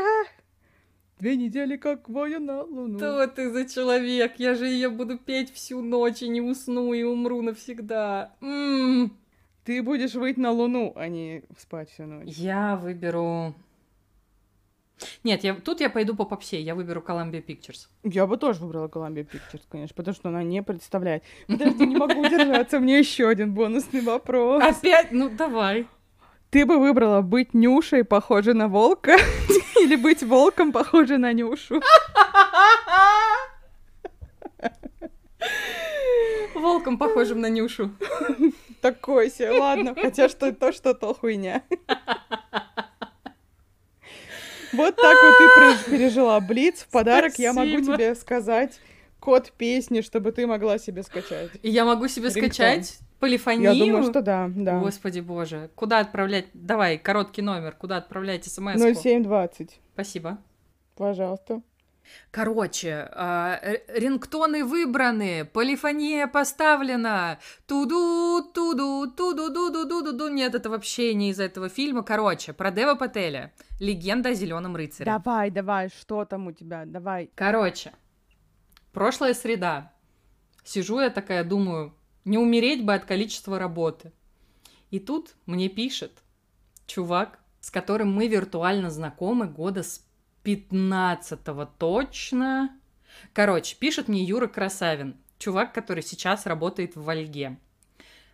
Две 1.18 1.36
недели 1.36 1.78
как 1.78 2.10
воя 2.10 2.38
на 2.38 2.62
луну. 2.62 3.00
Что 3.00 3.26
ты 3.26 3.50
за 3.50 3.68
человек? 3.68 4.34
Я 4.38 4.54
же 4.54 4.68
ее 4.68 4.90
буду 4.90 5.18
петь 5.18 5.52
всю 5.52 5.82
ночь 5.82 6.22
и 6.22 6.30
не 6.30 6.42
усну 6.42 6.94
и 6.94 7.02
умру 7.02 7.42
навсегда. 7.42 8.36
Ты 9.64 9.84
будешь 9.84 10.16
выйти 10.16 10.40
на 10.40 10.52
луну, 10.52 10.94
а 10.96 11.08
не 11.08 11.44
спать 11.58 11.92
всю 11.92 12.04
ночь. 12.04 12.30
Я 12.36 12.76
выберу... 12.76 13.54
Нет, 15.24 15.44
я... 15.44 15.54
тут 15.54 15.82
я 15.82 15.90
пойду 15.90 16.16
по 16.16 16.26
попсе, 16.26 16.62
я 16.62 16.74
выберу 16.74 17.04
Columbia 17.06 17.44
Pictures. 17.46 17.88
Я 18.04 18.26
бы 18.26 18.38
тоже 18.38 18.62
выбрала 18.62 18.88
Columbia 18.88 19.28
Pictures, 19.28 19.62
конечно, 19.70 19.96
потому 19.96 20.16
что 20.16 20.30
она 20.30 20.44
не 20.44 20.64
представляет. 20.64 21.24
Подожди, 21.48 21.86
не 21.86 21.96
могу 21.96 22.22
удержаться, 22.22 22.80
мне 22.80 23.00
еще 23.00 23.28
один 23.30 23.54
бонусный 23.54 24.02
вопрос. 24.02 24.64
Опять? 24.64 25.12
Ну, 25.12 25.30
давай. 25.30 25.88
Ты 26.50 26.66
бы 26.66 26.80
выбрала 26.80 27.22
быть 27.22 27.54
Нюшей, 27.54 28.04
похожей 28.04 28.54
на 28.54 28.68
волка, 28.68 29.16
или 29.80 29.96
быть 29.96 30.24
волком, 30.24 30.72
похожей 30.72 31.18
на 31.18 31.34
Нюшу? 31.34 31.82
Волком 36.56 36.98
похожим 36.98 37.42
на 37.42 37.50
Нюшу. 37.50 37.92
Такой 38.82 39.30
себе, 39.30 39.52
ладно, 39.52 39.96
хотя 40.02 40.28
что 40.28 40.52
то, 40.52 40.72
что 40.72 40.94
то 40.94 41.14
хуйня. 41.14 41.64
Вот 44.74 44.96
так 44.96 45.18
вот 45.22 45.86
ты 45.86 45.92
пережила 45.92 46.40
Блиц. 46.40 46.82
В 46.82 46.88
подарок 46.88 47.34
я 47.38 47.54
могу 47.54 47.82
тебе 47.82 48.16
сказать 48.16 48.80
код 49.20 49.52
песни, 49.52 50.02
чтобы 50.02 50.32
ты 50.32 50.48
могла 50.48 50.78
себе 50.78 51.04
скачать. 51.04 51.52
И 51.62 51.70
я 51.70 51.86
могу 51.86 52.08
себе 52.08 52.30
Рингтон. 52.30 52.52
скачать 52.52 53.00
полифонию? 53.20 53.74
Я 53.74 53.86
думаю, 53.86 54.04
что 54.04 54.22
да, 54.22 54.50
да. 54.54 54.80
Господи 54.80 55.20
боже. 55.20 55.70
Куда 55.76 56.00
отправлять? 56.00 56.48
Давай, 56.54 56.98
короткий 56.98 57.42
номер. 57.42 57.76
Куда 57.78 57.98
отправлять 57.98 58.46
смс? 58.46 58.78
0720. 58.78 59.80
Спасибо. 59.94 60.38
Пожалуйста. 60.96 61.62
Короче, 62.32 62.90
р- 62.90 63.82
рингтоны 63.88 64.64
выбраны, 64.66 65.46
полифония 65.46 66.28
поставлена, 66.28 67.40
туду, 67.68 68.44
туду, 68.54 69.12
туду, 69.12 69.50
дуду, 69.50 69.86
дуду, 69.86 70.14
ду. 70.14 70.28
Нет, 70.30 70.56
это 70.56 70.70
вообще 70.70 71.14
не 71.14 71.30
из 71.32 71.40
этого 71.40 71.70
фильма. 71.70 72.04
Короче, 72.04 72.54
про 72.54 72.72
Дева 72.72 72.96
Пателя. 72.96 73.54
Легенда 73.80 74.30
о 74.30 74.34
зеленом 74.34 74.76
рыцаре. 74.76 75.06
Давай, 75.12 75.50
давай, 75.52 75.90
что 75.90 76.26
там 76.26 76.48
у 76.48 76.52
тебя? 76.52 76.86
Давай. 76.86 77.30
Короче, 77.36 77.92
прошлая 78.94 79.34
среда. 79.34 79.94
Сижу 80.64 81.00
я 81.00 81.10
такая, 81.10 81.44
думаю, 81.44 81.96
не 82.26 82.38
умереть 82.38 82.86
бы 82.86 82.94
от 82.94 83.06
количества 83.06 83.58
работы. 83.58 84.12
И 84.90 85.00
тут 85.00 85.36
мне 85.46 85.70
пишет 85.70 86.12
чувак, 86.86 87.40
с 87.62 87.72
которым 87.72 88.14
мы 88.14 88.28
виртуально 88.28 88.90
знакомы 88.90 89.48
года 89.48 89.84
с 89.84 90.06
15 90.44 91.40
точно. 91.78 92.70
Короче, 93.34 93.76
пишет 93.78 94.08
мне 94.08 94.24
Юра 94.24 94.48
Красавин, 94.48 95.16
чувак, 95.38 95.74
который 95.74 96.04
сейчас 96.04 96.46
работает 96.46 96.96
в 96.96 97.04
Вольге. 97.04 97.58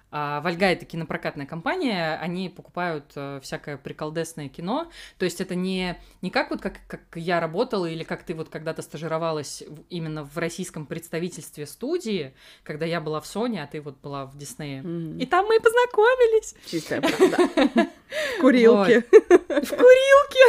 А, 0.10 0.40
Вольга 0.40 0.68
это 0.68 0.86
кинопрокатная 0.86 1.46
компания, 1.46 2.18
они 2.22 2.48
покупают 2.48 3.12
э, 3.16 3.42
всякое 3.44 3.76
приколдесное 3.76 4.48
кино. 4.48 4.90
То 5.18 5.26
есть 5.26 5.42
это 5.42 5.54
не, 5.54 6.00
не 6.22 6.30
как 6.30 6.50
вот 6.50 6.62
как, 6.62 6.80
как 6.88 7.02
я 7.16 7.42
работала 7.42 7.86
или 7.86 8.06
как 8.06 8.24
ты 8.24 8.34
вот 8.34 8.48
когда-то 8.48 8.82
стажировалась 8.84 9.64
в- 9.68 9.84
именно 9.90 10.24
в 10.24 10.38
российском 10.38 10.86
представительстве 10.86 11.66
студии, 11.66 12.34
когда 12.64 12.86
я 12.86 13.02
была 13.02 13.20
в 13.20 13.26
Sony, 13.26 13.60
а 13.62 13.68
ты 13.68 13.82
вот 13.82 13.98
была 13.98 14.26
в 14.26 14.38
Диснее. 14.38 14.82
Мгм. 14.82 15.18
И 15.20 15.26
там 15.26 15.46
мы 15.46 15.60
познакомились 15.60 16.56
Чистая 16.72 17.02
правда. 17.02 17.90
В 18.38 18.40
курилке. 18.42 19.02
в 19.02 19.70
курилке 19.70 20.47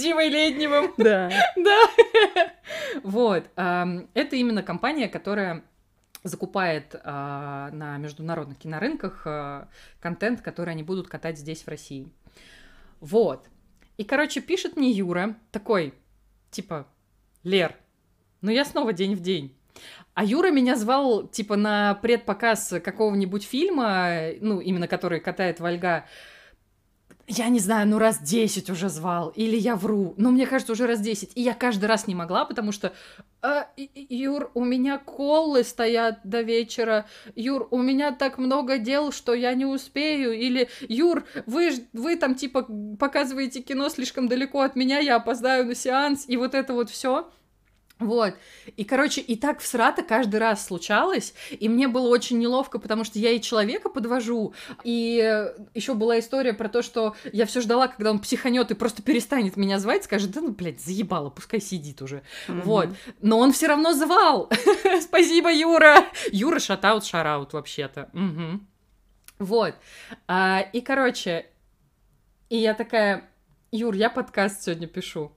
Димой 0.00 0.28
Ледневым. 0.28 0.92
Да. 0.98 1.30
Да. 1.56 2.52
Вот. 3.02 3.44
Это 3.54 4.36
именно 4.36 4.62
компания, 4.62 5.08
которая 5.08 5.62
закупает 6.22 6.94
а, 7.02 7.70
на 7.72 7.96
международных 7.96 8.58
кинорынках 8.58 9.22
а, 9.24 9.68
контент, 10.00 10.42
который 10.42 10.70
они 10.70 10.82
будут 10.82 11.08
катать 11.08 11.38
здесь, 11.38 11.62
в 11.62 11.68
России. 11.68 12.08
Вот. 13.00 13.46
И, 13.96 14.04
короче, 14.04 14.40
пишет 14.40 14.76
мне 14.76 14.90
Юра 14.90 15.36
такой, 15.50 15.94
типа, 16.50 16.86
Лер, 17.42 17.74
ну 18.42 18.50
я 18.50 18.64
снова 18.64 18.92
день 18.92 19.14
в 19.14 19.20
день. 19.20 19.56
А 20.14 20.24
Юра 20.24 20.50
меня 20.50 20.76
звал, 20.76 21.26
типа, 21.26 21.56
на 21.56 21.94
предпоказ 21.94 22.74
какого-нибудь 22.84 23.44
фильма, 23.44 24.30
ну, 24.40 24.60
именно 24.60 24.88
который 24.88 25.20
катает 25.20 25.60
Вольга, 25.60 26.04
я 27.30 27.48
не 27.48 27.60
знаю, 27.60 27.86
ну 27.86 27.98
раз 27.98 28.18
10 28.20 28.70
уже 28.70 28.88
звал, 28.88 29.32
или 29.36 29.56
я 29.56 29.76
вру, 29.76 30.14
но 30.16 30.30
мне 30.30 30.46
кажется, 30.46 30.72
уже 30.72 30.86
раз 30.86 31.00
10. 31.00 31.32
И 31.36 31.42
я 31.42 31.54
каждый 31.54 31.86
раз 31.86 32.06
не 32.06 32.14
могла, 32.14 32.44
потому 32.44 32.72
что 32.72 32.92
«А, 33.42 33.68
Юр, 33.76 34.50
у 34.54 34.64
меня 34.64 34.98
колы 34.98 35.64
стоят 35.64 36.20
до 36.24 36.42
вечера. 36.42 37.06
Юр, 37.34 37.68
у 37.70 37.78
меня 37.78 38.12
так 38.12 38.36
много 38.36 38.76
дел, 38.78 39.12
что 39.12 39.32
я 39.32 39.54
не 39.54 39.64
успею. 39.64 40.32
Или 40.32 40.68
Юр, 40.88 41.24
вы, 41.46 41.70
вы 41.94 42.16
там 42.16 42.34
типа 42.34 42.66
показываете 42.98 43.62
кино 43.62 43.88
слишком 43.88 44.28
далеко 44.28 44.60
от 44.60 44.76
меня, 44.76 44.98
я 44.98 45.16
опоздаю 45.16 45.64
на 45.64 45.74
сеанс, 45.74 46.24
и 46.28 46.36
вот 46.36 46.54
это 46.54 46.74
вот 46.74 46.90
все. 46.90 47.30
Вот. 48.00 48.34
И, 48.76 48.84
короче, 48.84 49.20
и 49.20 49.36
так 49.36 49.60
всрато 49.60 50.02
каждый 50.02 50.40
раз 50.40 50.66
случалось, 50.66 51.34
и 51.50 51.68
мне 51.68 51.86
было 51.86 52.08
очень 52.08 52.38
неловко, 52.38 52.78
потому 52.78 53.04
что 53.04 53.18
я 53.18 53.30
и 53.30 53.40
человека 53.40 53.90
подвожу, 53.90 54.54
и 54.82 55.46
еще 55.74 55.94
была 55.94 56.18
история 56.18 56.54
про 56.54 56.68
то, 56.68 56.82
что 56.82 57.14
я 57.32 57.44
все 57.44 57.60
ждала, 57.60 57.88
когда 57.88 58.10
он 58.10 58.18
психанет 58.18 58.70
и 58.70 58.74
просто 58.74 59.02
перестанет 59.02 59.56
меня 59.56 59.78
звать, 59.78 60.04
скажет, 60.04 60.30
да 60.30 60.40
ну, 60.40 60.50
блядь, 60.50 60.80
заебало, 60.80 61.28
пускай 61.30 61.60
сидит 61.60 62.00
уже. 62.00 62.22
Вот. 62.48 62.88
Но 63.20 63.38
он 63.38 63.52
все 63.52 63.66
равно 63.66 63.92
звал. 63.92 64.50
Спасибо, 65.02 65.52
Юра. 65.52 66.06
Юра 66.32 66.58
шатаут, 66.58 67.04
шараут 67.04 67.52
вообще-то. 67.52 68.08
Мгм. 68.14 68.66
Вот. 69.38 69.74
А, 70.26 70.60
и, 70.72 70.80
короче, 70.80 71.46
и 72.48 72.56
я 72.56 72.74
такая, 72.74 73.28
Юр, 73.72 73.94
я 73.94 74.08
подкаст 74.10 74.62
сегодня 74.62 74.86
пишу. 74.86 75.32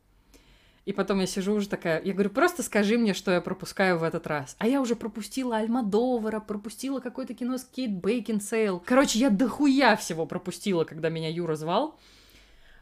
И 0.86 0.92
потом 0.92 1.22
я 1.22 1.28
сижу 1.28 1.54
уже 1.54 1.70
такая, 1.70 2.02
я 2.04 2.14
говорю, 2.14 2.30
просто 2.30 2.62
скажи 2.62 2.98
мне, 2.98 3.14
что 3.14 3.32
я 3.32 3.40
пропускаю 3.40 3.98
в 3.98 4.04
этот 4.04 4.28
раз. 4.28 4.56
А 4.60 4.68
я 4.68 4.82
уже 4.82 4.96
пропустила 4.96 5.58
Альмадовара, 5.58 6.42
пропустила 6.42 7.00
какое-то 7.00 7.34
кино 7.34 7.58
с 7.58 7.64
Кейт 7.64 7.92
Бейкинсейл. 7.92 8.82
Короче, 8.86 9.20
я 9.20 9.30
дохуя 9.30 9.96
всего 9.96 10.26
пропустила, 10.26 10.84
когда 10.84 11.10
меня 11.10 11.30
Юра 11.30 11.56
звал. 11.56 11.98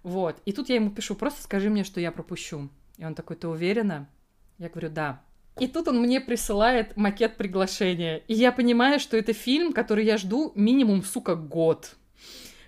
Вот. 0.01 0.41
И 0.45 0.51
тут 0.51 0.69
я 0.69 0.75
ему 0.75 0.89
пишу, 0.89 1.13
просто 1.13 1.43
скажи 1.43 1.69
мне, 1.69 1.83
что 1.83 1.99
я 1.99 2.11
пропущу. 2.11 2.69
И 2.97 3.05
он 3.05 3.13
такой, 3.13 3.35
ты 3.35 3.47
уверена? 3.47 4.09
Я 4.57 4.69
говорю, 4.69 4.89
да. 4.89 5.21
И 5.59 5.67
тут 5.67 5.87
он 5.87 6.01
мне 6.01 6.19
присылает 6.21 6.97
макет 6.97 7.37
приглашения. 7.37 8.17
И 8.27 8.33
я 8.33 8.51
понимаю, 8.51 8.99
что 8.99 9.15
это 9.15 9.33
фильм, 9.33 9.73
который 9.73 10.05
я 10.05 10.17
жду 10.17 10.53
минимум, 10.55 11.03
сука, 11.03 11.35
год. 11.35 11.95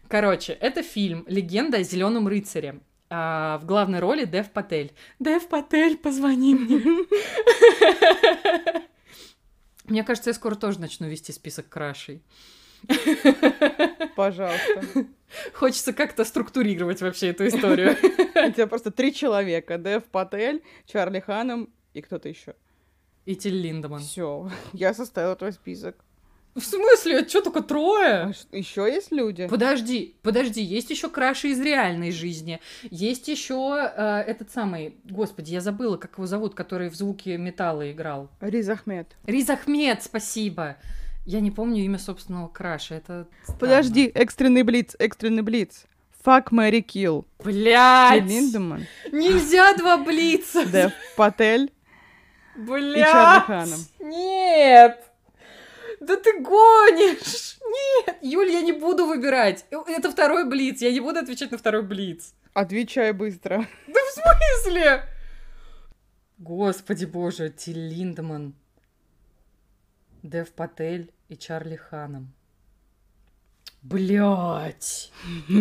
Короче, 0.08 0.54
это 0.54 0.84
фильм 0.84 1.24
«Легенда 1.28 1.78
о 1.78 1.84
зеленом 1.84 2.28
рыцаре». 2.28 2.82
А, 3.16 3.60
в 3.60 3.66
главной 3.68 4.00
роли 4.00 4.26
Дев 4.26 4.50
Патель. 4.50 4.92
Дев 5.20 5.48
Патель, 5.48 5.98
позвони 5.98 6.56
мне. 6.56 6.82
Мне 9.84 10.04
кажется, 10.04 10.32
я 10.32 10.34
скоро 10.34 10.56
тоже 10.56 10.80
начну 10.80 11.08
вести 11.08 11.32
список 11.32 11.70
крашей. 11.70 12.24
Пожалуйста. 14.16 15.06
Хочется 15.54 15.94
как-то 15.94 16.26
структурировать 16.26 17.02
вообще 17.02 17.28
эту 17.28 17.48
историю. 17.48 17.96
У 18.02 18.52
тебя 18.52 18.66
просто 18.66 18.90
три 18.90 19.14
человека. 19.14 19.78
Дэв 19.78 20.06
Патель, 20.06 20.64
Чарли 20.88 21.20
Ханом 21.20 21.70
и 21.94 22.02
кто-то 22.02 22.30
еще. 22.30 22.56
И 23.26 23.36
Тиль 23.36 23.62
Линдеман. 23.62 24.02
Все, 24.02 24.50
я 24.74 24.96
составила 24.96 25.36
твой 25.36 25.52
список. 25.52 26.04
В 26.56 26.62
смысле? 26.62 27.28
Что 27.28 27.42
только 27.42 27.62
трое? 27.62 28.34
Еще 28.52 28.84
есть 28.84 29.12
люди? 29.12 29.48
Подожди, 29.48 30.16
подожди, 30.22 30.62
есть 30.62 30.92
еще 30.92 31.10
краши 31.10 31.50
из 31.50 31.60
реальной 31.60 32.12
жизни. 32.12 32.60
Есть 32.84 33.28
еще 33.28 33.92
этот 33.96 34.52
самый, 34.52 34.96
господи, 35.06 35.52
я 35.52 35.62
забыла, 35.62 35.98
как 35.98 36.14
его 36.14 36.28
зовут, 36.28 36.54
который 36.54 36.90
в 36.90 36.96
звуке 36.96 37.38
металла 37.38 37.92
играл. 37.92 38.30
Риз 38.40 38.70
Ахмед. 38.70 39.16
Спасибо. 40.04 40.78
Я 41.26 41.40
не 41.40 41.52
помню 41.52 41.84
имя 41.86 41.98
собственного 41.98 42.50
краша. 42.50 42.96
Это 42.96 43.28
странно. 43.44 43.60
Подожди, 43.60 44.12
экстренный 44.14 44.64
блиц, 44.64 44.96
экстренный 45.00 45.42
блиц. 45.42 45.86
Fuck, 46.24 46.50
Мэри 46.52 46.82
Kill. 46.82 47.26
Блять! 47.44 48.24
Линдеман, 48.26 48.86
Нельзя 49.12 49.74
два 49.76 49.98
блица! 49.98 50.66
Дэв 50.66 50.94
Патель. 51.18 51.72
Блять! 52.56 53.10
Чарли 53.10 53.46
Ханом. 53.46 53.80
Нет! 54.00 55.04
Да 56.06 56.18
ты 56.18 56.40
гонишь! 56.40 57.58
Нет! 57.62 58.18
Юль, 58.22 58.52
я 58.52 58.62
не 58.62 58.74
буду 58.74 59.06
выбирать. 59.06 59.66
Это 59.72 60.12
второй 60.12 60.46
блиц. 60.48 60.82
Я 60.82 60.92
не 60.92 61.00
буду 61.00 61.20
отвечать 61.20 61.52
на 61.52 61.58
второй 61.58 61.84
блиц. 61.84 62.34
Отвечай 62.54 63.14
быстро. 63.14 63.66
Да 63.88 64.00
в 64.00 64.14
смысле? 64.14 65.04
Господи 66.38 67.06
боже, 67.06 67.50
Тиль 67.50 67.88
Линдеман, 67.88 68.54
Дев 70.24 70.52
Патель 70.52 71.12
и 71.30 71.38
Чарли 71.38 71.78
Ханом. 71.78 72.34
Блять. 73.84 75.12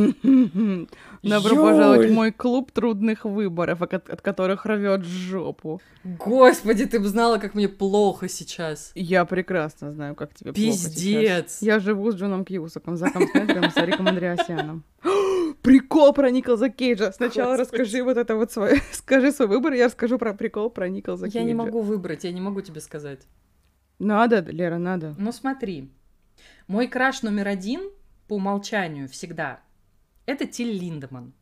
Добро 1.23 1.57
пожаловать 1.57 2.09
в 2.09 2.12
мой 2.12 2.31
клуб 2.31 2.70
трудных 2.70 3.24
выборов, 3.24 3.82
от, 3.82 3.93
от 3.94 4.20
которых 4.20 4.65
рвет 4.65 5.05
жопу. 5.05 5.81
Господи, 6.05 6.86
ты 6.86 7.01
бы 7.01 7.09
знала, 7.09 7.39
как 7.39 7.55
мне 7.55 7.69
плохо 7.69 8.28
сейчас. 8.28 8.93
Я 8.94 9.24
прекрасно 9.24 9.90
знаю, 9.90 10.15
как 10.15 10.35
тебе 10.35 10.53
плохо 10.53 10.73
сейчас. 10.73 10.94
Пиздец. 10.94 11.62
Я 11.62 11.81
живу 11.81 12.12
с 12.12 12.15
Джоном 12.15 12.44
Кьюсаком, 12.44 12.97
Заком 12.97 13.27
Снайдером 13.27 13.65
и 13.65 13.70
Сариком 13.70 14.07
Андреасяном. 14.07 14.85
Прикол 15.62 16.12
про 16.12 16.31
Николаса 16.31 16.70
Кейджа. 16.70 17.11
Сначала 17.11 17.57
Господи. 17.57 17.81
расскажи 17.81 18.05
вот 18.05 18.16
это 18.16 18.36
вот 18.36 18.53
свой, 18.53 18.81
скажи 18.93 19.32
свой 19.32 19.49
выбор, 19.49 19.73
я 19.73 19.86
расскажу 19.86 20.16
про 20.19 20.32
прикол 20.32 20.70
про 20.70 20.89
Николаса 20.89 21.24
Кейджа. 21.24 21.40
Я 21.40 21.44
не 21.44 21.55
могу 21.55 21.81
выбрать, 21.81 22.23
я 22.23 22.31
не 22.31 22.40
могу 22.40 22.61
тебе 22.61 22.81
сказать. 22.81 23.23
Надо, 23.99 24.44
Лера, 24.49 24.78
надо. 24.78 25.16
Ну 25.19 25.32
смотри, 25.32 25.90
мой 26.69 26.86
краш 26.86 27.23
номер 27.23 27.49
один 27.49 27.90
по 28.32 28.36
умолчанию 28.36 29.10
всегда 29.10 29.60
это 30.24 30.46
Тиль 30.46 30.72
Линдеман. 30.72 31.34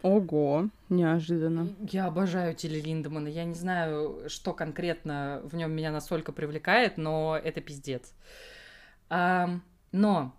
Ого, 0.00 0.70
неожиданно. 0.88 1.68
Я 1.90 2.06
обожаю 2.06 2.54
Тилли 2.54 2.80
Линдемана. 2.80 3.28
Я 3.28 3.44
не 3.44 3.52
знаю, 3.52 4.22
что 4.28 4.54
конкретно 4.54 5.42
в 5.44 5.54
нем 5.54 5.72
меня 5.72 5.90
настолько 5.90 6.32
привлекает, 6.32 6.96
но 6.96 7.36
это 7.36 7.60
пиздец. 7.60 8.14
Ам, 9.10 9.62
но 9.92 10.34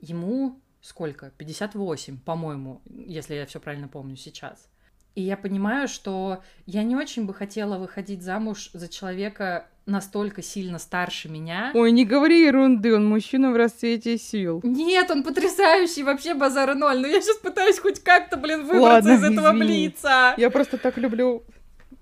ему 0.00 0.60
сколько? 0.80 1.30
58, 1.38 2.18
по-моему, 2.18 2.82
если 2.86 3.36
я 3.36 3.46
все 3.46 3.60
правильно 3.60 3.86
помню 3.86 4.16
сейчас. 4.16 4.68
И 5.14 5.22
я 5.22 5.36
понимаю, 5.36 5.86
что 5.86 6.42
я 6.66 6.82
не 6.82 6.96
очень 6.96 7.26
бы 7.26 7.34
хотела 7.34 7.78
выходить 7.78 8.22
замуж 8.22 8.70
за 8.72 8.88
человека 8.88 9.68
настолько 9.90 10.42
сильно 10.42 10.78
старше 10.78 11.28
меня. 11.28 11.70
Ой, 11.74 11.92
не 11.92 12.04
говори 12.04 12.44
ерунды, 12.44 12.94
он 12.94 13.06
мужчина 13.06 13.50
в 13.50 13.56
расцвете 13.56 14.16
сил. 14.18 14.60
Нет, 14.62 15.10
он 15.10 15.22
потрясающий, 15.22 16.02
вообще 16.02 16.34
базара 16.34 16.74
ноль. 16.74 17.00
Но 17.00 17.06
я 17.06 17.20
сейчас 17.20 17.38
пытаюсь 17.38 17.78
хоть 17.78 18.02
как-то, 18.02 18.36
блин, 18.36 18.60
выбраться 18.60 18.80
Ладно, 18.80 19.12
из 19.12 19.24
этого 19.24 19.48
извини. 19.48 19.88
блица. 19.88 20.34
Я 20.36 20.50
просто 20.50 20.78
так 20.78 20.96
люблю 20.96 21.44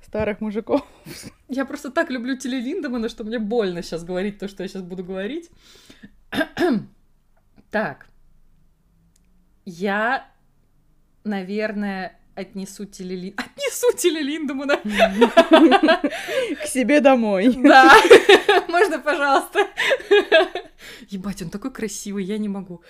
старых 0.03 0.41
мужиков. 0.41 0.83
Я 1.49 1.65
просто 1.65 1.91
так 1.91 2.11
люблю 2.11 2.37
Линдемана, 2.43 3.09
что 3.09 3.25
мне 3.25 3.39
больно 3.39 3.83
сейчас 3.83 4.05
говорить 4.05 4.39
то, 4.39 4.49
что 4.49 4.63
я 4.63 4.69
сейчас 4.69 4.83
буду 4.83 5.05
говорить. 5.05 5.51
так. 7.71 8.07
Я, 9.65 10.27
наверное, 11.25 12.18
отнесу 12.39 12.85
Тилли 12.87 13.15
Лин... 13.15 13.35
Отнесу 13.37 13.93
Тилли 13.97 14.23
Линдемана. 14.23 14.77
К 16.63 16.67
себе 16.67 17.01
домой. 17.01 17.55
Да. 17.57 17.93
Можно, 18.69 18.99
пожалуйста. 18.99 19.67
Ебать, 21.09 21.43
он 21.43 21.51
такой 21.51 21.71
красивый, 21.73 22.25
я 22.25 22.39
не 22.39 22.49
могу. 22.49 22.83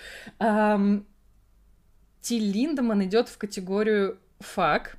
Тиль 2.21 2.51
Линдеман 2.51 3.03
идет 3.03 3.29
в 3.29 3.37
категорию 3.37 4.19
фак, 4.39 4.97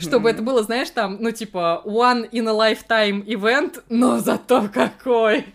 чтобы 0.00 0.30
это 0.30 0.42
было, 0.42 0.62
знаешь, 0.62 0.90
там, 0.90 1.18
ну, 1.20 1.30
типа, 1.30 1.82
one 1.84 2.28
in 2.30 2.48
a 2.48 2.52
lifetime 2.52 3.24
event, 3.26 3.82
но 3.88 4.18
зато 4.18 4.68
какой! 4.72 5.46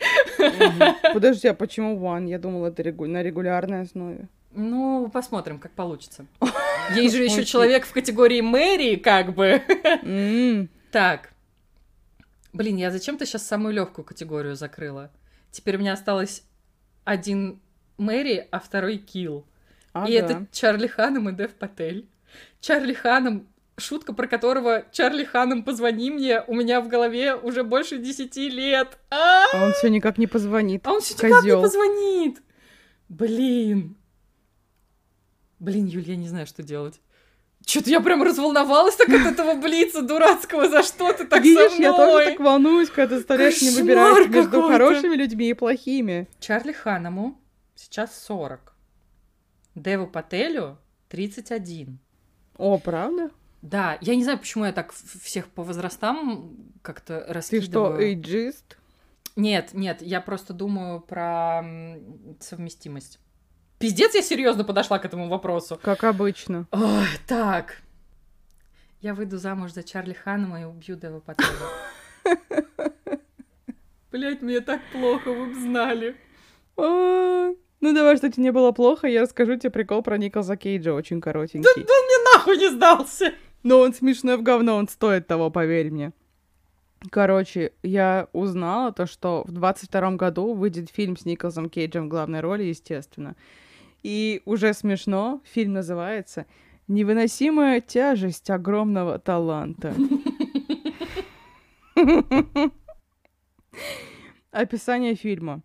Подожди, 1.13 1.47
а 1.47 1.53
почему 1.53 1.97
one? 1.97 2.27
Я 2.27 2.39
думала, 2.39 2.67
это 2.67 2.83
регу... 2.83 3.07
на 3.07 3.23
регулярной 3.23 3.81
основе. 3.81 4.27
Ну, 4.55 5.09
посмотрим, 5.11 5.59
как 5.59 5.71
получится. 5.71 6.25
Есть 6.95 7.15
же 7.15 7.23
еще 7.23 7.43
человек 7.45 7.85
в 7.85 7.93
категории 7.93 8.41
Мэри, 8.41 8.95
как 8.97 9.33
бы. 9.33 9.61
Так. 10.91 11.29
Блин, 12.53 12.75
я 12.77 12.91
зачем-то 12.91 13.25
сейчас 13.25 13.45
самую 13.47 13.73
легкую 13.73 14.05
категорию 14.05 14.55
закрыла. 14.55 15.11
Теперь 15.51 15.77
у 15.77 15.79
меня 15.79 15.93
осталось 15.93 16.43
один 17.03 17.59
Мэри, 17.97 18.47
а 18.51 18.59
второй 18.59 18.97
Килл. 18.97 19.45
Ага. 19.93 20.07
И 20.07 20.13
это 20.13 20.45
Чарли 20.51 20.87
Ханом 20.87 21.29
и 21.29 21.33
Дев 21.33 21.53
Патель. 21.55 22.07
Чарли 22.59 22.93
Ханом, 22.93 23.47
шутка 23.77 24.13
про 24.13 24.27
которого 24.27 24.85
Чарли 24.91 25.23
Ханом 25.23 25.63
позвони 25.63 26.11
мне, 26.11 26.41
у 26.47 26.53
меня 26.55 26.81
в 26.81 26.87
голове 26.87 27.35
уже 27.35 27.63
больше 27.63 27.97
десяти 27.97 28.49
лет. 28.49 28.97
А, 29.09 29.45
А 29.53 29.65
он 29.65 29.73
все 29.73 29.89
никак 29.89 30.17
не 30.17 30.27
позвонит. 30.27 30.85
а 30.85 30.93
он 30.93 31.01
все 31.01 31.15
никак 31.15 31.43
не 31.43 31.55
позвонит. 31.55 32.41
Блин. 33.09 33.95
Блин, 35.63 35.85
Юль, 35.85 36.03
я 36.03 36.17
не 36.17 36.27
знаю, 36.27 36.45
что 36.45 36.61
делать. 36.61 36.99
Что-то 37.65 37.89
я 37.89 38.01
прям 38.01 38.21
разволновалась 38.21 38.97
так 38.97 39.07
от 39.07 39.25
этого 39.25 39.53
блица 39.55 40.01
дурацкого. 40.01 40.67
За 40.67 40.83
что 40.83 41.13
ты 41.13 41.25
так 41.25 41.41
Видишь, 41.41 41.71
со 41.71 41.81
я 41.81 41.93
тоже 41.93 42.11
мной? 42.11 42.25
так 42.25 42.39
волнуюсь, 42.41 42.89
когда 42.89 43.15
ты 43.15 43.21
стараешься 43.21 43.63
не 43.63 43.71
выбирать 43.71 44.27
между 44.27 44.61
хорошими 44.63 45.15
людьми 45.15 45.49
и 45.49 45.53
плохими. 45.53 46.27
Чарли 46.41 46.73
Ханаму 46.73 47.39
сейчас 47.75 48.21
40. 48.25 48.73
Деву 49.75 50.07
Пателю 50.07 50.77
31. 51.07 51.97
О, 52.57 52.77
правда? 52.77 53.31
Да, 53.61 53.97
я 54.01 54.15
не 54.15 54.23
знаю, 54.25 54.39
почему 54.39 54.65
я 54.65 54.73
так 54.73 54.91
всех 54.91 55.47
по 55.47 55.63
возрастам 55.63 56.57
как-то 56.81 57.21
Ты 57.21 57.33
раскидываю. 57.33 57.93
что, 57.93 58.01
эйджист? 58.01 58.77
Нет, 59.37 59.69
нет, 59.71 60.01
я 60.01 60.19
просто 60.19 60.51
думаю 60.51 60.99
про 60.99 61.63
совместимость. 62.41 63.19
Пиздец, 63.79 64.15
я 64.15 64.21
серьезно 64.21 64.63
подошла 64.63 64.99
к 64.99 65.05
этому 65.05 65.27
вопросу. 65.27 65.79
Как 65.81 66.03
обычно. 66.03 66.67
Ой, 66.71 67.07
так. 67.27 67.81
Я 69.01 69.13
выйду 69.13 69.37
замуж 69.37 69.73
за 69.73 69.83
Чарли 69.83 70.13
Ханама 70.13 70.61
и 70.61 70.63
убью 70.63 70.95
Дева 70.95 71.19
Пателя. 71.19 71.47
Блять, 74.11 74.41
мне 74.41 74.61
так 74.61 74.79
плохо, 74.91 75.33
вы 75.33 75.47
бы 75.47 75.55
знали. 75.55 76.15
А, 76.77 77.49
Ну 77.81 77.93
давай, 77.93 78.15
что 78.15 78.31
тебе 78.31 78.43
не 78.43 78.51
было 78.51 78.71
плохо, 78.71 79.07
я 79.07 79.21
расскажу 79.23 79.57
тебе 79.57 79.71
прикол 79.71 80.03
про 80.03 80.17
Николаса 80.17 80.55
Кейджа, 80.55 80.93
очень 80.93 81.19
коротенький. 81.19 81.69
Мне 81.75 82.33
нахуй 82.33 82.57
не 82.57 82.69
сдался. 82.69 83.33
Но 83.63 83.79
он 83.79 83.93
смешной 83.93 84.37
в 84.37 84.43
говно, 84.43 84.75
он 84.75 84.87
стоит 84.87 85.27
того, 85.27 85.49
поверь 85.49 85.89
мне. 85.91 86.13
Короче, 87.11 87.73
я 87.81 88.27
узнала 88.31 88.93
то, 88.93 89.05
что 89.05 89.43
в 89.45 89.51
22 89.51 90.11
году 90.11 90.53
выйдет 90.53 90.89
фильм 90.89 91.17
с 91.17 91.25
Николасом 91.25 91.69
Кейджем 91.69 92.05
в 92.05 92.09
главной 92.09 92.39
роли, 92.39 92.63
естественно. 92.63 93.35
И 94.03 94.41
уже 94.45 94.73
смешно, 94.73 95.41
фильм 95.45 95.73
называется 95.73 96.45
«Невыносимая 96.87 97.79
тяжесть 97.79 98.49
огромного 98.49 99.17
таланта». 99.17 99.95
Описание 104.51 105.15
фильма. 105.15 105.63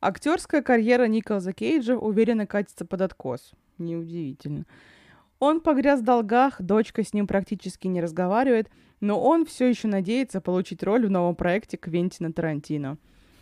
Актерская 0.00 0.62
карьера 0.62 1.04
Николаса 1.04 1.52
Кейджа 1.52 1.96
уверенно 1.96 2.46
катится 2.46 2.86
под 2.86 3.02
откос. 3.02 3.52
Неудивительно. 3.76 4.64
Он 5.38 5.60
погряз 5.60 6.00
в 6.00 6.04
долгах, 6.04 6.60
дочка 6.62 7.04
с 7.04 7.12
ним 7.12 7.26
практически 7.26 7.86
не 7.86 8.00
разговаривает, 8.00 8.70
но 9.00 9.20
он 9.20 9.44
все 9.44 9.66
еще 9.66 9.86
надеется 9.86 10.40
получить 10.40 10.82
роль 10.82 11.06
в 11.06 11.10
новом 11.10 11.36
проекте 11.36 11.76
Квентина 11.76 12.32
Тарантино. 12.32 12.96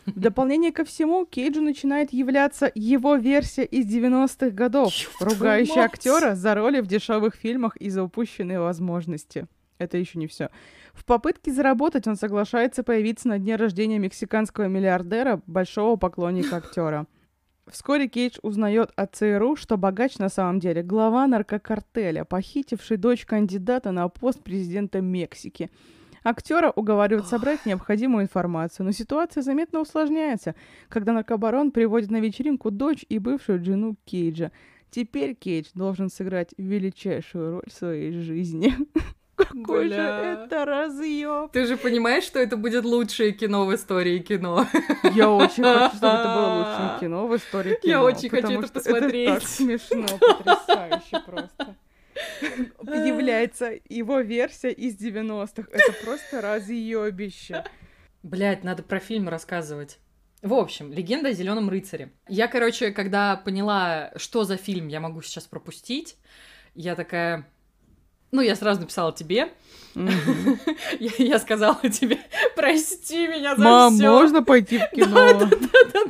В 0.07 0.19
дополнение 0.19 0.71
ко 0.71 0.85
всему, 0.85 1.25
Кейджу 1.25 1.61
начинает 1.61 2.13
являться 2.13 2.71
его 2.73 3.15
версия 3.15 3.65
из 3.65 3.85
90-х 3.85 4.51
годов, 4.51 4.93
Ёб 4.93 5.11
ругающая 5.19 5.83
актера 5.83 6.33
за 6.33 6.55
роли 6.55 6.79
в 6.79 6.87
дешевых 6.87 7.35
фильмах 7.35 7.75
и 7.75 7.89
за 7.89 8.03
упущенные 8.03 8.59
возможности. 8.59 9.47
Это 9.79 9.97
еще 9.97 10.17
не 10.17 10.27
все. 10.27 10.49
В 10.93 11.05
попытке 11.05 11.51
заработать 11.51 12.07
он 12.07 12.15
соглашается 12.15 12.83
появиться 12.83 13.27
на 13.27 13.37
дне 13.37 13.57
рождения 13.57 13.99
мексиканского 13.99 14.67
миллиардера, 14.67 15.41
большого 15.45 15.97
поклонника 15.97 16.55
актера. 16.57 17.05
Вскоре 17.67 18.07
Кейдж 18.07 18.37
узнает 18.41 18.91
от 18.95 19.13
ЦРУ, 19.13 19.57
что 19.57 19.75
богач 19.75 20.19
на 20.19 20.29
самом 20.29 20.61
деле 20.61 20.83
глава 20.83 21.27
наркокартеля, 21.27 22.23
похитивший 22.23 22.95
дочь 22.95 23.25
кандидата 23.25 23.91
на 23.91 24.07
пост 24.07 24.41
президента 24.41 25.01
Мексики. 25.01 25.69
Актера 26.27 26.71
уговаривают 26.75 27.27
собрать 27.27 27.65
необходимую 27.65 28.23
информацию, 28.25 28.85
но 28.85 28.91
ситуация 28.91 29.41
заметно 29.41 29.79
усложняется, 29.79 30.55
когда 30.89 31.13
наркобарон 31.13 31.71
приводит 31.71 32.11
на 32.11 32.19
вечеринку 32.19 32.69
дочь 32.69 33.05
и 33.07 33.17
бывшую 33.17 33.63
жену 33.63 33.95
Кейджа. 34.03 34.51
Теперь 34.91 35.35
Кейдж 35.35 35.67
должен 35.73 36.09
сыграть 36.09 36.49
величайшую 36.57 37.51
роль 37.51 37.63
в 37.65 37.71
своей 37.73 38.11
жизни. 38.11 38.73
Какой 39.37 39.83
же 39.83 39.93
Бля. 39.93 40.43
это 40.43 40.65
разъеб! 40.65 41.49
Ты 41.53 41.65
же 41.65 41.77
понимаешь, 41.77 42.25
что 42.25 42.39
это 42.39 42.57
будет 42.57 42.83
лучшее 42.83 43.31
кино 43.31 43.65
в 43.65 43.73
истории 43.73 44.19
кино? 44.19 44.65
Я 45.15 45.29
очень 45.29 45.63
хочу, 45.63 45.95
чтобы 45.95 46.13
это 46.13 46.33
было 46.35 46.57
лучшим 46.57 46.99
кино 46.99 47.27
в 47.27 47.35
истории 47.37 47.79
кино. 47.81 47.93
Я 47.93 48.03
очень 48.03 48.29
хочу 48.29 48.47
это 48.47 48.67
что 48.67 48.79
Это 48.79 48.89
посмотреть. 48.91 49.29
так 49.29 49.43
смешно, 49.43 50.07
потрясающе 50.19 51.23
просто. 51.25 51.75
Является 52.81 53.79
его 53.89 54.19
версия 54.19 54.71
из 54.71 54.97
90-х. 54.97 55.67
Это 55.71 55.93
просто 56.03 56.41
разъебище. 56.41 57.63
Блять, 58.23 58.63
надо 58.63 58.83
про 58.83 58.99
фильм 58.99 59.29
рассказывать. 59.29 59.99
В 60.41 60.53
общем, 60.53 60.93
легенда 60.93 61.29
о 61.29 61.33
зеленом 61.33 61.69
рыцаре. 61.69 62.11
Я, 62.27 62.47
короче, 62.47 62.91
когда 62.91 63.35
поняла, 63.37 64.11
что 64.15 64.43
за 64.43 64.57
фильм 64.57 64.87
я 64.87 64.99
могу 64.99 65.21
сейчас 65.21 65.45
пропустить, 65.45 66.17
я 66.75 66.95
такая. 66.95 67.47
Ну, 68.31 68.41
я 68.41 68.55
сразу 68.55 68.81
написала 68.81 69.13
тебе. 69.13 69.49
Мгм. 69.95 70.59
Я, 70.99 71.11
я 71.17 71.39
сказала 71.39 71.79
тебе, 71.89 72.19
прости 72.55 73.27
меня 73.27 73.55
за 73.55 73.63
Мам, 73.63 73.95
все. 73.95 74.11
можно 74.11 74.43
пойти 74.43 74.77
в 74.77 74.91
кино? 74.91 75.49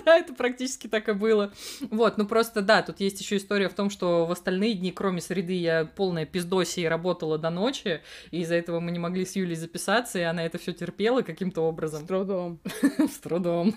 Да, 0.05 0.17
это 0.17 0.33
практически 0.33 0.87
так 0.87 1.07
и 1.09 1.13
было. 1.13 1.53
Вот, 1.89 2.17
ну 2.17 2.25
просто 2.27 2.61
да, 2.61 2.81
тут 2.81 2.99
есть 2.99 3.19
еще 3.21 3.37
история 3.37 3.69
в 3.69 3.73
том, 3.73 3.89
что 3.89 4.25
в 4.25 4.31
остальные 4.31 4.73
дни, 4.75 4.91
кроме 4.91 5.21
среды, 5.21 5.53
я 5.53 5.85
полная 5.85 6.25
пиздоси 6.25 6.81
и 6.81 6.85
работала 6.85 7.37
до 7.37 7.49
ночи, 7.49 8.01
и 8.31 8.41
из-за 8.41 8.55
этого 8.55 8.79
мы 8.81 8.91
не 8.91 8.99
могли 8.99 9.25
с 9.25 9.35
Юлей 9.35 9.55
записаться, 9.55 10.19
и 10.19 10.23
она 10.23 10.45
это 10.45 10.57
все 10.57 10.73
терпела 10.73 11.21
каким-то 11.21 11.61
С 11.61 11.63
образом. 11.63 12.07
трудом. 12.07 12.59
С 12.99 13.17
трудом. 13.19 13.75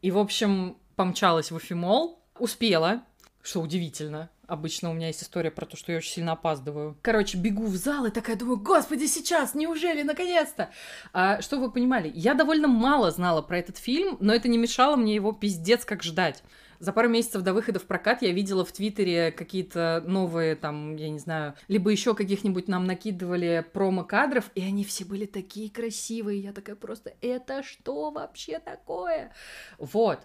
И, 0.00 0.10
в 0.10 0.18
общем, 0.18 0.78
помчалась 0.96 1.50
в 1.50 1.56
Уфимол, 1.56 2.22
успела, 2.38 3.02
что 3.42 3.60
удивительно. 3.60 4.30
Обычно 4.48 4.88
у 4.88 4.94
меня 4.94 5.08
есть 5.08 5.22
история 5.22 5.50
про 5.50 5.66
то, 5.66 5.76
что 5.76 5.92
я 5.92 5.98
очень 5.98 6.12
сильно 6.12 6.32
опаздываю. 6.32 6.96
Короче, 7.02 7.36
бегу 7.36 7.66
в 7.66 7.76
зал 7.76 8.06
и 8.06 8.10
такая 8.10 8.34
думаю, 8.34 8.56
господи, 8.56 9.04
сейчас, 9.04 9.54
неужели, 9.54 10.02
наконец-то? 10.02 10.70
А, 11.12 11.42
что 11.42 11.58
вы 11.58 11.70
понимали, 11.70 12.10
я 12.14 12.32
довольно 12.32 12.66
мало 12.66 13.10
знала 13.10 13.42
про 13.42 13.58
этот 13.58 13.76
фильм, 13.76 14.16
но 14.20 14.34
это 14.34 14.48
не 14.48 14.56
мешало 14.56 14.96
мне 14.96 15.14
его 15.14 15.32
пиздец 15.32 15.84
как 15.84 16.02
ждать. 16.02 16.42
За 16.78 16.94
пару 16.94 17.10
месяцев 17.10 17.42
до 17.42 17.52
выхода 17.52 17.78
в 17.78 17.82
прокат 17.82 18.22
я 18.22 18.32
видела 18.32 18.64
в 18.64 18.72
Твиттере 18.72 19.32
какие-то 19.32 20.02
новые, 20.06 20.56
там, 20.56 20.96
я 20.96 21.10
не 21.10 21.18
знаю, 21.18 21.54
либо 21.66 21.90
еще 21.90 22.14
каких-нибудь 22.14 22.68
нам 22.68 22.86
накидывали 22.86 23.66
промо-кадров, 23.74 24.50
и 24.54 24.62
они 24.62 24.82
все 24.82 25.04
были 25.04 25.26
такие 25.26 25.70
красивые. 25.70 26.40
Я 26.40 26.54
такая 26.54 26.76
просто, 26.76 27.12
это 27.20 27.62
что 27.62 28.10
вообще 28.10 28.60
такое? 28.60 29.30
Вот. 29.76 30.20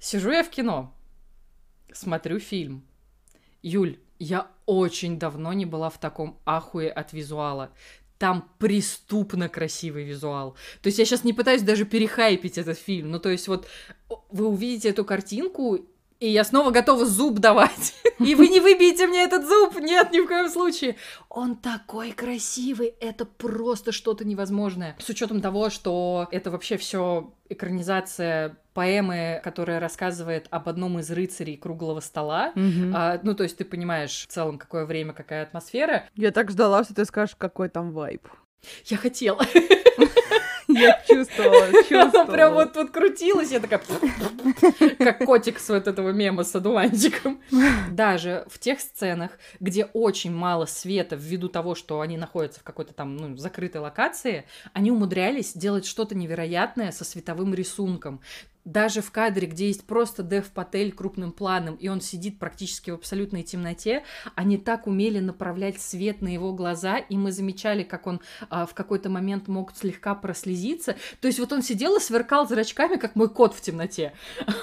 Сижу 0.00 0.30
я 0.30 0.42
в 0.42 0.48
кино, 0.48 0.94
смотрю 1.92 2.38
фильм. 2.38 2.87
Юль, 3.68 3.98
я 4.18 4.48
очень 4.66 5.18
давно 5.18 5.52
не 5.52 5.66
была 5.66 5.90
в 5.90 5.98
таком 5.98 6.38
ахуе 6.46 6.90
от 6.90 7.12
визуала. 7.12 7.70
Там 8.18 8.48
преступно 8.58 9.48
красивый 9.48 10.04
визуал. 10.04 10.56
То 10.82 10.88
есть 10.88 10.98
я 10.98 11.04
сейчас 11.04 11.22
не 11.22 11.32
пытаюсь 11.32 11.62
даже 11.62 11.84
перехайпить 11.84 12.58
этот 12.58 12.78
фильм. 12.78 13.10
Ну, 13.10 13.20
то 13.20 13.28
есть 13.28 13.46
вот 13.46 13.68
вы 14.30 14.48
увидите 14.48 14.88
эту 14.88 15.04
картинку, 15.04 15.78
И 16.20 16.28
я 16.28 16.42
снова 16.42 16.72
готова 16.72 17.06
зуб 17.06 17.38
давать. 17.38 17.94
И 18.18 18.34
вы 18.34 18.48
не 18.48 18.58
выбьете 18.58 19.06
мне 19.06 19.22
этот 19.22 19.46
зуб! 19.46 19.78
Нет, 19.78 20.10
ни 20.10 20.18
в 20.18 20.26
коем 20.26 20.48
случае! 20.48 20.96
Он 21.28 21.54
такой 21.54 22.10
красивый! 22.10 22.94
Это 22.98 23.24
просто 23.24 23.92
что-то 23.92 24.24
невозможное. 24.24 24.96
С 24.98 25.08
учетом 25.08 25.40
того, 25.40 25.70
что 25.70 26.26
это 26.32 26.50
вообще 26.50 26.76
все 26.76 27.32
экранизация 27.48 28.56
поэмы, 28.78 29.40
которая 29.42 29.80
рассказывает 29.80 30.46
об 30.50 30.68
одном 30.68 31.00
из 31.00 31.10
рыцарей 31.10 31.56
круглого 31.56 31.98
стола. 31.98 32.52
Мгм. 32.54 32.92
А, 32.94 33.18
ну, 33.24 33.34
то 33.34 33.42
есть 33.42 33.56
ты 33.56 33.64
понимаешь 33.64 34.26
в 34.28 34.32
целом, 34.32 34.56
какое 34.56 34.86
время, 34.86 35.12
какая 35.12 35.42
атмосфера. 35.42 36.04
Я 36.14 36.30
так 36.30 36.48
ждала, 36.52 36.84
что 36.84 36.94
ты 36.94 37.04
скажешь, 37.04 37.34
какой 37.36 37.70
там 37.70 37.90
вайб. 37.90 38.22
Я 38.84 38.96
хотела. 38.96 39.44
Я 40.68 41.02
чувствовала, 41.08 41.72
чувствовала. 41.88 42.30
Прям 42.30 42.54
вот 42.54 42.74
тут 42.74 42.90
крутилась, 42.90 43.50
я 43.50 43.58
такая... 43.58 43.80
Как 44.98 45.24
котик 45.24 45.58
с 45.58 45.68
вот 45.70 45.88
этого 45.88 46.10
мема 46.10 46.44
с 46.44 46.54
одуванчиком. 46.54 47.40
Даже 47.90 48.44
в 48.48 48.58
тех 48.58 48.78
сценах, 48.80 49.32
где 49.60 49.86
очень 49.86 50.32
мало 50.32 50.66
света 50.66 51.16
ввиду 51.16 51.48
того, 51.48 51.74
что 51.74 52.00
они 52.00 52.18
находятся 52.18 52.60
в 52.60 52.64
какой-то 52.64 52.92
там 52.92 53.16
ну, 53.16 53.36
закрытой 53.36 53.78
локации, 53.78 54.44
они 54.74 54.90
умудрялись 54.90 55.54
делать 55.54 55.86
что-то 55.86 56.14
невероятное 56.14 56.92
со 56.92 57.04
световым 57.04 57.54
рисунком. 57.54 58.20
Даже 58.68 59.00
в 59.00 59.10
кадре, 59.10 59.46
где 59.46 59.68
есть 59.68 59.86
просто 59.86 60.22
Дев 60.22 60.50
Патель 60.50 60.92
крупным 60.92 61.32
планом, 61.32 61.76
и 61.76 61.88
он 61.88 62.02
сидит 62.02 62.38
практически 62.38 62.90
в 62.90 62.96
абсолютной 62.96 63.42
темноте, 63.42 64.04
они 64.34 64.58
так 64.58 64.86
умели 64.86 65.20
направлять 65.20 65.80
свет 65.80 66.20
на 66.20 66.28
его 66.28 66.52
глаза, 66.52 66.98
и 66.98 67.16
мы 67.16 67.32
замечали, 67.32 67.82
как 67.82 68.06
он 68.06 68.20
а, 68.50 68.66
в 68.66 68.74
какой-то 68.74 69.08
момент 69.08 69.48
мог 69.48 69.74
слегка 69.74 70.14
прослезиться. 70.14 70.96
То 71.22 71.28
есть 71.28 71.38
вот 71.38 71.50
он 71.54 71.62
сидел 71.62 71.96
и 71.96 72.00
сверкал 72.00 72.46
зрачками, 72.46 72.96
как 72.96 73.16
мой 73.16 73.30
кот 73.30 73.54
в 73.54 73.62
темноте. 73.62 74.12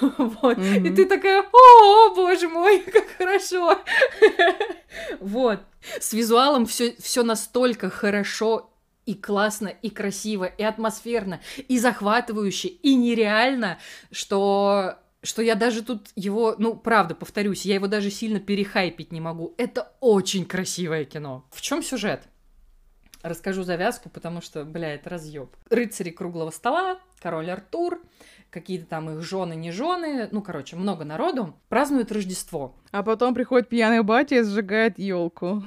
Вот. 0.18 0.58
И 0.58 0.90
ты 0.90 1.06
такая, 1.06 1.42
о, 1.42 2.14
боже 2.14 2.48
мой, 2.48 2.78
как 2.92 3.08
хорошо. 3.18 3.80
Вот. 5.20 5.60
С 5.98 6.12
визуалом 6.12 6.66
все 6.66 7.22
настолько 7.24 7.90
хорошо 7.90 8.70
и 9.06 9.14
классно, 9.14 9.68
и 9.68 9.88
красиво, 9.88 10.44
и 10.44 10.62
атмосферно, 10.62 11.40
и 11.68 11.78
захватывающе, 11.78 12.68
и 12.68 12.94
нереально, 12.94 13.78
что 14.10 14.98
что 15.22 15.42
я 15.42 15.56
даже 15.56 15.82
тут 15.82 16.10
его, 16.14 16.54
ну, 16.58 16.76
правда, 16.76 17.14
повторюсь, 17.14 17.64
я 17.66 17.74
его 17.74 17.88
даже 17.88 18.10
сильно 18.10 18.38
перехайпить 18.38 19.10
не 19.10 19.20
могу. 19.20 19.54
Это 19.58 19.92
очень 20.00 20.44
красивое 20.44 21.04
кино. 21.04 21.44
В 21.50 21.60
чем 21.62 21.82
сюжет? 21.82 22.28
Расскажу 23.22 23.64
завязку, 23.64 24.08
потому 24.08 24.40
что, 24.40 24.64
бля, 24.64 24.94
это 24.94 25.10
разъеб. 25.10 25.50
Рыцари 25.68 26.10
круглого 26.10 26.50
стола, 26.50 27.00
король 27.20 27.50
Артур, 27.50 28.00
какие-то 28.50 28.86
там 28.86 29.10
их 29.10 29.22
жены, 29.22 29.54
не 29.56 29.72
жены, 29.72 30.28
ну, 30.30 30.42
короче, 30.42 30.76
много 30.76 31.04
народу, 31.04 31.56
празднуют 31.68 32.12
Рождество. 32.12 32.76
А 32.92 33.02
потом 33.02 33.34
приходит 33.34 33.68
пьяный 33.68 34.04
батя 34.04 34.36
и 34.36 34.42
сжигает 34.44 34.98
елку. 35.00 35.64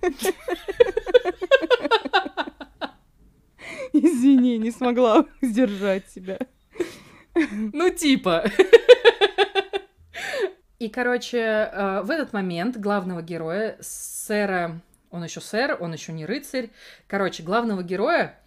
Извини, 3.92 4.58
не 4.58 4.70
смогла 4.70 5.26
сдержать 5.42 6.08
себя. 6.10 6.38
Ну, 7.34 7.90
типа. 7.90 8.44
И, 10.78 10.88
короче, 10.88 11.38
э, 11.38 12.02
в 12.02 12.10
этот 12.10 12.32
момент 12.32 12.76
главного 12.76 13.22
героя, 13.22 13.76
сэра... 13.80 14.80
Он 15.10 15.24
еще 15.24 15.40
сэр, 15.40 15.76
он 15.80 15.92
еще 15.92 16.12
не 16.12 16.24
рыцарь. 16.24 16.70
Короче, 17.08 17.42
главного 17.42 17.82
героя 17.82 18.38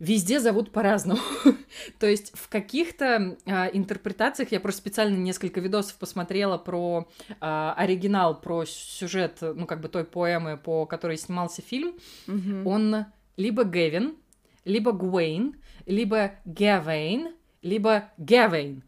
везде 0.00 0.40
зовут 0.40 0.72
по-разному. 0.72 1.20
То 1.98 2.06
есть 2.06 2.32
в 2.36 2.48
каких-то 2.48 3.36
а, 3.46 3.66
интерпретациях 3.66 4.50
я 4.50 4.58
просто 4.58 4.80
специально 4.80 5.16
несколько 5.16 5.60
видосов 5.60 5.96
посмотрела 5.96 6.58
про 6.58 7.08
а, 7.40 7.74
оригинал, 7.76 8.40
про 8.40 8.64
сюжет, 8.66 9.38
ну 9.40 9.66
как 9.66 9.80
бы 9.80 9.88
той 9.88 10.04
поэмы, 10.04 10.56
по 10.56 10.86
которой 10.86 11.16
снимался 11.16 11.62
фильм. 11.62 11.94
Мгм. 12.26 12.66
Он 12.66 13.06
либо 13.36 13.64
Гевин, 13.64 14.16
либо 14.64 14.92
Гуэйн, 14.92 15.56
либо 15.86 16.32
Гавейн, 16.44 17.34
либо 17.62 18.10
Гавейн. 18.16 18.82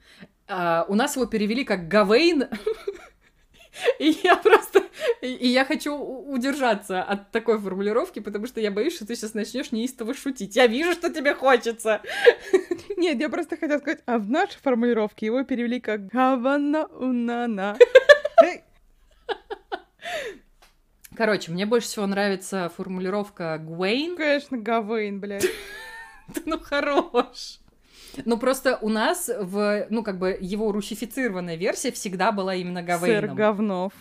А, 0.48 0.84
у 0.88 0.94
нас 0.94 1.16
его 1.16 1.26
перевели 1.26 1.64
как 1.64 1.88
Гавейн, 1.88 2.44
и 3.98 4.16
я 4.22 4.36
просто... 4.36 4.82
И 5.20 5.48
я 5.48 5.64
хочу 5.64 5.96
удержаться 5.96 7.02
от 7.02 7.30
такой 7.30 7.58
формулировки, 7.58 8.20
потому 8.20 8.46
что 8.46 8.60
я 8.60 8.70
боюсь, 8.70 8.94
что 8.94 9.06
ты 9.06 9.14
сейчас 9.14 9.34
начнешь 9.34 9.72
неистово 9.72 10.14
шутить. 10.14 10.56
Я 10.56 10.66
вижу, 10.66 10.92
что 10.92 11.12
тебе 11.12 11.34
хочется. 11.34 12.02
Нет, 12.96 13.20
я 13.20 13.28
просто 13.28 13.56
хотела 13.56 13.78
сказать, 13.78 14.02
а 14.06 14.18
в 14.18 14.28
нашей 14.30 14.58
формулировке 14.60 15.26
его 15.26 15.42
перевели 15.44 15.80
как 15.80 16.06
Гавана 16.08 16.86
Унана. 16.86 17.76
Короче, 21.16 21.52
мне 21.52 21.66
больше 21.66 21.88
всего 21.88 22.06
нравится 22.06 22.70
формулировка 22.74 23.58
Гуэйн. 23.58 24.16
Конечно, 24.16 24.58
Гавейн, 24.58 25.20
блядь. 25.20 25.46
Ну, 26.46 26.58
хорош. 26.58 27.58
Ну, 28.24 28.38
просто 28.38 28.78
у 28.80 28.88
нас 28.88 29.28
в, 29.28 29.86
ну, 29.90 30.02
как 30.02 30.18
бы, 30.18 30.36
его 30.40 30.72
русифицированная 30.72 31.56
версия 31.56 31.90
всегда 31.92 32.32
была 32.32 32.54
именно 32.54 32.80
Сэр 32.80 32.86
Гавейном. 32.86 33.36
Говнов. 33.36 33.92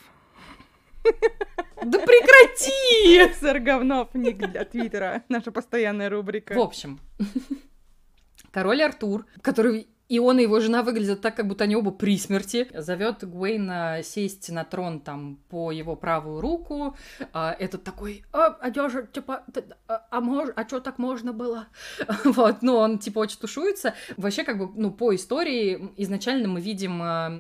Да 1.03 1.99
прекрати! 1.99 3.33
Сэр 3.39 3.59
Говнов, 3.59 4.13
ник 4.13 4.37
для 4.37 4.65
Твиттера. 4.65 5.23
Наша 5.29 5.51
постоянная 5.51 6.09
рубрика. 6.09 6.53
В 6.53 6.59
общем, 6.59 6.99
король 8.51 8.83
Артур, 8.83 9.25
который 9.41 9.87
и 10.11 10.19
он, 10.19 10.39
и 10.39 10.41
его 10.41 10.59
жена 10.59 10.83
выглядят 10.83 11.21
так, 11.21 11.37
как 11.37 11.47
будто 11.47 11.63
они 11.63 11.77
оба 11.77 11.91
при 11.91 12.17
смерти. 12.17 12.67
Зовет 12.73 13.23
Гуэйна 13.23 14.01
сесть 14.03 14.51
на 14.51 14.65
трон 14.65 14.99
там 14.99 15.37
по 15.47 15.71
его 15.71 15.95
правую 15.95 16.41
руку. 16.41 16.97
А, 17.31 17.55
этот 17.57 17.85
такой, 17.85 18.25
а, 18.33 18.47
одежа, 18.47 19.03
типа, 19.03 19.45
а, 19.87 20.05
а, 20.11 20.19
мож, 20.19 20.49
а 20.57 20.67
что 20.67 20.81
так 20.81 20.97
можно 20.97 21.31
было? 21.31 21.67
вот, 22.25 22.61
ну, 22.61 22.75
он 22.75 22.99
типа 22.99 23.19
очень 23.19 23.39
тушуется. 23.39 23.93
Вообще, 24.17 24.43
как 24.43 24.57
бы, 24.57 24.69
ну, 24.75 24.91
по 24.91 25.15
истории 25.15 25.93
изначально 25.95 26.49
мы 26.49 26.59
видим 26.59 27.01
а, 27.01 27.39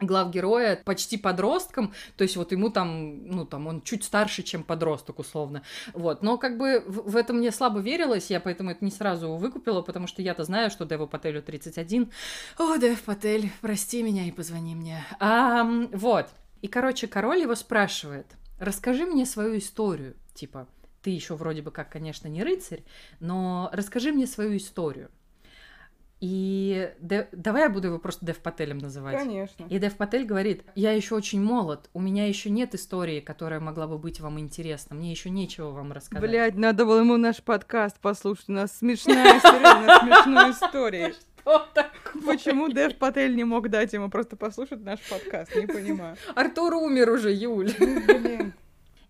главгероя 0.00 0.76
почти 0.84 1.16
подростком, 1.16 1.92
то 2.16 2.22
есть 2.22 2.36
вот 2.36 2.52
ему 2.52 2.70
там, 2.70 3.26
ну 3.26 3.44
там 3.44 3.66
он 3.66 3.82
чуть 3.82 4.04
старше, 4.04 4.42
чем 4.42 4.62
подросток 4.62 5.18
условно, 5.18 5.62
вот, 5.92 6.22
но 6.22 6.38
как 6.38 6.56
бы 6.56 6.82
в, 6.86 7.10
в 7.10 7.16
это 7.16 7.32
мне 7.32 7.50
слабо 7.50 7.80
верилось, 7.80 8.30
я 8.30 8.40
поэтому 8.40 8.70
это 8.70 8.84
не 8.84 8.90
сразу 8.90 9.34
выкупила, 9.34 9.82
потому 9.82 10.06
что 10.06 10.22
я-то 10.22 10.44
знаю, 10.44 10.70
что 10.70 10.84
Деву 10.84 11.06
Пателю 11.06 11.42
31, 11.42 12.12
о, 12.58 12.76
Дев 12.76 13.02
Патель, 13.02 13.50
прости 13.60 14.02
меня 14.02 14.24
и 14.24 14.30
позвони 14.30 14.74
мне, 14.74 15.04
а, 15.18 15.64
вот, 15.92 16.28
и, 16.62 16.68
короче, 16.68 17.06
король 17.08 17.40
его 17.40 17.54
спрашивает, 17.54 18.26
расскажи 18.58 19.04
мне 19.04 19.26
свою 19.26 19.58
историю, 19.58 20.16
типа, 20.34 20.68
ты 21.02 21.10
еще 21.10 21.34
вроде 21.34 21.62
бы 21.62 21.70
как, 21.70 21.90
конечно, 21.90 22.28
не 22.28 22.42
рыцарь, 22.42 22.82
но 23.20 23.70
расскажи 23.72 24.12
мне 24.12 24.26
свою 24.26 24.56
историю. 24.56 25.10
И 26.20 26.92
Де- 26.98 27.28
давай 27.30 27.62
я 27.62 27.68
буду 27.70 27.88
его 27.88 27.98
просто 27.98 28.26
Дев 28.26 28.38
Пателем 28.38 28.78
называть. 28.78 29.16
Конечно. 29.16 29.64
И 29.68 29.78
Дев 29.78 29.96
Патель 29.96 30.24
говорит, 30.24 30.64
я 30.74 30.92
еще 30.92 31.14
очень 31.14 31.42
молод, 31.42 31.88
у 31.92 32.00
меня 32.00 32.26
еще 32.26 32.50
нет 32.50 32.74
истории, 32.74 33.20
которая 33.20 33.60
могла 33.60 33.86
бы 33.86 33.98
быть 33.98 34.20
вам 34.20 34.40
интересна, 34.40 34.96
мне 34.96 35.10
еще 35.12 35.30
нечего 35.30 35.70
вам 35.70 35.92
рассказать. 35.92 36.28
Блядь, 36.28 36.56
надо 36.56 36.84
было 36.84 37.00
ему 37.00 37.16
наш 37.16 37.42
подкаст 37.42 38.00
послушать. 38.00 38.48
У 38.48 38.52
нас 38.52 38.76
смешная 38.76 39.38
история, 39.38 39.82
у 39.82 39.86
нас 39.86 40.00
смешная 40.02 40.50
история. 40.68 41.14
Что 41.40 41.66
такое? 41.72 42.22
Почему 42.26 42.68
Дэв 42.68 42.96
Патель 42.96 43.36
не 43.36 43.44
мог 43.44 43.68
дать 43.70 43.92
ему 43.92 44.10
просто 44.10 44.36
послушать 44.36 44.80
наш 44.82 44.98
подкаст? 45.08 45.54
Не 45.54 45.66
понимаю. 45.66 46.16
Артур 46.34 46.74
умер 46.74 47.10
уже, 47.10 47.32
Юль. 47.32 47.72
Ну, 47.78 48.00
Блин. 48.06 48.52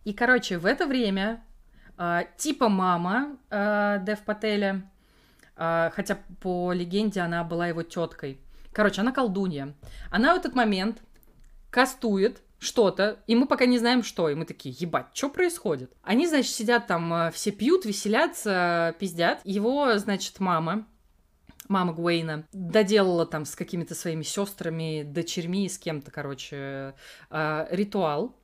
И, 0.04 0.12
короче, 0.12 0.58
в 0.58 0.66
это 0.66 0.86
время 0.86 1.42
а, 1.96 2.24
типа 2.36 2.68
мама 2.68 3.36
а, 3.50 3.98
Дев 3.98 4.20
Пателя, 4.20 4.88
хотя 5.58 6.18
по 6.40 6.72
легенде 6.72 7.20
она 7.20 7.42
была 7.44 7.66
его 7.66 7.82
теткой. 7.82 8.40
Короче, 8.72 9.00
она 9.00 9.12
колдунья. 9.12 9.74
Она 10.10 10.34
в 10.34 10.38
этот 10.38 10.54
момент 10.54 11.02
кастует 11.70 12.42
что-то, 12.58 13.22
и 13.26 13.36
мы 13.36 13.46
пока 13.46 13.66
не 13.66 13.78
знаем, 13.78 14.02
что. 14.02 14.28
И 14.28 14.34
мы 14.34 14.44
такие, 14.44 14.74
ебать, 14.78 15.06
что 15.14 15.28
происходит? 15.28 15.92
Они, 16.02 16.26
значит, 16.26 16.52
сидят 16.52 16.86
там, 16.86 17.12
а, 17.12 17.30
все 17.30 17.52
пьют, 17.52 17.84
веселятся, 17.84 18.94
пиздят. 18.98 19.40
Его, 19.44 19.96
значит, 19.98 20.40
мама, 20.40 20.86
мама 21.68 21.92
Гуэйна, 21.92 22.46
доделала 22.52 23.26
там 23.26 23.44
с 23.44 23.54
какими-то 23.54 23.94
своими 23.94 24.22
сестрами, 24.22 25.02
дочерьми, 25.04 25.68
с 25.68 25.78
кем-то, 25.78 26.10
короче, 26.10 26.94
а, 27.30 27.68
ритуал. 27.70 28.36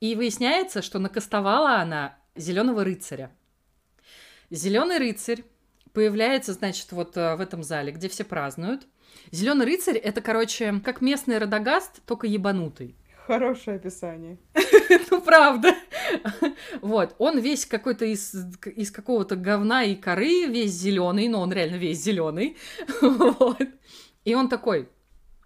И 0.00 0.14
выясняется, 0.14 0.82
что 0.82 0.98
накастовала 0.98 1.76
она 1.76 2.18
зеленого 2.34 2.84
рыцаря. 2.84 3.30
Зеленый 4.50 4.98
рыцарь 4.98 5.44
появляется, 5.92 6.52
значит, 6.52 6.92
вот 6.92 7.16
э, 7.16 7.36
в 7.36 7.40
этом 7.40 7.62
зале, 7.62 7.92
где 7.92 8.08
все 8.08 8.24
празднуют. 8.24 8.86
Зеленый 9.30 9.66
рыцарь 9.66 9.98
это, 9.98 10.20
короче, 10.20 10.80
как 10.84 11.00
местный 11.00 11.38
Радагаст, 11.38 12.02
только 12.06 12.26
ебанутый. 12.26 12.96
Хорошее 13.26 13.76
описание. 13.76 14.38
Ну, 15.10 15.20
правда. 15.22 15.74
Вот, 16.82 17.14
он 17.18 17.38
весь 17.38 17.64
какой-то 17.66 18.04
из, 18.04 18.34
из 18.66 18.90
какого-то 18.90 19.36
говна 19.36 19.84
и 19.84 19.94
коры, 19.94 20.46
весь 20.46 20.72
зеленый, 20.72 21.28
но 21.28 21.40
он 21.40 21.52
реально 21.52 21.76
весь 21.76 22.02
зеленый. 22.02 22.56
Вот. 23.00 23.62
И 24.24 24.34
он 24.34 24.48
такой, 24.48 24.88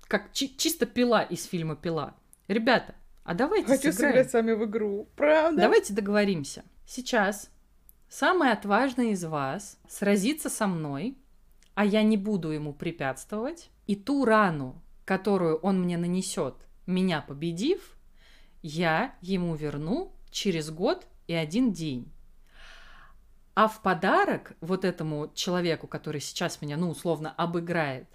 как 0.09 0.33
чи- 0.33 0.57
чисто 0.57 0.87
пила 0.87 1.23
из 1.23 1.45
фильма 1.45 1.77
«Пила». 1.77 2.15
Ребята, 2.49 2.95
а 3.25 3.35
давайте 3.35 3.67
Хочу 3.69 3.93
сыграем. 3.93 4.13
сыграть 4.13 4.31
с 4.31 4.35
вами 4.35 4.53
в 4.53 4.65
игру. 4.65 5.09
Правда? 5.17 5.63
Давайте 5.63 5.93
договоримся. 5.95 6.65
Сейчас 6.87 7.51
самый 8.17 8.51
отважный 8.51 9.11
из 9.11 9.25
вас 9.25 9.79
сразится 9.89 10.49
со 10.49 10.67
мной, 10.67 11.19
а 11.75 11.85
я 11.85 12.03
не 12.03 12.17
буду 12.17 12.49
ему 12.49 12.73
препятствовать, 12.73 13.69
и 13.87 13.95
ту 13.95 14.25
рану, 14.25 14.81
которую 15.05 15.59
он 15.59 15.83
мне 15.83 15.99
нанесет, 15.99 16.55
меня 16.87 17.21
победив, 17.21 17.95
я 18.63 19.15
ему 19.21 19.55
верну 19.55 20.13
через 20.31 20.71
год 20.71 21.07
и 21.27 21.35
один 21.35 21.73
день. 21.73 22.11
А 23.55 23.69
в 23.69 23.83
подарок 23.83 24.55
вот 24.63 24.87
этому 24.87 25.31
человеку, 25.35 25.87
который 25.87 26.23
сейчас 26.23 26.63
меня, 26.63 26.79
ну, 26.79 26.89
условно, 26.89 27.35
обыграет, 27.37 28.09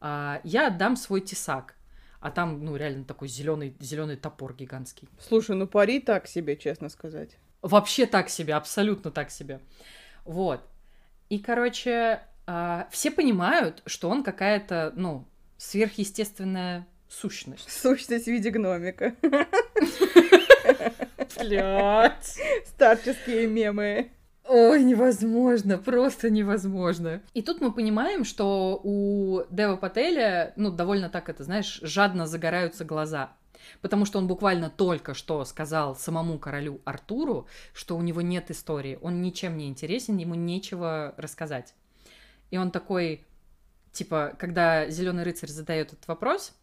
а, 0.00 0.40
я 0.44 0.68
отдам 0.68 0.96
свой 0.96 1.20
тесак. 1.20 1.76
А 2.20 2.30
там, 2.30 2.64
ну, 2.64 2.76
реально 2.76 3.04
такой 3.04 3.28
зеленый, 3.28 3.76
зеленый 3.80 4.16
топор 4.16 4.54
гигантский. 4.54 5.08
Слушай, 5.20 5.56
ну 5.56 5.66
пари 5.66 6.00
так 6.00 6.26
себе, 6.26 6.56
честно 6.56 6.88
сказать. 6.88 7.36
Вообще 7.62 8.06
так 8.06 8.28
себе, 8.28 8.54
абсолютно 8.54 9.10
так 9.10 9.30
себе. 9.30 9.60
Вот. 10.24 10.60
И, 11.28 11.38
короче, 11.38 12.20
а, 12.46 12.88
все 12.90 13.10
понимают, 13.10 13.82
что 13.86 14.10
он 14.10 14.22
какая-то, 14.24 14.92
ну, 14.96 15.26
сверхъестественная 15.56 16.86
сущность. 17.08 17.70
Сущность 17.70 18.24
в 18.24 18.28
виде 18.28 18.50
гномика. 18.50 19.14
Блять. 21.38 22.38
Старческие 22.66 23.46
мемы. 23.46 24.10
Ой, 24.48 24.82
невозможно, 24.82 25.78
просто 25.78 26.28
невозможно. 26.30 27.22
И 27.32 27.42
тут 27.42 27.60
мы 27.60 27.72
понимаем, 27.72 28.24
что 28.24 28.80
у 28.82 29.42
Дева 29.50 29.76
Пателя, 29.76 30.52
ну, 30.56 30.70
довольно 30.70 31.08
так 31.08 31.28
это, 31.28 31.44
знаешь, 31.44 31.78
жадно 31.82 32.26
загораются 32.26 32.84
глаза. 32.84 33.30
Потому 33.80 34.04
что 34.04 34.18
он 34.18 34.26
буквально 34.26 34.70
только 34.70 35.14
что 35.14 35.44
сказал 35.44 35.96
самому 35.96 36.38
королю 36.38 36.80
Артуру, 36.84 37.46
что 37.72 37.96
у 37.96 38.02
него 38.02 38.20
нет 38.20 38.50
истории, 38.50 38.98
он 39.02 39.22
ничем 39.22 39.56
не 39.56 39.68
интересен, 39.68 40.16
ему 40.16 40.34
нечего 40.34 41.14
рассказать. 41.16 41.74
И 42.50 42.58
он 42.58 42.70
такой, 42.70 43.24
типа, 43.92 44.34
когда 44.38 44.88
Зеленый 44.88 45.24
рыцарь 45.24 45.50
задает 45.50 45.92
этот 45.92 46.06
вопрос, 46.06 46.54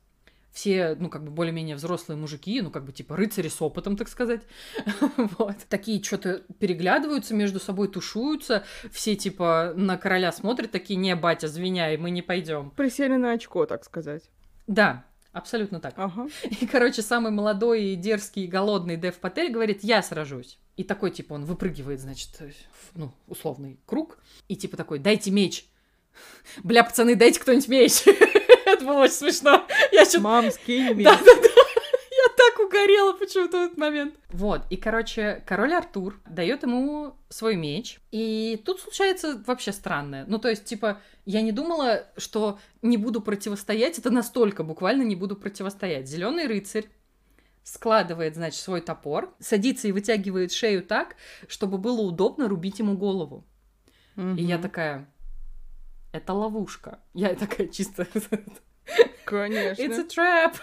все, 0.51 0.95
ну, 0.99 1.09
как 1.09 1.23
бы 1.23 1.31
более-менее 1.31 1.76
взрослые 1.76 2.17
мужики, 2.17 2.61
ну, 2.61 2.71
как 2.71 2.84
бы, 2.84 2.91
типа, 2.91 3.15
рыцари 3.15 3.47
с 3.47 3.61
опытом, 3.61 3.95
так 3.95 4.07
сказать, 4.07 4.41
вот, 5.38 5.55
такие 5.69 6.03
что-то 6.03 6.41
переглядываются 6.59 7.34
между 7.34 7.59
собой, 7.59 7.88
тушуются, 7.88 8.63
все, 8.91 9.15
типа, 9.15 9.73
на 9.76 9.97
короля 9.97 10.31
смотрят, 10.31 10.71
такие, 10.71 10.97
не, 10.97 11.15
батя, 11.15 11.47
звеняй, 11.47 11.97
мы 11.97 12.09
не 12.09 12.21
пойдем. 12.21 12.71
Присели 12.71 13.15
на 13.15 13.34
очко, 13.34 13.65
так 13.65 13.85
сказать. 13.85 14.23
Да, 14.67 15.05
абсолютно 15.40 15.80
так. 15.80 15.94
Ага. 15.98 16.28
И, 16.44 16.66
короче, 16.68 17.02
самый 17.02 17.32
молодой, 17.32 17.84
и 17.84 17.95
дерзкий, 17.95 18.45
и 18.45 18.48
голодный 18.48 18.98
Дев 18.98 19.16
Патель 19.16 19.52
говорит, 19.52 19.84
я 19.84 20.03
сражусь. 20.03 20.60
И 20.78 20.84
такой, 20.84 21.11
типа, 21.11 21.34
он 21.34 21.45
выпрыгивает, 21.45 21.99
значит, 21.99 22.30
ну, 22.95 23.11
условный 23.28 23.80
круг, 23.86 24.20
и, 24.48 24.56
типа, 24.56 24.78
такой, 24.78 24.99
дайте 24.99 25.32
меч. 25.32 25.66
Бля, 26.64 26.84
пацаны, 26.84 27.16
дайте 27.16 27.40
кто-нибудь 27.40 27.68
меч. 27.68 28.03
Это 28.66 28.86
было 28.86 29.03
очень 29.03 29.14
смешно. 29.14 29.66
Я 29.91 30.06
что 30.06 30.22
Мам, 30.22 30.52
скинь. 30.52 31.02
Я 31.02 31.18
так 32.90 32.99
угорела 32.99 33.14
почему-то 33.14 33.57
в 33.57 33.66
этот 33.66 33.78
момент. 33.78 34.16
Вот, 34.30 34.61
и, 34.70 34.78
короче, 34.78 35.44
король 35.45 35.74
Артур 35.74 36.20
дает 36.30 36.64
ему 36.64 37.16
свой 37.30 37.56
меч, 37.56 37.99
и 38.11 38.61
тут 38.66 38.80
случается 38.80 39.41
вообще 39.45 39.72
странное. 39.72 40.26
Ну, 40.28 40.40
то 40.40 40.49
есть, 40.49 40.66
типа, 40.66 41.02
я 41.26 41.41
не 41.41 41.52
думала, 41.52 42.06
что 42.18 42.60
не 42.82 42.98
буду 42.98 43.22
противостоять, 43.22 43.99
это 43.99 44.10
настолько 44.10 44.64
буквально 44.64 45.03
не 45.03 45.16
буду 45.16 45.36
противостоять. 45.36 46.07
Зеленый 46.07 46.48
рыцарь 46.48 46.86
складывает, 47.64 48.36
значит, 48.36 48.60
свой 48.61 48.82
топор, 48.82 49.34
садится 49.40 49.88
и 49.88 49.91
вытягивает 49.91 50.52
шею 50.52 50.84
так, 50.84 51.16
чтобы 51.48 51.78
было 51.78 52.02
удобно 52.02 52.48
рубить 52.48 52.80
ему 52.80 52.98
голову. 52.98 53.45
И 54.16 54.44
я 54.44 54.57
такая, 54.57 55.07
это 56.11 56.34
ловушка. 56.34 56.99
Я 57.14 57.36
такая 57.36 57.68
чисто... 57.68 58.07
Конечно. 59.24 59.84
It's 59.84 59.99
a 59.99 60.07
trap. 60.07 60.56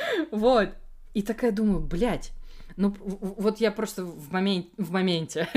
вот. 0.30 0.70
И 1.18 1.22
такая 1.22 1.50
думаю, 1.50 1.80
блядь, 1.80 2.30
ну 2.76 2.90
в- 2.90 2.98
в- 3.26 3.42
вот 3.42 3.58
я 3.60 3.72
просто 3.72 4.04
в, 4.04 4.30
момен... 4.32 4.66
в 4.76 4.92
моменте, 4.92 5.48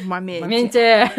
В 0.00 0.04
в 0.04 0.06
моменте. 0.06 0.40
моменте 0.44 1.10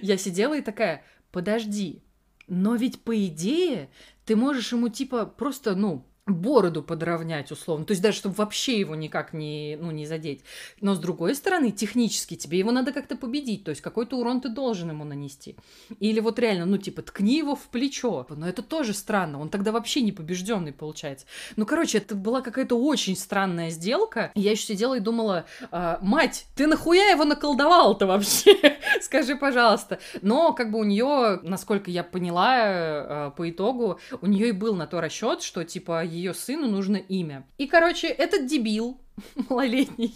я 0.00 0.16
сидела 0.16 0.56
и 0.56 0.60
такая, 0.60 1.02
подожди, 1.32 2.04
но 2.46 2.76
ведь 2.76 3.00
по 3.02 3.26
идее 3.26 3.88
ты 4.26 4.36
можешь 4.36 4.70
ему 4.72 4.88
типа 4.90 5.26
просто, 5.26 5.74
ну, 5.74 6.06
бороду 6.26 6.82
подровнять 6.82 7.52
условно, 7.52 7.84
то 7.84 7.92
есть 7.92 8.02
даже 8.02 8.18
чтобы 8.18 8.34
вообще 8.34 8.80
его 8.80 8.94
никак 8.94 9.32
не, 9.32 9.78
ну, 9.80 9.90
не 9.92 10.06
задеть. 10.06 10.42
Но 10.80 10.94
с 10.94 10.98
другой 10.98 11.34
стороны, 11.34 11.70
технически 11.70 12.34
тебе 12.34 12.58
его 12.58 12.72
надо 12.72 12.92
как-то 12.92 13.16
победить, 13.16 13.64
то 13.64 13.70
есть 13.70 13.80
какой-то 13.80 14.18
урон 14.18 14.40
ты 14.40 14.48
должен 14.48 14.90
ему 14.90 15.04
нанести. 15.04 15.56
Или 16.00 16.20
вот 16.20 16.38
реально, 16.38 16.66
ну, 16.66 16.78
типа, 16.78 17.02
ткни 17.02 17.38
его 17.38 17.54
в 17.54 17.68
плечо. 17.68 18.26
Но 18.28 18.48
это 18.48 18.62
тоже 18.62 18.92
странно, 18.92 19.40
он 19.40 19.48
тогда 19.50 19.70
вообще 19.70 20.02
не 20.02 20.12
побежденный 20.12 20.72
получается. 20.72 21.26
Ну, 21.54 21.64
короче, 21.64 21.98
это 21.98 22.14
была 22.14 22.40
какая-то 22.40 22.76
очень 22.76 23.16
странная 23.16 23.70
сделка. 23.70 24.32
Я 24.34 24.50
еще 24.50 24.66
сидела 24.66 24.96
и 24.96 25.00
думала, 25.00 25.46
«А, 25.70 25.98
мать, 26.02 26.46
ты 26.56 26.66
нахуя 26.66 27.10
его 27.10 27.24
наколдовал-то 27.24 28.06
вообще? 28.06 28.56
Скажи, 29.00 29.36
пожалуйста. 29.36 30.00
Но 30.22 30.52
как 30.52 30.70
бы 30.72 30.80
у 30.80 30.84
нее, 30.84 31.40
насколько 31.42 31.90
я 31.90 32.02
поняла 32.02 32.56
э, 32.58 33.30
по 33.36 33.48
итогу, 33.48 34.00
у 34.20 34.26
нее 34.26 34.48
и 34.48 34.52
был 34.52 34.74
на 34.74 34.86
то 34.86 35.00
расчет, 35.00 35.42
что 35.42 35.64
типа 35.64 36.04
ее 36.16 36.34
сыну 36.34 36.68
нужно 36.68 36.96
имя. 36.96 37.46
И, 37.58 37.66
короче, 37.66 38.08
этот 38.08 38.46
дебил 38.46 39.00
малолетний 39.48 40.14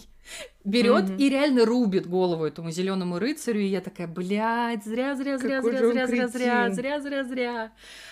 берет 0.63 1.05
Мгм. 1.05 1.15
и 1.17 1.29
реально 1.29 1.65
рубит 1.65 2.07
голову 2.07 2.45
этому 2.45 2.71
зеленому 2.71 3.17
рыцарю, 3.19 3.59
и 3.61 3.65
я 3.65 3.81
такая, 3.81 4.07
блядь, 4.07 4.83
зря, 4.85 5.15
зря, 5.15 5.37
зря, 5.37 5.57
Какой 5.57 5.71
зря, 5.77 6.07
зря, 6.07 6.07
зря, 6.07 6.27
зря, 6.27 6.69
зря, 6.71 7.01
зря, 7.01 7.23
зря. 7.23 7.71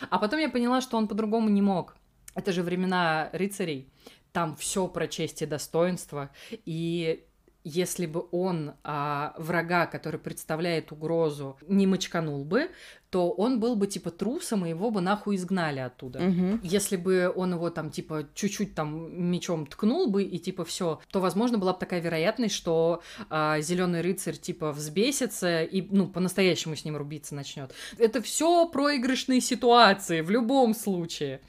А 0.09 0.17
потом 0.17 0.39
я 0.39 0.49
поняла, 0.49 0.81
что 0.81 0.97
он 0.97 1.07
по-другому 1.07 1.49
не 1.49 1.61
мог. 1.61 1.95
Это 2.35 2.51
же 2.51 2.63
времена 2.63 3.29
рыцарей. 3.33 3.91
Там 4.31 4.55
все 4.55 4.87
про 4.87 5.07
честь 5.07 5.41
и 5.41 5.45
достоинство. 5.45 6.29
И 6.65 7.25
если 7.63 8.05
бы 8.05 8.25
он 8.31 8.73
а, 8.83 9.33
врага, 9.37 9.85
который 9.85 10.19
представляет 10.19 10.91
угрозу, 10.91 11.57
не 11.67 11.87
мочканул 11.87 12.43
бы, 12.45 12.69
то 13.09 13.31
он 13.31 13.59
был 13.59 13.75
бы 13.75 13.87
типа 13.87 14.11
трусом, 14.11 14.65
и 14.65 14.69
его 14.69 14.91
бы 14.91 15.01
нахуй 15.01 15.35
изгнали 15.35 15.79
оттуда. 15.79 16.19
Мгм. 16.19 16.59
Если 16.63 16.95
бы 16.95 17.31
он 17.35 17.53
его 17.53 17.69
там, 17.69 17.89
типа, 17.89 18.27
чуть-чуть 18.35 18.75
там 18.75 19.29
мечом 19.31 19.65
ткнул 19.65 20.09
бы, 20.09 20.23
и 20.23 20.37
типа 20.37 20.63
все, 20.63 20.99
то, 21.09 21.19
возможно, 21.19 21.57
была 21.57 21.73
бы 21.73 21.79
такая 21.79 22.01
вероятность, 22.01 22.53
что 22.53 23.01
зеленый 23.29 24.01
рыцарь, 24.01 24.37
типа, 24.37 24.71
взбесится 24.71 25.63
и, 25.63 25.81
ну, 25.89 26.07
по-настоящему 26.07 26.75
с 26.75 26.85
ним 26.85 26.97
рубиться 26.97 27.33
начнет. 27.33 27.73
Это 27.97 28.21
все 28.21 28.67
проигрышные 28.69 29.41
ситуации 29.41 30.21
в 30.21 30.29
любом 30.29 30.75
случае. 30.75 31.41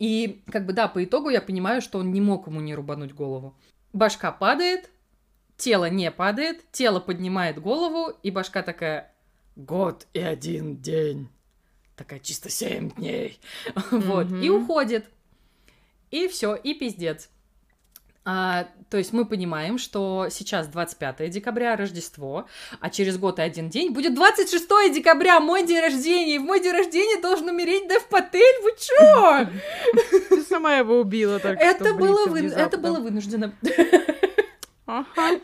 И, 0.00 0.42
как 0.50 0.66
бы, 0.66 0.72
да, 0.72 0.88
по 0.88 1.04
итогу 1.04 1.28
я 1.30 1.40
понимаю, 1.40 1.80
что 1.80 2.00
он 2.00 2.12
не 2.12 2.20
мог 2.20 2.48
ему 2.48 2.60
не 2.60 2.74
рубануть 2.74 3.14
голову. 3.14 3.56
Башка 3.92 4.32
падает, 4.32 4.90
тело 5.56 5.88
не 5.88 6.10
падает, 6.10 6.70
тело 6.72 7.00
поднимает 7.00 7.60
голову, 7.60 8.12
и 8.22 8.30
башка 8.30 8.62
такая 8.62 9.12
«Год 9.56 10.06
и 10.12 10.20
один 10.20 10.78
день». 10.78 11.28
Такая 11.96 12.18
чисто 12.18 12.50
семь 12.50 12.90
дней. 12.90 13.38
Вот. 13.90 14.30
И 14.30 14.50
уходит. 14.50 15.06
И 16.10 16.28
все, 16.28 16.54
и 16.54 16.74
пиздец. 16.74 17.30
А, 18.26 18.68
то 18.88 18.96
есть 18.96 19.12
мы 19.12 19.26
понимаем, 19.26 19.76
что 19.76 20.28
сейчас 20.30 20.66
25 20.68 21.28
декабря 21.28 21.76
Рождество, 21.76 22.46
а 22.80 22.88
через 22.88 23.18
год 23.18 23.38
и 23.38 23.42
один 23.42 23.68
день 23.68 23.92
будет 23.92 24.14
26 24.14 24.66
декабря, 24.94 25.40
мой 25.40 25.66
день 25.66 25.80
рождения. 25.80 26.36
И 26.36 26.38
в 26.38 26.42
мой 26.42 26.60
день 26.62 26.72
рождения 26.72 27.20
должен 27.20 27.48
умереть 27.50 27.86
Дев 27.86 28.06
Патель. 28.08 28.62
Вы 28.62 28.72
чё? 28.78 29.46
Ты 30.30 30.42
сама 30.42 30.76
его 30.76 31.00
убила 31.00 31.38
так 31.38 31.60
это 32.56 32.78
было 32.78 33.00
вынуждено. 33.00 33.52
Ага. 34.86 35.40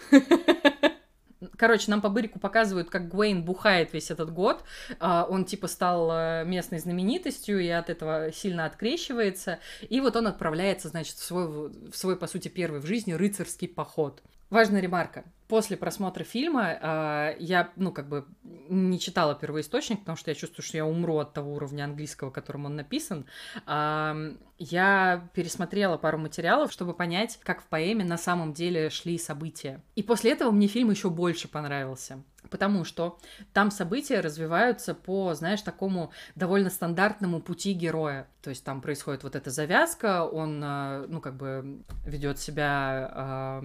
Короче, 1.57 1.91
нам 1.91 2.03
по 2.03 2.11
бырику 2.11 2.39
показывают, 2.39 2.91
как 2.91 3.09
Гуэйн 3.09 3.43
бухает 3.43 3.93
весь 3.95 4.11
этот 4.11 4.31
год. 4.33 4.63
А, 4.99 5.27
Он 5.29 5.45
типа 5.47 5.69
стал 5.69 6.11
э, 6.13 6.45
местной 6.45 6.79
знаменитостью 6.81 7.61
и 7.61 7.69
от 7.69 7.89
этого 7.89 8.31
сильно 8.33 8.67
открещивается. 8.67 9.59
И 9.89 10.01
вот 10.01 10.17
он 10.17 10.27
отправляется, 10.27 10.89
значит, 10.89 11.17
в 11.17 11.25
свой, 11.25 11.47
в 11.71 11.95
свой, 11.95 12.17
по 12.17 12.27
сути, 12.27 12.49
первый 12.49 12.81
в 12.81 12.87
жизни 12.87 13.13
рыцарский 13.13 13.69
поход. 13.69 14.23
Важная 14.51 14.81
ремарка. 14.81 15.25
После 15.51 15.77
просмотра 15.77 16.23
фильма 16.23 16.79
э, 16.81 17.37
я, 17.41 17.73
ну, 17.75 17.91
как 17.91 18.09
бы 18.09 18.25
не 18.45 19.01
читала 19.01 19.35
первоисточник, 19.35 19.99
потому 19.99 20.17
что 20.17 20.31
я 20.31 20.37
чувствую, 20.37 20.65
что 20.65 20.77
я 20.77 20.87
умру 20.87 21.19
от 21.19 21.33
того 21.33 21.55
уровня 21.55 21.85
английского, 21.85 22.31
которым 22.31 22.67
он 22.67 22.77
написан. 22.77 23.27
Э, 23.67 24.37
я 24.59 25.29
пересмотрела 25.35 25.97
пару 25.97 26.19
материалов, 26.19 26.71
чтобы 26.71 26.95
понять, 26.95 27.41
как 27.43 27.63
в 27.63 27.67
поэме 27.67 28.05
на 28.05 28.17
самом 28.17 28.53
деле 28.53 28.91
шли 28.91 29.19
события. 29.19 29.83
И 29.97 30.05
после 30.05 30.31
этого 30.33 30.53
мне 30.53 30.69
фильм 30.69 30.91
еще 30.91 31.11
больше 31.11 31.49
понравился. 31.49 32.23
Потому 32.49 32.85
что 32.85 33.19
там 33.53 33.71
события 33.71 34.21
развиваются 34.21 34.95
по, 34.95 35.35
знаешь, 35.35 35.63
такому 35.63 36.11
довольно 36.37 36.71
стандартному 36.71 37.41
пути 37.41 37.73
героя. 37.75 38.29
То 38.43 38.51
есть 38.51 38.65
там 38.65 38.81
происходит 38.81 39.23
вот 39.25 39.37
эта 39.37 39.51
завязка, 39.51 40.25
он, 40.25 40.63
э, 40.63 41.07
ну, 41.09 41.21
как 41.21 41.37
бы 41.37 41.83
ведет 42.07 42.39
себя 42.39 43.63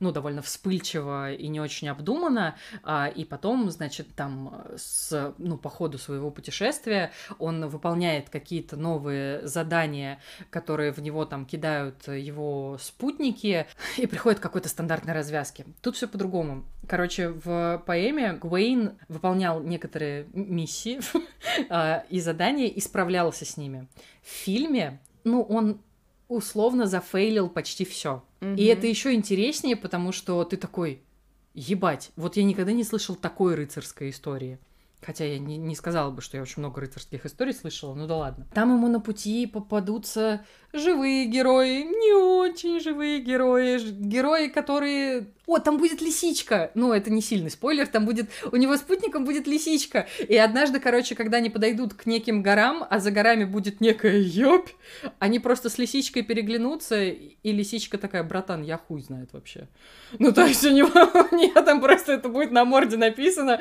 ну, 0.00 0.12
довольно 0.12 0.42
вспыльчиво 0.42 1.03
и 1.32 1.48
не 1.48 1.60
очень 1.60 1.88
обдуманно, 1.88 2.56
а, 2.82 3.08
и 3.08 3.24
потом, 3.24 3.70
значит, 3.70 4.14
там 4.14 4.64
с, 4.76 5.34
ну, 5.38 5.56
по 5.56 5.68
ходу 5.68 5.98
своего 5.98 6.30
путешествия 6.30 7.12
он 7.38 7.66
выполняет 7.68 8.30
какие-то 8.30 8.76
новые 8.76 9.46
задания, 9.46 10.20
которые 10.50 10.92
в 10.92 10.98
него 10.98 11.24
там 11.24 11.46
кидают 11.46 12.06
его 12.08 12.78
спутники, 12.80 13.66
и 13.96 14.06
приходит 14.06 14.40
к 14.40 14.42
какой-то 14.42 14.68
стандартной 14.68 15.14
развязке. 15.14 15.66
Тут 15.82 15.96
все 15.96 16.08
по-другому. 16.08 16.64
Короче, 16.88 17.28
в 17.28 17.82
поэме 17.86 18.34
Гуэйн 18.34 18.98
выполнял 19.08 19.62
некоторые 19.62 20.26
миссии 20.32 21.00
а, 21.70 22.04
и 22.10 22.20
задания 22.20 22.66
и 22.66 22.80
справлялся 22.80 23.44
с 23.44 23.56
ними. 23.56 23.88
В 24.22 24.28
фильме, 24.28 25.00
ну, 25.24 25.42
он 25.42 25.80
условно 26.28 26.86
зафейлил 26.86 27.48
почти 27.48 27.84
все. 27.84 28.24
Mm-hmm. 28.40 28.56
И 28.56 28.64
это 28.64 28.86
еще 28.86 29.14
интереснее, 29.14 29.76
потому 29.76 30.12
что 30.12 30.42
ты 30.44 30.56
такой, 30.56 31.02
ебать, 31.54 32.10
вот 32.16 32.36
я 32.36 32.44
никогда 32.44 32.72
не 32.72 32.84
слышал 32.84 33.16
такой 33.16 33.54
рыцарской 33.54 34.10
истории. 34.10 34.58
Хотя 35.00 35.26
я 35.26 35.38
не, 35.38 35.58
не 35.58 35.74
сказала 35.74 36.10
бы, 36.10 36.22
что 36.22 36.38
я 36.38 36.42
очень 36.42 36.60
много 36.60 36.80
рыцарских 36.80 37.26
историй 37.26 37.52
слышала, 37.52 37.94
ну 37.94 38.06
да 38.06 38.16
ладно. 38.16 38.46
Там 38.54 38.72
ему 38.74 38.88
на 38.88 39.00
пути 39.00 39.46
попадутся 39.46 40.44
живые 40.74 41.26
герои, 41.26 41.82
не 41.82 42.12
очень 42.12 42.80
живые 42.80 43.20
герои, 43.20 43.78
герои, 43.78 44.48
которые... 44.48 45.26
О, 45.46 45.58
там 45.58 45.76
будет 45.76 46.00
лисичка! 46.00 46.70
Ну, 46.74 46.92
это 46.92 47.10
не 47.10 47.20
сильный 47.20 47.50
спойлер, 47.50 47.86
там 47.86 48.06
будет... 48.06 48.30
У 48.50 48.56
него 48.56 48.76
спутником 48.76 49.24
будет 49.24 49.46
лисичка. 49.46 50.06
И 50.26 50.36
однажды, 50.36 50.80
короче, 50.80 51.14
когда 51.14 51.36
они 51.38 51.50
подойдут 51.50 51.94
к 51.94 52.06
неким 52.06 52.42
горам, 52.42 52.86
а 52.88 52.98
за 52.98 53.10
горами 53.10 53.44
будет 53.44 53.80
некая 53.80 54.18
ёбь, 54.18 54.70
они 55.18 55.38
просто 55.38 55.68
с 55.68 55.78
лисичкой 55.78 56.22
переглянутся, 56.22 57.02
и 57.04 57.52
лисичка 57.52 57.98
такая, 57.98 58.22
братан, 58.22 58.62
я 58.62 58.78
хуй 58.78 59.02
знает 59.02 59.32
вообще. 59.32 59.68
Ну, 60.18 60.32
то 60.32 60.46
есть 60.46 60.64
у 60.64 60.70
него... 60.70 60.90
У 61.30 61.36
нее 61.36 61.54
там 61.62 61.80
просто 61.80 62.12
это 62.12 62.28
будет 62.28 62.50
на 62.50 62.64
морде 62.64 62.96
написано. 62.96 63.58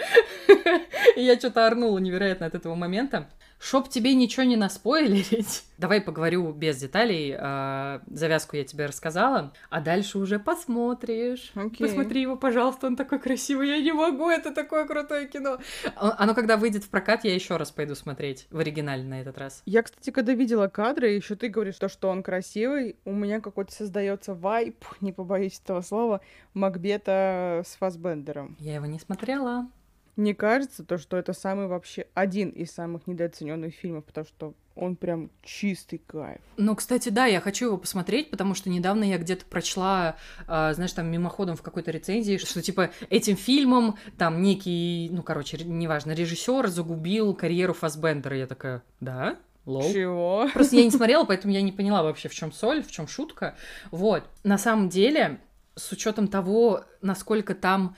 И 1.15 1.21
я 1.21 1.37
что-то 1.37 1.65
орнула 1.65 1.97
невероятно 1.97 2.45
от 2.45 2.55
этого 2.55 2.75
момента. 2.75 3.29
Чтоб 3.63 3.87
тебе 3.87 4.13
ничего 4.13 4.43
не 4.43 4.57
наспойлерить, 4.57 5.63
давай 5.77 6.01
поговорю 6.01 6.51
без 6.51 6.77
деталей. 6.77 7.33
А, 7.39 8.01
завязку 8.07 8.57
я 8.57 8.65
тебе 8.65 8.87
рассказала, 8.87 9.53
а 9.69 9.79
дальше 9.79 10.19
уже 10.19 10.37
посмотришь. 10.37 11.53
Okay. 11.55 11.77
Посмотри 11.79 12.21
его, 12.21 12.35
пожалуйста, 12.35 12.87
он 12.87 12.97
такой 12.97 13.19
красивый, 13.19 13.69
я 13.69 13.81
не 13.81 13.93
могу, 13.93 14.29
это 14.29 14.53
такое 14.53 14.85
крутое 14.85 15.29
кино. 15.29 15.59
А, 15.95 16.13
оно, 16.17 16.35
когда 16.35 16.57
выйдет 16.57 16.83
в 16.83 16.89
прокат, 16.89 17.23
я 17.23 17.33
еще 17.33 17.55
раз 17.55 17.71
пойду 17.71 17.95
смотреть 17.95 18.47
в 18.51 18.59
оригинале 18.59 19.03
на 19.03 19.21
этот 19.21 19.37
раз. 19.37 19.61
Я, 19.65 19.81
кстати, 19.83 20.09
когда 20.09 20.33
видела 20.33 20.67
кадры, 20.67 21.11
еще 21.11 21.35
ты 21.35 21.47
говоришь, 21.47 21.77
то, 21.77 21.87
что 21.87 22.09
он 22.09 22.21
красивый, 22.21 22.97
у 23.05 23.13
меня 23.13 23.39
какой-то 23.39 23.71
создается 23.71 24.33
вайп, 24.33 24.83
не 24.99 25.13
побоюсь 25.13 25.61
этого 25.63 25.79
слова, 25.79 26.19
Макбета 26.53 27.63
с 27.65 27.77
Фасбендером. 27.77 28.57
Я 28.59 28.75
его 28.75 28.87
не 28.87 28.99
смотрела. 28.99 29.69
Мне 30.15 30.35
кажется, 30.35 30.83
то, 30.83 30.97
что 30.97 31.17
это 31.17 31.33
самый 31.33 31.67
вообще 31.67 32.05
один 32.13 32.49
из 32.49 32.71
самых 32.71 33.07
недооцененных 33.07 33.73
фильмов, 33.73 34.05
потому 34.05 34.27
что 34.27 34.53
он 34.75 34.95
прям 34.95 35.29
чистый 35.43 35.99
кайф. 35.99 36.39
Ну, 36.57 36.75
кстати, 36.75 37.09
да, 37.09 37.25
я 37.25 37.39
хочу 37.41 37.65
его 37.65 37.77
посмотреть, 37.77 38.29
потому 38.29 38.55
что 38.55 38.69
недавно 38.69 39.03
я 39.03 39.17
где-то 39.17 39.45
прочла, 39.45 40.17
э, 40.47 40.73
знаешь, 40.73 40.93
там 40.93 41.07
мимоходом 41.07 41.55
в 41.55 41.61
какой-то 41.61 41.91
рецензии, 41.91 42.37
что 42.37 42.61
типа 42.61 42.91
этим 43.09 43.35
фильмом 43.35 43.97
там 44.17 44.41
некий, 44.41 45.09
ну, 45.11 45.23
короче, 45.23 45.57
неважно, 45.63 46.11
режиссер 46.11 46.67
загубил 46.67 47.33
карьеру 47.33 47.73
Фасбендера. 47.73 48.37
Я 48.37 48.47
такая, 48.47 48.83
да? 48.99 49.37
Лол. 49.65 49.93
Чего? 49.93 50.49
Просто 50.53 50.75
я 50.75 50.83
не 50.83 50.91
смотрела, 50.91 51.23
поэтому 51.23 51.53
я 51.53 51.61
не 51.61 51.71
поняла 51.71 52.03
вообще, 52.03 52.29
в 52.29 52.35
чем 52.35 52.51
соль, 52.51 52.83
в 52.83 52.91
чем 52.91 53.07
шутка. 53.07 53.55
Вот. 53.91 54.23
На 54.43 54.57
самом 54.57 54.89
деле, 54.89 55.39
с 55.75 55.91
учетом 55.91 56.27
того, 56.27 56.83
насколько 57.01 57.55
там 57.55 57.95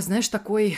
знаешь, 0.00 0.28
такой 0.28 0.76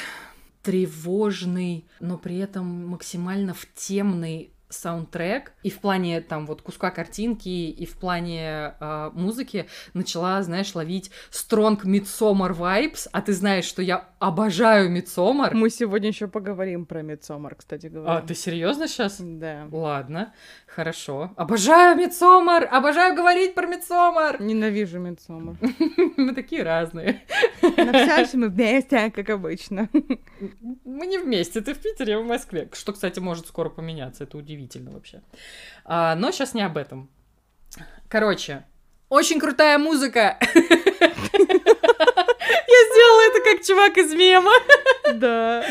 тревожный, 0.62 1.86
но 2.01 2.18
при 2.18 2.39
этом 2.39 2.86
максимально 2.86 3.55
в 3.55 3.66
темный 3.74 4.52
саундтрек. 4.68 5.52
И 5.62 5.70
в 5.70 5.81
плане 5.81 6.20
там 6.20 6.47
вот 6.47 6.62
куска 6.62 6.90
картинки 6.90 7.48
и 7.48 7.86
в 7.86 7.97
плане 7.97 8.74
э, 8.78 9.10
музыки 9.14 9.66
начала, 9.94 10.43
знаешь, 10.43 10.74
ловить 10.74 11.10
strong 11.31 11.82
Midsommar 11.82 12.56
vibes, 12.56 13.09
а 13.12 13.20
ты 13.20 13.32
знаешь, 13.32 13.64
что 13.64 13.82
я 13.82 14.09
обожаю 14.20 14.97
Midsommar. 14.97 15.55
Мы 15.55 15.70
сегодня 15.70 16.09
еще 16.09 16.28
поговорим 16.28 16.86
про 16.86 17.01
Midsommar, 17.01 17.56
кстати 17.56 17.88
говоря. 17.88 18.18
А 18.18 18.22
ты 18.22 18.34
серьезно 18.34 18.86
сейчас? 18.86 19.16
Да. 19.18 19.66
Ладно, 19.72 20.32
хорошо. 20.66 21.32
Обожаю 21.36 21.98
Midsommar, 21.98 22.64
обожаю 22.64 23.16
говорить 23.16 23.55
про 23.55 23.66
Midsommar. 23.66 24.40
Ненавижу 24.40 25.01
Midsommar. 25.01 25.56
Мы 26.16 26.34
такие 26.34 26.62
разные. 26.62 27.22
Же 27.60 28.36
мы 28.38 28.48
вместе, 28.48 29.10
как 29.10 29.30
обычно. 29.30 29.88
Мы 30.84 31.06
не 31.06 31.18
вместе, 31.18 31.60
ты 31.60 31.74
в 31.74 31.78
Питере, 31.78 32.12
я 32.12 32.20
в 32.20 32.26
Москве. 32.26 32.68
Что, 32.72 32.92
кстати, 32.92 33.18
может 33.18 33.48
скоро 33.48 33.68
поменяться, 33.68 34.24
это 34.24 34.36
удивительно 34.36 34.60
удивительно 34.60 34.90
вообще. 34.90 35.22
А, 35.84 36.14
но 36.14 36.30
сейчас 36.30 36.55
не 36.55 36.62
об 36.62 36.76
этом. 36.76 37.09
Короче, 38.09 38.64
очень 39.09 39.40
крутая 39.40 39.78
музыка. 39.78 40.38
Я 42.70 42.92
сделала 42.92 43.20
это 43.30 43.40
как 43.42 43.66
чувак 43.66 43.98
из 43.98 44.14
мема. 44.14 44.52
Да. 45.14 45.64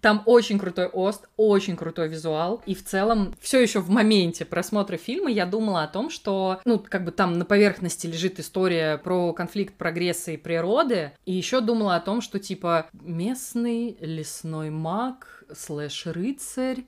Там 0.00 0.22
очень 0.26 0.58
крутой 0.58 0.86
ост, 0.86 1.28
очень 1.36 1.76
крутой 1.76 2.08
визуал. 2.08 2.62
И 2.66 2.74
в 2.74 2.84
целом, 2.84 3.34
все 3.40 3.60
еще 3.60 3.80
в 3.80 3.90
моменте 3.90 4.44
просмотра 4.44 4.96
фильма 4.96 5.28
я 5.30 5.44
думала 5.46 5.82
о 5.82 5.88
том, 5.88 6.10
что, 6.10 6.60
ну, 6.64 6.78
как 6.78 7.04
бы 7.04 7.10
там 7.10 7.38
на 7.38 7.44
поверхности 7.44 8.06
лежит 8.06 8.38
история 8.38 8.98
про 8.98 9.32
конфликт 9.32 9.74
прогресса 9.74 10.30
и 10.30 10.36
природы. 10.36 11.12
И 11.24 11.32
еще 11.32 11.60
думала 11.60 11.96
о 11.96 12.00
том, 12.00 12.20
что 12.20 12.38
типа 12.38 12.86
местный 12.92 13.96
лесной 14.00 14.70
маг 14.70 15.44
слэш 15.52 16.06
рыцарь 16.06 16.84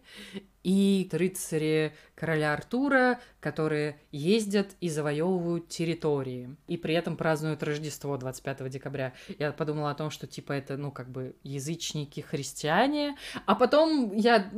и 0.64 1.08
рыцари 1.12 1.94
короля 2.14 2.54
Артура, 2.54 3.20
которые 3.38 4.00
ездят 4.10 4.70
и 4.80 4.88
завоевывают 4.88 5.68
территории, 5.68 6.56
и 6.66 6.76
при 6.76 6.94
этом 6.94 7.16
празднуют 7.16 7.62
Рождество 7.62 8.16
25 8.16 8.68
декабря. 8.70 9.12
Я 9.38 9.52
подумала 9.52 9.90
о 9.90 9.94
том, 9.94 10.10
что 10.10 10.26
типа 10.26 10.52
это, 10.52 10.76
ну, 10.76 10.90
как 10.90 11.10
бы 11.10 11.36
язычники, 11.42 12.20
христиане, 12.20 13.16
а 13.46 13.54
потом 13.54 14.16
я, 14.16 14.50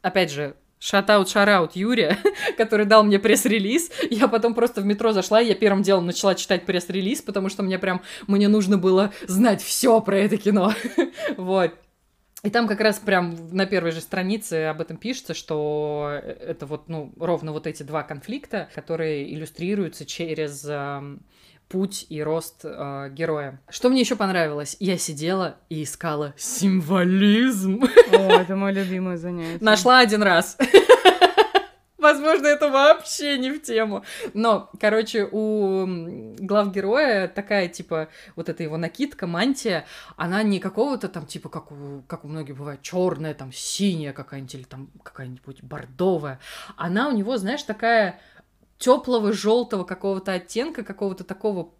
опять 0.00 0.30
же, 0.30 0.56
Шатаут, 0.80 1.28
шараут 1.28 1.74
Юрия, 1.74 2.18
который 2.56 2.86
дал 2.86 3.02
мне 3.02 3.18
пресс-релиз. 3.18 3.90
Я 4.10 4.28
потом 4.28 4.54
просто 4.54 4.80
в 4.80 4.86
метро 4.86 5.12
зашла, 5.12 5.40
и 5.40 5.48
я 5.48 5.56
первым 5.56 5.82
делом 5.82 6.06
начала 6.06 6.36
читать 6.36 6.66
пресс-релиз, 6.66 7.22
потому 7.22 7.48
что 7.48 7.64
мне 7.64 7.80
прям, 7.80 8.00
мне 8.28 8.46
нужно 8.46 8.78
было 8.78 9.12
знать 9.26 9.60
все 9.60 10.00
про 10.00 10.18
это 10.18 10.36
кино. 10.36 10.72
вот. 11.36 11.74
И 12.44 12.50
там 12.50 12.68
как 12.68 12.80
раз 12.80 12.98
прям 12.98 13.36
на 13.50 13.66
первой 13.66 13.90
же 13.90 14.00
странице 14.00 14.66
об 14.66 14.80
этом 14.80 14.96
пишется, 14.96 15.34
что 15.34 16.20
это 16.22 16.66
вот, 16.66 16.88
ну, 16.88 17.12
ровно 17.18 17.52
вот 17.52 17.66
эти 17.66 17.82
два 17.82 18.04
конфликта, 18.04 18.68
которые 18.74 19.32
иллюстрируются 19.34 20.06
через 20.06 20.64
э, 20.64 21.18
путь 21.68 22.06
и 22.08 22.22
рост 22.22 22.60
э, 22.64 23.10
героя. 23.10 23.60
Что 23.68 23.88
мне 23.88 24.00
еще 24.00 24.14
понравилось? 24.14 24.76
Я 24.78 24.98
сидела 24.98 25.56
и 25.68 25.82
искала 25.82 26.32
символизм. 26.36 27.82
О, 28.12 28.40
это 28.40 28.54
мое 28.54 28.72
любимое 28.72 29.16
занятие. 29.16 29.58
Нашла 29.60 29.98
один 29.98 30.22
раз. 30.22 30.56
Возможно, 32.08 32.46
это 32.46 32.70
вообще 32.70 33.36
не 33.38 33.50
в 33.50 33.60
тему. 33.60 34.02
Но, 34.32 34.70
короче, 34.80 35.28
у 35.30 36.34
глав 36.38 36.72
героя 36.72 37.28
такая, 37.28 37.68
типа, 37.68 38.08
вот 38.34 38.48
эта 38.48 38.62
его 38.62 38.78
накидка, 38.78 39.26
мантия, 39.26 39.84
она 40.16 40.42
не 40.42 40.58
какого-то 40.58 41.08
там, 41.08 41.26
типа, 41.26 41.50
как 41.50 41.70
у, 41.70 42.02
как 42.06 42.24
у 42.24 42.28
многих 42.28 42.56
бывает, 42.56 42.80
черная, 42.80 43.34
там, 43.34 43.52
синяя 43.52 44.14
какая-нибудь, 44.14 44.54
или 44.54 44.62
там 44.62 44.90
какая-нибудь 45.02 45.62
бордовая. 45.62 46.40
Она 46.76 47.08
у 47.08 47.12
него, 47.12 47.36
знаешь, 47.36 47.62
такая 47.62 48.18
теплого 48.78 49.34
желтого 49.34 49.84
какого-то 49.84 50.32
оттенка, 50.32 50.84
какого-то 50.84 51.24
такого 51.24 51.72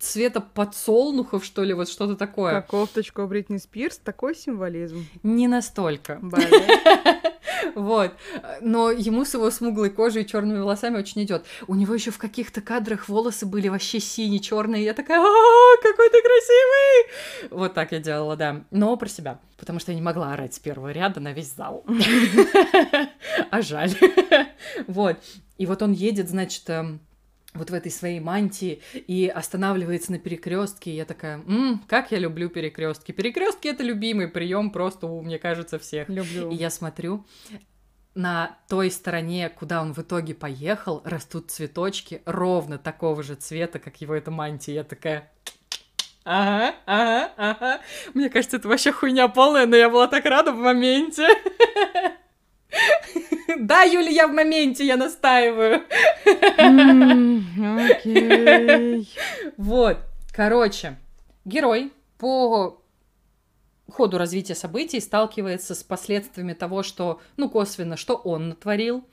цвета 0.00 0.40
подсолнухов, 0.40 1.44
что 1.44 1.62
ли, 1.62 1.72
вот 1.72 1.88
что-то 1.88 2.16
такое. 2.16 2.54
Как 2.54 2.66
кофточка 2.66 3.20
у 3.20 3.28
Бритни 3.28 3.58
Спирс, 3.58 3.98
такой 3.98 4.34
символизм. 4.34 5.06
Не 5.22 5.46
настолько. 5.46 6.18
Вот. 7.74 8.12
Но 8.60 8.90
ему 8.90 9.24
с 9.24 9.34
его 9.34 9.50
смуглой 9.50 9.90
кожей 9.90 10.22
и 10.22 10.26
черными 10.26 10.58
волосами 10.58 10.98
очень 10.98 11.22
идет. 11.22 11.44
У 11.66 11.74
него 11.74 11.94
еще 11.94 12.10
в 12.10 12.18
каких-то 12.18 12.60
кадрах 12.60 13.08
волосы 13.08 13.46
были 13.46 13.68
вообще 13.68 14.00
синие, 14.00 14.40
черные. 14.40 14.84
Я 14.84 14.94
такая, 14.94 15.20
«А, 15.20 15.82
какой 15.82 16.08
ты 16.10 16.18
красивый! 16.22 17.48
Вот 17.50 17.74
так 17.74 17.92
я 17.92 17.98
делала, 18.00 18.36
да. 18.36 18.64
Но 18.70 18.96
про 18.96 19.08
себя. 19.08 19.40
Потому 19.56 19.80
что 19.80 19.92
я 19.92 19.96
не 19.96 20.02
могла 20.02 20.32
орать 20.32 20.54
с 20.54 20.58
первого 20.58 20.92
ряда 20.92 21.20
на 21.20 21.32
весь 21.32 21.54
зал. 21.54 21.84
А 23.50 23.62
жаль. 23.62 23.92
Вот. 24.86 25.16
И 25.56 25.66
вот 25.66 25.82
он 25.82 25.92
едет, 25.92 26.28
значит, 26.28 26.68
эм, 26.70 27.00
вот 27.54 27.70
в 27.70 27.74
этой 27.74 27.90
своей 27.90 28.20
мантии 28.20 28.80
и 28.94 29.26
останавливается 29.26 30.12
на 30.12 30.18
перекрестке. 30.18 30.94
Я 30.94 31.04
такая, 31.04 31.38
М, 31.46 31.82
как 31.88 32.12
я 32.12 32.18
люблю 32.18 32.48
перекрестки. 32.48 33.12
Перекрестки 33.12 33.68
это 33.68 33.82
любимый 33.82 34.28
прием 34.28 34.70
просто 34.70 35.06
у, 35.06 35.20
мне 35.22 35.38
кажется, 35.38 35.78
всех. 35.78 36.08
Люблю. 36.08 36.50
И 36.50 36.54
я 36.54 36.70
смотрю, 36.70 37.24
на 38.14 38.58
той 38.68 38.90
стороне, 38.90 39.48
куда 39.48 39.80
он 39.80 39.94
в 39.94 39.98
итоге 40.00 40.34
поехал, 40.34 41.02
растут 41.04 41.50
цветочки 41.50 42.20
ровно 42.24 42.76
такого 42.76 43.22
же 43.22 43.36
цвета, 43.36 43.78
как 43.78 44.00
его 44.00 44.14
эта 44.14 44.30
мантия. 44.30 44.74
Я 44.74 44.84
такая, 44.84 45.30
Ага, 46.24 46.74
ага, 46.84 47.32
ага. 47.36 47.80
Мне 48.12 48.28
кажется, 48.28 48.58
это 48.58 48.68
вообще 48.68 48.92
хуйня 48.92 49.28
полная, 49.28 49.66
но 49.66 49.76
я 49.76 49.88
была 49.88 50.08
так 50.08 50.24
рада 50.26 50.52
в 50.52 50.58
моменте. 50.58 51.26
Да, 53.58 53.82
Юля, 53.82 54.10
я 54.10 54.28
в 54.28 54.32
моменте, 54.32 54.86
я 54.86 54.96
настаиваю. 54.96 55.82
Окей. 57.90 59.08
Вот, 59.56 59.98
короче, 60.32 60.96
герой 61.44 61.92
по 62.18 62.82
ходу 63.90 64.18
развития 64.18 64.54
событий 64.54 65.00
сталкивается 65.00 65.74
с 65.74 65.82
последствиями 65.82 66.52
того, 66.52 66.82
что, 66.82 67.20
ну, 67.36 67.48
косвенно, 67.48 67.96
что 67.96 68.14
он 68.16 68.50
натворил, 68.50 69.04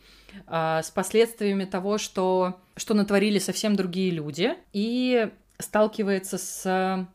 а, 0.47 0.83
с 0.83 0.91
последствиями 0.91 1.65
того, 1.65 1.97
что, 1.97 2.59
что 2.75 2.93
натворили 2.93 3.39
совсем 3.39 3.75
другие 3.75 4.11
люди, 4.11 4.53
и 4.73 5.29
сталкивается 5.59 6.37
с 6.37 7.07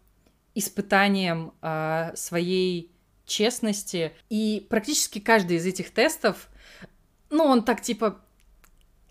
испытанием 0.54 1.52
а, 1.60 2.12
своей 2.14 2.89
честности. 3.30 4.12
И 4.28 4.66
практически 4.68 5.20
каждый 5.20 5.56
из 5.56 5.66
этих 5.66 5.90
тестов, 5.90 6.48
ну, 7.30 7.44
он 7.44 7.64
так 7.64 7.80
типа 7.80 8.20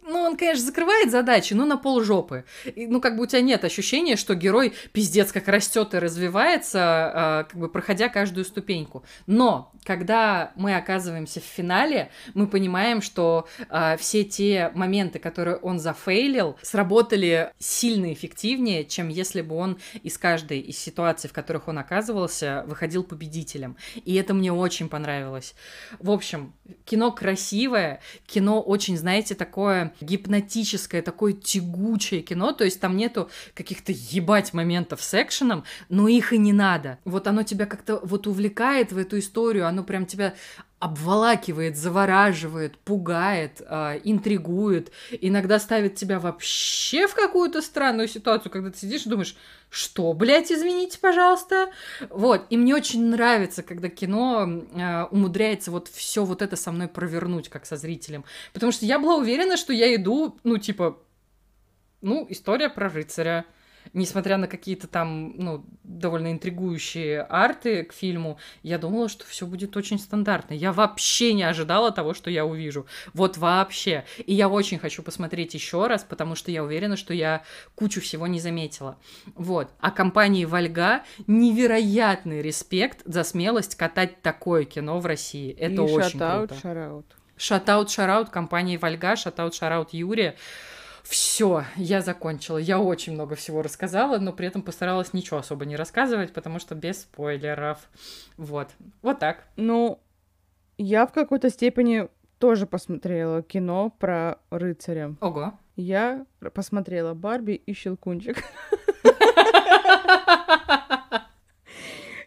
ну, 0.09 0.19
он, 0.21 0.37
конечно, 0.37 0.65
закрывает 0.65 1.11
задачи, 1.11 1.53
но 1.53 1.65
на 1.65 1.77
пол 1.77 2.01
жопы. 2.01 2.45
И, 2.65 2.87
ну, 2.87 2.99
как 2.99 3.15
бы 3.15 3.23
у 3.23 3.25
тебя 3.25 3.41
нет 3.41 3.63
ощущения, 3.63 4.15
что 4.15 4.35
герой 4.35 4.73
пиздец 4.91 5.31
как 5.31 5.47
растет 5.47 5.93
и 5.93 5.99
развивается, 5.99 6.79
а, 6.81 7.43
как 7.43 7.59
бы 7.59 7.69
проходя 7.69 8.09
каждую 8.09 8.45
ступеньку. 8.45 9.03
Но 9.27 9.71
когда 9.83 10.51
мы 10.55 10.75
оказываемся 10.75 11.39
в 11.39 11.43
финале, 11.43 12.09
мы 12.33 12.47
понимаем, 12.47 13.01
что 13.01 13.47
а, 13.69 13.97
все 13.97 14.23
те 14.23 14.71
моменты, 14.73 15.19
которые 15.19 15.57
он 15.57 15.79
зафейлил, 15.79 16.57
сработали 16.61 17.53
сильно 17.59 18.11
эффективнее, 18.11 18.85
чем 18.85 19.09
если 19.09 19.41
бы 19.41 19.55
он 19.55 19.79
из 20.03 20.17
каждой 20.17 20.59
из 20.59 20.77
ситуаций, 20.77 21.29
в 21.29 21.33
которых 21.33 21.67
он 21.67 21.77
оказывался, 21.77 22.63
выходил 22.67 23.03
победителем. 23.03 23.77
И 24.05 24.15
это 24.15 24.33
мне 24.33 24.51
очень 24.51 24.89
понравилось. 24.89 25.55
В 25.99 26.11
общем, 26.11 26.53
кино 26.85 27.11
красивое, 27.11 28.01
кино 28.25 28.61
очень, 28.61 28.97
знаете, 28.97 29.35
такое 29.35 29.93
гипнотическое, 30.01 31.01
такое 31.01 31.33
тягучее 31.33 32.21
кино, 32.21 32.51
то 32.51 32.63
есть 32.63 32.79
там 32.79 32.97
нету 32.97 33.29
каких-то 33.53 33.91
ебать 33.91 34.53
моментов 34.53 35.01
с 35.01 35.13
экшеном, 35.21 35.63
но 35.89 36.07
их 36.07 36.33
и 36.33 36.37
не 36.37 36.53
надо. 36.53 36.99
Вот 37.05 37.27
оно 37.27 37.43
тебя 37.43 37.65
как-то 37.65 37.99
вот 38.03 38.27
увлекает 38.27 38.91
в 38.91 38.97
эту 38.97 39.19
историю, 39.19 39.67
оно 39.67 39.83
прям 39.83 40.05
тебя 40.05 40.33
обволакивает, 40.79 41.77
завораживает, 41.77 42.77
пугает, 42.77 43.61
э, 43.61 43.99
интригует, 44.05 44.91
иногда 45.11 45.59
ставит 45.59 45.95
тебя 45.95 46.19
вообще 46.19 47.05
в 47.07 47.15
какую-то 47.15 47.61
странную 47.61 48.07
ситуацию, 48.07 48.49
когда 48.49 48.71
ты 48.71 48.77
сидишь 48.77 49.05
и 49.05 49.09
думаешь, 49.09 49.35
что, 49.69 50.13
блядь, 50.13 50.51
извините, 50.51 50.97
пожалуйста. 50.99 51.69
Вот, 52.09 52.45
и 52.49 52.57
мне 52.57 52.73
очень 52.73 53.05
нравится, 53.05 53.61
когда 53.61 53.89
кино 53.89 54.47
э, 54.47 55.03
умудряется 55.11 55.69
вот 55.69 55.89
все 55.89 56.23
вот 56.23 56.41
это 56.41 56.55
со 56.55 56.71
мной 56.71 56.87
провернуть, 56.87 57.49
как 57.49 57.65
со 57.65 57.75
зрителем. 57.75 58.23
Потому 58.53 58.71
что 58.71 58.85
я 58.85 58.99
была 58.99 59.17
уверена, 59.17 59.57
что 59.57 59.73
я 59.73 59.93
иду, 59.93 60.37
ну, 60.45 60.57
типа, 60.57 60.97
ну, 62.01 62.25
история 62.29 62.69
про 62.69 62.87
рыцаря, 62.87 63.45
несмотря 63.93 64.37
на 64.37 64.47
какие-то 64.47 64.87
там, 64.87 65.33
ну, 65.35 65.65
довольно 65.83 66.31
интригующие 66.31 67.21
арты 67.21 67.83
к 67.83 67.93
фильму, 67.93 68.37
я 68.63 68.77
думала, 68.77 69.09
что 69.09 69.25
все 69.25 69.45
будет 69.45 69.75
очень 69.77 69.99
стандартно. 69.99 70.53
Я 70.53 70.71
вообще 70.71 71.33
не 71.33 71.43
ожидала 71.43 71.91
того, 71.91 72.13
что 72.13 72.29
я 72.29 72.45
увижу. 72.45 72.85
Вот 73.13 73.37
вообще. 73.37 74.05
И 74.25 74.33
я 74.33 74.49
очень 74.49 74.79
хочу 74.79 75.03
посмотреть 75.03 75.53
еще 75.53 75.87
раз, 75.87 76.03
потому 76.03 76.35
что 76.35 76.51
я 76.51 76.63
уверена, 76.63 76.95
что 76.95 77.13
я 77.13 77.43
кучу 77.75 78.01
всего 78.01 78.27
не 78.27 78.39
заметила. 78.39 78.97
Вот. 79.35 79.69
А 79.79 79.91
компании 79.91 80.45
Вольга 80.45 81.03
невероятный 81.27 82.41
респект 82.41 83.01
за 83.05 83.23
смелость 83.23 83.75
катать 83.75 84.21
такое 84.21 84.65
кино 84.65 84.99
в 84.99 85.05
России. 85.05 85.51
Это 85.53 85.75
И 85.75 85.79
очень 85.79 86.19
shout-out, 86.19 86.47
круто. 86.47 86.55
shout-out. 86.67 87.05
Шатаут, 87.37 87.89
шараут 87.89 88.29
компании 88.29 88.75
Вольга, 88.75 89.15
шатаут, 89.15 89.55
шараут 89.55 89.93
Юрия. 89.93 90.35
Все, 91.03 91.65
я 91.75 92.01
закончила. 92.01 92.57
Я 92.57 92.79
очень 92.79 93.13
много 93.13 93.35
всего 93.35 93.61
рассказала, 93.61 94.19
но 94.19 94.33
при 94.33 94.47
этом 94.47 94.61
постаралась 94.61 95.13
ничего 95.13 95.39
особо 95.39 95.65
не 95.65 95.75
рассказывать, 95.75 96.33
потому 96.33 96.59
что 96.59 96.75
без 96.75 97.01
спойлеров. 97.01 97.79
Вот. 98.37 98.69
Вот 99.01 99.19
так. 99.19 99.47
Ну, 99.55 99.99
я 100.77 101.05
в 101.05 101.11
какой-то 101.11 101.49
степени 101.49 102.07
тоже 102.37 102.65
посмотрела 102.65 103.41
кино 103.43 103.89
про 103.99 104.39
рыцаря. 104.49 105.15
Ого. 105.21 105.53
Я 105.75 106.25
посмотрела 106.53 107.13
Барби 107.13 107.53
и 107.53 107.73
Щелкунчик. 107.73 108.37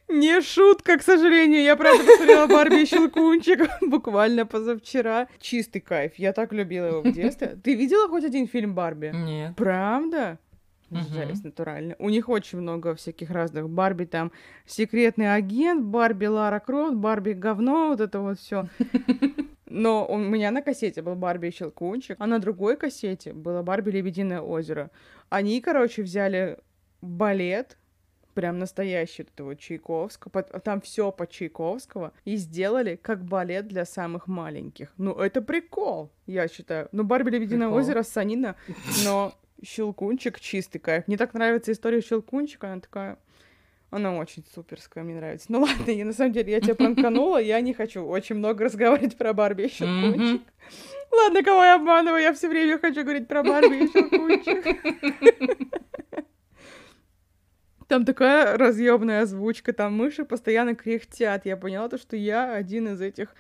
Не 0.09 0.32
шутка, 0.43 0.99
к 0.99 1.03
сожалению. 1.03 1.63
Я 1.63 1.77
правда 1.77 2.05
посмотрела 2.05 2.47
Барби 2.47 2.83
и 2.83 2.87
Щелкунчик 2.87 3.69
буквально 3.81 4.47
позавчера. 4.47 5.29
Чистый 5.41 5.81
кайф. 5.81 6.13
Я 6.17 6.33
так 6.33 6.53
любила 6.53 6.87
его 6.87 7.03
в 7.03 7.13
детстве. 7.13 7.59
Ты 7.63 7.75
видела 7.75 8.09
хоть 8.09 8.25
один 8.25 8.47
фильм 8.47 8.75
Барби? 8.75 9.13
Нет. 9.15 9.57
Правда? 9.57 10.39
Жесть, 10.91 11.45
натурально. 11.45 11.97
У 11.99 12.11
них 12.11 12.29
очень 12.29 12.59
много 12.59 12.95
всяких 12.95 13.31
разных. 13.31 13.69
Барби 13.69 14.05
там 14.05 14.31
секретный 14.67 15.35
агент, 15.35 15.85
Барби 15.85 16.27
Лара 16.27 16.61
Крофт, 16.61 16.95
Барби 16.95 17.33
говно, 17.33 17.89
вот 17.89 18.01
это 18.01 18.21
вот 18.21 18.39
все. 18.39 18.69
Но 19.67 20.07
у 20.07 20.19
меня 20.19 20.51
на 20.51 20.61
кассете 20.61 21.01
был 21.01 21.15
Барби 21.15 21.47
и 21.47 21.51
Щелкунчик, 21.51 22.17
а 22.19 22.27
на 22.27 22.39
другой 22.39 22.77
кассете 22.77 23.33
было 23.33 23.63
Барби 23.63 23.91
Лебединое 23.91 24.43
озеро. 24.43 24.91
Они, 25.31 25.63
короче, 25.63 26.03
взяли 26.03 26.59
балет, 27.01 27.79
прям 28.35 28.59
настоящий 28.59 29.23
вот 29.23 29.33
этого 29.33 29.57
Чайковского, 29.57 30.31
под- 30.31 30.65
там 30.65 30.81
все 30.81 31.11
по 31.13 31.27
Чайковского, 31.27 32.13
и 32.25 32.37
сделали 32.37 32.97
как 32.97 33.25
балет 33.25 33.69
для 33.69 33.85
самых 33.85 34.27
маленьких. 34.27 34.93
Ну, 34.97 35.13
это 35.15 35.43
прикол, 35.43 36.11
я 36.27 36.49
считаю. 36.49 36.89
Ну, 36.93 37.05
Барби 37.05 37.31
Лебединое 37.31 37.69
озеро, 37.69 38.03
Санина, 38.03 38.57
но 39.05 39.35
Щелкунчик 39.65 40.41
чистый 40.41 40.79
кайф. 40.79 41.07
Мне 41.07 41.17
так 41.17 41.35
нравится 41.35 41.73
история 41.73 42.01
Щелкунчика, 42.01 42.73
она 42.73 42.81
такая... 42.81 43.19
Она 43.91 44.17
очень 44.17 44.43
суперская, 44.55 45.05
мне 45.05 45.15
нравится. 45.15 45.47
Ну 45.51 45.61
ладно, 45.61 45.91
я 45.91 46.07
на 46.07 46.15
самом 46.15 46.33
деле, 46.33 46.51
я 46.53 46.61
тебя 46.63 46.75
пранканула, 46.75 47.37
я 47.43 47.61
не 47.61 47.75
хочу 47.75 48.03
очень 48.03 48.37
много 48.37 48.65
разговаривать 48.65 49.19
про 49.19 49.35
Барби 49.35 49.65
и 49.65 49.69
Щелкунчик. 49.69 50.43
Ладно, 51.11 51.43
кого 51.43 51.63
я 51.63 51.75
обманываю, 51.75 52.23
я 52.23 52.33
все 52.33 52.49
время 52.49 52.79
хочу 52.79 53.03
говорить 53.03 53.29
про 53.29 53.43
Барби 53.43 53.85
и 53.85 53.93
Щелкунчик. 53.93 54.65
Там 57.93 58.07
такая 58.07 58.57
разъемная 58.57 59.21
озвучка, 59.21 59.75
там 59.75 59.95
мыши 59.95 60.25
постоянно 60.25 60.75
кряхтят. 60.75 61.45
Я 61.45 61.59
поняла 61.59 61.91
то, 61.91 61.99
что 61.99 62.17
я 62.17 62.55
один 62.55 62.89
из 62.89 63.03
этих 63.03 63.35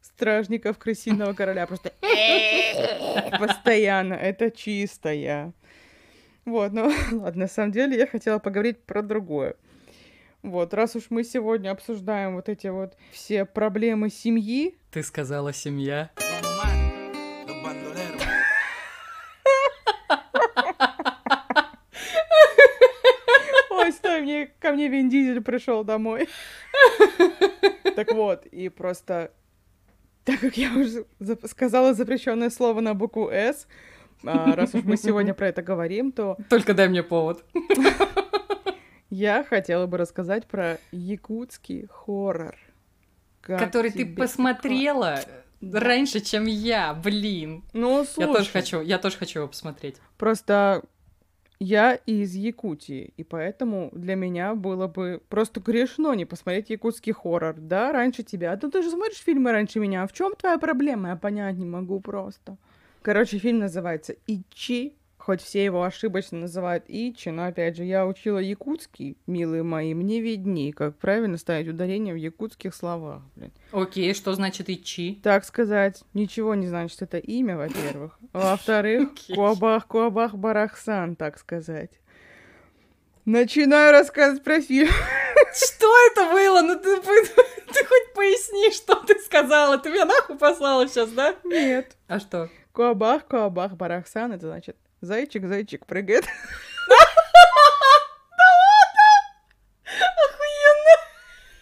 стражников 0.00 0.76
крысиного 0.76 1.34
короля. 1.34 1.68
Просто 1.68 1.92
постоянно. 3.38 4.14
Это 4.14 4.50
чистая. 4.50 5.52
Вот, 6.44 6.72
ну 6.72 6.92
ладно, 7.12 7.42
на 7.42 7.46
самом 7.46 7.70
деле 7.70 7.96
я 7.96 8.08
хотела 8.08 8.40
поговорить 8.40 8.82
про 8.82 9.02
другое. 9.02 9.54
Вот, 10.42 10.74
раз 10.74 10.96
уж 10.96 11.04
мы 11.10 11.22
сегодня 11.22 11.70
обсуждаем 11.70 12.34
вот 12.34 12.48
эти 12.48 12.66
вот 12.66 12.96
все 13.12 13.44
проблемы 13.44 14.10
семьи, 14.10 14.74
Ты 14.90 15.04
сказала 15.04 15.52
семья. 15.52 16.10
Мне, 24.22 24.46
ко 24.58 24.72
мне 24.72 24.88
Вин 24.88 25.10
Дизель 25.10 25.40
пришел 25.42 25.84
домой. 25.84 26.28
Так 27.94 28.14
вот, 28.14 28.46
и 28.46 28.70
просто, 28.70 29.32
так 30.24 30.40
как 30.40 30.56
я 30.56 30.72
уже 30.72 31.04
сказала 31.46 31.92
запрещенное 31.92 32.48
слово 32.48 32.80
на 32.80 32.94
букву 32.94 33.28
«С», 33.28 33.66
а, 34.24 34.54
раз 34.54 34.74
уж 34.74 34.84
мы 34.84 34.96
сегодня 34.96 35.34
про 35.34 35.48
это 35.48 35.62
говорим, 35.62 36.12
то 36.12 36.36
Только 36.48 36.74
дай 36.74 36.88
мне 36.88 37.02
повод. 37.02 37.44
я 39.10 39.44
хотела 39.44 39.86
бы 39.86 39.98
рассказать 39.98 40.46
про 40.46 40.78
якутский 40.90 41.86
хоррор. 41.90 42.56
Как 43.40 43.58
Который 43.58 43.90
ты 43.90 44.06
посмотрела. 44.06 45.20
раньше, 45.60 46.20
чем 46.20 46.46
я, 46.46 46.94
блин. 46.94 47.64
Ну, 47.72 48.04
слушай, 48.04 48.28
Я 48.28 48.34
тоже 48.34 48.50
хочу, 48.50 48.80
я 48.80 48.98
тоже 48.98 49.18
хочу 49.18 49.40
его 49.40 49.48
посмотреть. 49.48 49.96
Просто 50.16 50.82
я 51.62 51.94
из 51.94 52.34
Якутии, 52.34 53.14
и 53.16 53.22
поэтому 53.22 53.90
для 53.92 54.16
меня 54.16 54.54
было 54.54 54.88
бы 54.88 55.20
просто 55.28 55.60
грешно 55.60 56.12
не 56.14 56.24
посмотреть 56.24 56.70
якутский 56.70 57.12
хоррор. 57.12 57.54
Да, 57.56 57.92
раньше 57.92 58.24
тебя. 58.24 58.56
Да 58.56 58.68
ты 58.68 58.82
же 58.82 58.90
смотришь 58.90 59.22
фильмы 59.22 59.52
раньше 59.52 59.78
меня. 59.78 60.06
В 60.06 60.12
чем 60.12 60.34
твоя 60.34 60.58
проблема? 60.58 61.10
Я 61.10 61.16
понять 61.16 61.56
не 61.56 61.64
могу 61.64 62.00
просто. 62.00 62.56
Короче, 63.02 63.38
фильм 63.38 63.60
называется 63.60 64.14
«Ичи». 64.26 64.94
Хоть 65.24 65.40
все 65.40 65.64
его 65.64 65.84
ошибочно 65.84 66.36
называют 66.38 66.82
Ичи, 66.88 67.28
но, 67.28 67.44
опять 67.44 67.76
же, 67.76 67.84
я 67.84 68.08
учила 68.08 68.38
якутский, 68.38 69.16
милые 69.28 69.62
мои, 69.62 69.94
мне 69.94 70.20
видней, 70.20 70.72
как 70.72 70.98
правильно 70.98 71.38
ставить 71.38 71.68
ударение 71.68 72.12
в 72.12 72.16
якутских 72.16 72.74
словах, 72.74 73.22
блин. 73.36 73.52
Окей, 73.70 74.14
что 74.14 74.34
значит 74.34 74.68
ичи? 74.68 75.20
Так 75.22 75.44
сказать, 75.44 76.02
ничего 76.12 76.56
не 76.56 76.66
значит 76.66 77.02
это 77.02 77.18
имя, 77.18 77.56
во-первых. 77.56 78.18
Во-вторых. 78.32 79.10
Куабах, 79.32 79.86
Куабах, 79.86 80.34
Барахсан, 80.34 81.14
так 81.14 81.38
сказать. 81.38 82.00
Начинаю 83.24 83.92
рассказывать 83.92 84.42
про 84.42 84.60
фильм. 84.60 84.90
Что 85.54 85.86
это 86.10 86.32
было? 86.32 86.62
Ну 86.62 86.74
ты, 86.74 87.00
ты 87.00 87.84
хоть 87.84 88.14
поясни, 88.14 88.72
что 88.72 88.96
ты 88.96 89.16
сказала. 89.20 89.78
Ты 89.78 89.90
меня 89.90 90.04
нахуй 90.04 90.36
послала 90.36 90.88
сейчас, 90.88 91.10
да? 91.10 91.36
Нет. 91.44 91.96
А 92.08 92.18
что? 92.18 92.48
Куабах, 92.72 93.26
Куабах, 93.26 93.76
Барахсан, 93.76 94.32
это 94.32 94.48
значит 94.48 94.76
зайчик, 95.02 95.46
зайчик 95.46 95.84
прыгает. 95.84 96.24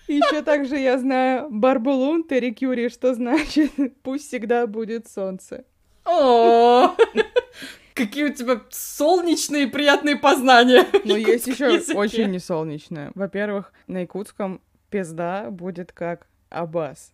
Еще 0.06 0.42
также 0.42 0.76
я 0.76 0.98
знаю 0.98 1.48
Барбулун, 1.50 2.24
Терри 2.24 2.50
Кюри, 2.50 2.88
что 2.88 3.14
значит 3.14 3.70
«пусть 4.02 4.26
всегда 4.26 4.66
будет 4.66 5.08
солнце». 5.08 5.64
О, 6.04 6.96
какие 7.94 8.24
у 8.24 8.34
тебя 8.34 8.60
солнечные 8.70 9.68
приятные 9.68 10.16
познания. 10.16 10.84
Но 11.04 11.16
есть 11.16 11.46
еще 11.46 11.80
очень 11.94 12.30
несолнечное. 12.32 13.12
Во-первых, 13.14 13.72
на 13.86 13.98
якутском 13.98 14.60
пизда 14.90 15.48
будет 15.50 15.92
как 15.92 16.26
Аббас. 16.48 17.12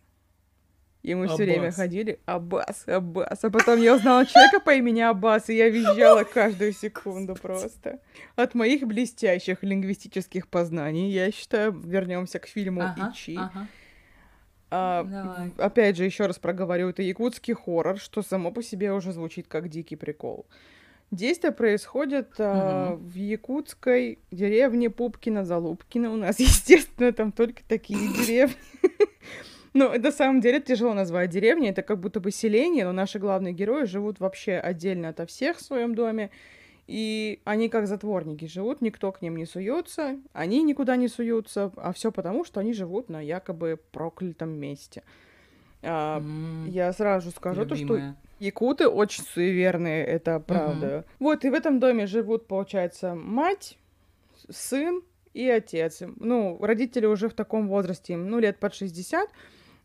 И 1.07 1.15
мы 1.15 1.29
все 1.29 1.45
время 1.45 1.71
ходили 1.71 2.19
Аббас, 2.25 2.83
Аббас. 2.85 3.41
А 3.41 3.49
потом 3.49 3.81
я 3.81 3.95
узнала 3.95 4.25
человека 4.25 4.59
по 4.59 4.73
имени 4.73 4.99
Аббас, 4.99 5.49
и 5.49 5.55
я 5.55 5.69
визжала 5.69 6.25
каждую 6.25 6.73
секунду 6.73 7.33
просто. 7.33 8.01
От 8.35 8.55
моих 8.55 8.85
блестящих 8.85 9.63
лингвистических 9.63 10.49
познаний, 10.49 11.09
я 11.09 11.31
считаю, 11.31 11.71
вернемся 11.71 12.39
к 12.39 12.47
фильму 12.47 12.81
Ага, 12.81 13.13
Ичи. 13.13 13.37
ага. 13.37 13.67
А, 14.69 15.03
Давай. 15.05 15.51
Опять 15.57 15.95
же, 15.95 16.03
еще 16.03 16.25
раз 16.25 16.39
проговорю, 16.39 16.89
это 16.89 17.01
якутский 17.01 17.53
хоррор, 17.53 17.99
что 17.99 18.21
само 18.21 18.51
по 18.51 18.61
себе 18.61 18.91
уже 18.91 19.13
звучит 19.13 19.47
как 19.47 19.69
дикий 19.69 19.95
прикол. 19.95 20.45
Действие 21.11 21.53
происходит 21.53 22.33
а, 22.37 22.95
в 22.99 23.15
якутской 23.15 24.19
деревне 24.29 24.87
Пупкино-Залупкино. 24.87 26.09
У 26.09 26.17
нас, 26.17 26.37
естественно, 26.41 27.13
там 27.13 27.31
только 27.31 27.61
такие 27.65 28.09
деревни. 28.09 28.57
Ну, 29.77 29.95
на 29.95 30.11
самом 30.11 30.41
деле 30.41 30.59
тяжело 30.59 30.95
назвать 30.95 31.29
деревней, 31.29 31.69
это 31.69 31.83
как 31.83 31.99
будто 31.99 32.19
бы 32.19 32.31
селение, 32.31 32.83
но 32.83 32.93
наши 32.93 33.19
главные 33.19 33.53
герои 33.53 33.85
живут 33.85 34.19
вообще 34.19 34.53
отдельно 34.53 35.09
ото 35.09 35.27
всех 35.27 35.57
в 35.57 35.61
своем 35.61 35.93
доме. 35.93 36.31
И 36.87 37.41
они 37.43 37.69
как 37.69 37.85
затворники 37.85 38.45
живут, 38.45 38.81
никто 38.81 39.11
к 39.11 39.21
ним 39.21 39.35
не 39.35 39.45
суется, 39.45 40.17
они 40.33 40.63
никуда 40.63 40.95
не 40.95 41.07
суются, 41.07 41.71
а 41.75 41.93
все 41.93 42.11
потому, 42.11 42.43
что 42.43 42.59
они 42.59 42.73
живут 42.73 43.09
на 43.09 43.21
якобы 43.21 43.79
проклятом 43.91 44.49
месте. 44.49 45.03
А, 45.83 46.17
М, 46.17 46.65
я 46.65 46.91
сразу 46.91 47.29
скажу 47.29 47.63
то, 47.63 47.75
что 47.75 47.83
любимая. 47.83 48.15
Якуты 48.39 48.87
очень 48.87 49.23
суеверные, 49.25 50.03
это 50.05 50.39
правда. 50.39 51.05
Вот, 51.19 51.45
и 51.45 51.49
в 51.49 51.53
этом 51.53 51.79
доме 51.79 52.07
живут, 52.07 52.47
получается, 52.47 53.13
мать, 53.13 53.77
сын 54.49 55.03
и 55.35 55.47
отец. 55.47 56.01
Ну, 56.15 56.57
родители 56.61 57.05
уже 57.05 57.29
в 57.29 57.33
таком 57.35 57.67
возрасте, 57.67 58.17
ну, 58.17 58.39
лет 58.39 58.57
под 58.59 58.73
60. 58.73 59.29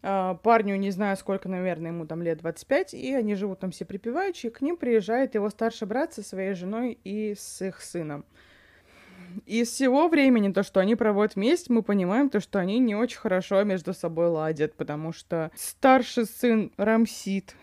А, 0.02 0.34
парню, 0.34 0.76
не 0.76 0.90
знаю, 0.90 1.16
сколько, 1.16 1.48
наверное, 1.48 1.92
ему 1.92 2.06
там 2.06 2.22
лет 2.22 2.38
25, 2.38 2.94
и 2.94 3.14
они 3.14 3.36
живут 3.36 3.60
там 3.60 3.70
все 3.70 3.84
припеваючи. 3.84 4.50
К 4.50 4.60
ним 4.60 4.76
приезжает 4.76 5.34
его 5.34 5.48
старший 5.48 5.86
брат 5.86 6.12
со 6.12 6.22
своей 6.22 6.54
женой 6.54 6.98
и 7.04 7.34
с 7.38 7.62
их 7.62 7.80
сыном. 7.80 8.24
Из 9.46 9.68
всего 9.68 10.08
времени, 10.08 10.52
то, 10.52 10.62
что 10.62 10.80
они 10.80 10.96
проводят 10.96 11.36
вместе, 11.36 11.72
мы 11.72 11.82
понимаем, 11.82 12.28
то, 12.28 12.40
что 12.40 12.58
они 12.58 12.78
не 12.80 12.94
очень 12.94 13.18
хорошо 13.18 13.62
между 13.62 13.94
собой 13.94 14.26
ладят, 14.26 14.74
потому 14.74 15.12
что 15.12 15.50
старший 15.54 16.26
сын 16.26 16.72
Рамсит 16.76 17.54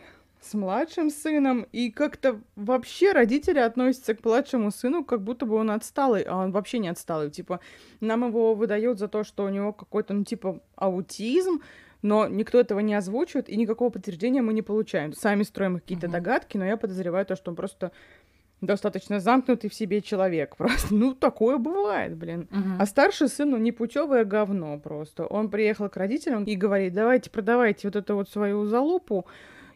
с 0.41 0.53
младшим 0.53 1.09
сыном, 1.09 1.67
и 1.73 1.91
как-то 1.91 2.39
вообще 2.55 3.11
родители 3.11 3.59
относятся 3.59 4.15
к 4.15 4.23
младшему 4.23 4.71
сыну, 4.71 5.03
как 5.03 5.21
будто 5.21 5.45
бы 5.45 5.55
он 5.55 5.69
отсталый, 5.69 6.23
а 6.23 6.37
он 6.37 6.51
вообще 6.51 6.79
не 6.79 6.87
отсталый. 6.87 7.29
Типа, 7.29 7.59
нам 7.99 8.25
его 8.25 8.55
выдают 8.55 8.99
за 8.99 9.09
то, 9.09 9.25
что 9.25 9.43
у 9.43 9.49
него 9.49 9.73
какой-то, 9.73 10.13
ну, 10.13 10.23
типа, 10.23 10.61
аутизм, 10.75 11.61
но 12.01 12.27
никто 12.27 12.59
этого 12.59 12.79
не 12.79 12.93
озвучивает, 12.93 13.49
и 13.49 13.57
никакого 13.57 13.89
подтверждения 13.89 14.41
мы 14.41 14.53
не 14.53 14.61
получаем. 14.61 15.13
Сами 15.13 15.43
строим 15.43 15.75
какие-то 15.79 16.07
Мгм. 16.07 16.13
догадки, 16.13 16.57
но 16.57 16.65
я 16.65 16.77
подозреваю 16.77 17.25
то, 17.25 17.35
что 17.35 17.51
он 17.51 17.55
просто 17.55 17.91
достаточно 18.61 19.19
замкнутый 19.19 19.69
в 19.69 19.73
себе 19.73 20.01
человек. 20.01 20.55
Просто, 20.57 20.93
ну, 20.93 21.13
такое 21.13 21.57
бывает, 21.57 22.15
блин. 22.17 22.47
Мгм. 22.51 22.75
А 22.79 22.85
старший 22.85 23.29
сын, 23.29 23.49
ну, 23.51 23.57
непутевое 23.57 24.25
говно 24.25 24.77
просто. 24.79 25.25
Он 25.25 25.49
приехал 25.49 25.87
к 25.89 25.95
родителям 25.97 26.43
и 26.43 26.55
говорит, 26.55 26.93
давайте 26.93 27.29
продавайте 27.29 27.87
вот 27.87 27.95
эту 27.95 28.15
вот 28.15 28.29
свою 28.29 28.65
залупу, 28.65 29.25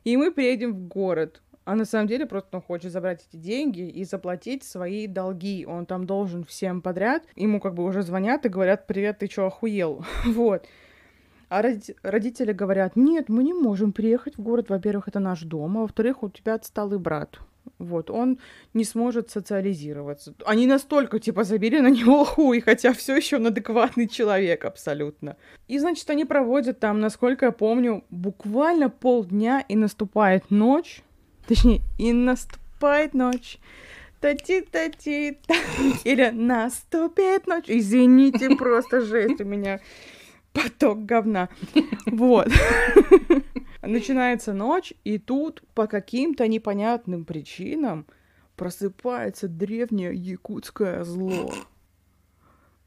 и 0.03 0.17
мы 0.17 0.31
приедем 0.31 0.73
в 0.73 0.87
город. 0.87 1.41
А 1.65 1.75
на 1.75 1.85
самом 1.85 2.07
деле 2.07 2.25
просто 2.25 2.57
он 2.57 2.61
хочет 2.61 2.91
забрать 2.91 3.25
эти 3.29 3.37
деньги 3.39 3.87
и 3.87 4.03
заплатить 4.03 4.65
свои 4.65 5.07
долги. 5.07 5.65
Он 5.65 5.85
там 5.85 6.05
должен 6.05 6.43
всем 6.43 6.81
подряд. 6.81 7.23
Ему 7.37 7.61
как 7.61 7.73
бы 7.75 7.85
уже 7.85 8.01
звонят 8.01 8.45
и 8.45 8.49
говорят, 8.49 8.85
привет, 8.85 9.19
ты 9.19 9.27
чё, 9.29 9.45
охуел? 9.45 10.03
вот. 10.25 10.65
А 11.53 11.61
роди- 11.61 11.95
родители 12.01 12.51
говорят, 12.51 12.95
нет, 12.95 13.29
мы 13.29 13.43
не 13.43 13.53
можем 13.53 13.91
приехать 13.91 14.37
в 14.37 14.41
город. 14.41 14.69
Во-первых, 14.69 15.07
это 15.07 15.19
наш 15.19 15.41
дом, 15.41 15.77
а 15.77 15.81
во-вторых, 15.81 16.23
у 16.23 16.29
тебя 16.29 16.55
отсталый 16.55 16.97
брат. 16.97 17.37
Вот, 17.77 18.09
он 18.09 18.39
не 18.73 18.83
сможет 18.83 19.29
социализироваться. 19.29 20.33
Они 20.47 20.65
настолько, 20.65 21.19
типа, 21.19 21.43
забили 21.43 21.79
на 21.79 21.89
него 21.89 22.25
хуй, 22.25 22.59
хотя 22.59 22.91
все 22.93 23.15
еще 23.15 23.35
он 23.35 23.45
адекватный 23.45 24.07
человек 24.07 24.65
абсолютно. 24.65 25.35
И, 25.67 25.77
значит, 25.77 26.09
они 26.09 26.25
проводят 26.25 26.79
там, 26.79 26.99
насколько 26.99 27.45
я 27.45 27.51
помню, 27.51 28.03
буквально 28.09 28.89
полдня, 28.89 29.63
и 29.69 29.75
наступает 29.75 30.49
ночь. 30.49 31.03
Точнее, 31.47 31.81
и 31.99 32.13
наступает 32.13 33.13
ночь. 33.13 33.59
Тати-тати, 34.21 35.37
или 36.03 36.31
наступит 36.31 37.45
ночь. 37.45 37.65
Извините, 37.67 38.55
просто 38.55 39.01
жесть 39.01 39.39
у 39.39 39.45
меня 39.45 39.81
поток 40.53 41.05
говна. 41.05 41.49
Вот. 42.05 42.47
Начинается 43.81 44.53
ночь, 44.53 44.93
и 45.03 45.17
тут 45.17 45.63
по 45.73 45.87
каким-то 45.87 46.47
непонятным 46.47 47.25
причинам 47.25 48.05
просыпается 48.55 49.47
древнее 49.47 50.13
якутское 50.13 51.03
зло. 51.03 51.51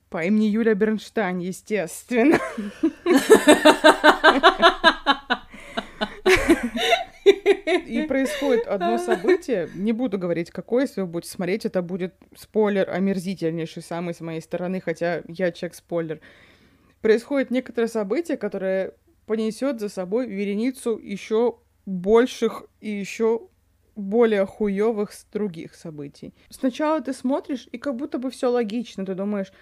По 0.08 0.24
имени 0.24 0.46
Юля 0.46 0.74
Бернштайн, 0.74 1.38
естественно. 1.38 2.38
И 7.86 8.02
происходит 8.02 8.66
одно 8.66 8.98
событие, 8.98 9.68
не 9.74 9.92
буду 9.92 10.18
говорить 10.18 10.50
какое, 10.50 10.82
если 10.82 11.00
вы 11.00 11.06
будете 11.06 11.32
смотреть, 11.32 11.64
это 11.64 11.82
будет 11.82 12.14
спойлер 12.36 12.88
омерзительнейший 12.88 13.82
самый 13.82 14.14
с 14.14 14.20
моей 14.20 14.40
стороны, 14.40 14.80
хотя 14.80 15.22
я 15.28 15.50
человек-спойлер. 15.50 16.20
Происходит 17.06 17.52
некоторое 17.52 17.86
событие, 17.86 18.36
которое 18.36 18.92
понесет 19.26 19.78
за 19.78 19.88
собой 19.88 20.26
вереницу 20.26 20.98
еще 20.98 21.58
больших 21.86 22.64
и 22.80 22.90
еще 22.90 23.42
более 23.94 24.44
хуевых 24.44 25.12
других 25.32 25.76
событий. 25.76 26.34
Сначала 26.50 27.00
ты 27.00 27.12
смотришь, 27.12 27.68
и 27.70 27.78
как 27.78 27.94
будто 27.94 28.18
бы 28.18 28.28
все 28.32 28.50
логично, 28.50 29.06
ты 29.06 29.14
думаешь, 29.14 29.52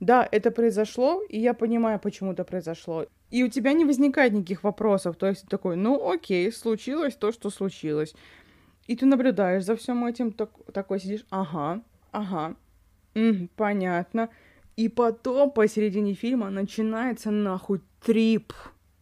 да, 0.00 0.28
это 0.32 0.50
произошло, 0.50 1.22
и 1.28 1.38
я 1.38 1.54
понимаю, 1.54 2.00
почему 2.00 2.32
это 2.32 2.42
произошло. 2.42 3.06
И 3.30 3.44
у 3.44 3.48
тебя 3.48 3.74
не 3.74 3.84
возникает 3.84 4.32
никаких 4.32 4.64
вопросов. 4.64 5.14
То 5.16 5.28
есть 5.28 5.42
ты 5.42 5.46
такой, 5.46 5.76
ну 5.76 6.10
окей, 6.10 6.50
случилось 6.50 7.14
то, 7.14 7.30
что 7.30 7.50
случилось. 7.50 8.12
И 8.88 8.96
ты 8.96 9.06
наблюдаешь 9.06 9.62
за 9.62 9.76
всем 9.76 10.04
этим, 10.04 10.32
так- 10.32 10.72
такой 10.72 10.98
сидишь, 10.98 11.24
ага, 11.30 11.80
ага, 12.10 12.56
м, 13.14 13.48
понятно. 13.54 14.30
И 14.78 14.88
потом 14.88 15.50
посередине 15.50 16.14
фильма 16.14 16.50
начинается 16.50 17.32
нахуй 17.32 17.80
трип. 18.00 18.52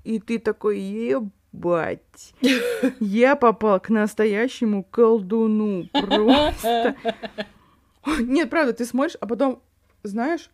И 0.04 0.18
ты 0.20 0.38
такой, 0.38 0.80
ебать. 0.80 2.32
Я 3.00 3.36
попал 3.36 3.78
к 3.78 3.90
настоящему 3.90 4.84
колдуну. 4.84 5.86
Просто. 5.92 6.96
Нет, 8.20 8.48
правда, 8.48 8.72
ты 8.72 8.86
смотришь, 8.86 9.18
а 9.20 9.26
потом, 9.26 9.60
знаешь, 10.02 10.48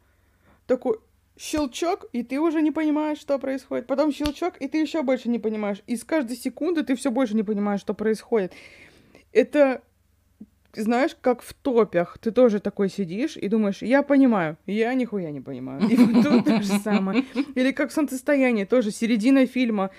такой, 0.66 0.99
щелчок, 1.39 2.07
и 2.12 2.24
ты 2.24 2.40
уже 2.40 2.61
не 2.61 2.73
понимаешь, 2.73 3.20
что 3.20 3.39
происходит. 3.39 3.86
Потом 3.86 4.11
щелчок, 4.12 4.55
и 4.59 4.66
ты 4.66 4.78
еще 4.78 5.03
больше 5.03 5.28
не 5.28 5.39
понимаешь. 5.39 5.85
И 5.86 5.94
с 5.94 6.03
каждой 6.03 6.36
секунды 6.36 6.82
ты 6.82 6.97
все 6.97 7.12
больше 7.12 7.36
не 7.36 7.44
понимаешь, 7.44 7.81
что 7.81 7.94
происходит. 7.94 8.55
Это, 9.32 9.82
знаешь, 10.74 11.16
как 11.20 11.43
в 11.43 11.53
топях. 11.53 12.19
Ты 12.19 12.31
тоже 12.31 12.61
такой 12.61 12.89
сидишь 12.89 13.36
и 13.36 13.49
думаешь, 13.49 13.82
я 13.82 14.03
понимаю, 14.03 14.57
я 14.66 14.94
нихуя 14.94 15.31
не 15.31 15.40
понимаю. 15.40 15.82
И 15.89 15.97
вот 15.97 16.23
тут 16.23 16.44
то 16.44 16.62
же 16.62 16.78
самое. 16.78 17.24
Или 17.55 17.73
как 17.73 17.90
в 17.90 17.93
солнцестоянии, 17.93 18.65
тоже 18.65 18.90
середина 18.90 19.47
фильма. 19.47 19.90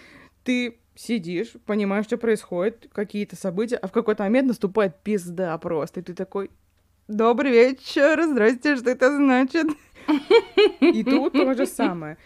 Ты 0.43 0.77
сидишь, 0.95 1.53
понимаешь, 1.65 2.05
что 2.05 2.17
происходит, 2.17 2.89
какие-то 2.91 3.35
события, 3.35 3.77
а 3.77 3.87
в 3.87 3.91
какой-то 3.91 4.23
момент 4.23 4.47
наступает 4.47 4.97
пизда 5.03 5.57
просто. 5.57 5.99
И 5.99 6.03
ты 6.03 6.13
такой, 6.13 6.49
добрый 7.07 7.51
вечер, 7.51 8.23
здрасте, 8.23 8.75
что 8.75 8.89
это 8.89 9.15
значит? 9.15 9.67
И 10.79 11.03
тут 11.03 11.33
то 11.33 11.53
же 11.53 11.65
самое. 11.65 12.17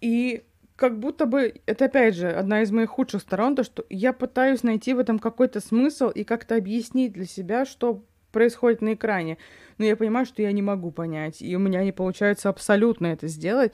И 0.00 0.42
как 0.82 0.98
будто 0.98 1.26
бы, 1.26 1.54
это 1.66 1.84
опять 1.84 2.16
же 2.16 2.28
одна 2.28 2.62
из 2.62 2.72
моих 2.72 2.90
худших 2.90 3.22
сторон, 3.22 3.54
то, 3.54 3.62
что 3.62 3.86
я 3.88 4.12
пытаюсь 4.12 4.64
найти 4.64 4.94
в 4.94 4.98
этом 4.98 5.20
какой-то 5.20 5.60
смысл 5.60 6.08
и 6.08 6.24
как-то 6.24 6.56
объяснить 6.56 7.12
для 7.12 7.24
себя, 7.24 7.64
что 7.64 8.02
происходит 8.32 8.82
на 8.82 8.94
экране. 8.94 9.38
Но 9.78 9.84
я 9.84 9.94
понимаю, 9.94 10.26
что 10.26 10.42
я 10.42 10.50
не 10.50 10.60
могу 10.60 10.90
понять, 10.90 11.40
и 11.40 11.54
у 11.54 11.60
меня 11.60 11.84
не 11.84 11.92
получается 11.92 12.48
абсолютно 12.48 13.06
это 13.06 13.28
сделать. 13.28 13.72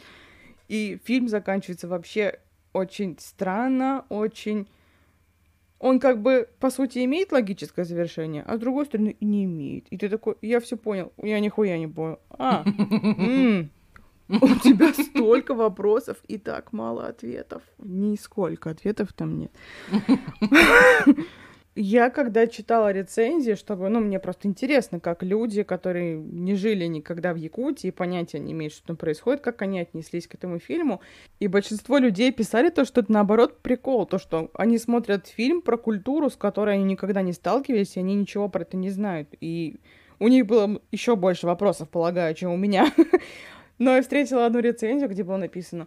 И 0.68 1.00
фильм 1.02 1.28
заканчивается 1.28 1.88
вообще 1.88 2.40
очень 2.74 3.16
странно, 3.18 4.04
очень... 4.10 4.68
Он 5.78 5.98
как 6.00 6.20
бы, 6.20 6.46
по 6.60 6.68
сути, 6.68 7.02
имеет 7.06 7.32
логическое 7.32 7.86
завершение, 7.86 8.42
а 8.46 8.58
с 8.58 8.60
другой 8.60 8.84
стороны 8.84 9.16
и 9.18 9.24
не 9.24 9.44
имеет. 9.46 9.86
И 9.88 9.96
ты 9.96 10.10
такой, 10.10 10.36
я 10.42 10.60
все 10.60 10.76
понял, 10.76 11.10
я 11.22 11.40
нихуя 11.40 11.78
не 11.78 11.86
понял. 11.86 12.18
А, 12.28 12.66
у 14.42 14.54
тебя 14.56 14.92
столько 14.92 15.54
вопросов 15.54 16.18
и 16.28 16.36
так 16.38 16.72
мало 16.72 17.06
ответов. 17.06 17.62
Нисколько 17.78 18.70
ответов 18.70 19.12
там 19.14 19.38
нет. 19.38 19.52
Я 21.80 22.10
когда 22.10 22.48
читала 22.48 22.90
рецензии, 22.90 23.54
чтобы, 23.54 23.88
ну, 23.88 24.00
мне 24.00 24.18
просто 24.18 24.48
интересно, 24.48 24.98
как 24.98 25.22
люди, 25.22 25.62
которые 25.62 26.16
не 26.16 26.56
жили 26.56 26.86
никогда 26.86 27.32
в 27.32 27.36
Якутии, 27.36 27.92
понятия 27.92 28.40
не 28.40 28.50
имеют, 28.50 28.74
что 28.74 28.88
там 28.88 28.96
происходит, 28.96 29.42
как 29.42 29.62
они 29.62 29.78
отнеслись 29.78 30.26
к 30.26 30.34
этому 30.34 30.58
фильму. 30.58 31.00
И 31.38 31.46
большинство 31.46 31.98
людей 31.98 32.32
писали 32.32 32.70
то, 32.70 32.84
что 32.84 33.02
это 33.02 33.12
наоборот 33.12 33.62
прикол, 33.62 34.06
то, 34.06 34.18
что 34.18 34.50
они 34.54 34.76
смотрят 34.76 35.28
фильм 35.28 35.62
про 35.62 35.76
культуру, 35.76 36.30
с 36.30 36.36
которой 36.36 36.74
они 36.74 36.84
никогда 36.84 37.22
не 37.22 37.32
сталкивались, 37.32 37.96
и 37.96 38.00
они 38.00 38.16
ничего 38.16 38.48
про 38.48 38.62
это 38.62 38.76
не 38.76 38.90
знают. 38.90 39.28
И 39.40 39.76
у 40.18 40.26
них 40.26 40.46
было 40.46 40.80
еще 40.90 41.14
больше 41.14 41.46
вопросов, 41.46 41.88
полагаю, 41.90 42.34
чем 42.34 42.50
у 42.50 42.56
меня. 42.56 42.92
Но 43.78 43.94
я 43.94 44.02
встретила 44.02 44.46
одну 44.46 44.60
рецензию, 44.60 45.08
где 45.08 45.24
было 45.24 45.36
написано 45.36 45.86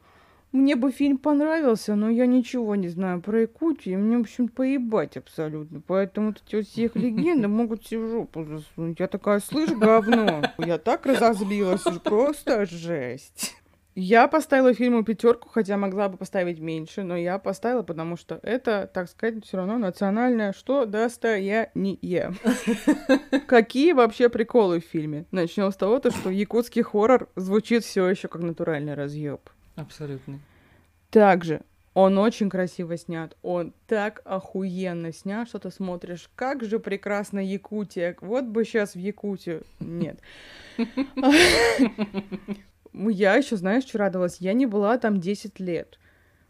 мне 0.52 0.76
бы 0.76 0.92
фильм 0.92 1.18
понравился, 1.18 1.96
но 1.96 2.10
я 2.10 2.26
ничего 2.26 2.76
не 2.76 2.90
знаю 2.90 3.22
про 3.22 3.42
Якутию, 3.42 4.00
мне, 4.00 4.18
в 4.18 4.22
общем, 4.22 4.48
поебать 4.48 5.18
абсолютно. 5.18 5.82
Поэтому 5.86 6.28
вот 6.28 6.44
эти 6.46 6.56
вот 6.58 6.68
все 6.68 6.86
их 6.86 6.96
легенды 6.96 7.48
могут 7.48 7.86
себе 7.86 8.02
в 8.02 8.10
жопу 8.10 8.44
засунуть. 8.44 9.00
Я 9.00 9.08
такая, 9.08 9.40
слышь, 9.40 9.72
говно. 9.72 10.44
Я 10.58 10.78
так 10.78 11.06
разозлилась, 11.06 11.84
просто 12.04 12.66
жесть. 12.66 13.56
Я 13.94 14.30
поставила 14.30 14.74
фильму 14.74 15.04
пятерку, 15.04 15.50
хотя 15.50 15.76
могла 15.76 16.08
бы 16.08 16.18
поставить 16.18 16.60
меньше, 16.60 17.04
но 17.04 17.18
я 17.18 17.38
поставила, 17.40 17.84
потому 17.84 18.16
что 18.16 18.40
это, 18.42 18.90
так 18.94 19.10
сказать, 19.10 19.44
все 19.46 19.58
равно 19.58 19.78
национальное 19.78 20.54
что 20.54 20.86
достояние. 20.86 22.34
Какие 23.48 23.92
вообще 23.92 24.30
приколы 24.30 24.80
в 24.80 24.86
фильме? 24.86 25.26
Начнем 25.32 25.72
с 25.72 25.76
того, 25.76 26.00
то, 26.00 26.10
что 26.10 26.30
якутский 26.30 26.84
хоррор 26.84 27.28
звучит 27.36 27.84
все 27.84 28.08
еще 28.08 28.30
как 28.30 28.42
натуральный 28.42 28.94
разъеб. 28.94 29.42
Абсолютно. 29.76 30.40
Также 31.10 31.62
он 31.94 32.18
очень 32.18 32.50
красиво 32.50 32.96
снят, 32.96 33.36
он 33.42 33.74
так 33.88 34.22
охуенно 34.24 35.12
снят, 35.12 35.50
что 35.50 35.60
ты 35.60 35.70
смотришь, 35.70 36.30
как 36.36 36.64
же 36.64 36.80
прекрасна 36.80 37.40
Якутия, 37.40 38.16
вот 38.22 38.46
бы 38.46 38.64
сейчас 38.64 38.96
в 38.96 39.00
Якутию. 39.00 39.64
Нет. 39.82 40.18
Я 42.94 43.36
еще, 43.36 43.56
знаешь, 43.56 43.86
что 43.86 43.98
радовалась? 43.98 44.38
Я 44.40 44.54
не 44.54 44.66
была 44.66 44.98
там 44.98 45.20
10 45.20 45.60
лет. 45.60 45.98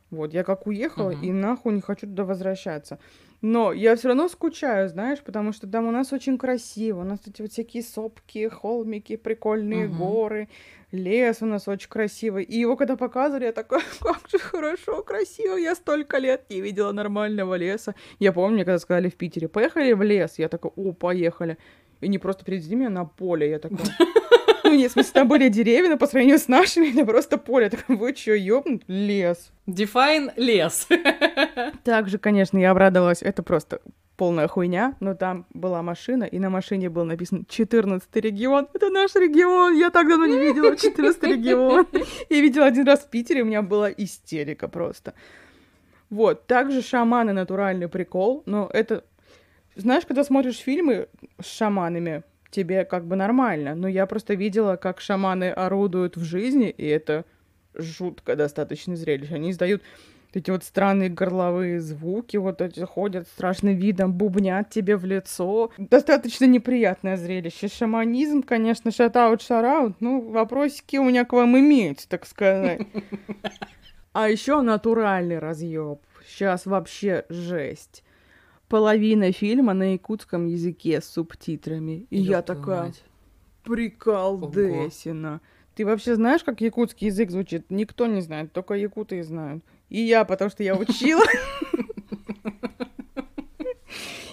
Вот, 0.09 0.33
я 0.33 0.43
как 0.43 0.67
уехала, 0.67 1.11
и 1.11 1.31
нахуй 1.31 1.73
не 1.73 1.81
хочу 1.81 2.05
туда 2.05 2.25
возвращаться. 2.25 2.99
Но 3.41 3.71
я 3.71 3.95
все 3.95 4.09
равно 4.09 4.27
скучаю, 4.27 4.87
знаешь, 4.89 5.19
потому 5.21 5.51
что 5.51 5.67
там 5.67 5.87
у 5.87 5.91
нас 5.91 6.13
очень 6.13 6.37
красиво. 6.37 7.01
У 7.01 7.03
нас 7.03 7.19
эти 7.25 7.41
вот 7.41 7.51
всякие 7.51 7.81
сопки, 7.81 8.47
холмики, 8.49 9.15
прикольные 9.15 9.87
uh-huh. 9.87 9.97
горы, 9.97 10.49
лес 10.91 11.37
у 11.41 11.45
нас 11.45 11.67
очень 11.67 11.89
красивый. 11.89 12.43
И 12.43 12.59
его 12.59 12.75
когда 12.75 12.97
показывали, 12.97 13.45
я 13.45 13.51
такой, 13.51 13.79
как 13.99 14.29
же 14.29 14.37
хорошо, 14.37 15.01
красиво. 15.01 15.55
Я 15.55 15.73
столько 15.75 16.19
лет 16.19 16.43
не 16.49 16.61
видела 16.61 16.91
нормального 16.91 17.55
леса. 17.55 17.95
Я 18.19 18.31
помню, 18.31 18.59
когда 18.59 18.77
сказали 18.77 19.09
в 19.09 19.15
Питере, 19.15 19.47
поехали 19.47 19.93
в 19.93 20.03
лес. 20.03 20.37
Я 20.37 20.47
такой, 20.47 20.71
о, 20.75 20.91
поехали. 20.91 21.57
И 22.01 22.07
не 22.09 22.19
просто 22.19 22.45
привезли 22.45 22.75
меня 22.75 22.89
на 22.89 23.05
поле. 23.05 23.49
Я 23.49 23.59
такой, 23.59 23.79
нет, 24.75 24.91
в 24.91 24.93
смысле, 24.93 25.11
там 25.13 25.27
были 25.27 25.49
деревья, 25.49 25.89
но 25.89 25.97
по 25.97 26.07
сравнению 26.07 26.39
с 26.39 26.47
нашими, 26.47 26.91
это 26.91 27.05
просто 27.05 27.37
поле. 27.37 27.69
Так, 27.69 27.85
вы 27.87 28.13
чё, 28.13 28.33
ёбнут? 28.35 28.83
Лес. 28.87 29.51
Define 29.67 30.31
лес. 30.35 30.87
Также, 31.83 32.17
конечно, 32.17 32.57
я 32.57 32.71
обрадовалась. 32.71 33.21
Это 33.21 33.43
просто 33.43 33.81
полная 34.21 34.47
хуйня, 34.47 34.95
но 34.99 35.15
там 35.15 35.47
была 35.51 35.81
машина, 35.81 36.25
и 36.25 36.37
на 36.37 36.51
машине 36.51 36.89
был 36.89 37.05
написан 37.05 37.43
14 37.49 38.15
регион. 38.17 38.67
Это 38.71 38.89
наш 38.89 39.15
регион! 39.15 39.73
Я 39.75 39.89
так 39.89 40.07
давно 40.07 40.27
не 40.27 40.37
видела 40.37 40.77
14 40.77 41.23
регион. 41.23 41.87
Я 42.29 42.41
видела 42.41 42.67
один 42.67 42.85
раз 42.85 42.99
в 42.99 43.09
Питере, 43.09 43.41
у 43.41 43.45
меня 43.45 43.63
была 43.63 43.89
истерика 43.89 44.67
просто. 44.67 45.15
Вот, 46.11 46.45
также 46.45 46.83
шаманы 46.83 47.33
натуральный 47.33 47.87
прикол, 47.87 48.43
но 48.45 48.69
это... 48.71 49.03
Знаешь, 49.75 50.05
когда 50.05 50.23
смотришь 50.23 50.57
фильмы 50.57 51.07
с 51.41 51.47
шаманами, 51.47 52.23
тебе 52.51 52.85
как 52.85 53.05
бы 53.05 53.15
нормально. 53.15 53.75
Но 53.75 53.87
я 53.87 54.05
просто 54.05 54.33
видела, 54.33 54.75
как 54.75 55.01
шаманы 55.01 55.49
орудуют 55.51 56.17
в 56.17 56.23
жизни, 56.23 56.69
и 56.69 56.85
это 56.85 57.25
жутко 57.73 58.35
достаточно 58.35 58.95
зрелище. 58.95 59.35
Они 59.35 59.51
издают 59.51 59.81
эти 60.33 60.49
вот 60.51 60.63
странные 60.63 61.09
горловые 61.09 61.81
звуки, 61.81 62.37
вот 62.37 62.61
эти 62.61 62.81
ходят 62.81 63.27
страшным 63.27 63.75
видом, 63.75 64.13
бубнят 64.13 64.69
тебе 64.69 64.95
в 64.95 65.05
лицо. 65.05 65.71
Достаточно 65.77 66.45
неприятное 66.45 67.17
зрелище. 67.17 67.67
Шаманизм, 67.67 68.43
конечно, 68.43 68.91
шатаут 68.91 69.41
шараут, 69.41 69.99
ну, 69.99 70.21
вопросики 70.21 70.97
у 70.97 71.03
меня 71.03 71.25
к 71.25 71.33
вам 71.33 71.57
имеются, 71.57 72.07
так 72.07 72.25
сказать. 72.25 72.81
А 74.13 74.27
еще 74.27 74.59
натуральный 74.59 75.39
разъеб. 75.39 76.01
Сейчас 76.27 76.65
вообще 76.65 77.23
жесть 77.29 78.03
половина 78.71 79.33
фильма 79.33 79.73
на 79.73 79.91
якутском 79.91 80.47
языке 80.47 81.01
с 81.01 81.05
субтитрами. 81.05 82.07
И 82.09 82.19
Ёб 82.19 82.29
я 82.29 82.41
такая, 82.41 82.83
мать. 82.83 83.03
приколдесина. 83.63 85.41
Ты 85.75 85.85
вообще 85.85 86.15
знаешь, 86.15 86.43
как 86.43 86.61
якутский 86.61 87.07
язык 87.07 87.31
звучит? 87.31 87.65
Никто 87.69 88.07
не 88.07 88.21
знает, 88.21 88.53
только 88.53 88.75
якуты 88.75 89.21
знают. 89.23 89.61
И 89.89 89.99
я, 90.01 90.23
потому 90.23 90.49
что 90.49 90.63
я 90.63 90.75
учила. 90.77 91.23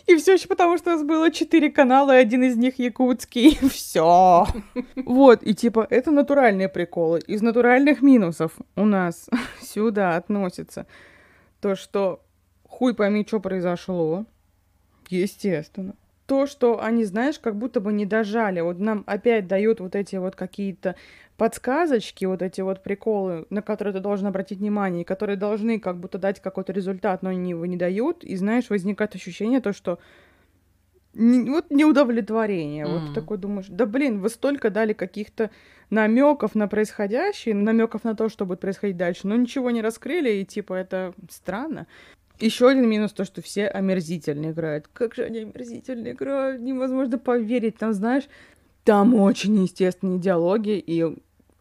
И 0.06 0.16
все 0.16 0.34
еще 0.34 0.46
потому, 0.46 0.78
что 0.78 0.90
у 0.90 0.94
нас 0.94 1.02
было 1.04 1.30
четыре 1.32 1.70
канала, 1.70 2.16
и 2.16 2.22
один 2.22 2.44
из 2.44 2.56
них 2.56 2.78
якутский. 2.78 3.58
Все. 3.68 4.46
Вот, 5.04 5.42
и 5.42 5.52
типа, 5.52 5.86
это 5.90 6.12
натуральные 6.12 6.68
приколы. 6.68 7.18
Из 7.26 7.42
натуральных 7.42 8.02
минусов 8.02 8.52
у 8.76 8.84
нас 8.84 9.28
сюда 9.60 10.16
относится 10.16 10.86
то, 11.60 11.74
что 11.74 12.22
хуй 12.78 12.94
пойми, 12.94 13.24
что 13.26 13.40
произошло. 13.40 14.24
Естественно. 15.08 15.94
То, 16.26 16.46
что 16.46 16.80
они, 16.80 17.04
знаешь, 17.04 17.40
как 17.40 17.56
будто 17.56 17.80
бы 17.80 17.92
не 17.92 18.06
дожали. 18.06 18.60
Вот 18.60 18.78
нам 18.78 19.02
опять 19.06 19.48
дают 19.48 19.80
вот 19.80 19.96
эти 19.96 20.14
вот 20.14 20.36
какие-то 20.36 20.94
подсказочки, 21.36 22.24
вот 22.24 22.40
эти 22.40 22.60
вот 22.60 22.84
приколы, 22.84 23.46
на 23.50 23.62
которые 23.62 23.94
ты 23.94 24.00
должен 24.00 24.28
обратить 24.28 24.58
внимание, 24.58 25.02
и 25.02 25.04
которые 25.04 25.36
должны 25.36 25.80
как 25.80 25.98
будто 25.98 26.18
дать 26.18 26.40
какой-то 26.40 26.72
результат, 26.72 27.22
но 27.22 27.30
они 27.30 27.50
его 27.50 27.66
не 27.66 27.76
дают. 27.76 28.22
И, 28.22 28.36
знаешь, 28.36 28.70
возникает 28.70 29.16
ощущение 29.16 29.60
то, 29.60 29.72
что 29.72 29.98
не, 31.14 31.50
вот 31.50 31.70
неудовлетворение. 31.70 32.84
Mm. 32.84 32.92
Вот 32.92 33.08
ты 33.08 33.14
такой 33.20 33.38
думаешь, 33.38 33.66
да 33.68 33.86
блин, 33.86 34.20
вы 34.20 34.28
столько 34.28 34.70
дали 34.70 34.92
каких-то 34.92 35.50
намеков 35.90 36.54
на 36.54 36.68
происходящее, 36.68 37.56
намеков 37.56 38.04
на 38.04 38.14
то, 38.14 38.28
что 38.28 38.46
будет 38.46 38.60
происходить 38.60 38.96
дальше, 38.96 39.26
но 39.26 39.34
ничего 39.34 39.72
не 39.72 39.82
раскрыли, 39.82 40.30
и 40.30 40.44
типа 40.44 40.74
это 40.74 41.12
странно. 41.28 41.88
Еще 42.40 42.68
один 42.68 42.88
минус 42.88 43.12
то, 43.12 43.24
что 43.24 43.42
все 43.42 43.66
омерзительно 43.66 44.50
играют. 44.50 44.88
Как 44.92 45.14
же 45.14 45.24
они 45.24 45.40
омерзительно 45.40 46.12
играют, 46.12 46.60
невозможно 46.60 47.18
поверить. 47.18 47.76
Там, 47.78 47.92
знаешь, 47.92 48.24
там 48.84 49.14
очень 49.14 49.60
естественные 49.62 50.18
диалоги, 50.18 50.78
и 50.78 51.16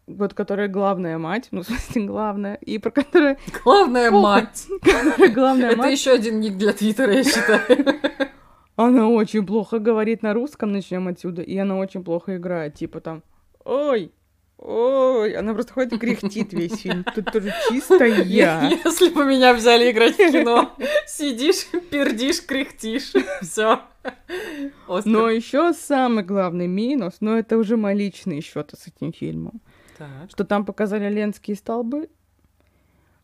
вот 0.08 0.34
которая 0.34 0.68
главная 0.70 1.18
мать, 1.18 1.50
ну, 1.52 1.62
в 1.62 1.66
смысле, 1.66 2.06
главная, 2.06 2.56
и 2.56 2.78
про 2.78 2.92
которую... 2.92 3.38
Главная 3.64 4.10
мать! 4.10 4.68
Главная 5.34 5.76
мать. 5.76 5.80
Это 5.80 5.90
еще 5.90 6.12
один 6.12 6.40
ник 6.40 6.58
для 6.58 6.72
Твиттера, 6.74 7.14
я 7.14 7.24
считаю. 7.24 7.62
Она 8.78 9.10
очень 9.10 9.46
плохо 9.46 9.80
говорит 9.80 10.22
на 10.22 10.34
русском, 10.34 10.72
начнем 10.72 11.08
отсюда, 11.08 11.42
и 11.42 11.58
она 11.58 11.78
очень 11.78 12.04
плохо 12.04 12.38
играет. 12.38 12.76
Типа 12.76 13.02
там, 13.02 13.24
ой, 13.66 14.12
Ой, 14.58 15.34
она 15.36 15.54
просто 15.54 15.74
ходит 15.74 15.94
и 15.94 15.98
кряхтит 16.00 16.52
весь 16.52 16.82
фильм. 16.82 17.04
Тут 17.16 17.32
тоже 17.32 17.54
чисто 17.70 18.04
я. 18.06 18.70
Если 18.84 19.10
бы 19.10 19.24
меня 19.26 19.54
взяли 19.54 19.92
играть 19.92 20.16
в 20.16 20.32
кино, 20.32 20.74
сидишь, 21.08 21.68
пердишь, 21.92 22.44
кряхтишь, 22.46 23.14
все. 23.42 23.82
Но 25.06 25.30
еще 25.30 25.74
самый 25.74 26.24
главный 26.24 26.68
минус, 26.68 27.18
но 27.20 27.38
это 27.38 27.58
уже 27.58 27.78
мои 27.78 27.96
личные 27.96 28.42
счеты 28.42 28.78
с 28.78 28.88
этим 28.88 29.14
фильмом, 29.14 29.62
Так. 29.98 30.30
что 30.32 30.44
там 30.44 30.66
показали 30.66 31.14
Ленские 31.14 31.56
столбы, 31.56 32.10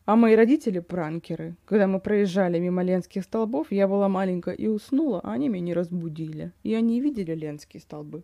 а 0.04 0.16
мои 0.16 0.36
родители 0.36 0.80
пранкеры. 0.80 1.56
Когда 1.64 1.86
мы 1.86 1.98
проезжали 1.98 2.58
мимо 2.58 2.82
Ленских 2.82 3.24
столбов, 3.24 3.68
я 3.70 3.88
была 3.88 4.08
маленькая 4.08 4.54
и 4.54 4.66
уснула, 4.66 5.20
а 5.24 5.32
они 5.32 5.48
меня 5.48 5.64
не 5.64 5.74
разбудили. 5.74 6.52
И 6.62 6.74
они 6.74 7.00
видели 7.00 7.34
Ленские 7.34 7.80
столбы. 7.80 8.22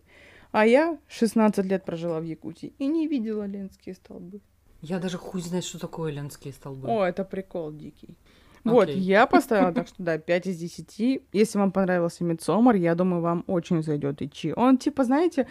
А 0.51 0.65
я 0.65 0.97
16 1.07 1.65
лет 1.65 1.85
прожила 1.85 2.19
в 2.19 2.23
Якутии 2.23 2.73
и 2.77 2.87
не 2.87 3.07
видела 3.07 3.45
Ленские 3.45 3.95
столбы. 3.95 4.41
Я 4.81 4.99
даже 4.99 5.17
хуй 5.17 5.41
знает, 5.41 5.63
что 5.63 5.79
такое 5.79 6.11
ленские 6.11 6.53
столбы. 6.53 6.87
О, 6.89 7.03
это 7.05 7.23
прикол 7.23 7.71
дикий. 7.71 8.17
Вот, 8.63 8.89
Окей. 8.89 8.99
я 8.99 9.27
поставила 9.27 9.71
так, 9.71 9.87
что 9.87 10.01
да, 10.03 10.17
5 10.17 10.47
из 10.47 10.57
10. 10.57 11.21
Если 11.31 11.57
вам 11.57 11.71
понравился 11.71 12.23
Мидсомар, 12.23 12.75
я 12.75 12.95
думаю, 12.95 13.21
вам 13.21 13.43
очень 13.47 13.83
зайдет 13.83 14.21
Ичи. 14.21 14.53
Он, 14.55 14.77
типа, 14.77 15.03
знаете, 15.03 15.47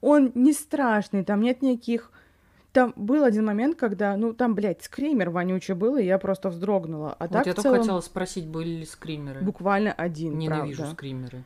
он 0.00 0.32
не 0.34 0.52
страшный, 0.52 1.24
там 1.24 1.40
нет 1.40 1.62
никаких... 1.62 2.10
Там 2.72 2.94
был 2.96 3.22
один 3.22 3.44
момент, 3.44 3.76
когда, 3.78 4.16
ну, 4.16 4.32
там, 4.32 4.54
блядь, 4.54 4.82
скример 4.82 5.28
вонючий 5.28 5.74
был, 5.74 5.96
и 5.98 6.04
я 6.04 6.18
просто 6.18 6.48
вздрогнула. 6.48 7.14
А 7.18 7.24
вот 7.24 7.32
так 7.32 7.46
я 7.46 7.52
в 7.52 7.56
только 7.56 7.68
целом 7.68 7.80
хотела 7.80 8.00
спросить, 8.00 8.46
были 8.46 8.70
ли 8.70 8.86
скримеры. 8.86 9.42
буквально 9.42 9.92
один, 9.92 10.38
Ненавижу 10.38 10.78
правда. 10.78 10.94
скримеры. 10.94 11.44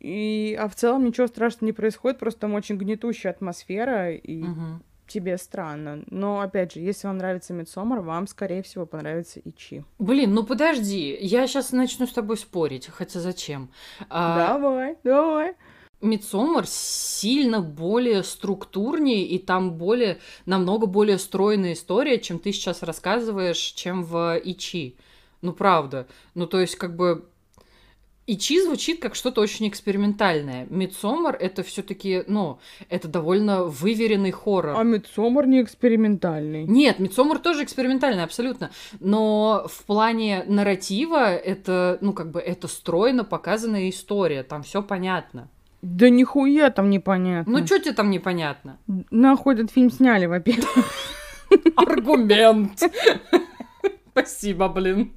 И, 0.00 0.56
а 0.58 0.68
в 0.68 0.74
целом 0.74 1.04
ничего 1.04 1.26
страшного 1.26 1.66
не 1.66 1.72
происходит, 1.72 2.18
просто 2.18 2.42
там 2.42 2.54
очень 2.54 2.76
гнетущая 2.76 3.32
атмосфера, 3.32 4.12
и 4.14 4.42
Мгм. 4.42 4.82
тебе 5.08 5.36
странно. 5.38 6.04
Но, 6.10 6.40
опять 6.40 6.74
же, 6.74 6.80
если 6.80 7.08
вам 7.08 7.18
нравится 7.18 7.52
Мидсомар, 7.52 8.00
вам, 8.00 8.26
скорее 8.28 8.62
всего, 8.62 8.86
понравится 8.86 9.40
Ичи. 9.44 9.84
Блин, 9.98 10.34
ну 10.34 10.44
подожди, 10.44 11.16
я 11.20 11.46
сейчас 11.46 11.72
начну 11.72 12.06
с 12.06 12.12
тобой 12.12 12.36
спорить, 12.36 12.86
хотя 12.86 13.18
зачем? 13.20 13.70
А, 14.08 14.36
Давай, 14.50 14.96
давай. 15.02 15.54
Мидсомар 16.00 16.64
сильно 16.68 17.60
более 17.60 18.22
структурнее, 18.22 19.26
и 19.26 19.38
там 19.38 19.72
более, 19.72 20.18
намного 20.46 20.86
более 20.86 21.18
стройная 21.18 21.72
история, 21.72 22.20
чем 22.20 22.38
ты 22.38 22.52
сейчас 22.52 22.84
рассказываешь, 22.84 23.58
чем 23.58 24.04
в 24.04 24.40
Ичи. 24.44 24.96
Ну, 25.42 25.52
правда. 25.52 26.06
Ну, 26.34 26.46
то 26.46 26.60
есть, 26.60 26.76
как 26.76 26.94
бы... 26.94 27.28
Ичи 28.30 28.60
звучит 28.60 29.00
как 29.00 29.14
что-то 29.14 29.40
очень 29.40 29.66
экспериментальное. 29.68 30.66
Мидсомар— 30.68 31.34
это 31.40 31.62
все 31.62 31.82
таки 31.82 32.24
ну, 32.26 32.58
это 32.90 33.08
довольно 33.08 33.64
выверенный 33.64 34.32
хоррор. 34.32 34.78
А 34.78 34.82
Мидсомар 34.82 35.46
не 35.46 35.62
экспериментальный. 35.62 36.64
Нет, 36.64 36.98
Мидсомар 36.98 37.38
тоже 37.38 37.64
экспериментальный, 37.64 38.22
абсолютно. 38.22 38.70
Но 39.00 39.66
в 39.66 39.82
плане 39.84 40.44
нарратива 40.46 41.34
это, 41.34 41.96
ну, 42.02 42.12
как 42.12 42.30
бы, 42.30 42.40
это 42.40 42.68
стройно 42.68 43.24
показанная 43.24 43.88
история. 43.88 44.42
Там 44.42 44.62
все 44.62 44.82
понятно. 44.82 45.48
Да 45.80 46.10
нихуя 46.10 46.68
там 46.68 46.90
непонятно. 46.90 47.60
Ну, 47.60 47.66
что 47.66 47.78
тебе 47.78 47.94
там 47.94 48.10
непонятно? 48.10 48.78
Нахуй 49.10 49.54
этот 49.54 49.70
фильм 49.70 49.90
сняли, 49.90 50.26
во-первых. 50.26 50.92
Аргумент. 51.76 52.78
Спасибо, 54.10 54.68
блин. 54.68 55.14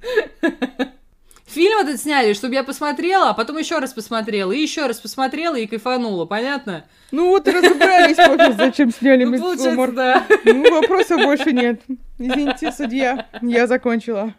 Фильм 1.52 1.80
этот 1.80 2.00
сняли, 2.00 2.32
чтобы 2.32 2.54
я 2.54 2.64
посмотрела, 2.64 3.28
а 3.30 3.34
потом 3.34 3.58
еще 3.58 3.78
раз 3.78 3.92
посмотрела, 3.92 4.52
и 4.52 4.58
еще 4.58 4.86
раз 4.86 5.00
посмотрела 5.00 5.54
и 5.56 5.66
кайфанула, 5.66 6.24
понятно? 6.24 6.86
Ну 7.10 7.28
вот 7.28 7.46
и 7.46 7.50
разобрались, 7.50 8.16
зачем 8.56 8.90
сняли 8.90 9.24
Ну, 9.24 9.32
получается, 9.32 9.68
Мидсомар. 9.68 9.92
да. 9.92 10.26
Ну, 10.46 10.70
вопросов 10.80 11.18
больше 11.22 11.52
нет. 11.52 11.82
Извините, 12.18 12.72
судья, 12.72 13.28
я 13.42 13.66
закончила. 13.66 14.32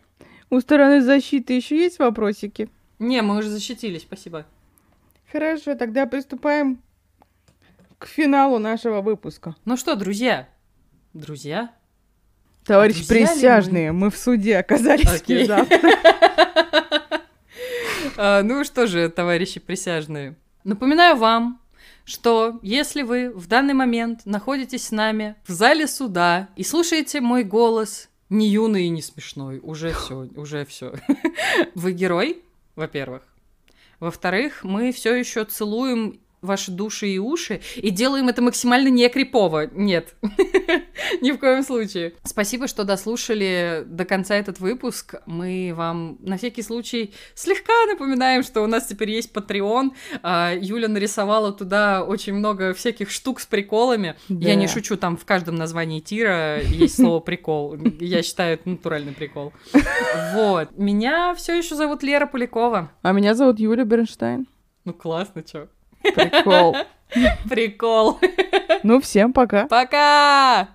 У 0.50 0.60
стороны 0.60 1.02
защиты 1.02 1.54
еще 1.54 1.78
есть 1.78 2.00
вопросики? 2.00 2.68
Не, 2.98 3.22
мы 3.22 3.38
уже 3.38 3.50
защитились, 3.50 4.02
спасибо. 4.02 4.48
Хорошо, 5.32 5.76
тогда 5.76 6.08
приступаем 6.08 6.82
к 8.00 8.08
финалу 8.08 8.58
нашего 8.58 9.02
выпуска. 9.02 9.56
Ну 9.66 9.78
что, 9.78 9.96
друзья? 9.96 10.50
Друзья? 11.14 11.70
Ли 12.68 12.94
присяжные, 13.08 13.92
мы 13.92 14.10
в 14.10 14.18
суде 14.18 14.58
оказались 14.58 15.22
внезапно. 15.28 15.78
А, 18.18 18.44
Ну 18.44 18.64
что 18.64 18.88
же, 18.88 19.10
товарищи 19.10 19.60
присяжные. 19.60 20.36
Напоминаю 20.64 21.18
вам, 21.18 21.60
что 22.06 22.60
если 22.62 23.02
вы 23.02 23.32
в 23.32 23.48
данный 23.48 23.74
момент 23.74 24.22
находитесь 24.26 24.88
с 24.88 24.92
нами 24.92 25.36
в 25.46 25.52
зале 25.52 25.88
суда 25.88 26.50
и 26.56 26.64
слушаете 26.64 27.22
мой 27.22 27.44
голос, 27.44 28.10
не 28.30 28.48
юный 28.50 28.86
и 28.86 28.90
не 28.90 29.02
смешной, 29.02 29.60
уже 29.62 29.94
все, 29.94 30.28
уже 30.36 30.66
все. 30.66 30.96
Вы 31.76 31.92
герой, 31.92 32.42
во-первых. 32.76 33.22
Во-вторых, 34.00 34.64
мы 34.64 34.92
все 34.92 35.14
еще 35.14 35.46
целуем 35.46 36.20
ваши 36.44 36.72
души 36.72 37.08
и 37.10 37.18
уши 37.18 37.62
и 37.76 37.90
делаем 37.90 38.30
это 38.30 38.42
максимально 38.42 38.90
не 38.90 39.08
крипово. 39.10 39.68
Нет, 39.74 40.16
ни 41.22 41.32
в 41.32 41.38
коем 41.40 41.64
случае. 41.64 42.14
Спасибо, 42.24 42.68
что 42.68 42.84
дослушали 42.84 43.84
до 43.86 44.06
конца 44.06 44.36
этот 44.36 44.60
выпуск. 44.60 45.16
Мы 45.26 45.74
вам 45.76 46.18
на 46.22 46.38
всякий 46.38 46.62
случай 46.62 47.14
слегка 47.36 47.74
напоминаем, 47.90 48.44
что 48.44 48.62
у 48.62 48.68
нас 48.68 48.86
теперь 48.88 49.12
есть 49.12 49.32
Patreon. 49.34 49.92
А, 50.22 50.54
Юля 50.56 50.88
нарисовала 50.88 51.52
туда 51.52 52.04
очень 52.04 52.34
много 52.34 52.74
всяких 52.74 53.10
штук 53.10 53.40
с 53.40 53.46
приколами. 53.46 54.16
Я 54.30 54.56
не 54.56 54.68
Да. 54.68 54.72
шучу, 54.72 54.98
там 54.98 55.18
в 55.18 55.26
каждом 55.26 55.56
названии 55.56 56.00
тира 56.00 56.62
есть 56.62 56.96
слово 56.96 57.20
прикол. 57.20 57.78
Я 58.00 58.22
считаю, 58.24 58.56
это 58.56 58.70
натуральный 58.70 59.14
прикол. 59.14 59.54
Вот. 60.34 60.70
Меня 60.78 61.34
все 61.36 61.58
еще 61.58 61.76
зовут 61.76 62.04
Лера 62.04 62.26
Полякова. 62.26 62.92
А 63.02 63.12
меня 63.12 63.36
зовут 63.36 63.60
Юля 63.60 63.84
Бернштейн. 63.86 64.48
Ну 64.86 64.94
классно, 64.94 65.44
чё? 65.44 65.68
Прикол. 66.04 66.76
Прикол. 67.50 68.20
Ну, 68.84 69.00
всем 69.00 69.34
пока. 69.34 69.68
Пока! 69.68 70.68